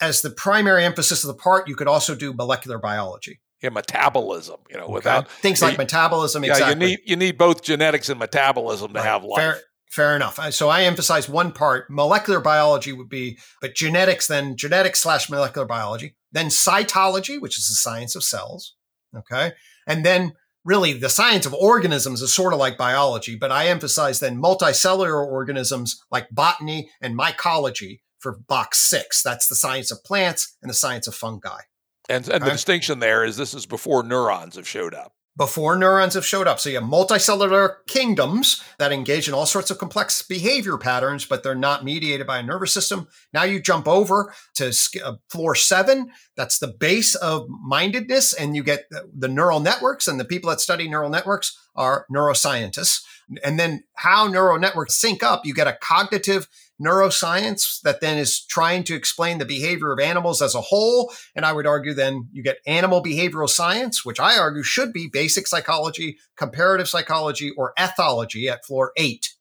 as 0.00 0.22
the 0.22 0.30
primary 0.30 0.84
emphasis 0.84 1.24
of 1.24 1.28
the 1.28 1.34
part, 1.42 1.68
you 1.68 1.74
could 1.76 1.88
also 1.88 2.14
do 2.14 2.32
molecular 2.32 2.78
biology. 2.78 3.40
Yeah, 3.62 3.70
metabolism. 3.70 4.60
You 4.70 4.76
know, 4.76 4.84
Okay? 4.84 4.92
without 4.92 5.30
things 5.30 5.62
like 5.62 5.78
metabolism, 5.78 6.44
yeah, 6.44 6.52
exactly. 6.52 6.74
you 6.74 6.90
need 6.96 6.98
you 7.06 7.16
need 7.16 7.38
both 7.38 7.62
genetics 7.62 8.08
and 8.08 8.18
metabolism 8.18 8.92
to 8.92 8.98
Right. 8.98 9.06
have 9.06 9.24
life. 9.24 9.40
Fair, 9.40 9.60
fair 9.90 10.16
enough. 10.16 10.38
Uh, 10.38 10.50
So 10.50 10.68
I 10.68 10.82
emphasize 10.82 11.28
one 11.28 11.52
part. 11.52 11.90
Molecular 11.90 12.40
biology 12.40 12.92
would 12.92 13.08
be, 13.08 13.38
but 13.62 13.74
genetics, 13.74 14.26
then 14.26 14.56
genetics 14.56 15.00
slash 15.00 15.30
molecular 15.30 15.66
biology, 15.66 16.16
then 16.32 16.46
cytology, 16.48 17.40
which 17.40 17.58
is 17.58 17.66
the 17.68 17.74
science 17.74 18.14
of 18.14 18.22
cells. 18.22 18.74
Okay. 19.16 19.52
And 19.86 20.04
then 20.04 20.34
really 20.64 20.92
the 20.92 21.08
science 21.08 21.46
of 21.46 21.54
organisms 21.54 22.20
is 22.20 22.34
sort 22.34 22.52
of 22.52 22.58
like 22.58 22.76
biology, 22.76 23.36
but 23.36 23.50
I 23.52 23.68
emphasize 23.68 24.20
then 24.20 24.36
multicellular 24.36 25.24
organisms 25.26 25.98
like 26.10 26.28
botany 26.30 26.90
and 27.00 27.18
mycology 27.18 28.00
for 28.18 28.32
box 28.48 28.78
six. 28.78 29.22
That's 29.22 29.48
the 29.48 29.54
science 29.54 29.90
of 29.90 30.04
plants 30.04 30.56
and 30.62 30.70
the 30.70 30.74
science 30.74 31.06
of 31.06 31.14
fungi. 31.14 31.60
And, 32.08 32.28
and 32.28 32.42
the 32.42 32.46
Okay. 32.46 32.52
distinction 32.54 32.98
there 33.00 33.24
is 33.24 33.36
this 33.36 33.52
is 33.54 33.66
before 33.66 34.02
neurons 34.02 34.56
have 34.56 34.68
showed 34.68 34.94
up. 34.94 35.12
before 35.38 35.76
neurons 35.76 36.14
have 36.14 36.24
showed 36.24 36.46
up. 36.48 36.58
So 36.58 36.70
you 36.70 36.76
have 36.80 36.88
multicellular 36.88 37.74
kingdoms 37.86 38.62
that 38.78 38.90
engage 38.90 39.28
in 39.28 39.34
all 39.34 39.44
sorts 39.44 39.70
of 39.70 39.76
complex 39.76 40.22
behavior 40.22 40.78
patterns, 40.78 41.26
but 41.26 41.42
they're 41.42 41.54
not 41.54 41.84
mediated 41.84 42.26
by 42.26 42.38
a 42.38 42.42
nervous 42.42 42.72
system. 42.72 43.06
Now 43.34 43.42
you 43.42 43.60
jump 43.60 43.86
over 43.86 44.32
to 44.54 44.72
uh, 45.04 45.16
floor 45.28 45.54
seven. 45.54 46.10
That's 46.38 46.58
the 46.58 46.68
base 46.68 47.14
of 47.16 47.48
mindedness, 47.50 48.32
and 48.32 48.56
you 48.56 48.62
get 48.62 48.86
the 49.14 49.28
neural 49.28 49.60
networks. 49.60 50.08
And 50.08 50.18
the 50.18 50.24
people 50.24 50.48
that 50.48 50.60
study 50.60 50.88
neural 50.88 51.10
networks 51.10 51.54
are 51.74 52.06
neuroscientists. 52.10 53.02
And 53.44 53.58
then 53.60 53.84
how 53.96 54.28
neural 54.28 54.58
networks 54.58 54.96
sync 54.96 55.22
up, 55.22 55.44
you 55.44 55.52
get 55.52 55.66
a 55.66 55.76
cognitive 55.82 56.48
neuroscience 56.82 57.80
that 57.82 58.00
then 58.00 58.18
is 58.18 58.44
trying 58.44 58.84
to 58.84 58.94
explain 58.94 59.38
the 59.38 59.44
behavior 59.44 59.92
of 59.92 60.00
animals 60.00 60.42
as 60.42 60.54
a 60.54 60.60
whole. 60.60 61.12
And 61.34 61.44
I 61.44 61.52
would 61.52 61.66
argue 61.66 61.94
then 61.94 62.28
you 62.32 62.42
get 62.42 62.58
animal 62.66 63.02
behavioral 63.02 63.48
science, 63.48 64.04
which 64.04 64.20
I 64.20 64.38
argue 64.38 64.62
should 64.62 64.92
be 64.92 65.08
basic 65.10 65.46
psychology, 65.46 66.18
comparative 66.36 66.88
psychology, 66.88 67.50
or 67.56 67.72
ethology 67.78 68.50
at 68.50 68.64
floor 68.64 68.92
eight. 68.96 69.32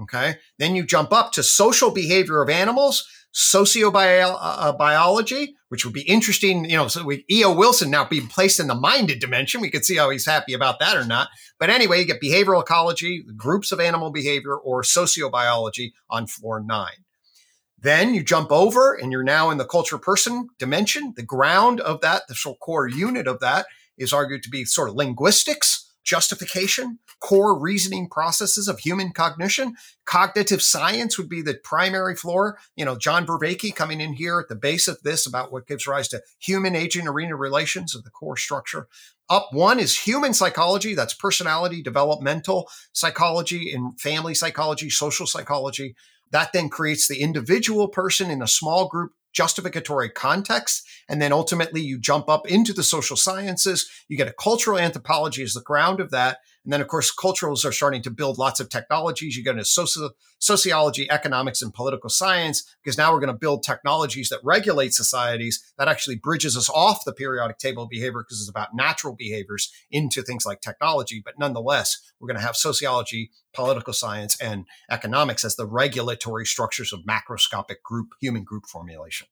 Okay. 0.00 0.36
Then 0.58 0.74
you 0.74 0.84
jump 0.84 1.12
up 1.12 1.32
to 1.32 1.42
social 1.42 1.90
behavior 1.90 2.42
of 2.42 2.50
animals, 2.50 3.06
sociobiology, 3.34 5.48
uh, 5.48 5.52
which 5.68 5.84
would 5.84 5.94
be 5.94 6.02
interesting. 6.02 6.64
You 6.64 6.76
know, 6.76 6.88
so 6.88 7.04
we, 7.04 7.24
E.O. 7.30 7.54
Wilson 7.54 7.90
now 7.90 8.04
being 8.04 8.28
placed 8.28 8.60
in 8.60 8.68
the 8.68 8.74
minded 8.74 9.18
dimension. 9.18 9.60
We 9.60 9.70
could 9.70 9.84
see 9.84 9.96
how 9.96 10.10
he's 10.10 10.26
happy 10.26 10.54
about 10.54 10.78
that 10.78 10.96
or 10.96 11.04
not. 11.04 11.28
But 11.58 11.70
anyway, 11.70 12.00
you 12.00 12.06
get 12.06 12.22
behavioral 12.22 12.62
ecology, 12.62 13.24
groups 13.36 13.72
of 13.72 13.80
animal 13.80 14.10
behavior, 14.10 14.56
or 14.56 14.82
sociobiology 14.82 15.92
on 16.08 16.26
floor 16.26 16.60
nine. 16.60 17.04
Then 17.84 18.14
you 18.14 18.22
jump 18.22 18.50
over 18.50 18.94
and 18.94 19.12
you're 19.12 19.22
now 19.22 19.50
in 19.50 19.58
the 19.58 19.66
culture 19.66 19.98
person 19.98 20.48
dimension. 20.58 21.12
The 21.16 21.22
ground 21.22 21.80
of 21.80 22.00
that, 22.00 22.22
the 22.28 22.56
core 22.60 22.88
unit 22.88 23.26
of 23.26 23.40
that 23.40 23.66
is 23.98 24.12
argued 24.12 24.42
to 24.44 24.48
be 24.48 24.64
sort 24.64 24.88
of 24.88 24.94
linguistics, 24.94 25.83
justification, 26.04 26.98
core 27.20 27.58
reasoning 27.58 28.08
processes 28.08 28.68
of 28.68 28.78
human 28.78 29.12
cognition. 29.12 29.74
Cognitive 30.04 30.62
science 30.62 31.18
would 31.18 31.28
be 31.28 31.42
the 31.42 31.54
primary 31.54 32.14
floor. 32.14 32.58
You 32.76 32.84
know, 32.84 32.96
John 32.96 33.26
Vervaeke 33.26 33.74
coming 33.74 34.00
in 34.00 34.12
here 34.12 34.38
at 34.38 34.48
the 34.48 34.54
base 34.54 34.86
of 34.86 35.02
this 35.02 35.26
about 35.26 35.50
what 35.50 35.66
gives 35.66 35.86
rise 35.86 36.08
to 36.08 36.22
human 36.38 36.76
agent 36.76 37.08
arena 37.08 37.34
relations 37.36 37.94
of 37.94 38.04
the 38.04 38.10
core 38.10 38.36
structure. 38.36 38.86
Up 39.30 39.48
one 39.52 39.80
is 39.80 40.00
human 40.00 40.34
psychology. 40.34 40.94
That's 40.94 41.14
personality, 41.14 41.82
developmental 41.82 42.68
psychology, 42.92 43.72
and 43.72 43.98
family 43.98 44.34
psychology, 44.34 44.90
social 44.90 45.26
psychology. 45.26 45.96
That 46.30 46.52
then 46.52 46.68
creates 46.68 47.08
the 47.08 47.20
individual 47.20 47.88
person 47.88 48.30
in 48.30 48.42
a 48.42 48.48
small 48.48 48.88
group 48.88 49.12
justificatory 49.34 50.08
context. 50.08 50.86
And 51.08 51.20
then 51.20 51.32
ultimately 51.32 51.82
you 51.82 51.98
jump 51.98 52.28
up 52.28 52.48
into 52.48 52.72
the 52.72 52.82
social 52.82 53.16
sciences. 53.16 53.90
You 54.08 54.16
get 54.16 54.28
a 54.28 54.32
cultural 54.32 54.78
anthropology 54.78 55.42
as 55.42 55.52
the 55.52 55.60
ground 55.60 56.00
of 56.00 56.10
that. 56.12 56.38
And 56.64 56.72
then, 56.72 56.80
of 56.80 56.88
course, 56.88 57.14
culturals 57.14 57.64
are 57.64 57.72
starting 57.72 58.00
to 58.02 58.10
build 58.10 58.38
lots 58.38 58.58
of 58.58 58.70
technologies. 58.70 59.36
You 59.36 59.44
get 59.44 59.52
into 59.52 59.64
soci- 59.64 60.10
sociology, 60.38 61.10
economics, 61.10 61.60
and 61.60 61.74
political 61.74 62.08
science, 62.08 62.64
because 62.82 62.96
now 62.96 63.12
we're 63.12 63.20
going 63.20 63.32
to 63.32 63.38
build 63.38 63.62
technologies 63.62 64.30
that 64.30 64.40
regulate 64.42 64.94
societies 64.94 65.62
that 65.76 65.88
actually 65.88 66.16
bridges 66.16 66.56
us 66.56 66.70
off 66.70 67.04
the 67.04 67.12
periodic 67.12 67.58
table 67.58 67.82
of 67.82 67.90
behavior 67.90 68.22
because 68.22 68.40
it's 68.40 68.48
about 68.48 68.74
natural 68.74 69.14
behaviors 69.14 69.70
into 69.90 70.22
things 70.22 70.46
like 70.46 70.62
technology. 70.62 71.20
But 71.22 71.38
nonetheless, 71.38 72.00
we're 72.18 72.28
going 72.28 72.40
to 72.40 72.46
have 72.46 72.56
sociology, 72.56 73.30
political 73.52 73.92
science, 73.92 74.40
and 74.40 74.66
economics 74.90 75.44
as 75.44 75.56
the 75.56 75.66
regulatory 75.66 76.46
structures 76.46 76.92
of 76.92 77.00
macroscopic 77.00 77.82
group, 77.82 78.14
human 78.20 78.42
group 78.42 78.66
formulation. 78.66 79.26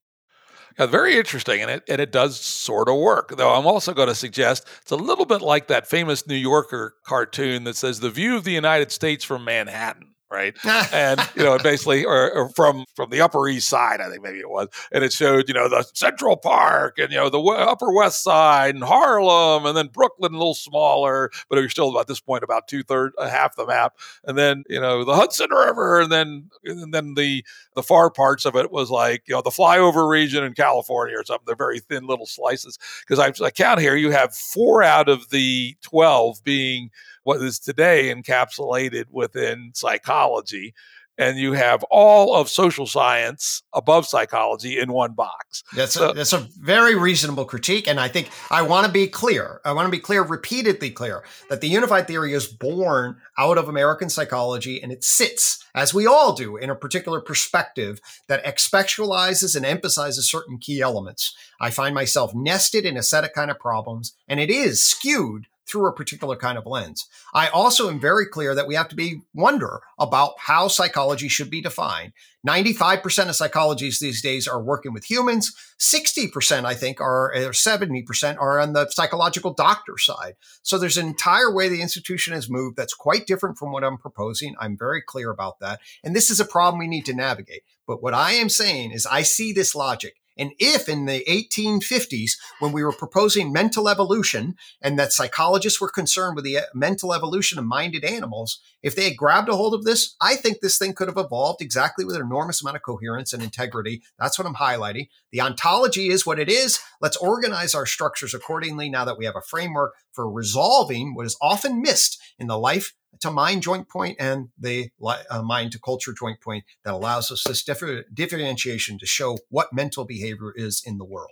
Yeah, 0.79 0.87
very 0.87 1.17
interesting, 1.17 1.61
and 1.61 1.69
it 1.69 1.83
and 1.87 2.01
it 2.01 2.11
does 2.11 2.39
sort 2.39 2.89
of 2.89 2.95
work. 2.97 3.35
Though 3.37 3.53
I'm 3.53 3.67
also 3.67 3.93
going 3.93 4.07
to 4.07 4.15
suggest 4.15 4.67
it's 4.81 4.91
a 4.91 4.95
little 4.95 5.25
bit 5.25 5.41
like 5.41 5.67
that 5.67 5.87
famous 5.87 6.25
New 6.27 6.35
Yorker 6.35 6.95
cartoon 7.03 7.63
that 7.65 7.75
says 7.75 7.99
the 7.99 8.09
view 8.09 8.35
of 8.35 8.43
the 8.43 8.51
United 8.53 8.91
States 8.91 9.23
from 9.23 9.43
Manhattan. 9.43 10.12
Right, 10.33 10.57
and 10.91 11.19
you 11.35 11.43
know, 11.43 11.59
basically, 11.59 12.05
or, 12.05 12.31
or, 12.31 12.49
from 12.49 12.85
from 12.95 13.11
the 13.11 13.21
Upper 13.21 13.47
East 13.47 13.69
Side, 13.69 14.01
I 14.01 14.09
think 14.09 14.23
maybe 14.23 14.39
it 14.39 14.49
was, 14.49 14.67
and 14.91 15.03
it 15.03 15.13
showed 15.13 15.47
you 15.47 15.53
know 15.53 15.69
the 15.69 15.83
Central 15.93 16.37
Park 16.37 16.97
and 16.97 17.11
you 17.11 17.19
know 17.19 17.29
the 17.29 17.37
w- 17.37 17.53
Upper 17.53 17.93
West 17.93 18.23
Side 18.23 18.73
and 18.73 18.83
Harlem, 18.83 19.67
and 19.67 19.77
then 19.77 19.89
Brooklyn 19.93 20.33
a 20.33 20.37
little 20.37 20.55
smaller, 20.55 21.29
but 21.49 21.59
it 21.59 21.61
was 21.61 21.69
still 21.69 21.91
about 21.91 22.07
this 22.07 22.19
point 22.19 22.43
about 22.43 22.67
two 22.67 22.81
thirds, 22.81 23.13
uh, 23.19 23.29
half 23.29 23.55
the 23.55 23.67
map, 23.67 23.93
and 24.23 24.35
then 24.35 24.63
you 24.67 24.81
know 24.81 25.03
the 25.03 25.15
Hudson 25.15 25.51
River, 25.51 26.01
and 26.01 26.11
then 26.11 26.49
and 26.65 26.91
then 26.91 27.13
the 27.13 27.45
the 27.75 27.83
far 27.83 28.09
parts 28.09 28.45
of 28.45 28.55
it 28.55 28.71
was 28.71 28.89
like 28.89 29.21
you 29.27 29.35
know 29.35 29.43
the 29.43 29.51
flyover 29.51 30.09
region 30.09 30.43
in 30.43 30.55
California 30.55 31.15
or 31.15 31.23
something. 31.23 31.45
They're 31.45 31.55
very 31.55 31.79
thin 31.79 32.07
little 32.07 32.25
slices 32.25 32.79
because 33.07 33.19
I, 33.19 33.45
I 33.45 33.51
count 33.51 33.81
here 33.81 33.95
you 33.95 34.09
have 34.09 34.33
four 34.33 34.81
out 34.81 35.09
of 35.09 35.29
the 35.29 35.77
twelve 35.83 36.43
being 36.43 36.89
what 37.23 37.41
is 37.41 37.59
today 37.59 38.13
encapsulated 38.13 39.05
within 39.11 39.71
psychology. 39.73 40.73
And 41.15 41.37
you 41.37 41.53
have 41.53 41.83
all 41.91 42.35
of 42.35 42.49
social 42.49 42.87
science 42.87 43.61
above 43.71 44.07
psychology 44.07 44.79
in 44.79 44.91
one 44.91 45.13
box. 45.13 45.63
That's 45.75 45.93
So- 45.93 46.09
a, 46.09 46.13
that's 46.15 46.33
a 46.33 46.47
very 46.59 46.95
reasonable 46.95 47.45
critique, 47.45 47.87
and 47.87 47.99
I 47.99 48.07
think 48.07 48.31
I 48.49 48.63
want 48.63 48.87
to 48.87 48.91
be 48.91 49.05
clear. 49.05 49.61
I 49.63 49.73
want 49.73 49.85
to 49.85 49.91
be 49.91 49.99
clear, 49.99 50.23
repeatedly 50.23 50.89
clear, 50.89 51.23
that 51.51 51.61
the 51.61 51.67
unified 51.67 52.07
theory 52.07 52.33
is 52.33 52.47
born 52.47 53.17
out 53.37 53.59
of 53.59 53.69
American 53.69 54.09
psychology, 54.09 54.81
and 54.81 54.91
it 54.91 55.03
sits, 55.03 55.63
as 55.75 55.93
we 55.93 56.07
all 56.07 56.33
do, 56.33 56.57
in 56.57 56.71
a 56.71 56.75
particular 56.75 57.21
perspective 57.21 58.01
that 58.27 58.43
expectualizes 58.43 59.55
and 59.55 59.67
emphasizes 59.67 60.27
certain 60.27 60.57
key 60.57 60.81
elements. 60.81 61.35
I 61.61 61.69
find 61.69 61.93
myself 61.93 62.33
nested 62.33 62.85
in 62.85 62.97
a 62.97 63.03
set 63.03 63.23
of 63.23 63.33
kind 63.33 63.51
of 63.51 63.59
problems, 63.59 64.13
and 64.27 64.39
it 64.39 64.49
is 64.49 64.83
skewed 64.83 65.45
through 65.67 65.87
a 65.87 65.93
particular 65.93 66.35
kind 66.35 66.57
of 66.57 66.65
lens. 66.65 67.07
I 67.33 67.47
also 67.47 67.89
am 67.89 67.99
very 67.99 68.25
clear 68.25 68.53
that 68.55 68.67
we 68.67 68.75
have 68.75 68.89
to 68.89 68.95
be 68.95 69.21
wonder 69.33 69.81
about 69.97 70.33
how 70.39 70.67
psychology 70.67 71.27
should 71.27 71.49
be 71.49 71.61
defined. 71.61 72.13
95% 72.45 73.29
of 73.29 73.35
psychologists 73.35 74.01
these 74.01 74.21
days 74.21 74.47
are 74.47 74.61
working 74.61 74.91
with 74.93 75.09
humans. 75.09 75.55
60%, 75.79 76.65
I 76.65 76.73
think, 76.73 76.99
are, 76.99 77.33
or 77.33 77.51
70% 77.51 78.37
are 78.37 78.59
on 78.59 78.73
the 78.73 78.89
psychological 78.89 79.53
doctor 79.53 79.97
side. 79.97 80.35
So 80.61 80.77
there's 80.77 80.97
an 80.97 81.07
entire 81.07 81.53
way 81.53 81.69
the 81.69 81.81
institution 81.81 82.33
has 82.33 82.49
moved 82.49 82.75
that's 82.75 82.93
quite 82.93 83.27
different 83.27 83.57
from 83.57 83.71
what 83.71 83.83
I'm 83.83 83.97
proposing. 83.97 84.55
I'm 84.59 84.77
very 84.77 85.01
clear 85.01 85.29
about 85.29 85.59
that. 85.59 85.79
And 86.03 86.13
this 86.13 86.29
is 86.29 86.41
a 86.41 86.45
problem 86.45 86.79
we 86.79 86.87
need 86.87 87.05
to 87.05 87.13
navigate. 87.13 87.63
But 87.87 88.03
what 88.03 88.13
I 88.13 88.33
am 88.33 88.49
saying 88.49 88.91
is 88.91 89.05
I 89.05 89.21
see 89.21 89.53
this 89.53 89.73
logic. 89.73 90.15
And 90.37 90.51
if 90.59 90.89
in 90.89 91.05
the 91.05 91.23
1850s, 91.27 92.31
when 92.59 92.71
we 92.71 92.83
were 92.83 92.91
proposing 92.91 93.51
mental 93.51 93.87
evolution 93.87 94.55
and 94.81 94.97
that 94.97 95.13
psychologists 95.13 95.79
were 95.79 95.89
concerned 95.89 96.35
with 96.35 96.45
the 96.45 96.57
uh, 96.57 96.61
mental 96.73 97.13
evolution 97.13 97.59
of 97.59 97.65
minded 97.65 98.03
animals, 98.03 98.59
if 98.81 98.95
they 98.95 99.05
had 99.05 99.17
grabbed 99.17 99.49
a 99.49 99.55
hold 99.55 99.73
of 99.73 99.83
this, 99.83 100.15
I 100.19 100.35
think 100.35 100.59
this 100.59 100.77
thing 100.77 100.93
could 100.93 101.07
have 101.07 101.17
evolved 101.17 101.61
exactly 101.61 102.03
with 102.03 102.15
an 102.15 102.21
enormous 102.21 102.61
amount 102.61 102.77
of 102.77 102.83
coherence 102.83 103.33
and 103.33 103.43
integrity. 103.43 104.01
That's 104.17 104.37
what 104.39 104.47
I'm 104.47 104.55
highlighting. 104.55 105.07
The 105.31 105.41
ontology 105.41 106.09
is 106.09 106.25
what 106.25 106.39
it 106.39 106.49
is. 106.49 106.79
Let's 107.01 107.17
organize 107.17 107.75
our 107.75 107.85
structures 107.85 108.33
accordingly 108.33 108.89
now 108.89 109.05
that 109.05 109.17
we 109.17 109.25
have 109.25 109.35
a 109.35 109.41
framework 109.41 109.93
for 110.11 110.29
resolving 110.29 111.15
what 111.15 111.25
is 111.25 111.37
often 111.41 111.81
missed 111.81 112.21
in 112.39 112.47
the 112.47 112.57
life 112.57 112.93
to 113.21 113.31
mind 113.31 113.61
joint 113.61 113.89
point 113.89 114.17
and 114.19 114.49
the 114.57 114.89
uh, 115.29 115.41
mind 115.41 115.71
to 115.73 115.79
culture 115.79 116.13
joint 116.17 116.41
point 116.41 116.63
that 116.83 116.93
allows 116.93 117.31
us 117.31 117.43
this 117.45 117.63
differ- 117.63 118.05
differentiation 118.13 118.97
to 118.99 119.05
show 119.05 119.37
what 119.49 119.73
mental 119.73 120.05
behavior 120.05 120.53
is 120.55 120.81
in 120.85 120.97
the 120.97 121.05
world. 121.05 121.31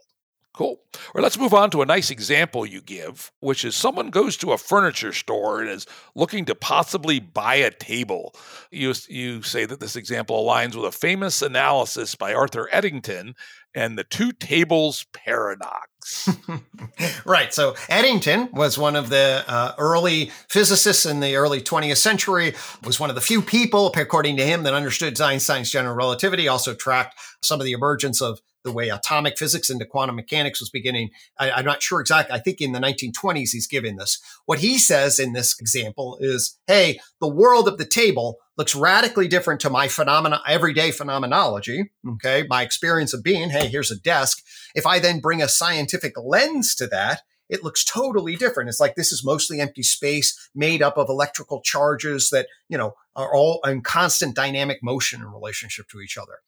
Cool. 0.53 0.81
Well, 1.15 1.23
let's 1.23 1.39
move 1.39 1.53
on 1.53 1.71
to 1.71 1.81
a 1.81 1.85
nice 1.85 2.11
example 2.11 2.65
you 2.65 2.81
give, 2.81 3.31
which 3.39 3.63
is 3.63 3.73
someone 3.73 4.09
goes 4.09 4.35
to 4.37 4.51
a 4.51 4.57
furniture 4.57 5.13
store 5.13 5.61
and 5.61 5.69
is 5.69 5.87
looking 6.13 6.43
to 6.45 6.55
possibly 6.55 7.21
buy 7.21 7.55
a 7.55 7.71
table. 7.71 8.35
You, 8.69 8.93
you 9.07 9.43
say 9.43 9.63
that 9.63 9.79
this 9.79 9.95
example 9.95 10.43
aligns 10.43 10.75
with 10.75 10.83
a 10.83 10.91
famous 10.91 11.41
analysis 11.41 12.15
by 12.15 12.33
Arthur 12.33 12.67
Eddington 12.69 13.35
and 13.73 13.98
the 13.98 14.03
two 14.03 14.31
tables 14.31 15.06
paradox. 15.14 16.30
right. 17.26 17.53
So 17.53 17.76
Eddington 17.89 18.49
was 18.53 18.77
one 18.77 18.95
of 18.95 19.10
the 19.10 19.43
uh, 19.48 19.73
early 19.77 20.31
physicists 20.49 21.06
in 21.06 21.19
the 21.19 21.35
early 21.35 21.61
20th 21.61 21.98
century, 21.98 22.53
was 22.84 22.99
one 22.99 23.10
of 23.10 23.15
the 23.15 23.22
few 23.22 23.41
people, 23.41 23.91
according 23.95 24.38
to 24.38 24.45
him, 24.45 24.64
that 24.64 24.73
understood 24.73 25.19
Einstein's 25.19 25.72
general 25.72 25.95
relativity, 25.95 26.48
also 26.48 26.73
tracked 26.73 27.15
some 27.41 27.60
of 27.60 27.65
the 27.65 27.72
emergence 27.72 28.22
of 28.22 28.41
the 28.64 28.72
way 28.72 28.89
atomic 28.89 29.38
physics 29.38 29.69
into 29.69 29.85
quantum 29.85 30.15
mechanics 30.15 30.60
was 30.60 30.69
beginning. 30.69 31.10
I, 31.38 31.60
am 31.60 31.65
not 31.65 31.81
sure 31.81 31.99
exactly. 31.99 32.35
I 32.35 32.39
think 32.39 32.61
in 32.61 32.73
the 32.73 32.80
1920s 32.80 33.52
he's 33.52 33.68
giving 33.68 33.95
this. 33.95 34.19
What 34.45 34.60
he 34.60 34.77
says 34.77 35.19
in 35.19 35.34
this 35.34 35.60
example 35.60 36.18
is, 36.19 36.57
hey, 36.68 36.99
the 37.19 37.27
world 37.27 37.68
of 37.68 37.77
the 37.77 37.85
table 37.85 38.38
looks 38.57 38.75
radically 38.75 39.27
different 39.27 39.61
to 39.61 39.69
my 39.69 39.87
phenomena, 39.87 40.41
everyday 40.47 40.91
phenomenology. 40.91 41.91
Hmm. 42.03 42.11
Okay. 42.11 42.45
My 42.49 42.63
experience 42.63 43.13
of 43.13 43.23
being, 43.23 43.49
hey, 43.49 43.67
here's 43.67 43.91
a 43.91 43.99
desk. 43.99 44.43
If 44.75 44.85
I 44.85 44.99
then 44.99 45.19
bring 45.19 45.41
a 45.41 45.49
scientific 45.49 46.13
lens 46.17 46.75
to 46.75 46.87
that, 46.87 47.21
it 47.49 47.63
looks 47.63 47.83
totally 47.83 48.37
different. 48.37 48.69
It's 48.69 48.79
like 48.79 48.95
this 48.95 49.11
is 49.11 49.25
mostly 49.25 49.59
empty 49.59 49.83
space 49.83 50.49
made 50.55 50.81
up 50.81 50.97
of 50.97 51.09
electrical 51.09 51.61
charges 51.61 52.29
that, 52.29 52.47
you 52.69 52.77
know, 52.77 52.93
are 53.15 53.35
all 53.35 53.59
in 53.65 53.81
constant 53.81 54.35
dynamic 54.35 54.79
motion 54.81 55.21
in 55.21 55.27
relationship 55.27 55.89
to 55.89 55.99
each 55.99 56.17
other 56.17 56.39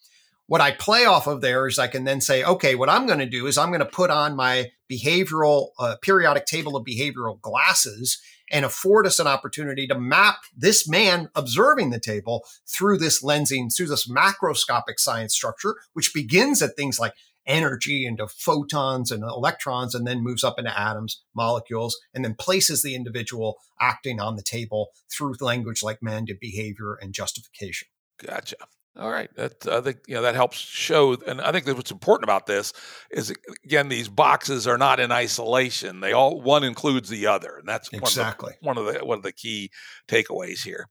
what 0.48 0.62
I 0.62 0.72
play 0.72 1.06
off 1.06 1.28
of 1.28 1.42
there 1.42 1.68
is 1.68 1.80
I 1.80 1.88
can 1.88 2.04
then 2.04 2.22
say, 2.22 2.44
okay, 2.44 2.76
what 2.76 2.90
I'm 2.90 3.06
going 3.06 3.20
to 3.20 3.26
do 3.26 3.48
is 3.48 3.58
I'm 3.58 3.70
going 3.70 3.80
to 3.80 3.86
put 3.86 4.10
on 4.10 4.36
my 4.36 4.72
behavioral 4.92 5.70
uh, 5.80 5.96
periodic 6.02 6.46
table 6.46 6.76
of 6.76 6.86
behavioral 6.86 7.40
glasses 7.42 8.22
and 8.52 8.66
afford 8.66 9.08
us 9.08 9.20
an 9.20 9.28
opportunity 9.28 9.88
to 9.88 9.98
map 9.98 10.38
this 10.56 10.88
man 10.88 11.30
observing 11.34 11.90
the 11.90 12.00
table 12.00 12.46
through 12.68 12.98
this 12.98 13.24
lensing, 13.24 13.76
through 13.76 13.88
this 13.88 14.08
macroscopic 14.08 15.00
science 15.00 15.34
structure, 15.34 15.76
which 15.94 16.14
begins 16.14 16.62
at 16.62 16.76
things 16.76 17.00
like 17.00 17.14
energy 17.46 18.06
into 18.06 18.28
photons 18.28 19.12
and 19.12 19.24
electrons 19.24 19.96
and 19.96 20.08
then 20.08 20.24
moves 20.24 20.44
up 20.44 20.60
into 20.60 20.80
atoms, 20.80 21.24
molecules, 21.36 21.98
and 22.14 22.24
then 22.24 22.36
places 22.36 22.82
the 22.84 22.96
individual 22.96 23.58
acting 23.82 24.20
on 24.20 24.36
the 24.36 24.42
table 24.44 24.90
through 25.12 25.34
language 25.42 25.84
like 25.84 26.02
man 26.02 26.26
behavior 26.40 26.98
and 27.02 27.14
justification. 27.14 27.88
Gotcha. 28.24 28.56
All 28.96 29.10
right, 29.10 29.34
that 29.36 29.66
I 29.68 29.82
think 29.82 30.02
you 30.08 30.14
know 30.14 30.22
that 30.22 30.36
helps 30.36 30.58
show, 30.58 31.18
and 31.26 31.42
I 31.42 31.52
think 31.52 31.66
that 31.66 31.76
what's 31.76 31.90
important 31.90 32.26
about 32.26 32.46
this 32.46 32.74
is 33.10 33.34
again 33.66 33.90
these 33.90 34.08
boxes 34.08 34.68
are 34.68 34.78
not 34.78 35.00
in 35.00 35.12
isolation; 35.12 36.00
they 36.00 36.14
all 36.14 36.40
one 36.42 36.64
includes 36.64 37.10
the 37.10 37.26
other, 37.26 37.58
and 37.58 37.68
that's 37.68 37.92
exactly 37.92 38.54
one 38.62 38.78
of 38.78 38.86
the 38.86 38.92
one 38.92 38.96
of 38.96 39.02
the, 39.02 39.06
one 39.06 39.18
of 39.18 39.24
the 39.24 39.32
key 39.32 39.72
takeaways 40.08 40.64
here. 40.64 40.90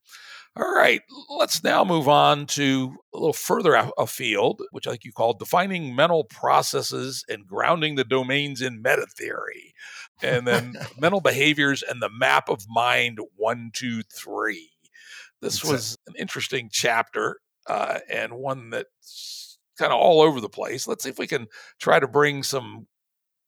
All 0.56 0.74
right, 0.74 1.00
let's 1.30 1.62
now 1.62 1.84
move 1.84 2.08
on 2.08 2.46
to 2.46 2.96
a 3.14 3.18
little 3.18 3.32
further 3.32 3.90
afield, 3.96 4.62
which 4.72 4.88
I 4.88 4.90
think 4.90 5.04
you 5.04 5.12
called 5.12 5.38
defining 5.38 5.94
mental 5.94 6.24
processes 6.24 7.24
and 7.28 7.46
grounding 7.46 7.94
the 7.94 8.04
domains 8.04 8.60
in 8.60 8.82
meta 8.82 9.06
theory, 9.06 9.74
and 10.20 10.44
then 10.44 10.74
mental 10.98 11.20
behaviors 11.20 11.84
and 11.84 12.02
the 12.02 12.10
map 12.10 12.48
of 12.48 12.66
mind 12.68 13.20
one, 13.36 13.70
two, 13.72 14.02
three. 14.02 14.72
This 15.40 15.64
was 15.64 15.96
an 16.08 16.14
interesting 16.18 16.68
chapter 16.70 17.38
uh, 17.66 17.98
and 18.10 18.32
one 18.32 18.70
that's 18.70 19.58
kind 19.78 19.92
of 19.92 19.98
all 19.98 20.20
over 20.20 20.40
the 20.40 20.48
place. 20.48 20.86
Let's 20.86 21.04
see 21.04 21.10
if 21.10 21.18
we 21.18 21.26
can 21.26 21.46
try 21.80 22.00
to 22.00 22.08
bring 22.08 22.42
some 22.42 22.86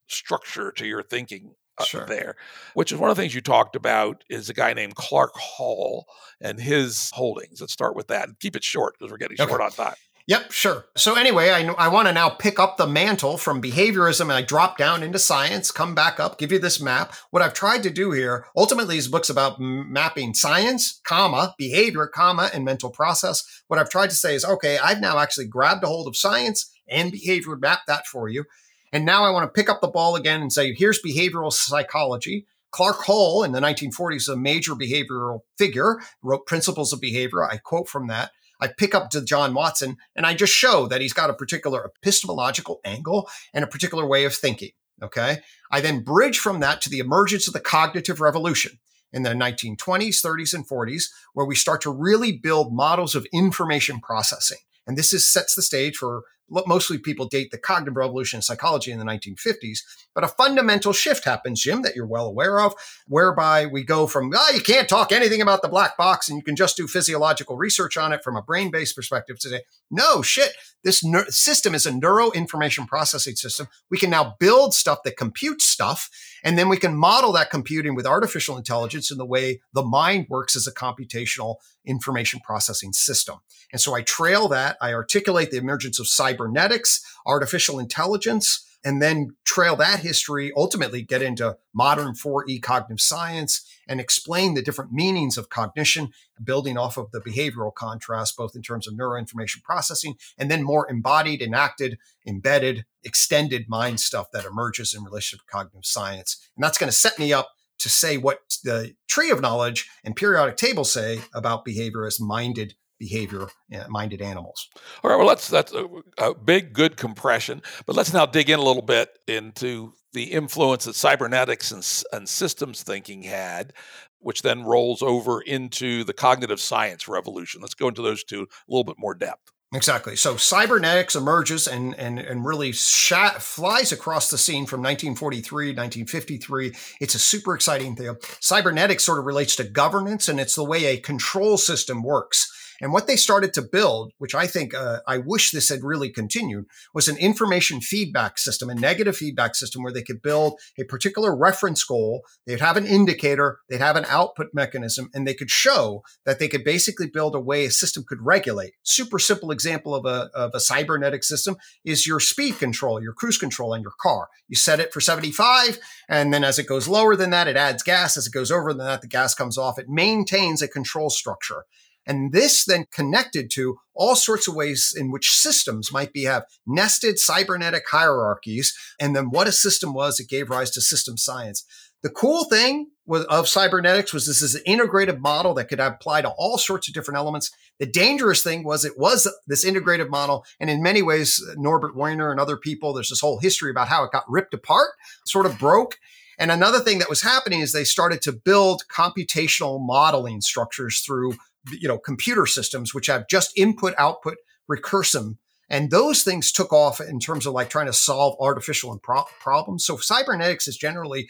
structure 0.07 0.71
to 0.73 0.85
your 0.85 1.03
thinking 1.03 1.55
uh, 1.77 1.83
sure. 1.83 2.05
there, 2.05 2.35
which 2.73 2.91
is 2.91 2.99
one 2.99 3.09
of 3.09 3.15
the 3.17 3.21
things 3.21 3.35
you 3.35 3.41
talked 3.41 3.75
about 3.75 4.23
is 4.29 4.49
a 4.49 4.53
guy 4.53 4.73
named 4.73 4.95
Clark 4.95 5.31
Hull 5.35 6.05
and 6.39 6.59
his 6.59 7.11
holdings. 7.13 7.59
Let's 7.61 7.73
start 7.73 7.95
with 7.95 8.07
that 8.07 8.27
and 8.27 8.39
keep 8.39 8.55
it 8.55 8.63
short 8.63 8.95
because 8.97 9.11
we're 9.11 9.17
getting 9.17 9.39
okay. 9.39 9.49
short 9.49 9.61
on 9.61 9.71
time. 9.71 9.95
Yep, 10.27 10.51
sure. 10.51 10.85
So 10.97 11.15
anyway, 11.15 11.51
I, 11.51 11.67
I 11.73 11.87
want 11.87 12.07
to 12.07 12.13
now 12.13 12.29
pick 12.29 12.57
up 12.57 12.77
the 12.77 12.87
mantle 12.87 13.37
from 13.37 13.61
behaviorism 13.61 14.21
and 14.21 14.31
I 14.31 14.41
drop 14.41 14.75
down 14.75 15.03
into 15.03 15.19
science, 15.19 15.69
come 15.69 15.93
back 15.93 16.19
up, 16.19 16.39
give 16.39 16.51
you 16.51 16.57
this 16.57 16.81
map. 16.81 17.13
What 17.29 17.43
I've 17.43 17.53
tried 17.53 17.83
to 17.83 17.91
do 17.91 18.09
here, 18.09 18.47
ultimately, 18.57 18.97
is 18.97 19.07
books 19.07 19.29
about 19.29 19.59
mapping 19.59 20.33
science, 20.33 20.99
comma, 21.03 21.53
behavior, 21.59 22.07
comma, 22.07 22.49
and 22.51 22.65
mental 22.65 22.89
process. 22.89 23.63
What 23.67 23.77
I've 23.77 23.91
tried 23.91 24.09
to 24.09 24.15
say 24.15 24.33
is, 24.33 24.43
okay, 24.43 24.79
I've 24.79 24.99
now 24.99 25.19
actually 25.19 25.45
grabbed 25.45 25.83
a 25.83 25.87
hold 25.87 26.07
of 26.07 26.17
science 26.17 26.71
and 26.89 27.11
behavior, 27.11 27.55
map 27.55 27.81
that 27.85 28.07
for 28.07 28.27
you. 28.27 28.45
And 28.91 29.05
now 29.05 29.25
I 29.25 29.29
want 29.29 29.43
to 29.43 29.55
pick 29.55 29.69
up 29.69 29.81
the 29.81 29.87
ball 29.87 30.15
again 30.15 30.41
and 30.41 30.51
say, 30.51 30.73
here's 30.73 31.01
behavioral 31.03 31.53
psychology. 31.53 32.47
Clark 32.71 33.03
Hull 33.03 33.43
in 33.43 33.51
the 33.51 33.59
1940s, 33.59 34.27
a 34.27 34.35
major 34.35 34.73
behavioral 34.73 35.41
figure, 35.57 35.99
wrote 36.23 36.47
Principles 36.47 36.93
of 36.93 36.99
Behavior. 36.99 37.43
I 37.43 37.57
quote 37.57 37.87
from 37.87 38.07
that. 38.07 38.31
I 38.61 38.67
pick 38.67 38.95
up 38.95 39.09
to 39.11 39.23
John 39.23 39.53
Watson 39.53 39.97
and 40.15 40.25
I 40.25 40.33
just 40.33 40.53
show 40.53 40.87
that 40.87 41.01
he's 41.01 41.13
got 41.13 41.29
a 41.29 41.33
particular 41.33 41.85
epistemological 41.85 42.79
angle 42.85 43.29
and 43.53 43.63
a 43.63 43.67
particular 43.67 44.05
way 44.05 44.25
of 44.25 44.33
thinking. 44.33 44.71
Okay. 45.03 45.39
I 45.71 45.81
then 45.81 46.03
bridge 46.03 46.39
from 46.39 46.61
that 46.61 46.81
to 46.81 46.89
the 46.89 46.99
emergence 46.99 47.47
of 47.47 47.53
the 47.53 47.59
cognitive 47.59 48.21
revolution 48.21 48.79
in 49.11 49.23
the 49.23 49.31
1920s, 49.31 50.23
30s, 50.23 50.53
and 50.53 50.67
40s, 50.67 51.05
where 51.33 51.45
we 51.45 51.55
start 51.55 51.81
to 51.81 51.91
really 51.91 52.31
build 52.31 52.73
models 52.73 53.15
of 53.15 53.27
information 53.33 53.99
processing. 53.99 54.59
And 54.87 54.97
this 54.97 55.13
is 55.13 55.29
sets 55.29 55.55
the 55.55 55.61
stage 55.61 55.97
for 55.97 56.23
mostly 56.49 56.97
people 56.97 57.27
date 57.27 57.51
the 57.51 57.57
cognitive 57.57 57.95
revolution 57.95 58.37
in 58.37 58.41
psychology 58.41 58.91
in 58.91 58.99
the 58.99 59.05
1950s. 59.05 59.79
But 60.13 60.23
a 60.23 60.29
fundamental 60.29 60.93
shift 60.93 61.25
happens, 61.25 61.61
Jim, 61.61 61.81
that 61.81 61.95
you're 61.95 62.05
well 62.05 62.25
aware 62.25 62.59
of, 62.59 62.73
whereby 63.07 63.65
we 63.65 63.83
go 63.83 64.07
from, 64.07 64.31
oh, 64.33 64.51
you 64.53 64.61
can't 64.61 64.87
talk 64.87 65.11
anything 65.11 65.41
about 65.41 65.61
the 65.61 65.67
black 65.67 65.97
box 65.97 66.29
and 66.29 66.37
you 66.37 66.43
can 66.43 66.55
just 66.55 66.77
do 66.77 66.87
physiological 66.87 67.57
research 67.57 67.97
on 67.97 68.13
it 68.13 68.23
from 68.23 68.35
a 68.35 68.41
brain 68.41 68.71
based 68.71 68.95
perspective 68.95 69.39
to 69.39 69.49
say, 69.49 69.61
no, 69.91 70.21
shit, 70.21 70.53
this 70.83 71.03
system 71.29 71.73
is 71.73 71.85
a 71.85 71.91
neuro 71.91 72.31
information 72.31 72.85
processing 72.85 73.35
system. 73.35 73.67
We 73.89 73.97
can 73.97 74.09
now 74.09 74.35
build 74.39 74.73
stuff 74.73 74.99
that 75.03 75.17
computes 75.17 75.65
stuff, 75.65 76.09
and 76.45 76.59
then 76.59 76.69
we 76.69 76.77
can 76.77 76.95
model 76.95 77.33
that 77.33 77.49
computing 77.49 77.95
with 77.95 78.05
artificial 78.05 78.55
intelligence 78.55 79.11
in 79.11 79.17
the 79.17 79.25
way 79.25 79.61
the 79.73 79.83
mind 79.83 80.27
works 80.29 80.55
as 80.55 80.67
a 80.67 80.71
computational 80.71 81.55
information 81.83 82.39
processing 82.45 82.93
system. 82.93 83.39
And 83.71 83.81
so 83.81 83.95
I 83.95 84.03
trail 84.03 84.47
that. 84.49 84.77
I 84.79 84.93
articulate 84.93 85.49
the 85.49 85.57
emergence 85.57 85.99
of 85.99 86.07
cybernetics, 86.07 87.01
artificial 87.25 87.79
intelligence, 87.79 88.63
and 88.85 89.01
then 89.01 89.35
trail 89.43 89.75
that 89.77 90.01
history, 90.01 90.51
ultimately 90.55 91.01
get 91.01 91.23
into 91.23 91.57
modern 91.73 92.13
4E 92.13 92.61
cognitive 92.61 93.01
science 93.01 93.65
and 93.87 93.99
explain 93.99 94.53
the 94.53 94.61
different 94.61 94.91
meanings 94.91 95.37
of 95.37 95.49
cognition, 95.49 96.11
building 96.43 96.77
off 96.77 96.97
of 96.97 97.11
the 97.11 97.21
behavioral 97.21 97.73
contrast, 97.73 98.37
both 98.37 98.55
in 98.55 98.61
terms 98.61 98.87
of 98.87 98.93
neuroinformation 98.93 99.63
processing 99.63 100.15
and 100.37 100.49
then 100.49 100.63
more 100.63 100.89
embodied, 100.89 101.41
enacted, 101.41 101.97
embedded, 102.25 102.85
extended 103.03 103.65
mind 103.67 103.99
stuff 103.99 104.31
that 104.31 104.45
emerges 104.45 104.93
in 104.93 105.03
relationship 105.03 105.45
to 105.45 105.51
cognitive 105.51 105.85
science. 105.85 106.49
And 106.55 106.63
that's 106.63 106.77
going 106.77 106.89
to 106.89 106.95
set 106.95 107.19
me 107.19 107.33
up 107.33 107.49
to 107.79 107.89
say 107.89 108.17
what 108.17 108.39
the 108.63 108.95
tree 109.07 109.29
of 109.29 109.41
knowledge 109.41 109.89
and 110.03 110.15
periodic 110.15 110.57
tables 110.57 110.91
say 110.91 111.19
about 111.33 111.65
behavior 111.65 112.05
as 112.05 112.19
minded 112.19 112.75
behavior 112.97 113.47
eh, 113.71 113.83
minded 113.89 114.21
animals. 114.21 114.69
All 115.03 115.09
right, 115.09 115.17
well, 115.17 115.27
let's 115.27 115.49
that's 115.49 115.73
a, 115.73 115.85
a, 116.17 116.33
big, 116.33 116.73
good 116.73 116.97
compression, 116.97 117.61
but 117.85 117.95
let's 117.95 118.13
now 118.13 118.25
dig 118.25 118.49
in 118.49 118.59
a 118.59 118.63
little 118.63 118.81
bit 118.81 119.09
into 119.27 119.93
the 120.15 120.31
influence 120.31 120.85
that 120.85 120.95
cybernetics 120.95 121.71
and, 121.71 121.87
and 122.11 122.27
systems 122.27 122.81
thinking 122.81 123.21
had, 123.21 123.73
which 124.17 124.41
then 124.41 124.63
rolls 124.63 125.03
over 125.03 125.41
into 125.41 126.03
the 126.03 126.13
cognitive 126.13 126.59
science 126.59 127.07
revolution. 127.07 127.61
Let's 127.61 127.75
go 127.75 127.89
into 127.89 128.01
those 128.01 128.23
two 128.23 128.41
a 128.41 128.71
little 128.71 128.83
bit 128.83 128.97
more 128.97 129.13
depth. 129.13 129.51
Exactly. 129.73 130.15
So 130.15 130.37
cybernetics 130.37 131.15
emerges 131.15 131.67
and 131.67 131.95
and 131.99 132.17
and 132.17 132.45
really 132.45 132.71
flies 132.71 133.91
across 133.91 134.29
the 134.29 134.37
scene 134.37 134.65
from 134.65 134.81
1943, 134.81 135.67
1953. 135.67 136.73
It's 137.01 137.15
a 137.15 137.19
super 137.19 137.53
exciting 137.53 137.95
thing. 137.95 138.15
Cybernetics 138.39 139.03
sort 139.03 139.19
of 139.19 139.25
relates 139.25 139.55
to 139.57 139.63
governance, 139.63 140.29
and 140.29 140.39
it's 140.39 140.55
the 140.55 140.63
way 140.63 140.85
a 140.85 140.97
control 140.97 141.57
system 141.57 142.03
works. 142.03 142.51
And 142.81 142.91
what 142.91 143.07
they 143.07 143.15
started 143.15 143.53
to 143.53 143.61
build, 143.61 144.13
which 144.17 144.35
I 144.35 144.47
think 144.47 144.73
uh, 144.73 144.99
I 145.07 145.17
wish 145.17 145.51
this 145.51 145.69
had 145.69 145.83
really 145.83 146.09
continued, 146.09 146.65
was 146.93 147.07
an 147.07 147.17
information 147.17 147.81
feedback 147.81 148.37
system, 148.37 148.69
a 148.69 148.75
negative 148.75 149.15
feedback 149.15 149.55
system 149.55 149.83
where 149.83 149.93
they 149.93 150.03
could 150.03 150.21
build 150.21 150.59
a 150.77 150.83
particular 150.83 151.35
reference 151.35 151.83
goal. 151.83 152.23
They'd 152.45 152.59
have 152.59 152.77
an 152.77 152.85
indicator, 152.85 153.59
they'd 153.69 153.79
have 153.79 153.95
an 153.95 154.05
output 154.09 154.47
mechanism, 154.53 155.09
and 155.13 155.27
they 155.27 155.33
could 155.33 155.49
show 155.49 156.03
that 156.25 156.39
they 156.39 156.47
could 156.47 156.63
basically 156.63 157.07
build 157.07 157.35
a 157.35 157.39
way 157.39 157.65
a 157.65 157.71
system 157.71 158.03
could 158.07 158.21
regulate. 158.21 158.73
Super 158.83 159.19
simple 159.19 159.51
example 159.51 159.95
of 159.95 160.05
a, 160.05 160.29
of 160.33 160.51
a 160.53 160.59
cybernetic 160.59 161.23
system 161.23 161.55
is 161.83 162.07
your 162.07 162.19
speed 162.19 162.59
control, 162.59 163.01
your 163.01 163.13
cruise 163.13 163.37
control 163.37 163.73
on 163.73 163.81
your 163.81 163.93
car. 164.01 164.27
You 164.47 164.55
set 164.55 164.79
it 164.79 164.93
for 164.93 165.01
75, 165.01 165.79
and 166.09 166.33
then 166.33 166.43
as 166.43 166.59
it 166.59 166.67
goes 166.67 166.87
lower 166.87 167.15
than 167.15 167.29
that, 167.31 167.47
it 167.47 167.57
adds 167.57 167.83
gas. 167.83 168.17
As 168.17 168.27
it 168.27 168.33
goes 168.33 168.51
over 168.51 168.73
than 168.73 168.85
that, 168.85 169.01
the 169.01 169.07
gas 169.07 169.33
comes 169.33 169.57
off. 169.57 169.79
It 169.79 169.89
maintains 169.89 170.61
a 170.61 170.67
control 170.67 171.09
structure. 171.09 171.65
And 172.05 172.31
this 172.31 172.65
then 172.65 172.85
connected 172.91 173.49
to 173.51 173.77
all 173.93 174.15
sorts 174.15 174.47
of 174.47 174.55
ways 174.55 174.93
in 174.95 175.11
which 175.11 175.31
systems 175.31 175.91
might 175.91 176.13
be 176.13 176.23
have 176.23 176.45
nested 176.67 177.17
cybernetic 177.17 177.83
hierarchies. 177.89 178.77
And 178.99 179.15
then 179.15 179.29
what 179.29 179.47
a 179.47 179.51
system 179.51 179.93
was, 179.93 180.19
it 180.19 180.29
gave 180.29 180.49
rise 180.49 180.71
to 180.71 180.81
system 180.81 181.17
science. 181.17 181.65
The 182.03 182.09
cool 182.11 182.43
thing 182.43 182.91
was, 183.07 183.25
of 183.25 183.47
cybernetics 183.47 184.13
was 184.13 184.27
this 184.27 184.41
is 184.41 184.53
an 184.53 184.61
integrative 184.67 185.19
model 185.19 185.55
that 185.55 185.69
could 185.69 185.79
apply 185.79 186.21
to 186.21 186.29
all 186.37 186.59
sorts 186.59 186.87
of 186.87 186.93
different 186.93 187.17
elements. 187.17 187.49
The 187.79 187.87
dangerous 187.87 188.43
thing 188.43 188.63
was 188.63 188.85
it 188.85 188.97
was 188.97 189.27
this 189.47 189.65
integrative 189.65 190.09
model. 190.09 190.45
And 190.59 190.69
in 190.69 190.83
many 190.83 191.01
ways, 191.01 191.43
Norbert 191.55 191.95
Wiener 191.95 192.29
and 192.29 192.39
other 192.39 192.57
people, 192.57 192.93
there's 192.93 193.09
this 193.09 193.21
whole 193.21 193.39
history 193.39 193.71
about 193.71 193.87
how 193.87 194.03
it 194.03 194.11
got 194.11 194.29
ripped 194.29 194.53
apart, 194.53 194.91
sort 195.25 195.47
of 195.47 195.57
broke. 195.57 195.97
And 196.37 196.51
another 196.51 196.79
thing 196.79 196.99
that 196.99 197.09
was 197.09 197.21
happening 197.21 197.61
is 197.61 197.71
they 197.71 197.83
started 197.83 198.21
to 198.23 198.33
build 198.33 198.83
computational 198.93 199.79
modeling 199.83 200.41
structures 200.41 200.99
through, 200.99 201.33
you 201.71 201.87
know, 201.87 201.97
computer 201.97 202.45
systems, 202.45 202.93
which 202.93 203.07
have 203.07 203.27
just 203.27 203.57
input 203.57 203.93
output 203.97 204.37
recursive 204.69 205.35
and 205.69 205.89
those 205.89 206.23
things 206.23 206.51
took 206.51 206.71
off 206.71 207.01
in 207.01 207.19
terms 207.19 207.45
of 207.45 207.53
like 207.53 207.69
trying 207.69 207.87
to 207.87 207.93
solve 207.93 208.35
artificial 208.39 208.97
pro- 209.01 209.23
problems. 209.39 209.85
So 209.85 209.97
cybernetics 209.97 210.67
is 210.67 210.77
generally, 210.77 211.29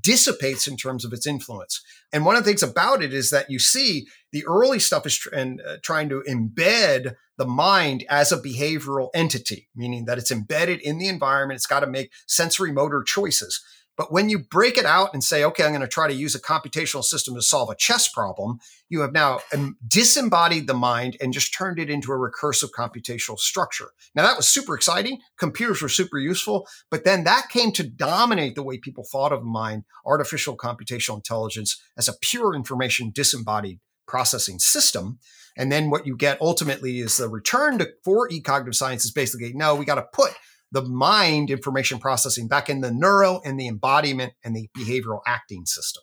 dissipates 0.00 0.66
in 0.66 0.76
terms 0.76 1.04
of 1.04 1.12
its 1.12 1.26
influence. 1.26 1.82
And 2.12 2.24
one 2.24 2.36
of 2.36 2.42
the 2.42 2.48
things 2.48 2.62
about 2.62 3.02
it 3.02 3.12
is 3.12 3.30
that 3.30 3.50
you 3.50 3.58
see 3.58 4.06
the 4.32 4.44
early 4.46 4.78
stuff 4.78 5.06
is 5.06 5.16
tr- 5.16 5.34
and, 5.34 5.60
uh, 5.60 5.76
trying 5.82 6.08
to 6.08 6.24
embed 6.26 7.14
the 7.36 7.46
mind 7.46 8.04
as 8.08 8.32
a 8.32 8.38
behavioral 8.38 9.10
entity, 9.14 9.68
meaning 9.76 10.06
that 10.06 10.18
it's 10.18 10.32
embedded 10.32 10.80
in 10.80 10.98
the 10.98 11.06
environment. 11.06 11.56
It's 11.56 11.66
got 11.66 11.80
to 11.80 11.86
make 11.86 12.10
sensory 12.26 12.72
motor 12.72 13.02
choices. 13.02 13.62
But 13.98 14.12
when 14.12 14.30
you 14.30 14.38
break 14.38 14.78
it 14.78 14.86
out 14.86 15.12
and 15.12 15.24
say, 15.24 15.44
okay, 15.44 15.64
I'm 15.64 15.72
going 15.72 15.80
to 15.80 15.88
try 15.88 16.06
to 16.06 16.14
use 16.14 16.36
a 16.36 16.40
computational 16.40 17.02
system 17.02 17.34
to 17.34 17.42
solve 17.42 17.68
a 17.68 17.74
chess 17.74 18.08
problem, 18.08 18.60
you 18.88 19.00
have 19.00 19.12
now 19.12 19.40
um, 19.52 19.76
disembodied 19.86 20.68
the 20.68 20.74
mind 20.74 21.16
and 21.20 21.32
just 21.32 21.52
turned 21.52 21.80
it 21.80 21.90
into 21.90 22.12
a 22.12 22.16
recursive 22.16 22.70
computational 22.70 23.38
structure. 23.38 23.90
Now, 24.14 24.22
that 24.22 24.36
was 24.36 24.46
super 24.46 24.76
exciting. 24.76 25.18
Computers 25.36 25.82
were 25.82 25.88
super 25.88 26.18
useful, 26.18 26.68
but 26.92 27.04
then 27.04 27.24
that 27.24 27.48
came 27.50 27.72
to 27.72 27.82
dominate 27.82 28.54
the 28.54 28.62
way 28.62 28.78
people 28.78 29.04
thought 29.04 29.32
of 29.32 29.42
mind, 29.42 29.82
artificial 30.06 30.56
computational 30.56 31.16
intelligence 31.16 31.82
as 31.96 32.08
a 32.08 32.16
pure 32.20 32.54
information 32.54 33.10
disembodied 33.12 33.80
processing 34.06 34.60
system. 34.60 35.18
And 35.56 35.72
then 35.72 35.90
what 35.90 36.06
you 36.06 36.16
get 36.16 36.40
ultimately 36.40 37.00
is 37.00 37.16
the 37.16 37.28
return 37.28 37.78
to 37.78 37.88
for 38.04 38.30
e 38.30 38.40
cognitive 38.40 38.76
science 38.76 39.04
is 39.04 39.10
basically 39.10 39.52
no, 39.54 39.74
we 39.74 39.84
got 39.84 39.96
to 39.96 40.06
put 40.12 40.34
the 40.72 40.82
mind 40.82 41.50
information 41.50 41.98
processing 41.98 42.48
back 42.48 42.68
in 42.68 42.80
the 42.80 42.92
neuro 42.92 43.40
and 43.44 43.58
the 43.58 43.68
embodiment 43.68 44.34
and 44.44 44.54
the 44.54 44.68
behavioral 44.76 45.20
acting 45.26 45.64
system. 45.66 46.02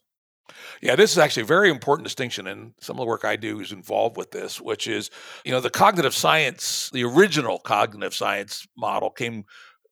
Yeah, 0.81 0.95
this 0.95 1.11
is 1.11 1.17
actually 1.17 1.43
a 1.43 1.47
very 1.47 1.69
important 1.69 2.05
distinction, 2.05 2.47
and 2.47 2.73
some 2.79 2.97
of 2.97 2.99
the 2.99 3.07
work 3.07 3.25
I 3.25 3.35
do 3.35 3.59
is 3.59 3.71
involved 3.71 4.17
with 4.17 4.31
this, 4.31 4.61
which 4.61 4.87
is, 4.87 5.09
you 5.43 5.51
know, 5.51 5.59
the 5.59 5.69
cognitive 5.69 6.13
science, 6.13 6.89
the 6.93 7.03
original 7.03 7.59
cognitive 7.59 8.13
science 8.13 8.67
model 8.77 9.09
came 9.09 9.45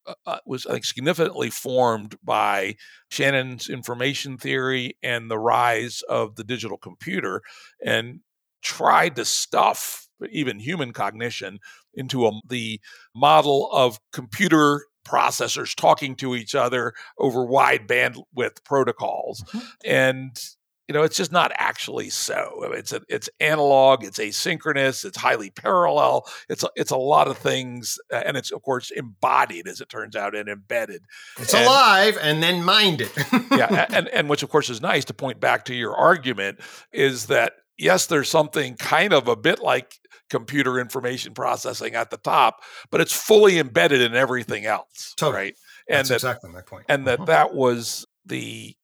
uh, 0.05 0.13
uh 0.25 0.39
was 0.45 0.65
I 0.65 0.73
think 0.73 0.85
significantly 0.85 1.49
formed 1.49 2.17
by 2.23 2.75
Shannon's 3.09 3.69
information 3.69 4.37
theory 4.37 4.97
and 5.01 5.31
the 5.31 5.39
rise 5.39 6.03
of 6.07 6.35
the 6.35 6.43
digital 6.43 6.77
computer, 6.77 7.41
and 7.83 8.19
tried 8.61 9.15
to 9.15 9.25
stuff 9.25 10.02
even 10.31 10.59
human 10.59 10.93
cognition 10.93 11.59
into 11.93 12.25
a, 12.25 12.31
the 12.47 12.79
model 13.15 13.69
of 13.71 13.99
computer 14.11 14.85
processors 15.05 15.75
talking 15.75 16.15
to 16.15 16.35
each 16.35 16.55
other 16.55 16.93
over 17.17 17.45
wide 17.45 17.87
bandwidth 17.87 18.63
protocols. 18.63 19.43
Mm-hmm. 19.43 19.67
and 19.85 20.39
you 20.87 20.93
know 20.93 21.03
it's 21.03 21.15
just 21.15 21.31
not 21.31 21.51
actually 21.55 22.09
so. 22.09 22.69
It's 22.73 22.91
a, 22.91 23.01
it's 23.07 23.29
analog 23.39 24.03
it's 24.03 24.19
asynchronous 24.19 25.05
it's 25.05 25.17
highly 25.17 25.49
parallel 25.49 26.25
it's 26.49 26.63
a, 26.63 26.69
it's 26.75 26.91
a 26.91 26.97
lot 26.97 27.29
of 27.29 27.37
things 27.37 27.97
and 28.11 28.35
it's 28.35 28.51
of 28.51 28.61
course 28.61 28.91
embodied 28.91 29.67
as 29.67 29.79
it 29.79 29.89
turns 29.89 30.15
out 30.15 30.35
and 30.35 30.49
embedded. 30.49 31.03
It's 31.39 31.53
and, 31.53 31.63
alive 31.63 32.17
and 32.21 32.43
then 32.43 32.63
minded. 32.63 33.11
Yeah 33.51 33.85
and 33.93 34.07
and 34.09 34.29
which 34.29 34.43
of 34.43 34.49
course 34.49 34.69
is 34.69 34.81
nice 34.81 35.05
to 35.05 35.13
point 35.13 35.39
back 35.39 35.65
to 35.65 35.73
your 35.73 35.95
argument 35.95 36.59
is 36.91 37.27
that 37.27 37.53
yes, 37.77 38.05
there's 38.05 38.29
something 38.29 38.75
kind 38.75 39.13
of 39.13 39.27
a 39.27 39.35
bit 39.35 39.59
like 39.59 39.99
computer 40.29 40.79
information 40.79 41.33
processing 41.33 41.95
at 41.95 42.09
the 42.09 42.17
top, 42.17 42.61
but 42.91 43.01
it's 43.01 43.13
fully 43.13 43.59
embedded 43.59 44.01
in 44.01 44.15
everything 44.15 44.65
else. 44.65 45.13
Totally. 45.17 45.43
Right. 45.43 45.55
And 45.87 45.97
That's 45.99 46.09
that, 46.09 46.15
exactly 46.15 46.51
my 46.51 46.61
point. 46.61 46.85
And 46.89 47.05
that 47.07 47.19
uh-huh. 47.19 47.25
that 47.25 47.53
was 47.53 48.05
the 48.25 48.75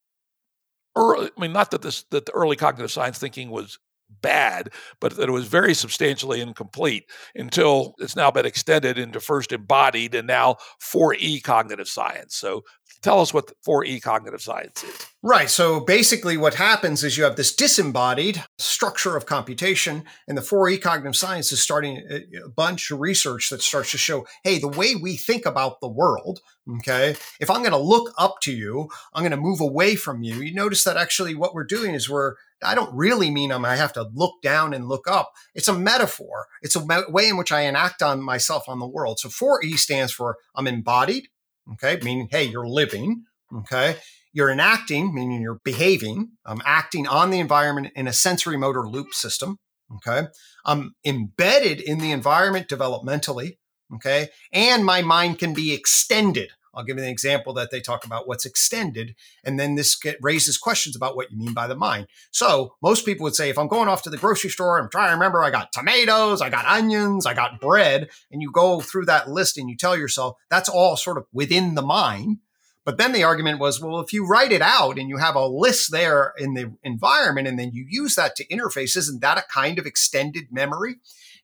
early, 0.95 1.29
I 1.35 1.41
mean, 1.41 1.53
not 1.53 1.71
that 1.71 1.81
this, 1.81 2.03
that 2.11 2.25
the 2.25 2.31
early 2.33 2.55
cognitive 2.55 2.91
science 2.91 3.17
thinking 3.17 3.49
was 3.49 3.79
bad, 4.21 4.69
but 4.99 5.15
that 5.15 5.29
it 5.29 5.31
was 5.31 5.47
very 5.47 5.73
substantially 5.73 6.41
incomplete 6.41 7.05
until 7.35 7.93
it's 7.99 8.15
now 8.15 8.31
been 8.31 8.45
extended 8.45 8.97
into 8.97 9.19
first 9.19 9.51
embodied 9.51 10.15
and 10.15 10.27
now 10.27 10.57
4E 10.81 11.43
cognitive 11.43 11.87
science. 11.87 12.35
So 12.35 12.63
tell 13.01 13.21
us 13.21 13.33
what 13.33 13.51
4E 13.67 14.01
cognitive 14.01 14.41
science 14.41 14.83
is. 14.83 15.07
Right. 15.21 15.49
So 15.49 15.81
basically, 15.81 16.37
what 16.37 16.55
happens 16.55 17.03
is 17.03 17.17
you 17.17 17.23
have 17.23 17.35
this 17.35 17.53
disembodied 17.53 18.43
structure 18.57 19.17
of 19.17 19.25
computation, 19.25 20.05
and 20.27 20.37
the 20.37 20.41
4E 20.41 20.81
cognitive 20.81 21.15
science 21.15 21.51
is 21.51 21.61
starting 21.61 22.05
uh, 22.09 22.45
a 22.45 22.49
bunch 22.49 22.89
of 22.91 22.99
research 22.99 23.49
that 23.49 23.61
starts 23.61 23.91
to 23.91 23.97
show 23.97 24.25
hey, 24.43 24.59
the 24.59 24.67
way 24.67 24.95
we 24.95 25.17
think 25.17 25.45
about 25.45 25.81
the 25.81 25.89
world, 25.89 26.39
okay, 26.77 27.15
if 27.39 27.49
I'm 27.49 27.59
going 27.59 27.71
to 27.71 27.77
look 27.77 28.13
up 28.17 28.39
to 28.41 28.53
you, 28.53 28.89
I'm 29.13 29.23
going 29.23 29.31
to 29.31 29.37
move 29.37 29.59
away 29.59 29.95
from 29.95 30.23
you. 30.23 30.35
You 30.35 30.53
notice 30.53 30.83
that 30.85 30.97
actually 30.97 31.35
what 31.35 31.53
we're 31.53 31.65
doing 31.65 31.93
is 31.93 32.09
we're 32.09 32.35
I 32.63 32.75
don't 32.75 32.93
really 32.93 33.31
mean 33.31 33.51
I'm, 33.51 33.65
I 33.65 33.75
have 33.75 33.93
to 33.93 34.09
look 34.13 34.41
down 34.41 34.73
and 34.73 34.87
look 34.87 35.09
up. 35.09 35.33
It's 35.55 35.67
a 35.67 35.73
metaphor. 35.73 36.47
It's 36.61 36.75
a 36.75 36.85
way 37.09 37.29
in 37.29 37.37
which 37.37 37.51
I 37.51 37.61
enact 37.61 38.01
on 38.01 38.21
myself 38.21 38.67
on 38.67 38.79
the 38.79 38.87
world. 38.87 39.19
So 39.19 39.29
4E 39.29 39.77
stands 39.77 40.11
for 40.11 40.37
I'm 40.55 40.67
embodied, 40.67 41.27
okay, 41.73 41.99
meaning, 42.03 42.27
hey, 42.31 42.43
you're 42.43 42.67
living, 42.67 43.23
okay. 43.53 43.97
You're 44.31 44.51
enacting, 44.51 45.13
meaning 45.13 45.41
you're 45.41 45.59
behaving. 45.63 46.31
I'm 46.45 46.61
acting 46.63 47.07
on 47.07 47.31
the 47.31 47.39
environment 47.39 47.91
in 47.95 48.07
a 48.07 48.13
sensory 48.13 48.57
motor 48.57 48.87
loop 48.87 49.13
system, 49.13 49.57
okay. 49.95 50.27
I'm 50.65 50.93
embedded 51.05 51.81
in 51.81 51.99
the 51.99 52.11
environment 52.11 52.67
developmentally, 52.67 53.57
okay. 53.95 54.29
And 54.53 54.85
my 54.85 55.01
mind 55.01 55.39
can 55.39 55.53
be 55.53 55.73
extended. 55.73 56.51
I'll 56.79 56.85
give 56.85 56.97
you 56.97 57.03
an 57.03 57.09
example 57.09 57.53
that 57.55 57.71
they 57.71 57.81
talk 57.81 58.05
about 58.05 58.25
what's 58.25 58.45
extended. 58.45 59.15
And 59.43 59.59
then 59.59 59.75
this 59.75 59.97
get, 59.97 60.17
raises 60.21 60.57
questions 60.57 60.95
about 60.95 61.17
what 61.17 61.29
you 61.29 61.37
mean 61.37 61.53
by 61.53 61.67
the 61.67 61.75
mind. 61.75 62.07
So 62.31 62.75
most 62.81 63.05
people 63.05 63.25
would 63.25 63.35
say, 63.35 63.49
if 63.49 63.57
I'm 63.57 63.67
going 63.67 63.89
off 63.89 64.03
to 64.03 64.09
the 64.09 64.17
grocery 64.17 64.49
store, 64.49 64.79
I'm 64.79 64.89
trying 64.89 65.09
to 65.09 65.15
remember, 65.15 65.43
I 65.43 65.51
got 65.51 65.73
tomatoes, 65.73 66.41
I 66.41 66.49
got 66.49 66.65
onions, 66.65 67.25
I 67.25 67.33
got 67.33 67.59
bread. 67.59 68.09
And 68.31 68.41
you 68.41 68.49
go 68.49 68.79
through 68.79 69.05
that 69.05 69.29
list 69.29 69.57
and 69.57 69.69
you 69.69 69.75
tell 69.75 69.97
yourself 69.97 70.37
that's 70.49 70.69
all 70.69 70.95
sort 70.95 71.17
of 71.17 71.25
within 71.33 71.75
the 71.75 71.81
mind. 71.81 72.37
But 72.85 72.97
then 72.97 73.11
the 73.11 73.25
argument 73.25 73.59
was, 73.59 73.81
well, 73.81 73.99
if 73.99 74.13
you 74.13 74.25
write 74.25 74.53
it 74.53 74.61
out 74.61 74.97
and 74.97 75.09
you 75.09 75.17
have 75.17 75.35
a 75.35 75.45
list 75.45 75.91
there 75.91 76.33
in 76.37 76.53
the 76.53 76.73
environment 76.81 77.47
and 77.47 77.59
then 77.59 77.71
you 77.73 77.85
use 77.87 78.15
that 78.15 78.37
to 78.37 78.47
interface, 78.47 78.95
isn't 78.95 79.19
that 79.21 79.37
a 79.37 79.43
kind 79.53 79.77
of 79.77 79.85
extended 79.85 80.45
memory? 80.49 80.95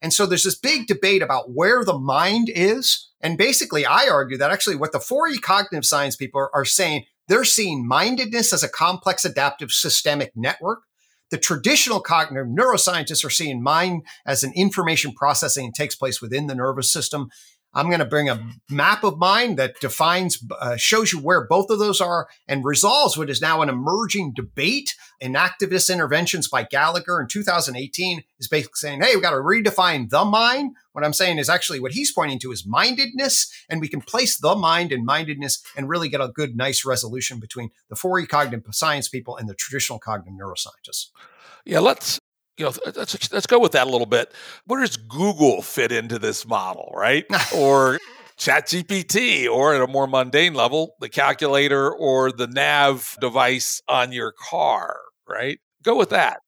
And 0.02 0.14
so 0.14 0.26
there's 0.26 0.44
this 0.44 0.57
big 0.57 0.88
debate 0.88 1.22
about 1.22 1.52
where 1.52 1.84
the 1.84 1.98
mind 1.98 2.49
is. 2.53 3.10
And 3.26 3.40
basically, 3.40 3.88
I 3.88 4.08
argue 4.08 4.38
that 4.38 4.52
actually 4.52 4.76
what 4.76 4.92
the 4.92 5.00
4E 5.00 5.42
cognitive 5.42 5.84
science 5.84 6.16
people 6.16 6.42
are, 6.42 6.56
are 6.56 6.64
saying, 6.64 7.06
they're 7.28 7.44
seeing 7.44 7.88
mindedness 7.88 8.54
as 8.54 8.62
a 8.62 8.70
complex 8.70 9.26
adaptive 9.26 9.72
systemic 9.72 10.32
network. 10.36 10.84
The 11.32 11.40
traditional 11.40 12.02
cognitive 12.02 12.46
neuroscientists 12.46 13.26
are 13.26 13.32
seeing 13.32 13.64
mind 13.64 14.04
as 14.28 14.44
an 14.44 14.54
information 14.56 15.12
processing 15.12 15.66
that 15.66 15.74
takes 15.74 15.96
place 15.96 16.22
within 16.22 16.46
the 16.46 16.54
nervous 16.54 16.94
system. 16.94 17.30
I'm 17.76 17.88
going 17.88 18.00
to 18.00 18.06
bring 18.06 18.30
a 18.30 18.42
map 18.70 19.04
of 19.04 19.18
mine 19.18 19.58
that 19.58 19.80
defines, 19.82 20.42
uh, 20.60 20.78
shows 20.78 21.12
you 21.12 21.20
where 21.20 21.46
both 21.46 21.70
of 21.70 21.78
those 21.78 22.00
are 22.00 22.28
and 22.48 22.64
resolves 22.64 23.18
what 23.18 23.30
is 23.30 23.42
now 23.42 23.62
an 23.62 23.68
emerging 23.70 24.34
debate 24.34 24.96
Enactivist 25.22 25.92
Interventions 25.92 26.48
by 26.48 26.64
Gallagher 26.64 27.20
in 27.20 27.28
2018 27.28 28.24
is 28.40 28.48
basically 28.48 28.72
saying, 28.76 29.02
hey, 29.02 29.14
we've 29.14 29.22
got 29.22 29.32
to 29.32 29.38
redefine 29.38 30.10
the 30.10 30.24
mind. 30.24 30.76
What 30.94 31.04
I'm 31.04 31.14
saying 31.14 31.38
is 31.38 31.50
actually 31.50 31.80
what 31.80 31.92
he's 31.92 32.12
pointing 32.12 32.40
to 32.40 32.52
is 32.52 32.66
mindedness, 32.66 33.52
and 33.70 33.82
we 33.82 33.90
can 33.90 34.02
place 34.02 34.38
the 34.38 34.56
mind 34.56 34.92
and 34.92 35.06
mindedness 35.06 35.62
and 35.76 35.90
really 35.90 36.10
get 36.10 36.22
a 36.22 36.30
good, 36.30 36.56
nice 36.56 36.86
resolution 36.86 37.40
between 37.40 37.72
the 37.90 37.96
4E 37.96 38.28
cognitive 38.30 38.74
science 38.74 39.10
people 39.10 39.36
and 39.36 39.50
the 39.50 39.54
traditional 39.54 40.00
cognitive 40.00 40.40
neuroscientists. 40.40 41.10
Yeah, 41.66 41.80
let's 41.80 42.20
you 42.57 42.65
know, 42.65 42.73
let's 42.95 43.32
let's 43.32 43.48
go 43.48 43.60
with 43.60 43.73
that 43.73 43.88
a 43.88 43.90
little 43.90 44.07
bit. 44.07 44.34
Where 44.65 44.82
does 44.82 44.98
Google 44.98 45.61
fit 45.61 45.91
into 45.91 46.19
this 46.19 46.48
model, 46.48 46.91
right? 46.95 47.26
or 47.56 47.99
ChatGPT, 48.38 49.49
or 49.49 49.73
at 49.73 49.82
a 49.82 49.88
more 49.88 50.07
mundane 50.07 50.53
level, 50.53 50.95
the 50.99 51.10
calculator 51.10 51.91
or 51.94 52.32
the 52.32 52.48
nav 52.48 53.18
device 53.22 53.82
on 53.88 54.11
your 54.11 54.32
car, 54.32 54.98
right? 55.27 55.60
Go 55.84 55.95
with 55.95 56.10
that. 56.10 56.40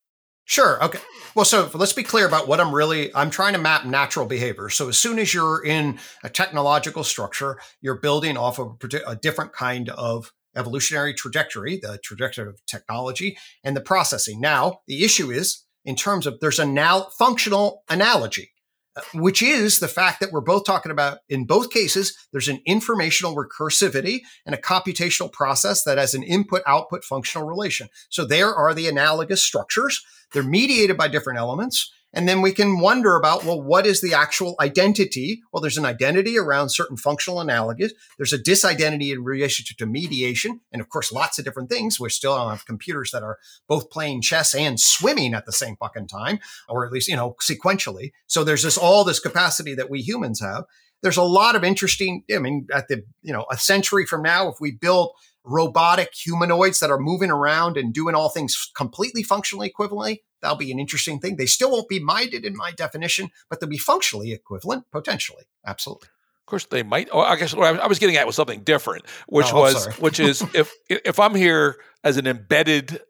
Sure. 0.46 0.82
Okay. 0.82 1.00
Well, 1.36 1.44
so 1.44 1.70
let's 1.74 1.92
be 1.92 2.04
clear 2.04 2.26
about 2.26 2.48
what 2.48 2.62
I'm 2.62 2.74
really 2.74 3.14
I'm 3.14 3.30
trying 3.30 3.52
to 3.54 3.60
map 3.60 3.86
natural 3.86 4.26
behavior. 4.26 4.70
So 4.70 4.88
as 4.88 4.98
soon 4.98 5.20
as 5.20 5.34
you're 5.34 5.64
in 5.64 6.00
a 6.24 6.30
technological 6.30 7.04
structure, 7.04 7.60
you're 7.82 8.00
building 8.00 8.38
off 8.38 8.58
of 8.58 8.78
a 9.06 9.16
different 9.18 9.52
kind 9.52 9.90
of 9.90 10.32
evolutionary 10.56 11.14
trajectory, 11.14 11.78
the 11.82 12.00
trajectory 12.02 12.48
of 12.48 12.66
technology 12.66 13.38
and 13.64 13.76
the 13.76 13.82
processing. 13.82 14.40
Now, 14.40 14.80
the 14.88 15.04
issue 15.04 15.32
is 15.32 15.66
in 15.88 15.96
terms 15.96 16.28
of 16.28 16.40
there's 16.40 16.60
a 16.60 16.66
now 16.66 17.08
functional 17.18 17.84
analogy 17.90 18.52
uh, 18.98 19.02
which 19.14 19.42
is 19.42 19.80
the 19.80 19.88
fact 19.88 20.20
that 20.20 20.32
we're 20.32 20.42
both 20.42 20.66
talking 20.66 20.92
about 20.92 21.20
in 21.30 21.46
both 21.46 21.70
cases, 21.70 22.18
there's 22.32 22.48
an 22.48 22.60
informational 22.66 23.36
recursivity 23.36 24.22
and 24.46 24.54
a 24.54 24.62
computational 24.62 25.32
process 25.32 25.84
that 25.84 25.98
has 25.98 26.14
an 26.14 26.24
input 26.24 26.62
output 26.66 27.04
functional 27.04 27.48
relation. 27.48 27.88
So 28.10 28.26
there 28.26 28.54
are 28.54 28.74
the 28.74 28.88
analogous 28.88 29.42
structures. 29.42 30.04
They're 30.34 30.44
mediated 30.44 30.98
by 30.98 31.08
different 31.08 31.40
elements. 31.40 31.92
And 32.14 32.28
then 32.28 32.42
we 32.42 32.52
can 32.52 32.80
wonder 32.80 33.16
about, 33.16 33.44
well, 33.44 33.62
what 33.62 33.86
is 33.86 34.02
the 34.02 34.14
actual 34.14 34.56
identity? 34.60 35.42
Well, 35.52 35.62
there's 35.62 35.78
an 35.78 35.86
identity 35.86 36.38
around 36.38 36.70
certain 36.70 36.98
functional 36.98 37.42
analogies. 37.42 37.94
There's 38.18 38.34
a 38.34 38.42
disidentity 38.42 39.12
in 39.12 39.24
relationship 39.24 39.78
to 39.78 39.86
mediation. 39.86 40.62
And 40.72 40.82
of 40.82 40.90
course, 40.90 41.12
lots 41.12 41.38
of 41.38 41.46
different 41.46 41.70
things. 41.70 42.00
We 42.00 42.10
still 42.10 42.36
don't 42.36 42.50
have 42.50 42.66
computers 42.66 43.12
that 43.12 43.24
are 43.24 43.38
both 43.68 43.90
playing 43.90 44.22
chess 44.22 44.56
and 44.56 44.80
swimming 44.80 45.34
at 45.34 45.46
the 45.46 45.52
same 45.52 45.76
fucking 45.76 46.08
time, 46.08 46.40
or 46.70 46.86
at 46.86 46.92
least, 46.92 47.10
you 47.10 47.16
know, 47.16 47.36
sequentially. 47.42 48.12
So 48.26 48.44
there's 48.44 48.64
this, 48.64 48.78
all 48.78 49.04
this 49.04 49.20
capacity 49.20 49.76
that 49.76 49.90
we 49.90 50.02
humans 50.02 50.40
have. 50.40 50.64
There's 51.04 51.18
a 51.18 51.24
lot 51.24 51.56
of 51.56 51.64
interesting, 51.64 52.24
I 52.34 52.40
mean, 52.40 52.68
at 52.74 52.88
the, 52.88 53.04
you 53.22 53.34
know, 53.34 53.46
a 53.52 53.58
century 53.58 54.06
from 54.06 54.24
now, 54.24 54.50
if 54.50 54.56
we 54.60 54.72
build 54.72 55.12
robotic 55.48 56.14
humanoids 56.14 56.80
that 56.80 56.92
are 56.92 57.00
moving 57.00 57.32
around 57.32 57.78
and 57.78 57.94
doing 57.94 58.16
all 58.16 58.30
things 58.30 58.72
completely 58.76 59.24
functionally 59.24 59.72
equivalently, 59.72 60.20
that'll 60.42 60.58
be 60.58 60.72
an 60.72 60.80
interesting 60.80 61.20
thing. 61.20 61.38
They 61.38 61.46
still 61.46 61.72
won't 61.72 61.90
be 61.90 62.00
minded 62.00 62.46
in 62.46 62.56
my 62.56 62.72
definition, 62.72 63.30
but 63.50 63.60
they'll 63.60 63.70
be 63.70 63.78
functionally 63.78 64.32
equivalent 64.32 64.86
potentially. 64.92 65.44
Absolutely. 65.66 66.08
Of 66.08 66.50
course, 66.50 66.66
they 66.66 66.84
might. 66.84 67.10
Oh, 67.12 67.20
I 67.20 67.36
guess 67.36 67.54
what 67.54 67.80
I 67.80 67.88
was 67.88 68.00
getting 68.00 68.16
at 68.16 68.26
was 68.26 68.36
something 68.36 68.62
different, 68.62 69.06
which 69.28 69.52
oh, 69.52 69.62
was, 69.62 69.88
which 70.00 70.20
is 70.20 70.42
if 70.54 70.74
if 70.90 71.20
I'm 71.20 71.36
here 71.36 71.78
as 72.04 72.18
an 72.18 72.26
embedded 72.26 73.02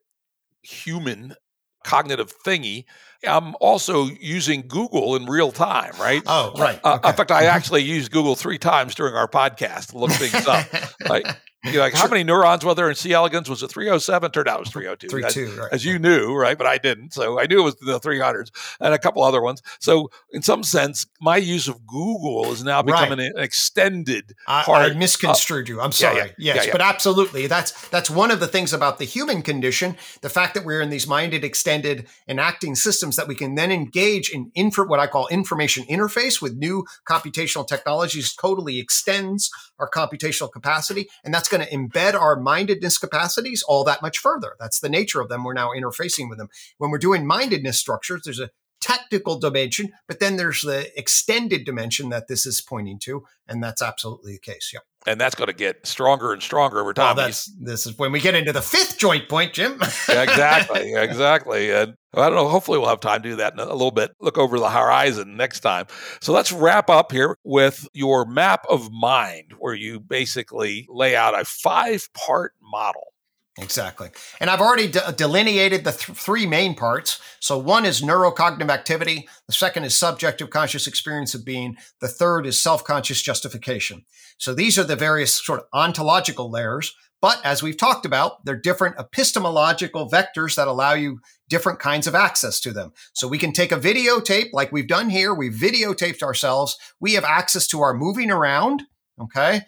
human 0.64 1.35
cognitive 1.84 2.34
thingy, 2.43 2.85
I'm 3.26 3.55
also 3.59 4.05
using 4.05 4.68
Google 4.68 5.15
in 5.15 5.26
real 5.26 5.51
time, 5.51 5.93
right? 5.99 6.22
Oh, 6.26 6.53
right. 6.57 6.80
Uh, 6.84 6.95
okay. 6.95 7.09
In 7.09 7.15
fact, 7.15 7.31
I 7.31 7.45
actually 7.55 7.84
used 7.84 8.11
Google 8.11 8.35
three 8.35 8.57
times 8.57 8.95
during 8.95 9.15
our 9.15 9.27
podcast 9.27 9.91
to 9.91 9.97
look 9.97 10.11
things 10.11 10.45
up. 10.47 10.68
like, 11.09 11.26
you're 11.63 11.81
like, 11.81 11.93
how 11.93 12.07
many 12.07 12.23
neurons 12.23 12.63
were 12.63 12.75
there 12.75 12.89
in 12.89 12.95
C. 12.95 13.13
elegans? 13.13 13.49
Was 13.49 13.63
it 13.63 13.71
307? 13.71 14.31
Turned 14.31 14.47
out 14.47 14.57
it 14.57 14.59
was 14.61 14.69
302. 14.69 15.09
32, 15.09 15.43
as, 15.43 15.57
right. 15.57 15.73
as 15.73 15.85
you 15.85 15.97
knew, 15.97 16.35
right? 16.35 16.57
But 16.57 16.67
I 16.67 16.77
didn't. 16.77 17.13
So 17.13 17.39
I 17.39 17.45
knew 17.45 17.61
it 17.61 17.63
was 17.63 17.75
the 17.77 17.99
300s 17.99 18.51
and 18.79 18.93
a 18.93 18.99
couple 18.99 19.23
other 19.23 19.41
ones. 19.41 19.61
So 19.79 20.09
in 20.31 20.41
some 20.41 20.63
sense, 20.63 21.07
my 21.19 21.38
use 21.38 21.67
of 21.67 21.85
Google 21.85 22.51
is 22.51 22.63
now 22.63 22.81
becoming 22.81 23.19
right. 23.19 23.31
an 23.35 23.41
extended 23.41 24.35
I, 24.47 24.63
part. 24.63 24.91
I 24.91 24.95
misconstrued 24.95 25.69
uh, 25.69 25.73
you. 25.73 25.81
I'm 25.81 25.91
sorry. 25.91 26.17
Yeah, 26.17 26.23
yeah, 26.38 26.53
yes, 26.55 26.65
yeah, 26.67 26.71
but 26.71 26.81
absolutely. 26.81 27.47
That's 27.47 27.88
that's 27.89 28.09
one 28.09 28.31
of 28.31 28.39
the 28.39 28.47
things 28.47 28.71
about 28.71 28.99
the 28.99 29.05
human 29.05 29.41
condition. 29.41 29.97
The 30.21 30.29
fact 30.29 30.53
that 30.53 30.63
we're 30.63 30.81
in 30.81 30.89
these 30.89 31.07
minded, 31.07 31.43
extended, 31.43 32.07
enacting 32.27 32.75
systems 32.75 33.15
that 33.15 33.27
we 33.27 33.35
can 33.35 33.55
then 33.55 33.71
engage 33.71 34.29
in 34.29 34.51
info, 34.55 34.85
what 34.85 34.99
I 34.99 35.07
call 35.07 35.27
information 35.27 35.85
interface 35.85 36.41
with 36.41 36.55
new 36.55 36.85
computational 37.09 37.67
technologies 37.67 38.34
totally 38.34 38.79
extends 38.79 39.49
our 39.79 39.89
computational 39.89 40.51
capacity. 40.51 41.09
And 41.23 41.34
that's 41.34 41.46
going 41.47 41.65
to 41.65 41.71
embed 41.71 42.13
our 42.13 42.35
mindedness 42.35 42.97
capacities 42.97 43.63
all 43.63 43.83
that 43.83 44.01
much 44.01 44.17
further. 44.17 44.55
That's 44.59 44.79
the 44.79 44.89
nature 44.89 45.21
of 45.21 45.29
them. 45.29 45.43
We're 45.43 45.53
now 45.53 45.69
interfacing 45.69 46.29
with 46.29 46.37
them. 46.37 46.49
When 46.77 46.91
we're 46.91 46.97
doing 46.97 47.25
mindedness 47.25 47.79
structures, 47.79 48.21
there's 48.23 48.39
a 48.39 48.51
technical 48.79 49.39
dimension, 49.39 49.93
but 50.07 50.19
then 50.19 50.37
there's 50.37 50.61
the 50.61 50.97
extended 50.97 51.65
dimension 51.65 52.09
that 52.09 52.27
this 52.27 52.45
is 52.45 52.61
pointing 52.61 52.99
to. 52.99 53.25
And 53.47 53.63
that's 53.63 53.81
absolutely 53.81 54.33
the 54.33 54.39
case. 54.39 54.71
Yep 54.73 54.83
and 55.07 55.19
that's 55.19 55.35
going 55.35 55.47
to 55.47 55.53
get 55.53 55.88
stronger 55.88 56.34
and 56.34 56.43
stronger 56.43 56.79
over 56.79 56.93
time. 56.93 57.15
Well, 57.15 57.25
that's 57.25 57.45
this 57.59 57.88
is 57.88 57.97
when 57.97 58.11
we 58.11 58.19
get 58.19 58.35
into 58.35 58.51
the 58.51 58.61
fifth 58.61 58.97
joint 58.97 59.29
point, 59.29 59.53
Jim. 59.53 59.73
exactly, 59.81 60.93
exactly. 60.93 61.71
And 61.71 61.95
I 62.13 62.29
don't 62.29 62.35
know. 62.35 62.49
Hopefully, 62.49 62.77
we'll 62.77 62.89
have 62.89 62.99
time 62.99 63.23
to 63.23 63.29
do 63.29 63.35
that 63.38 63.53
in 63.53 63.59
a 63.59 63.71
little 63.71 63.91
bit. 63.91 64.11
Look 64.19 64.38
over 64.38 64.59
the 64.59 64.69
horizon 64.69 65.38
next 65.38 65.61
time. 65.61 65.88
So 66.21 66.34
let's 66.34 66.51
wrap 66.51 66.89
up 66.89 67.11
here 67.11 67.38
with 67.43 67.88
your 67.93 68.25
map 68.25 68.65
of 68.69 68.91
mind, 68.91 69.53
where 69.57 69.73
you 69.73 69.99
basically 69.99 70.85
lay 70.89 71.15
out 71.15 71.39
a 71.39 71.45
five-part 71.45 72.53
model 72.61 73.13
Exactly. 73.59 74.09
And 74.39 74.49
I've 74.49 74.61
already 74.61 74.88
de- 74.88 75.13
delineated 75.13 75.84
the 75.84 75.91
th- 75.91 76.17
three 76.17 76.45
main 76.45 76.75
parts. 76.75 77.19
So, 77.39 77.57
one 77.57 77.85
is 77.85 78.01
neurocognitive 78.01 78.69
activity, 78.69 79.27
the 79.47 79.53
second 79.53 79.84
is 79.84 79.97
subjective 79.97 80.51
conscious 80.51 80.85
experience 80.85 81.34
of 81.34 81.43
being, 81.43 81.75
the 81.99 82.07
third 82.07 82.45
is 82.45 82.61
self 82.61 82.84
conscious 82.84 83.21
justification. 83.21 84.05
So, 84.38 84.53
these 84.53 84.77
are 84.77 84.84
the 84.84 84.95
various 84.95 85.34
sort 85.34 85.61
of 85.61 85.67
ontological 85.73 86.51
layers. 86.51 86.93
But 87.19 87.41
as 87.43 87.63
we've 87.63 87.77
talked 87.77 88.05
about, 88.05 88.45
they're 88.45 88.55
different 88.55 88.97
epistemological 88.99 90.09
vectors 90.09 90.55
that 90.55 90.67
allow 90.67 90.93
you 90.93 91.19
different 91.49 91.79
kinds 91.79 92.05
of 92.05 92.13
access 92.13 92.59
to 92.59 92.71
them. 92.71 92.91
So 93.13 93.27
we 93.27 93.39
can 93.39 93.53
take 93.53 93.71
a 93.71 93.79
videotape 93.79 94.49
like 94.53 94.71
we've 94.71 94.88
done 94.88 95.09
here. 95.09 95.34
We've 95.34 95.53
videotaped 95.53 96.21
ourselves. 96.21 96.77
We 96.99 97.13
have 97.13 97.23
access 97.23 97.65
to 97.67 97.81
our 97.81 97.95
moving 97.95 98.29
around. 98.29 98.84
Okay. 99.19 99.61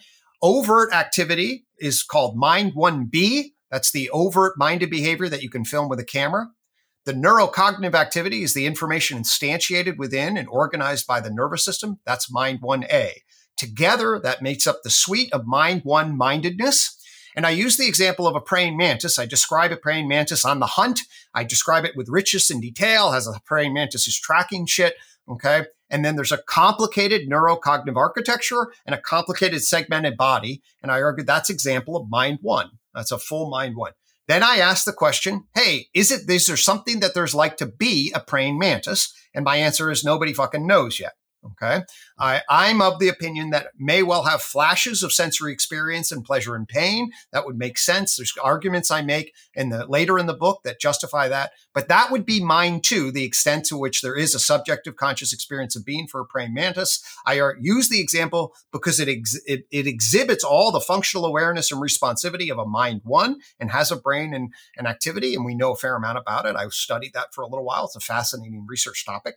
Overt 0.44 0.94
activity 0.94 1.66
is 1.80 2.04
called 2.04 2.38
Mind 2.38 2.74
1B. 2.76 3.54
That's 3.72 3.92
the 3.92 4.10
overt 4.10 4.54
minded 4.58 4.90
behavior 4.90 5.30
that 5.30 5.44
you 5.44 5.50
can 5.50 5.66
film 5.66 5.90
with 5.90 6.00
a 6.00 6.06
camera. 6.06 6.50
The 7.06 7.14
neurocognitive 7.14 7.96
activity 7.96 8.44
is 8.44 8.54
the 8.54 8.66
information 8.66 9.18
instantiated 9.18 9.98
within 9.98 10.38
and 10.38 10.48
organized 10.50 11.08
by 11.08 11.22
the 11.22 11.32
nervous 11.32 11.64
system. 11.64 12.00
That's 12.06 12.32
Mind 12.32 12.62
1A. 12.62 13.12
Together, 13.58 14.20
that 14.20 14.42
makes 14.42 14.68
up 14.68 14.84
the 14.84 14.90
suite 14.90 15.34
of 15.34 15.46
Mind 15.46 15.82
1 15.84 16.18
mindedness. 16.18 16.98
And 17.36 17.46
I 17.46 17.52
use 17.52 17.78
the 17.78 17.88
example 17.88 18.28
of 18.28 18.36
a 18.36 18.42
praying 18.42 18.76
mantis. 18.76 19.20
I 19.20 19.26
describe 19.26 19.72
a 19.72 19.78
praying 19.78 20.08
mantis 20.08 20.44
on 20.44 20.60
the 20.60 20.66
hunt. 20.66 21.02
I 21.34 21.44
describe 21.44 21.86
it 21.86 21.96
with 21.96 22.10
richness 22.10 22.50
and 22.50 22.62
detail, 22.62 23.14
as 23.14 23.28
a 23.28 23.40
praying 23.46 23.74
mantis 23.74 24.08
is 24.08 24.20
tracking 24.20 24.66
shit. 24.66 24.96
Okay. 25.30 25.66
And 25.90 26.04
then 26.04 26.16
there's 26.16 26.32
a 26.32 26.42
complicated 26.44 27.30
neurocognitive 27.30 27.96
architecture 27.96 28.72
and 28.86 28.94
a 28.96 29.02
complicated 29.02 29.64
segmented 29.64 30.18
body. 30.18 30.62
And 30.82 30.92
I 30.92 31.02
argue 31.02 31.24
that's 31.24 31.50
example 31.50 31.96
of 31.96 32.10
mind 32.10 32.40
one. 32.42 32.79
That's 32.94 33.12
a 33.12 33.20
full 33.20 33.50
mind 33.50 33.76
one. 33.76 33.94
Then 34.28 34.44
I 34.44 34.58
ask 34.58 34.86
the 34.86 34.94
question, 34.94 35.46
hey, 35.56 35.88
is 35.94 36.12
it, 36.12 36.30
is 36.30 36.48
there 36.48 36.58
something 36.58 37.00
that 37.00 37.16
there's 37.16 37.34
like 37.34 37.58
to 37.58 37.66
be 37.66 38.12
a 38.14 38.20
praying 38.20 38.60
mantis? 38.60 39.14
And 39.34 39.44
my 39.44 39.58
answer 39.58 39.90
is 39.90 40.04
nobody 40.04 40.34
fucking 40.34 40.68
knows 40.68 41.00
yet. 41.00 41.14
Okay. 41.52 41.84
I, 42.18 42.42
I'm 42.50 42.82
of 42.82 43.00
the 43.00 43.08
opinion 43.08 43.50
that 43.52 43.68
may 43.78 44.04
well 44.04 44.24
have 44.24 44.42
flashes 44.42 45.04
of 45.04 45.14
sensory 45.14 45.54
experience 45.54 46.12
and 46.12 46.24
pleasure 46.24 46.56
and 46.56 46.68
pain. 46.68 47.12
That 47.32 47.46
would 47.46 47.58
make 47.58 47.78
sense. 47.78 48.16
There's 48.16 48.34
arguments 48.42 48.92
I 48.92 49.02
make 49.02 49.34
in 49.54 49.70
the 49.70 49.86
later 49.88 50.20
in 50.20 50.26
the 50.26 50.34
book 50.34 50.62
that 50.64 50.80
justify 50.80 51.28
that. 51.30 51.52
But 51.74 51.88
that 51.88 52.12
would 52.12 52.26
be 52.26 52.44
mind 52.44 52.84
two, 52.84 53.12
the 53.12 53.24
extent 53.24 53.66
to 53.66 53.78
which 53.78 54.02
there 54.02 54.16
is 54.16 54.36
a 54.36 54.40
subjective 54.40 54.96
conscious 54.96 55.34
experience 55.34 55.76
of 55.76 55.86
being 55.86 56.08
for 56.08 56.20
a 56.22 56.26
praying 56.26 56.54
mantis. 56.54 57.02
I 57.26 57.42
use 57.60 57.90
the 57.90 58.02
example 58.02 58.54
because 58.72 59.00
it, 59.00 59.08
ex- 59.08 59.40
it, 59.46 59.66
it 59.72 59.88
exhibits 59.88 60.44
all 60.44 60.72
the 60.72 60.82
functional 60.82 61.26
awareness 61.26 61.72
and 61.72 61.82
responsivity 61.82 62.52
of 62.52 62.58
a 62.58 62.66
mind 62.66 63.02
one 63.04 63.40
and 63.60 63.72
has 63.72 63.92
a 63.92 63.96
brain 63.96 64.34
and, 64.34 64.54
and 64.78 64.88
activity. 64.88 65.36
And 65.36 65.46
we 65.46 65.56
know 65.56 65.72
a 65.72 65.78
fair 65.78 65.96
amount 65.96 66.18
about 66.18 66.46
it. 66.46 66.56
I've 66.56 66.74
studied 66.74 67.14
that 67.14 67.34
for 67.34 67.44
a 67.44 67.48
little 67.48 67.66
while. 67.66 67.86
It's 67.86 67.96
a 67.96 68.00
fascinating 68.00 68.66
research 68.68 69.06
topic 69.06 69.36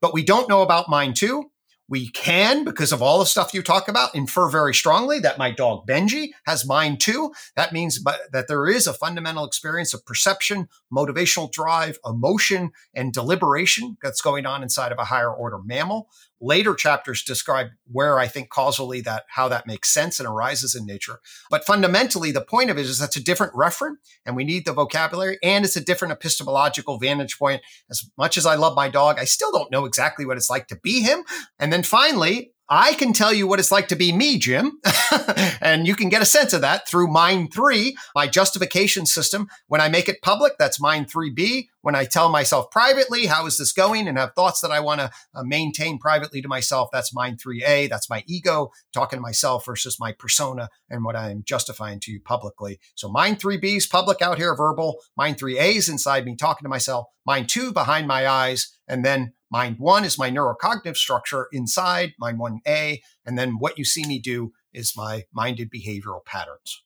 but 0.00 0.14
we 0.14 0.24
don't 0.24 0.48
know 0.48 0.62
about 0.62 0.88
mind 0.88 1.16
two. 1.16 1.50
We 1.88 2.08
can, 2.10 2.62
because 2.62 2.92
of 2.92 3.02
all 3.02 3.18
the 3.18 3.26
stuff 3.26 3.52
you 3.52 3.62
talk 3.62 3.88
about, 3.88 4.14
infer 4.14 4.48
very 4.48 4.72
strongly 4.72 5.18
that 5.18 5.38
my 5.38 5.50
dog 5.50 5.88
Benji 5.88 6.28
has 6.46 6.64
mind 6.64 7.00
two. 7.00 7.32
That 7.56 7.72
means 7.72 8.04
that 8.04 8.46
there 8.46 8.68
is 8.68 8.86
a 8.86 8.92
fundamental 8.92 9.44
experience 9.44 9.92
of 9.92 10.06
perception, 10.06 10.68
motivational 10.92 11.50
drive, 11.50 11.98
emotion, 12.06 12.70
and 12.94 13.12
deliberation 13.12 13.96
that's 14.00 14.22
going 14.22 14.46
on 14.46 14.62
inside 14.62 14.92
of 14.92 14.98
a 14.98 15.06
higher 15.06 15.34
order 15.34 15.58
mammal. 15.64 16.08
Later 16.40 16.74
chapters 16.74 17.22
describe 17.22 17.68
where 17.90 18.18
I 18.18 18.26
think 18.26 18.48
causally 18.48 19.00
that 19.02 19.24
how 19.28 19.48
that 19.48 19.66
makes 19.66 19.92
sense 19.92 20.18
and 20.18 20.28
arises 20.28 20.74
in 20.74 20.86
nature. 20.86 21.20
But 21.50 21.66
fundamentally, 21.66 22.32
the 22.32 22.40
point 22.40 22.70
of 22.70 22.78
it 22.78 22.86
is 22.86 22.98
that's 22.98 23.16
a 23.16 23.22
different 23.22 23.52
referent, 23.52 23.96
and 24.24 24.36
we 24.36 24.44
need 24.44 24.64
the 24.64 24.72
vocabulary, 24.72 25.38
and 25.42 25.64
it's 25.64 25.76
a 25.76 25.84
different 25.84 26.12
epistemological 26.12 26.98
vantage 26.98 27.38
point. 27.38 27.62
As 27.90 28.10
much 28.16 28.36
as 28.36 28.46
I 28.46 28.54
love 28.54 28.74
my 28.74 28.88
dog, 28.88 29.18
I 29.18 29.24
still 29.24 29.52
don't 29.52 29.70
know 29.70 29.84
exactly 29.84 30.24
what 30.24 30.36
it's 30.36 30.50
like 30.50 30.66
to 30.68 30.76
be 30.76 31.00
him. 31.00 31.24
And 31.58 31.72
then 31.72 31.82
finally, 31.82 32.52
I 32.72 32.94
can 32.94 33.12
tell 33.12 33.32
you 33.32 33.48
what 33.48 33.58
it's 33.58 33.72
like 33.72 33.88
to 33.88 33.96
be 33.96 34.12
me, 34.12 34.38
Jim. 34.38 34.78
and 35.60 35.88
you 35.88 35.96
can 35.96 36.08
get 36.08 36.22
a 36.22 36.26
sense 36.26 36.52
of 36.52 36.60
that 36.60 36.86
through 36.86 37.08
Mind 37.08 37.52
3, 37.52 37.96
my 38.14 38.28
justification 38.28 39.06
system. 39.06 39.48
When 39.66 39.80
I 39.80 39.88
make 39.88 40.08
it 40.08 40.22
public, 40.22 40.52
that's 40.56 40.80
Mind 40.80 41.12
3B. 41.12 41.66
When 41.82 41.96
I 41.96 42.04
tell 42.04 42.28
myself 42.28 42.70
privately, 42.70 43.26
how 43.26 43.46
is 43.46 43.58
this 43.58 43.72
going, 43.72 44.06
and 44.06 44.16
have 44.16 44.34
thoughts 44.34 44.60
that 44.60 44.70
I 44.70 44.78
want 44.78 45.00
to 45.00 45.10
uh, 45.34 45.42
maintain 45.42 45.98
privately 45.98 46.40
to 46.42 46.48
myself, 46.48 46.90
that's 46.92 47.12
Mind 47.12 47.40
3A. 47.42 47.88
That's 47.88 48.08
my 48.08 48.22
ego 48.28 48.70
talking 48.94 49.16
to 49.16 49.22
myself 49.22 49.66
versus 49.66 49.98
my 49.98 50.12
persona 50.12 50.68
and 50.88 51.04
what 51.04 51.16
I'm 51.16 51.42
justifying 51.44 51.98
to 52.00 52.12
you 52.12 52.20
publicly. 52.20 52.78
So 52.94 53.08
Mind 53.08 53.40
3B 53.40 53.78
is 53.78 53.86
public 53.88 54.22
out 54.22 54.38
here, 54.38 54.54
verbal. 54.54 55.00
Mind 55.16 55.38
3A 55.38 55.74
is 55.74 55.88
inside 55.88 56.24
me 56.24 56.36
talking 56.36 56.64
to 56.64 56.68
myself. 56.68 57.06
Mind 57.26 57.48
2 57.48 57.72
behind 57.72 58.06
my 58.06 58.28
eyes. 58.28 58.76
And 58.90 59.04
then 59.04 59.32
Mind 59.50 59.78
one 59.78 60.04
is 60.04 60.18
my 60.18 60.30
neurocognitive 60.30 60.96
structure 60.96 61.48
inside 61.52 62.12
mind 62.18 62.38
1A. 62.38 63.00
And 63.24 63.38
then 63.38 63.58
what 63.58 63.78
you 63.78 63.84
see 63.84 64.04
me 64.04 64.18
do 64.20 64.52
is 64.72 64.92
my 64.96 65.24
minded 65.32 65.70
behavioral 65.70 66.24
patterns. 66.24 66.82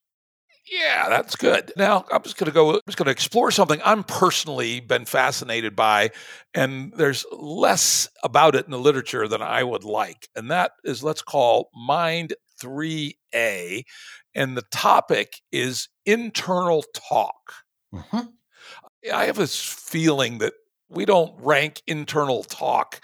Yeah, 0.70 1.10
that's 1.10 1.36
good. 1.36 1.72
Now 1.76 2.06
I'm 2.10 2.22
just 2.22 2.38
going 2.38 2.46
to 2.46 2.54
go. 2.54 2.74
I'm 2.74 2.80
just 2.86 2.96
going 2.96 3.04
to 3.04 3.12
explore 3.12 3.50
something 3.50 3.80
I'm 3.84 4.02
personally 4.02 4.80
been 4.80 5.04
fascinated 5.04 5.76
by, 5.76 6.10
and 6.54 6.92
there's 6.96 7.26
less 7.30 8.08
about 8.22 8.54
it 8.54 8.64
in 8.64 8.70
the 8.70 8.78
literature 8.78 9.28
than 9.28 9.42
I 9.42 9.62
would 9.62 9.84
like, 9.84 10.28
and 10.34 10.50
that 10.50 10.72
is 10.82 11.02
let's 11.02 11.20
call 11.20 11.68
Mind 11.74 12.32
3A, 12.62 13.84
and 14.34 14.56
the 14.56 14.64
topic 14.70 15.42
is 15.52 15.90
internal 16.06 16.82
talk. 16.94 17.52
Mm-hmm. 17.94 18.30
I 19.12 19.26
have 19.26 19.36
this 19.36 19.60
feeling 19.60 20.38
that 20.38 20.54
we 20.88 21.04
don't 21.04 21.34
rank 21.38 21.82
internal 21.86 22.44
talk 22.44 23.00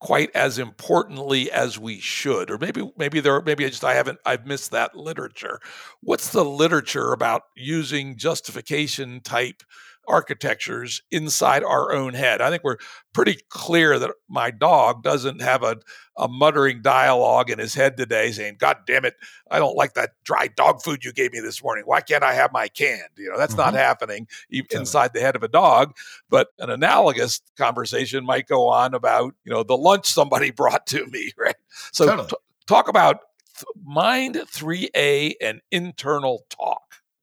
quite 0.00 0.34
as 0.34 0.58
importantly 0.58 1.50
as 1.52 1.78
we 1.78 2.00
should 2.00 2.50
or 2.50 2.56
maybe 2.56 2.90
maybe 2.96 3.20
there 3.20 3.42
maybe 3.42 3.66
I 3.66 3.68
just 3.68 3.84
I 3.84 3.94
haven't 3.94 4.18
I've 4.24 4.46
missed 4.46 4.70
that 4.70 4.96
literature. 4.96 5.60
What's 6.00 6.30
the 6.30 6.44
literature 6.44 7.12
about 7.12 7.42
using 7.54 8.16
justification 8.16 9.20
type 9.20 9.62
architectures 10.10 11.02
inside 11.10 11.62
our 11.62 11.92
own 11.92 12.14
head. 12.14 12.40
I 12.40 12.50
think 12.50 12.64
we're 12.64 12.78
pretty 13.12 13.38
clear 13.48 13.98
that 13.98 14.10
my 14.28 14.50
dog 14.50 15.02
doesn't 15.02 15.40
have 15.40 15.62
a, 15.62 15.76
a 16.16 16.28
muttering 16.28 16.82
dialogue 16.82 17.48
in 17.48 17.58
his 17.58 17.74
head 17.74 17.96
today 17.96 18.32
saying, 18.32 18.56
God 18.58 18.78
damn 18.86 19.04
it, 19.04 19.14
I 19.50 19.58
don't 19.58 19.76
like 19.76 19.94
that 19.94 20.10
dry 20.24 20.48
dog 20.48 20.82
food 20.82 21.04
you 21.04 21.12
gave 21.12 21.32
me 21.32 21.40
this 21.40 21.62
morning. 21.62 21.84
Why 21.86 22.00
can't 22.00 22.24
I 22.24 22.34
have 22.34 22.52
my 22.52 22.68
canned? 22.68 23.02
You 23.16 23.30
know, 23.30 23.38
that's 23.38 23.54
mm-hmm. 23.54 23.72
not 23.72 23.74
happening 23.74 24.26
inside 24.70 25.12
the 25.14 25.20
head 25.20 25.36
of 25.36 25.42
a 25.42 25.48
dog. 25.48 25.96
But 26.28 26.48
an 26.58 26.70
analogous 26.70 27.40
conversation 27.56 28.24
might 28.24 28.48
go 28.48 28.68
on 28.68 28.94
about, 28.94 29.34
you 29.44 29.52
know, 29.52 29.62
the 29.62 29.76
lunch 29.76 30.06
somebody 30.06 30.50
brought 30.50 30.86
to 30.88 31.06
me, 31.06 31.32
right? 31.38 31.56
So 31.92 32.06
totally. 32.06 32.28
t- 32.28 32.36
talk 32.66 32.88
about 32.88 33.20
mind 33.84 34.36
3A 34.36 35.34
and 35.40 35.60
internal 35.70 36.44
talk. 36.50 36.82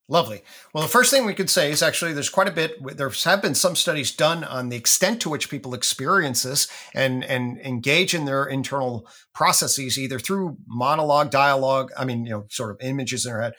Lovely. 0.10 0.42
Well, 0.74 0.84
the 0.84 0.90
first 0.90 1.12
thing 1.12 1.26
we 1.26 1.34
could 1.34 1.50
say 1.50 1.70
is 1.70 1.84
actually 1.84 2.14
there's 2.14 2.30
quite 2.30 2.48
a 2.48 2.52
bit. 2.52 2.78
There 2.96 3.10
have 3.10 3.42
been 3.42 3.56
some 3.56 3.76
studies 3.76 4.16
done 4.16 4.46
on 4.46 4.70
the 4.70 4.78
extent 4.78 5.22
to 5.22 5.30
which 5.30 5.50
people 5.50 5.74
experience 5.74 6.44
this 6.44 6.70
and 6.96 7.26
and 7.26 7.60
engage 7.60 8.16
in 8.16 8.24
their 8.24 8.46
internal 8.46 9.06
processes 9.38 10.00
either 10.00 10.18
through 10.18 10.58
monologue, 10.66 11.30
dialogue. 11.30 11.92
I 11.96 12.06
mean, 12.06 12.26
you 12.26 12.32
know, 12.32 12.46
sort 12.50 12.72
of 12.72 12.78
images 12.82 13.24
in 13.24 13.32
her 13.34 13.42
head. 13.44 13.54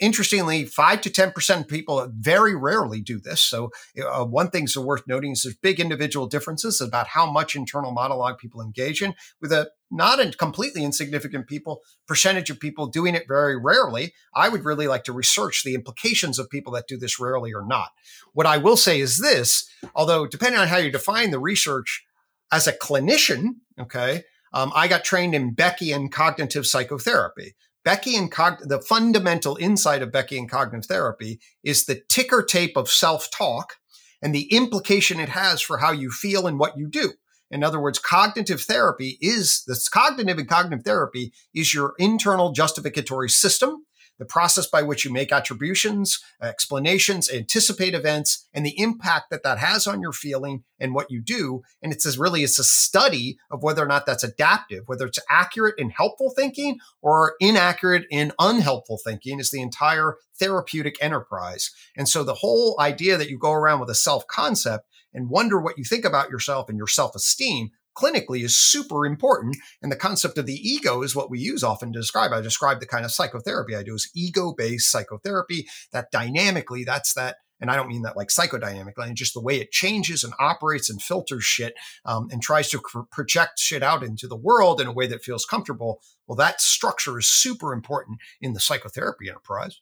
Interestingly, 0.00 0.64
five 0.64 1.00
to 1.02 1.10
ten 1.10 1.30
percent 1.30 1.60
of 1.60 1.68
people 1.68 2.10
very 2.12 2.56
rarely 2.56 3.00
do 3.00 3.20
this. 3.20 3.40
So 3.40 3.70
uh, 4.04 4.24
one 4.24 4.50
thing's 4.50 4.76
worth 4.76 5.06
noting 5.06 5.30
is 5.30 5.44
there's 5.44 5.54
big 5.54 5.78
individual 5.78 6.26
differences 6.26 6.80
about 6.80 7.06
how 7.06 7.30
much 7.30 7.54
internal 7.54 7.92
monologue 7.92 8.38
people 8.38 8.60
engage 8.60 9.02
in, 9.02 9.14
with 9.40 9.52
a 9.52 9.70
not 9.88 10.18
a 10.18 10.32
completely 10.32 10.82
insignificant 10.82 11.46
people 11.46 11.82
percentage 12.08 12.50
of 12.50 12.58
people 12.58 12.88
doing 12.88 13.14
it 13.14 13.28
very 13.28 13.56
rarely. 13.56 14.12
I 14.34 14.48
would 14.48 14.64
really 14.64 14.88
like 14.88 15.04
to 15.04 15.12
research 15.12 15.62
the 15.62 15.76
implications 15.76 16.40
of 16.40 16.50
people 16.50 16.72
that 16.72 16.88
do 16.88 16.98
this 16.98 17.20
rarely 17.20 17.54
or 17.54 17.64
not. 17.64 17.90
What 18.32 18.46
I 18.46 18.56
will 18.56 18.76
say 18.76 18.98
is 19.00 19.18
this, 19.18 19.70
although 19.94 20.26
depending 20.26 20.60
on 20.60 20.66
how 20.66 20.78
you 20.78 20.90
define 20.90 21.30
the 21.30 21.38
research 21.38 22.04
as 22.50 22.66
a 22.66 22.72
clinician, 22.72 23.42
okay, 23.78 24.24
um, 24.52 24.72
I 24.74 24.88
got 24.88 25.04
trained 25.04 25.34
in 25.34 25.54
Beckian 25.54 26.10
cognitive 26.10 26.66
psychotherapy. 26.66 27.54
Beckian 27.86 28.30
cog- 28.30 28.68
the 28.68 28.80
fundamental 28.80 29.56
insight 29.56 30.02
of 30.02 30.10
Beckian 30.10 30.48
cognitive 30.48 30.86
therapy 30.86 31.40
is 31.64 31.84
the 31.84 32.02
ticker 32.08 32.42
tape 32.42 32.76
of 32.76 32.90
self-talk 32.90 33.74
and 34.22 34.34
the 34.34 34.52
implication 34.52 35.18
it 35.18 35.30
has 35.30 35.60
for 35.60 35.78
how 35.78 35.92
you 35.92 36.10
feel 36.10 36.46
and 36.46 36.58
what 36.58 36.76
you 36.76 36.88
do. 36.88 37.12
In 37.50 37.64
other 37.64 37.80
words, 37.80 37.98
cognitive 37.98 38.60
therapy 38.60 39.18
is 39.20 39.64
this 39.66 39.88
cognitive 39.88 40.38
and 40.38 40.48
cognitive 40.48 40.84
therapy 40.84 41.32
is 41.54 41.74
your 41.74 41.94
internal 41.98 42.52
justificatory 42.52 43.28
system, 43.28 43.86
the 44.20 44.26
process 44.26 44.66
by 44.66 44.82
which 44.82 45.04
you 45.04 45.10
make 45.10 45.32
attributions, 45.32 46.22
explanations, 46.42 47.30
anticipate 47.30 47.94
events, 47.94 48.46
and 48.52 48.64
the 48.66 48.78
impact 48.78 49.30
that 49.30 49.42
that 49.42 49.58
has 49.58 49.86
on 49.86 50.02
your 50.02 50.12
feeling 50.12 50.62
and 50.78 50.94
what 50.94 51.10
you 51.10 51.22
do. 51.22 51.62
And 51.82 51.90
it's 51.90 52.18
really 52.18 52.44
it's 52.44 52.58
a 52.58 52.64
study 52.64 53.38
of 53.50 53.62
whether 53.62 53.82
or 53.82 53.88
not 53.88 54.04
that's 54.04 54.22
adaptive, 54.22 54.84
whether 54.86 55.06
it's 55.06 55.18
accurate 55.30 55.74
in 55.78 55.88
helpful 55.88 56.30
thinking 56.36 56.78
or 57.00 57.34
inaccurate 57.40 58.04
in 58.10 58.32
unhelpful 58.38 58.98
thinking 59.02 59.40
is 59.40 59.50
the 59.50 59.62
entire 59.62 60.16
therapeutic 60.38 60.96
enterprise. 61.00 61.70
And 61.96 62.06
so 62.06 62.22
the 62.22 62.34
whole 62.34 62.76
idea 62.78 63.16
that 63.16 63.30
you 63.30 63.38
go 63.38 63.52
around 63.52 63.80
with 63.80 63.88
a 63.88 63.94
self 63.94 64.26
concept 64.26 64.86
and 65.14 65.30
wonder 65.30 65.58
what 65.60 65.78
you 65.78 65.84
think 65.84 66.04
about 66.04 66.30
yourself 66.30 66.68
and 66.68 66.76
your 66.76 66.86
self 66.86 67.14
esteem 67.14 67.70
clinically 67.96 68.44
is 68.44 68.58
super 68.58 69.06
important. 69.06 69.56
And 69.82 69.90
the 69.90 69.96
concept 69.96 70.38
of 70.38 70.46
the 70.46 70.54
ego 70.54 71.02
is 71.02 71.14
what 71.14 71.30
we 71.30 71.38
use 71.38 71.62
often 71.62 71.92
to 71.92 71.98
describe. 71.98 72.32
I 72.32 72.40
describe 72.40 72.80
the 72.80 72.86
kind 72.86 73.04
of 73.04 73.12
psychotherapy 73.12 73.76
I 73.76 73.82
do 73.82 73.94
as 73.94 74.08
ego 74.14 74.54
based 74.56 74.90
psychotherapy 74.90 75.66
that 75.92 76.10
dynamically, 76.10 76.84
that's 76.84 77.14
that. 77.14 77.36
And 77.60 77.70
I 77.70 77.76
don't 77.76 77.88
mean 77.88 78.02
that 78.02 78.16
like 78.16 78.28
psychodynamically, 78.28 79.06
and 79.06 79.16
just 79.16 79.34
the 79.34 79.40
way 79.42 79.60
it 79.60 79.70
changes 79.70 80.24
and 80.24 80.32
operates 80.40 80.88
and 80.88 81.00
filters 81.00 81.44
shit 81.44 81.74
um, 82.06 82.28
and 82.30 82.40
tries 82.40 82.70
to 82.70 82.78
cr- 82.78 83.00
project 83.12 83.58
shit 83.58 83.82
out 83.82 84.02
into 84.02 84.26
the 84.26 84.36
world 84.36 84.80
in 84.80 84.86
a 84.86 84.92
way 84.92 85.06
that 85.08 85.22
feels 85.22 85.44
comfortable. 85.44 86.00
Well, 86.26 86.36
that 86.36 86.62
structure 86.62 87.18
is 87.18 87.28
super 87.28 87.74
important 87.74 88.18
in 88.40 88.54
the 88.54 88.60
psychotherapy 88.60 89.28
enterprise. 89.28 89.78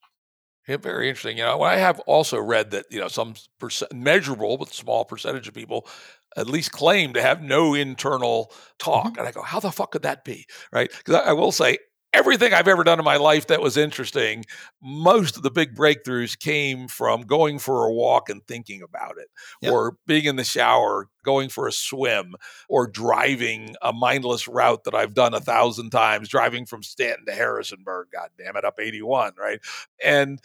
Yeah, 0.69 0.77
very 0.77 1.09
interesting. 1.09 1.39
You 1.39 1.45
know, 1.45 1.63
I 1.63 1.77
have 1.77 1.99
also 2.01 2.39
read 2.39 2.73
that 2.73 2.85
you 2.91 3.01
know 3.01 3.09
some 3.09 3.35
percent, 3.59 3.93
measurable 3.95 4.59
but 4.59 4.75
small 4.75 5.05
percentage 5.07 5.49
of 5.49 5.55
people 5.55 5.89
at 6.37 6.49
least 6.49 6.73
claim 6.73 7.13
to 7.15 7.23
have 7.23 7.43
no 7.43 7.75
internal 7.75 8.53
talk, 8.79 9.07
mm-hmm. 9.07 9.19
and 9.19 9.29
I 9.29 9.33
go, 9.33 9.43
how 9.43 9.61
the 9.61 9.73
fuck 9.73 9.93
could 9.93 10.03
that 10.03 10.25
be, 10.25 10.47
right? 10.73 10.91
Because 10.97 11.15
I, 11.15 11.31
I 11.31 11.33
will 11.33 11.53
say 11.53 11.79
everything 12.13 12.55
I've 12.55 12.69
ever 12.69 12.85
done 12.85 12.99
in 12.99 13.05
my 13.05 13.17
life 13.17 13.47
that 13.49 13.61
was 13.61 13.77
interesting, 13.77 14.45
most 14.83 15.37
of 15.37 15.43
the 15.43 15.51
big 15.51 15.75
breakthroughs 15.75 16.39
came 16.39 16.89
from 16.89 17.23
going 17.23 17.59
for 17.59 17.85
a 17.85 17.93
walk 17.93 18.29
and 18.29 18.47
thinking 18.47 18.83
about 18.83 19.17
it, 19.19 19.29
yep. 19.61 19.73
or 19.73 19.97
being 20.07 20.25
in 20.25 20.37
the 20.37 20.45
shower, 20.45 21.09
going 21.25 21.49
for 21.49 21.69
a 21.69 21.73
swim, 21.73 22.35
or 22.69 22.87
driving 22.87 23.75
a 23.83 23.93
mindless 23.93 24.49
route 24.49 24.85
that 24.85 24.95
I've 24.95 25.15
done 25.15 25.35
a 25.35 25.41
thousand 25.41 25.91
times, 25.91 26.29
driving 26.29 26.67
from 26.67 26.83
Staunton 26.83 27.27
to 27.27 27.33
Harrisonburg, 27.33 28.09
god 28.13 28.31
damn 28.39 28.57
it, 28.57 28.65
up 28.65 28.79
81, 28.81 29.33
right? 29.39 29.61
And 30.03 30.41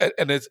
and 0.00 0.30
it's 0.30 0.48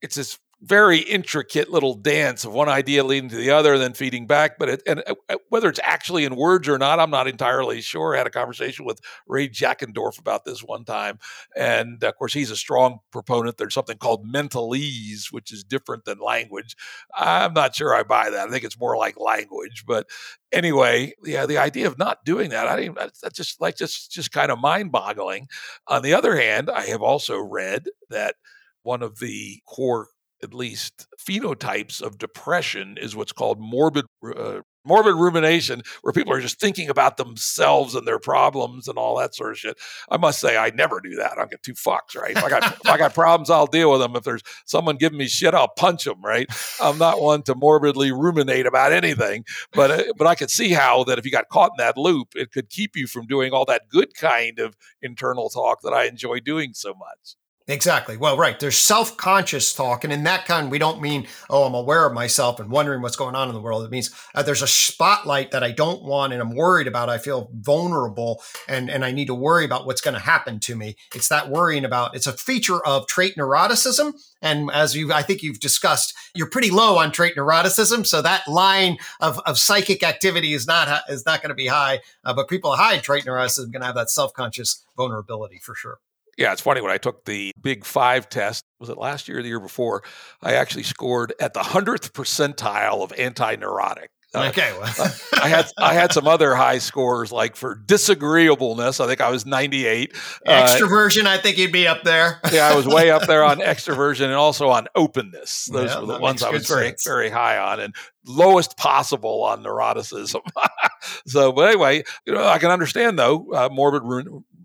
it's 0.00 0.16
this 0.16 0.38
very 0.62 0.98
intricate 0.98 1.70
little 1.70 1.94
dance 1.94 2.44
of 2.44 2.52
one 2.52 2.68
idea 2.68 3.02
leading 3.02 3.28
to 3.28 3.36
the 3.36 3.50
other, 3.50 3.74
and 3.74 3.82
then 3.82 3.94
feeding 3.94 4.28
back. 4.28 4.58
But 4.58 4.68
it, 4.68 4.82
and 4.86 5.02
uh, 5.06 5.14
uh, 5.28 5.36
whether 5.48 5.68
it's 5.68 5.80
actually 5.82 6.24
in 6.24 6.36
words 6.36 6.68
or 6.68 6.78
not, 6.78 7.00
I'm 7.00 7.10
not 7.10 7.26
entirely 7.26 7.80
sure. 7.80 8.14
I 8.14 8.18
had 8.18 8.28
a 8.28 8.30
conversation 8.30 8.84
with 8.84 9.00
Ray 9.26 9.48
Jackendoff 9.48 10.20
about 10.20 10.44
this 10.44 10.60
one 10.62 10.84
time, 10.84 11.18
and 11.56 12.02
of 12.04 12.16
course, 12.16 12.32
he's 12.32 12.50
a 12.52 12.56
strong 12.56 13.00
proponent. 13.10 13.56
There's 13.56 13.74
something 13.74 13.98
called 13.98 14.24
mentalese, 14.24 15.32
which 15.32 15.52
is 15.52 15.64
different 15.64 16.04
than 16.04 16.20
language. 16.20 16.76
I'm 17.14 17.54
not 17.54 17.74
sure 17.74 17.94
I 17.94 18.04
buy 18.04 18.30
that. 18.30 18.48
I 18.48 18.50
think 18.50 18.64
it's 18.64 18.78
more 18.78 18.96
like 18.96 19.18
language. 19.18 19.84
But 19.84 20.06
anyway, 20.52 21.14
yeah, 21.24 21.44
the 21.44 21.58
idea 21.58 21.88
of 21.88 21.98
not 21.98 22.24
doing 22.24 22.50
that, 22.50 22.68
I 22.68 22.76
didn't. 22.76 22.96
That's 22.96 23.36
just 23.36 23.60
like 23.60 23.76
just 23.76 24.12
just 24.12 24.30
kind 24.30 24.52
of 24.52 24.60
mind 24.60 24.92
boggling. 24.92 25.48
On 25.88 26.02
the 26.02 26.14
other 26.14 26.36
hand, 26.36 26.70
I 26.70 26.82
have 26.86 27.02
also 27.02 27.38
read 27.38 27.88
that 28.10 28.36
one 28.84 29.02
of 29.02 29.18
the 29.18 29.60
core 29.66 30.08
at 30.42 30.54
least 30.54 31.06
phenotypes 31.18 32.02
of 32.02 32.18
depression 32.18 32.96
is 33.00 33.14
what's 33.14 33.32
called 33.32 33.60
morbid 33.60 34.04
uh, 34.36 34.60
morbid 34.84 35.14
rumination 35.14 35.82
where 36.02 36.12
people 36.12 36.32
are 36.32 36.40
just 36.40 36.58
thinking 36.58 36.88
about 36.88 37.16
themselves 37.16 37.94
and 37.94 38.06
their 38.06 38.18
problems 38.18 38.88
and 38.88 38.98
all 38.98 39.16
that 39.16 39.34
sort 39.34 39.52
of 39.52 39.58
shit. 39.58 39.78
I 40.10 40.16
must 40.16 40.40
say 40.40 40.56
i 40.56 40.70
never 40.70 41.00
do 41.00 41.16
that. 41.16 41.32
I 41.32 41.34
don't 41.36 41.50
get 41.50 41.62
two 41.62 41.74
fucks 41.74 42.16
right? 42.16 42.36
If 42.36 42.42
i 42.42 42.48
got 42.48 42.64
if 42.64 42.88
i 42.88 42.98
got 42.98 43.14
problems 43.14 43.50
i'll 43.50 43.66
deal 43.66 43.90
with 43.90 44.00
them 44.00 44.16
if 44.16 44.24
there's 44.24 44.42
someone 44.64 44.96
giving 44.96 45.18
me 45.18 45.28
shit 45.28 45.54
i'll 45.54 45.68
punch 45.68 46.04
them 46.04 46.22
right? 46.22 46.48
I'm 46.80 46.98
not 46.98 47.20
one 47.20 47.42
to 47.44 47.54
morbidly 47.54 48.12
ruminate 48.12 48.66
about 48.66 48.92
anything 48.92 49.44
but 49.72 49.90
uh, 49.90 50.12
but 50.16 50.26
i 50.26 50.34
could 50.34 50.50
see 50.50 50.70
how 50.70 51.04
that 51.04 51.18
if 51.18 51.24
you 51.24 51.30
got 51.30 51.48
caught 51.48 51.72
in 51.78 51.84
that 51.84 51.96
loop 51.96 52.28
it 52.34 52.52
could 52.52 52.68
keep 52.68 52.96
you 52.96 53.06
from 53.06 53.26
doing 53.26 53.52
all 53.52 53.64
that 53.66 53.82
good 53.88 54.14
kind 54.14 54.58
of 54.58 54.76
internal 55.00 55.48
talk 55.48 55.82
that 55.82 55.92
i 55.92 56.04
enjoy 56.04 56.40
doing 56.40 56.72
so 56.74 56.94
much 56.94 57.36
Exactly. 57.68 58.16
Well, 58.16 58.36
right. 58.36 58.58
There's 58.58 58.76
self 58.76 59.16
conscious 59.16 59.72
talk. 59.72 60.02
And 60.02 60.12
in 60.12 60.24
that 60.24 60.46
kind, 60.46 60.70
we 60.70 60.78
don't 60.78 61.00
mean, 61.00 61.28
oh, 61.48 61.62
I'm 61.62 61.74
aware 61.74 62.04
of 62.04 62.12
myself 62.12 62.58
and 62.58 62.68
wondering 62.70 63.02
what's 63.02 63.16
going 63.16 63.36
on 63.36 63.48
in 63.48 63.54
the 63.54 63.60
world. 63.60 63.84
It 63.84 63.90
means 63.90 64.10
uh, 64.34 64.42
there's 64.42 64.62
a 64.62 64.66
spotlight 64.66 65.52
that 65.52 65.62
I 65.62 65.70
don't 65.70 66.02
want 66.02 66.32
and 66.32 66.42
I'm 66.42 66.56
worried 66.56 66.88
about. 66.88 67.08
I 67.08 67.18
feel 67.18 67.50
vulnerable 67.54 68.42
and, 68.68 68.90
and 68.90 69.04
I 69.04 69.12
need 69.12 69.26
to 69.26 69.34
worry 69.34 69.64
about 69.64 69.86
what's 69.86 70.00
going 70.00 70.14
to 70.14 70.20
happen 70.20 70.58
to 70.60 70.74
me. 70.74 70.96
It's 71.14 71.28
that 71.28 71.50
worrying 71.50 71.84
about, 71.84 72.16
it's 72.16 72.26
a 72.26 72.32
feature 72.32 72.84
of 72.84 73.06
trait 73.06 73.36
neuroticism. 73.36 74.14
And 74.40 74.68
as 74.72 74.96
you, 74.96 75.12
I 75.12 75.22
think 75.22 75.42
you've 75.42 75.60
discussed, 75.60 76.14
you're 76.34 76.50
pretty 76.50 76.70
low 76.70 76.98
on 76.98 77.12
trait 77.12 77.36
neuroticism. 77.36 78.04
So 78.06 78.22
that 78.22 78.48
line 78.48 78.98
of, 79.20 79.38
of 79.46 79.56
psychic 79.56 80.02
activity 80.02 80.52
is 80.52 80.66
not, 80.66 81.02
is 81.08 81.24
not 81.24 81.42
going 81.42 81.50
to 81.50 81.54
be 81.54 81.68
high. 81.68 82.00
Uh, 82.24 82.34
but 82.34 82.48
people 82.48 82.74
high 82.74 82.98
trait 82.98 83.24
neuroticism 83.24 83.68
are 83.68 83.72
going 83.72 83.82
to 83.82 83.86
have 83.86 83.94
that 83.94 84.10
self 84.10 84.32
conscious 84.32 84.84
vulnerability 84.96 85.58
for 85.62 85.76
sure. 85.76 85.98
Yeah, 86.38 86.52
it's 86.52 86.62
funny 86.62 86.80
when 86.80 86.90
I 86.90 86.98
took 86.98 87.24
the 87.24 87.52
Big 87.60 87.84
Five 87.84 88.28
test, 88.28 88.64
was 88.80 88.88
it 88.88 88.98
last 88.98 89.28
year 89.28 89.38
or 89.38 89.42
the 89.42 89.48
year 89.48 89.60
before? 89.60 90.02
I 90.40 90.54
actually 90.54 90.84
scored 90.84 91.34
at 91.40 91.54
the 91.54 91.60
100th 91.60 92.12
percentile 92.12 93.02
of 93.02 93.12
anti 93.12 93.56
neurotic. 93.56 94.10
Okay. 94.34 94.72
Well. 94.78 95.14
I 95.34 95.48
had 95.48 95.66
I 95.78 95.92
had 95.92 96.12
some 96.12 96.26
other 96.26 96.54
high 96.54 96.78
scores 96.78 97.32
like 97.32 97.54
for 97.54 97.74
disagreeableness. 97.74 98.98
I 98.98 99.06
think 99.06 99.20
I 99.20 99.30
was 99.30 99.44
98. 99.44 100.14
Extroversion, 100.46 101.26
uh, 101.26 101.30
I 101.30 101.38
think 101.38 101.58
you'd 101.58 101.72
be 101.72 101.86
up 101.86 102.02
there. 102.02 102.40
yeah, 102.50 102.68
I 102.68 102.74
was 102.74 102.86
way 102.86 103.10
up 103.10 103.26
there 103.26 103.44
on 103.44 103.58
extroversion 103.60 104.24
and 104.24 104.34
also 104.34 104.68
on 104.68 104.88
openness. 104.94 105.68
Those 105.70 105.90
yeah, 105.90 106.00
were 106.00 106.06
the 106.06 106.18
ones 106.18 106.42
I 106.42 106.50
was 106.50 106.66
very 106.66 106.88
sense. 106.88 107.04
very 107.06 107.28
high 107.28 107.58
on, 107.58 107.80
and 107.80 107.94
lowest 108.26 108.78
possible 108.78 109.42
on 109.44 109.62
neuroticism. 109.62 110.40
so, 111.26 111.52
but 111.52 111.68
anyway, 111.68 112.02
you 112.24 112.32
know, 112.32 112.46
I 112.46 112.58
can 112.58 112.70
understand 112.70 113.18
though 113.18 113.52
uh, 113.52 113.68
morbid 113.70 114.02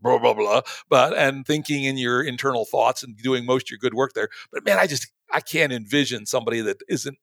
blah 0.01 0.17
blah 0.19 0.33
blah, 0.33 0.61
but 0.89 1.17
and 1.17 1.45
thinking 1.45 1.83
in 1.83 1.97
your 1.97 2.21
internal 2.21 2.65
thoughts 2.65 3.03
and 3.03 3.17
doing 3.17 3.45
most 3.45 3.67
of 3.67 3.71
your 3.71 3.79
good 3.79 3.93
work 3.93 4.13
there. 4.13 4.29
But 4.51 4.65
man, 4.65 4.77
I 4.79 4.87
just 4.87 5.07
I 5.31 5.41
can't 5.41 5.73
envision 5.73 6.25
somebody 6.25 6.61
that 6.61 6.81
isn't 6.87 7.17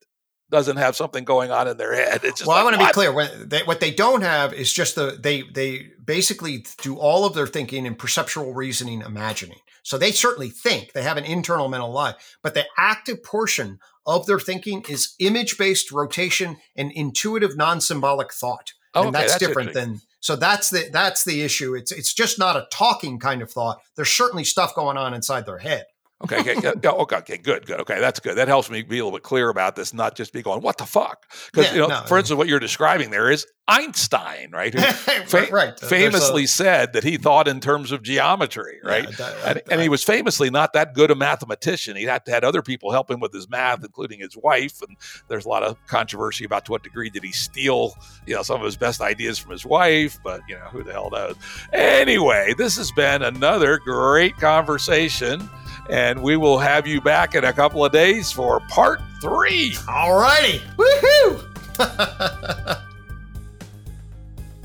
doesn't 0.51 0.77
have 0.77 0.95
something 0.95 1.25
going 1.25 1.51
on 1.51 1.67
in 1.67 1.77
their 1.77 1.95
head. 1.95 2.21
It's 2.23 2.41
just 2.41 2.47
well, 2.47 2.57
like, 2.57 2.63
I 2.63 2.65
want 2.65 2.81
to 2.81 2.87
be 2.87 2.93
clear. 2.93 3.13
When 3.13 3.49
they, 3.49 3.63
what 3.63 3.81
they 3.81 3.91
don't 3.91 4.23
have 4.23 4.53
is 4.53 4.73
just 4.73 4.95
the 4.95 5.19
they 5.21 5.43
they 5.43 5.89
basically 6.05 6.65
do 6.83 6.97
all 6.97 7.25
of 7.25 7.35
their 7.35 7.47
thinking 7.47 7.87
in 7.87 7.95
perceptual 7.95 8.53
reasoning, 8.53 9.01
imagining. 9.01 9.59
So 9.83 9.99
they 9.99 10.13
certainly 10.13 10.51
think 10.51 10.93
they 10.93 11.03
have 11.03 11.17
an 11.17 11.25
internal 11.25 11.69
mental 11.69 11.91
life, 11.91 12.39
but 12.43 12.55
the 12.55 12.65
active 12.79 13.23
portion 13.23 13.81
of 14.07 14.27
their 14.27 14.39
thinking 14.39 14.85
is 14.89 15.15
image 15.19 15.59
based 15.59 15.91
rotation 15.91 16.57
and 16.77 16.93
intuitive 16.93 17.57
non 17.57 17.81
symbolic 17.81 18.33
thought, 18.33 18.73
oh, 18.95 19.07
and 19.07 19.17
okay, 19.17 19.23
that's, 19.23 19.33
that's 19.33 19.47
different 19.47 19.73
than. 19.73 20.01
So 20.21 20.37
that's 20.37 20.71
the 20.71 20.89
that's 20.93 21.25
the 21.25 21.43
issue. 21.43 21.75
It's 21.75 21.93
it's 21.93 22.15
just 22.15 22.39
not 22.39 22.57
a 22.57 22.67
talking 22.71 23.19
kind 23.19 23.43
of 23.43 23.51
thought. 23.51 23.81
There's 23.97 24.11
certainly 24.11 24.45
stuff 24.45 24.75
going 24.75 24.97
on 24.97 25.13
inside 25.13 25.47
their 25.47 25.59
head. 25.59 25.85
Okay, 26.25 26.41
okay, 26.41 26.69
okay, 26.69 27.17
okay, 27.17 27.37
good, 27.39 27.67
good. 27.67 27.81
Okay, 27.81 28.01
that's 28.01 28.21
good. 28.21 28.37
That 28.37 28.49
helps 28.49 28.71
me 28.71 28.83
be 28.83 28.99
a 28.99 29.05
little 29.05 29.17
bit 29.17 29.23
clear 29.23 29.49
about 29.49 29.77
this, 29.77 29.95
not 29.95 30.17
just 30.17 30.33
be 30.33 30.43
going, 30.43 30.63
"What 30.63 30.79
the 30.79 30.87
fuck?" 30.87 31.25
Because 31.53 31.67
yeah, 31.67 31.75
you 31.75 31.81
know, 31.81 31.89
no, 31.89 32.03
for 32.07 32.19
instance, 32.19 32.37
what 32.39 32.49
you're 32.49 32.61
describing 32.61 33.11
there 33.11 33.31
is 33.31 33.47
Einstein, 33.67 34.51
right? 34.53 34.75
Who 34.75 34.81
fa- 35.27 35.49
right. 35.51 35.79
Famously 35.81 36.45
a, 36.45 36.49
said 36.49 36.93
that 36.93 37.03
he 37.03 37.17
thought 37.17 37.49
in 37.49 37.61
terms 37.61 37.93
of 37.93 38.03
geometry, 38.03 38.79
right? 38.85 39.05
Yeah, 39.05 39.17
that, 39.17 39.37
and, 39.47 39.59
I, 39.59 39.73
and, 39.73 39.81
he 39.81 39.89
was 39.89 40.05
famously 40.05 40.51
not 40.51 40.75
that 40.75 40.95
good 40.95 41.11
a 41.11 41.15
mathematician. 41.15 41.97
He 41.97 42.05
had 42.05 42.27
to 42.27 42.31
had 42.31 42.45
other 42.45 42.61
people 42.61 42.91
help 42.91 43.11
him 43.11 43.21
with 43.21 43.33
his 43.33 43.49
math, 43.49 43.83
including 43.83 44.21
his 44.21 44.37
wife. 44.37 44.83
And 44.83 44.97
there's 45.29 45.47
a 45.47 45.49
lot 45.49 45.63
of 45.63 45.79
controversy 45.87 46.45
about 46.45 46.67
to 46.67 46.73
what 46.73 46.83
degree 46.83 47.09
did 47.09 47.25
he 47.25 47.33
steal, 47.33 47.95
you 48.27 48.35
know, 48.35 48.43
some 48.43 48.61
of 48.61 48.65
his 48.65 48.77
best 48.77 49.01
ideas 49.01 49.39
from 49.39 49.53
his 49.53 49.65
wife. 49.65 50.19
But 50.23 50.43
you 50.47 50.57
know, 50.57 50.67
who 50.67 50.83
the 50.83 50.93
hell 50.93 51.11
knows? 51.11 51.37
Anyway, 51.73 52.55
this 52.59 52.77
has 52.77 52.93
been 52.93 53.23
another 53.23 53.79
great 53.79 54.37
conversation. 54.37 55.49
And 55.91 56.23
we 56.23 56.37
will 56.37 56.59
have 56.59 56.87
you 56.87 57.01
back 57.01 57.35
in 57.35 57.45
a 57.45 57.53
couple 57.53 57.85
of 57.85 57.93
days 57.93 58.33
for 58.33 58.61
part 58.69 59.01
three. 59.21 59.75
All 59.89 60.19
righty. 60.19 60.61
Woohoo! 60.77 61.51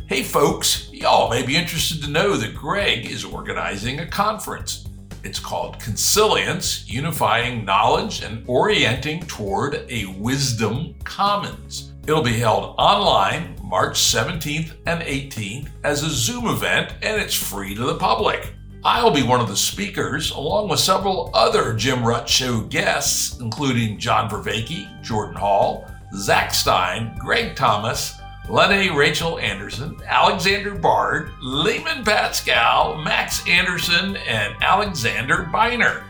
hey, 0.08 0.24
folks, 0.24 0.90
y'all 0.94 1.30
may 1.30 1.46
be 1.46 1.58
interested 1.58 2.02
to 2.04 2.10
know 2.10 2.38
that 2.38 2.56
Gregg 2.56 3.10
is 3.10 3.26
organizing 3.26 4.00
a 4.00 4.08
conference. 4.08 4.88
It's 5.24 5.40
called 5.40 5.80
Consilience 5.80 6.88
Unifying 6.88 7.66
Knowledge 7.66 8.22
and 8.24 8.48
Orienting 8.48 9.22
Toward 9.28 9.86
a 9.90 10.06
Wisdom 10.18 10.96
Commons. 11.04 11.92
It'll 12.08 12.24
be 12.24 12.40
held 12.40 12.76
online 12.78 13.56
March 13.62 14.00
17th 14.00 14.72
and 14.86 15.02
18th 15.02 15.68
as 15.84 16.04
a 16.04 16.10
Zoom 16.10 16.48
event, 16.48 16.94
and 17.02 17.22
it's 17.22 17.36
free 17.36 17.76
to 17.76 17.84
the 17.84 17.98
public. 17.98 18.54
I'll 18.84 19.12
be 19.12 19.24
one 19.24 19.40
of 19.42 19.50
the 19.50 19.58
speakers, 19.58 20.32
along 20.32 20.70
with 20.70 20.80
several 20.80 21.32
other 21.34 21.74
Jim 21.74 22.00
Rutt 22.00 22.30
Show 22.30 22.62
guests, 22.62 23.38
including 23.40 24.00
John 24.00 24.30
Vervaeke, 24.30 25.02
Jordan 25.02 25.36
Hall, 25.36 25.86
Zach 26.16 26.54
Stein, 26.54 27.14
Greg 27.20 27.58
Thomas, 27.58 28.18
Lene 28.48 28.96
Rachel 28.96 29.38
Andersen, 29.40 30.00
Alexander 30.08 30.76
Bard, 30.76 31.30
Layman 31.42 32.06
Pascal, 32.06 32.96
Max 32.96 33.46
Anderson, 33.48 34.16
and 34.16 34.56
Alexander 34.62 35.50
Beiner. 35.52 36.04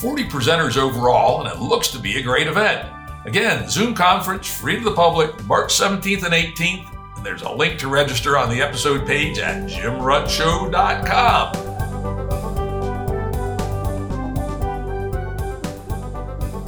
40 0.00 0.24
presenters 0.24 0.76
overall, 0.76 1.44
and 1.44 1.52
it 1.52 1.58
looks 1.60 1.88
to 1.88 1.98
be 1.98 2.18
a 2.18 2.22
great 2.22 2.46
event. 2.46 2.88
Again, 3.26 3.68
Zoom 3.68 3.92
conference, 3.92 4.46
free 4.46 4.76
to 4.76 4.84
the 4.84 4.94
public, 4.94 5.44
March 5.46 5.72
17th 5.72 6.22
and 6.22 6.32
18th. 6.32 7.16
And 7.16 7.26
there's 7.26 7.42
a 7.42 7.50
link 7.50 7.80
to 7.80 7.88
register 7.88 8.38
on 8.38 8.50
the 8.50 8.62
episode 8.62 9.04
page 9.06 9.38
at 9.38 9.68
jimruttshow.com. 9.68 11.73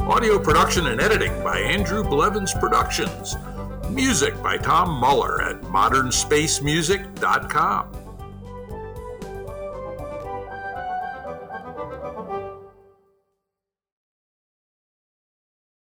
Audio 0.07 0.39
production 0.39 0.87
and 0.87 1.01
editing 1.01 1.33
by 1.43 1.59
Andrew 1.59 2.05
Blevins 2.05 2.55
Productions. 2.55 3.35
Music 3.91 4.41
by 4.41 4.57
Tom 4.57 5.01
Muller 5.01 5.43
at 5.43 5.63
modernspacemusic.com. 5.63 8.06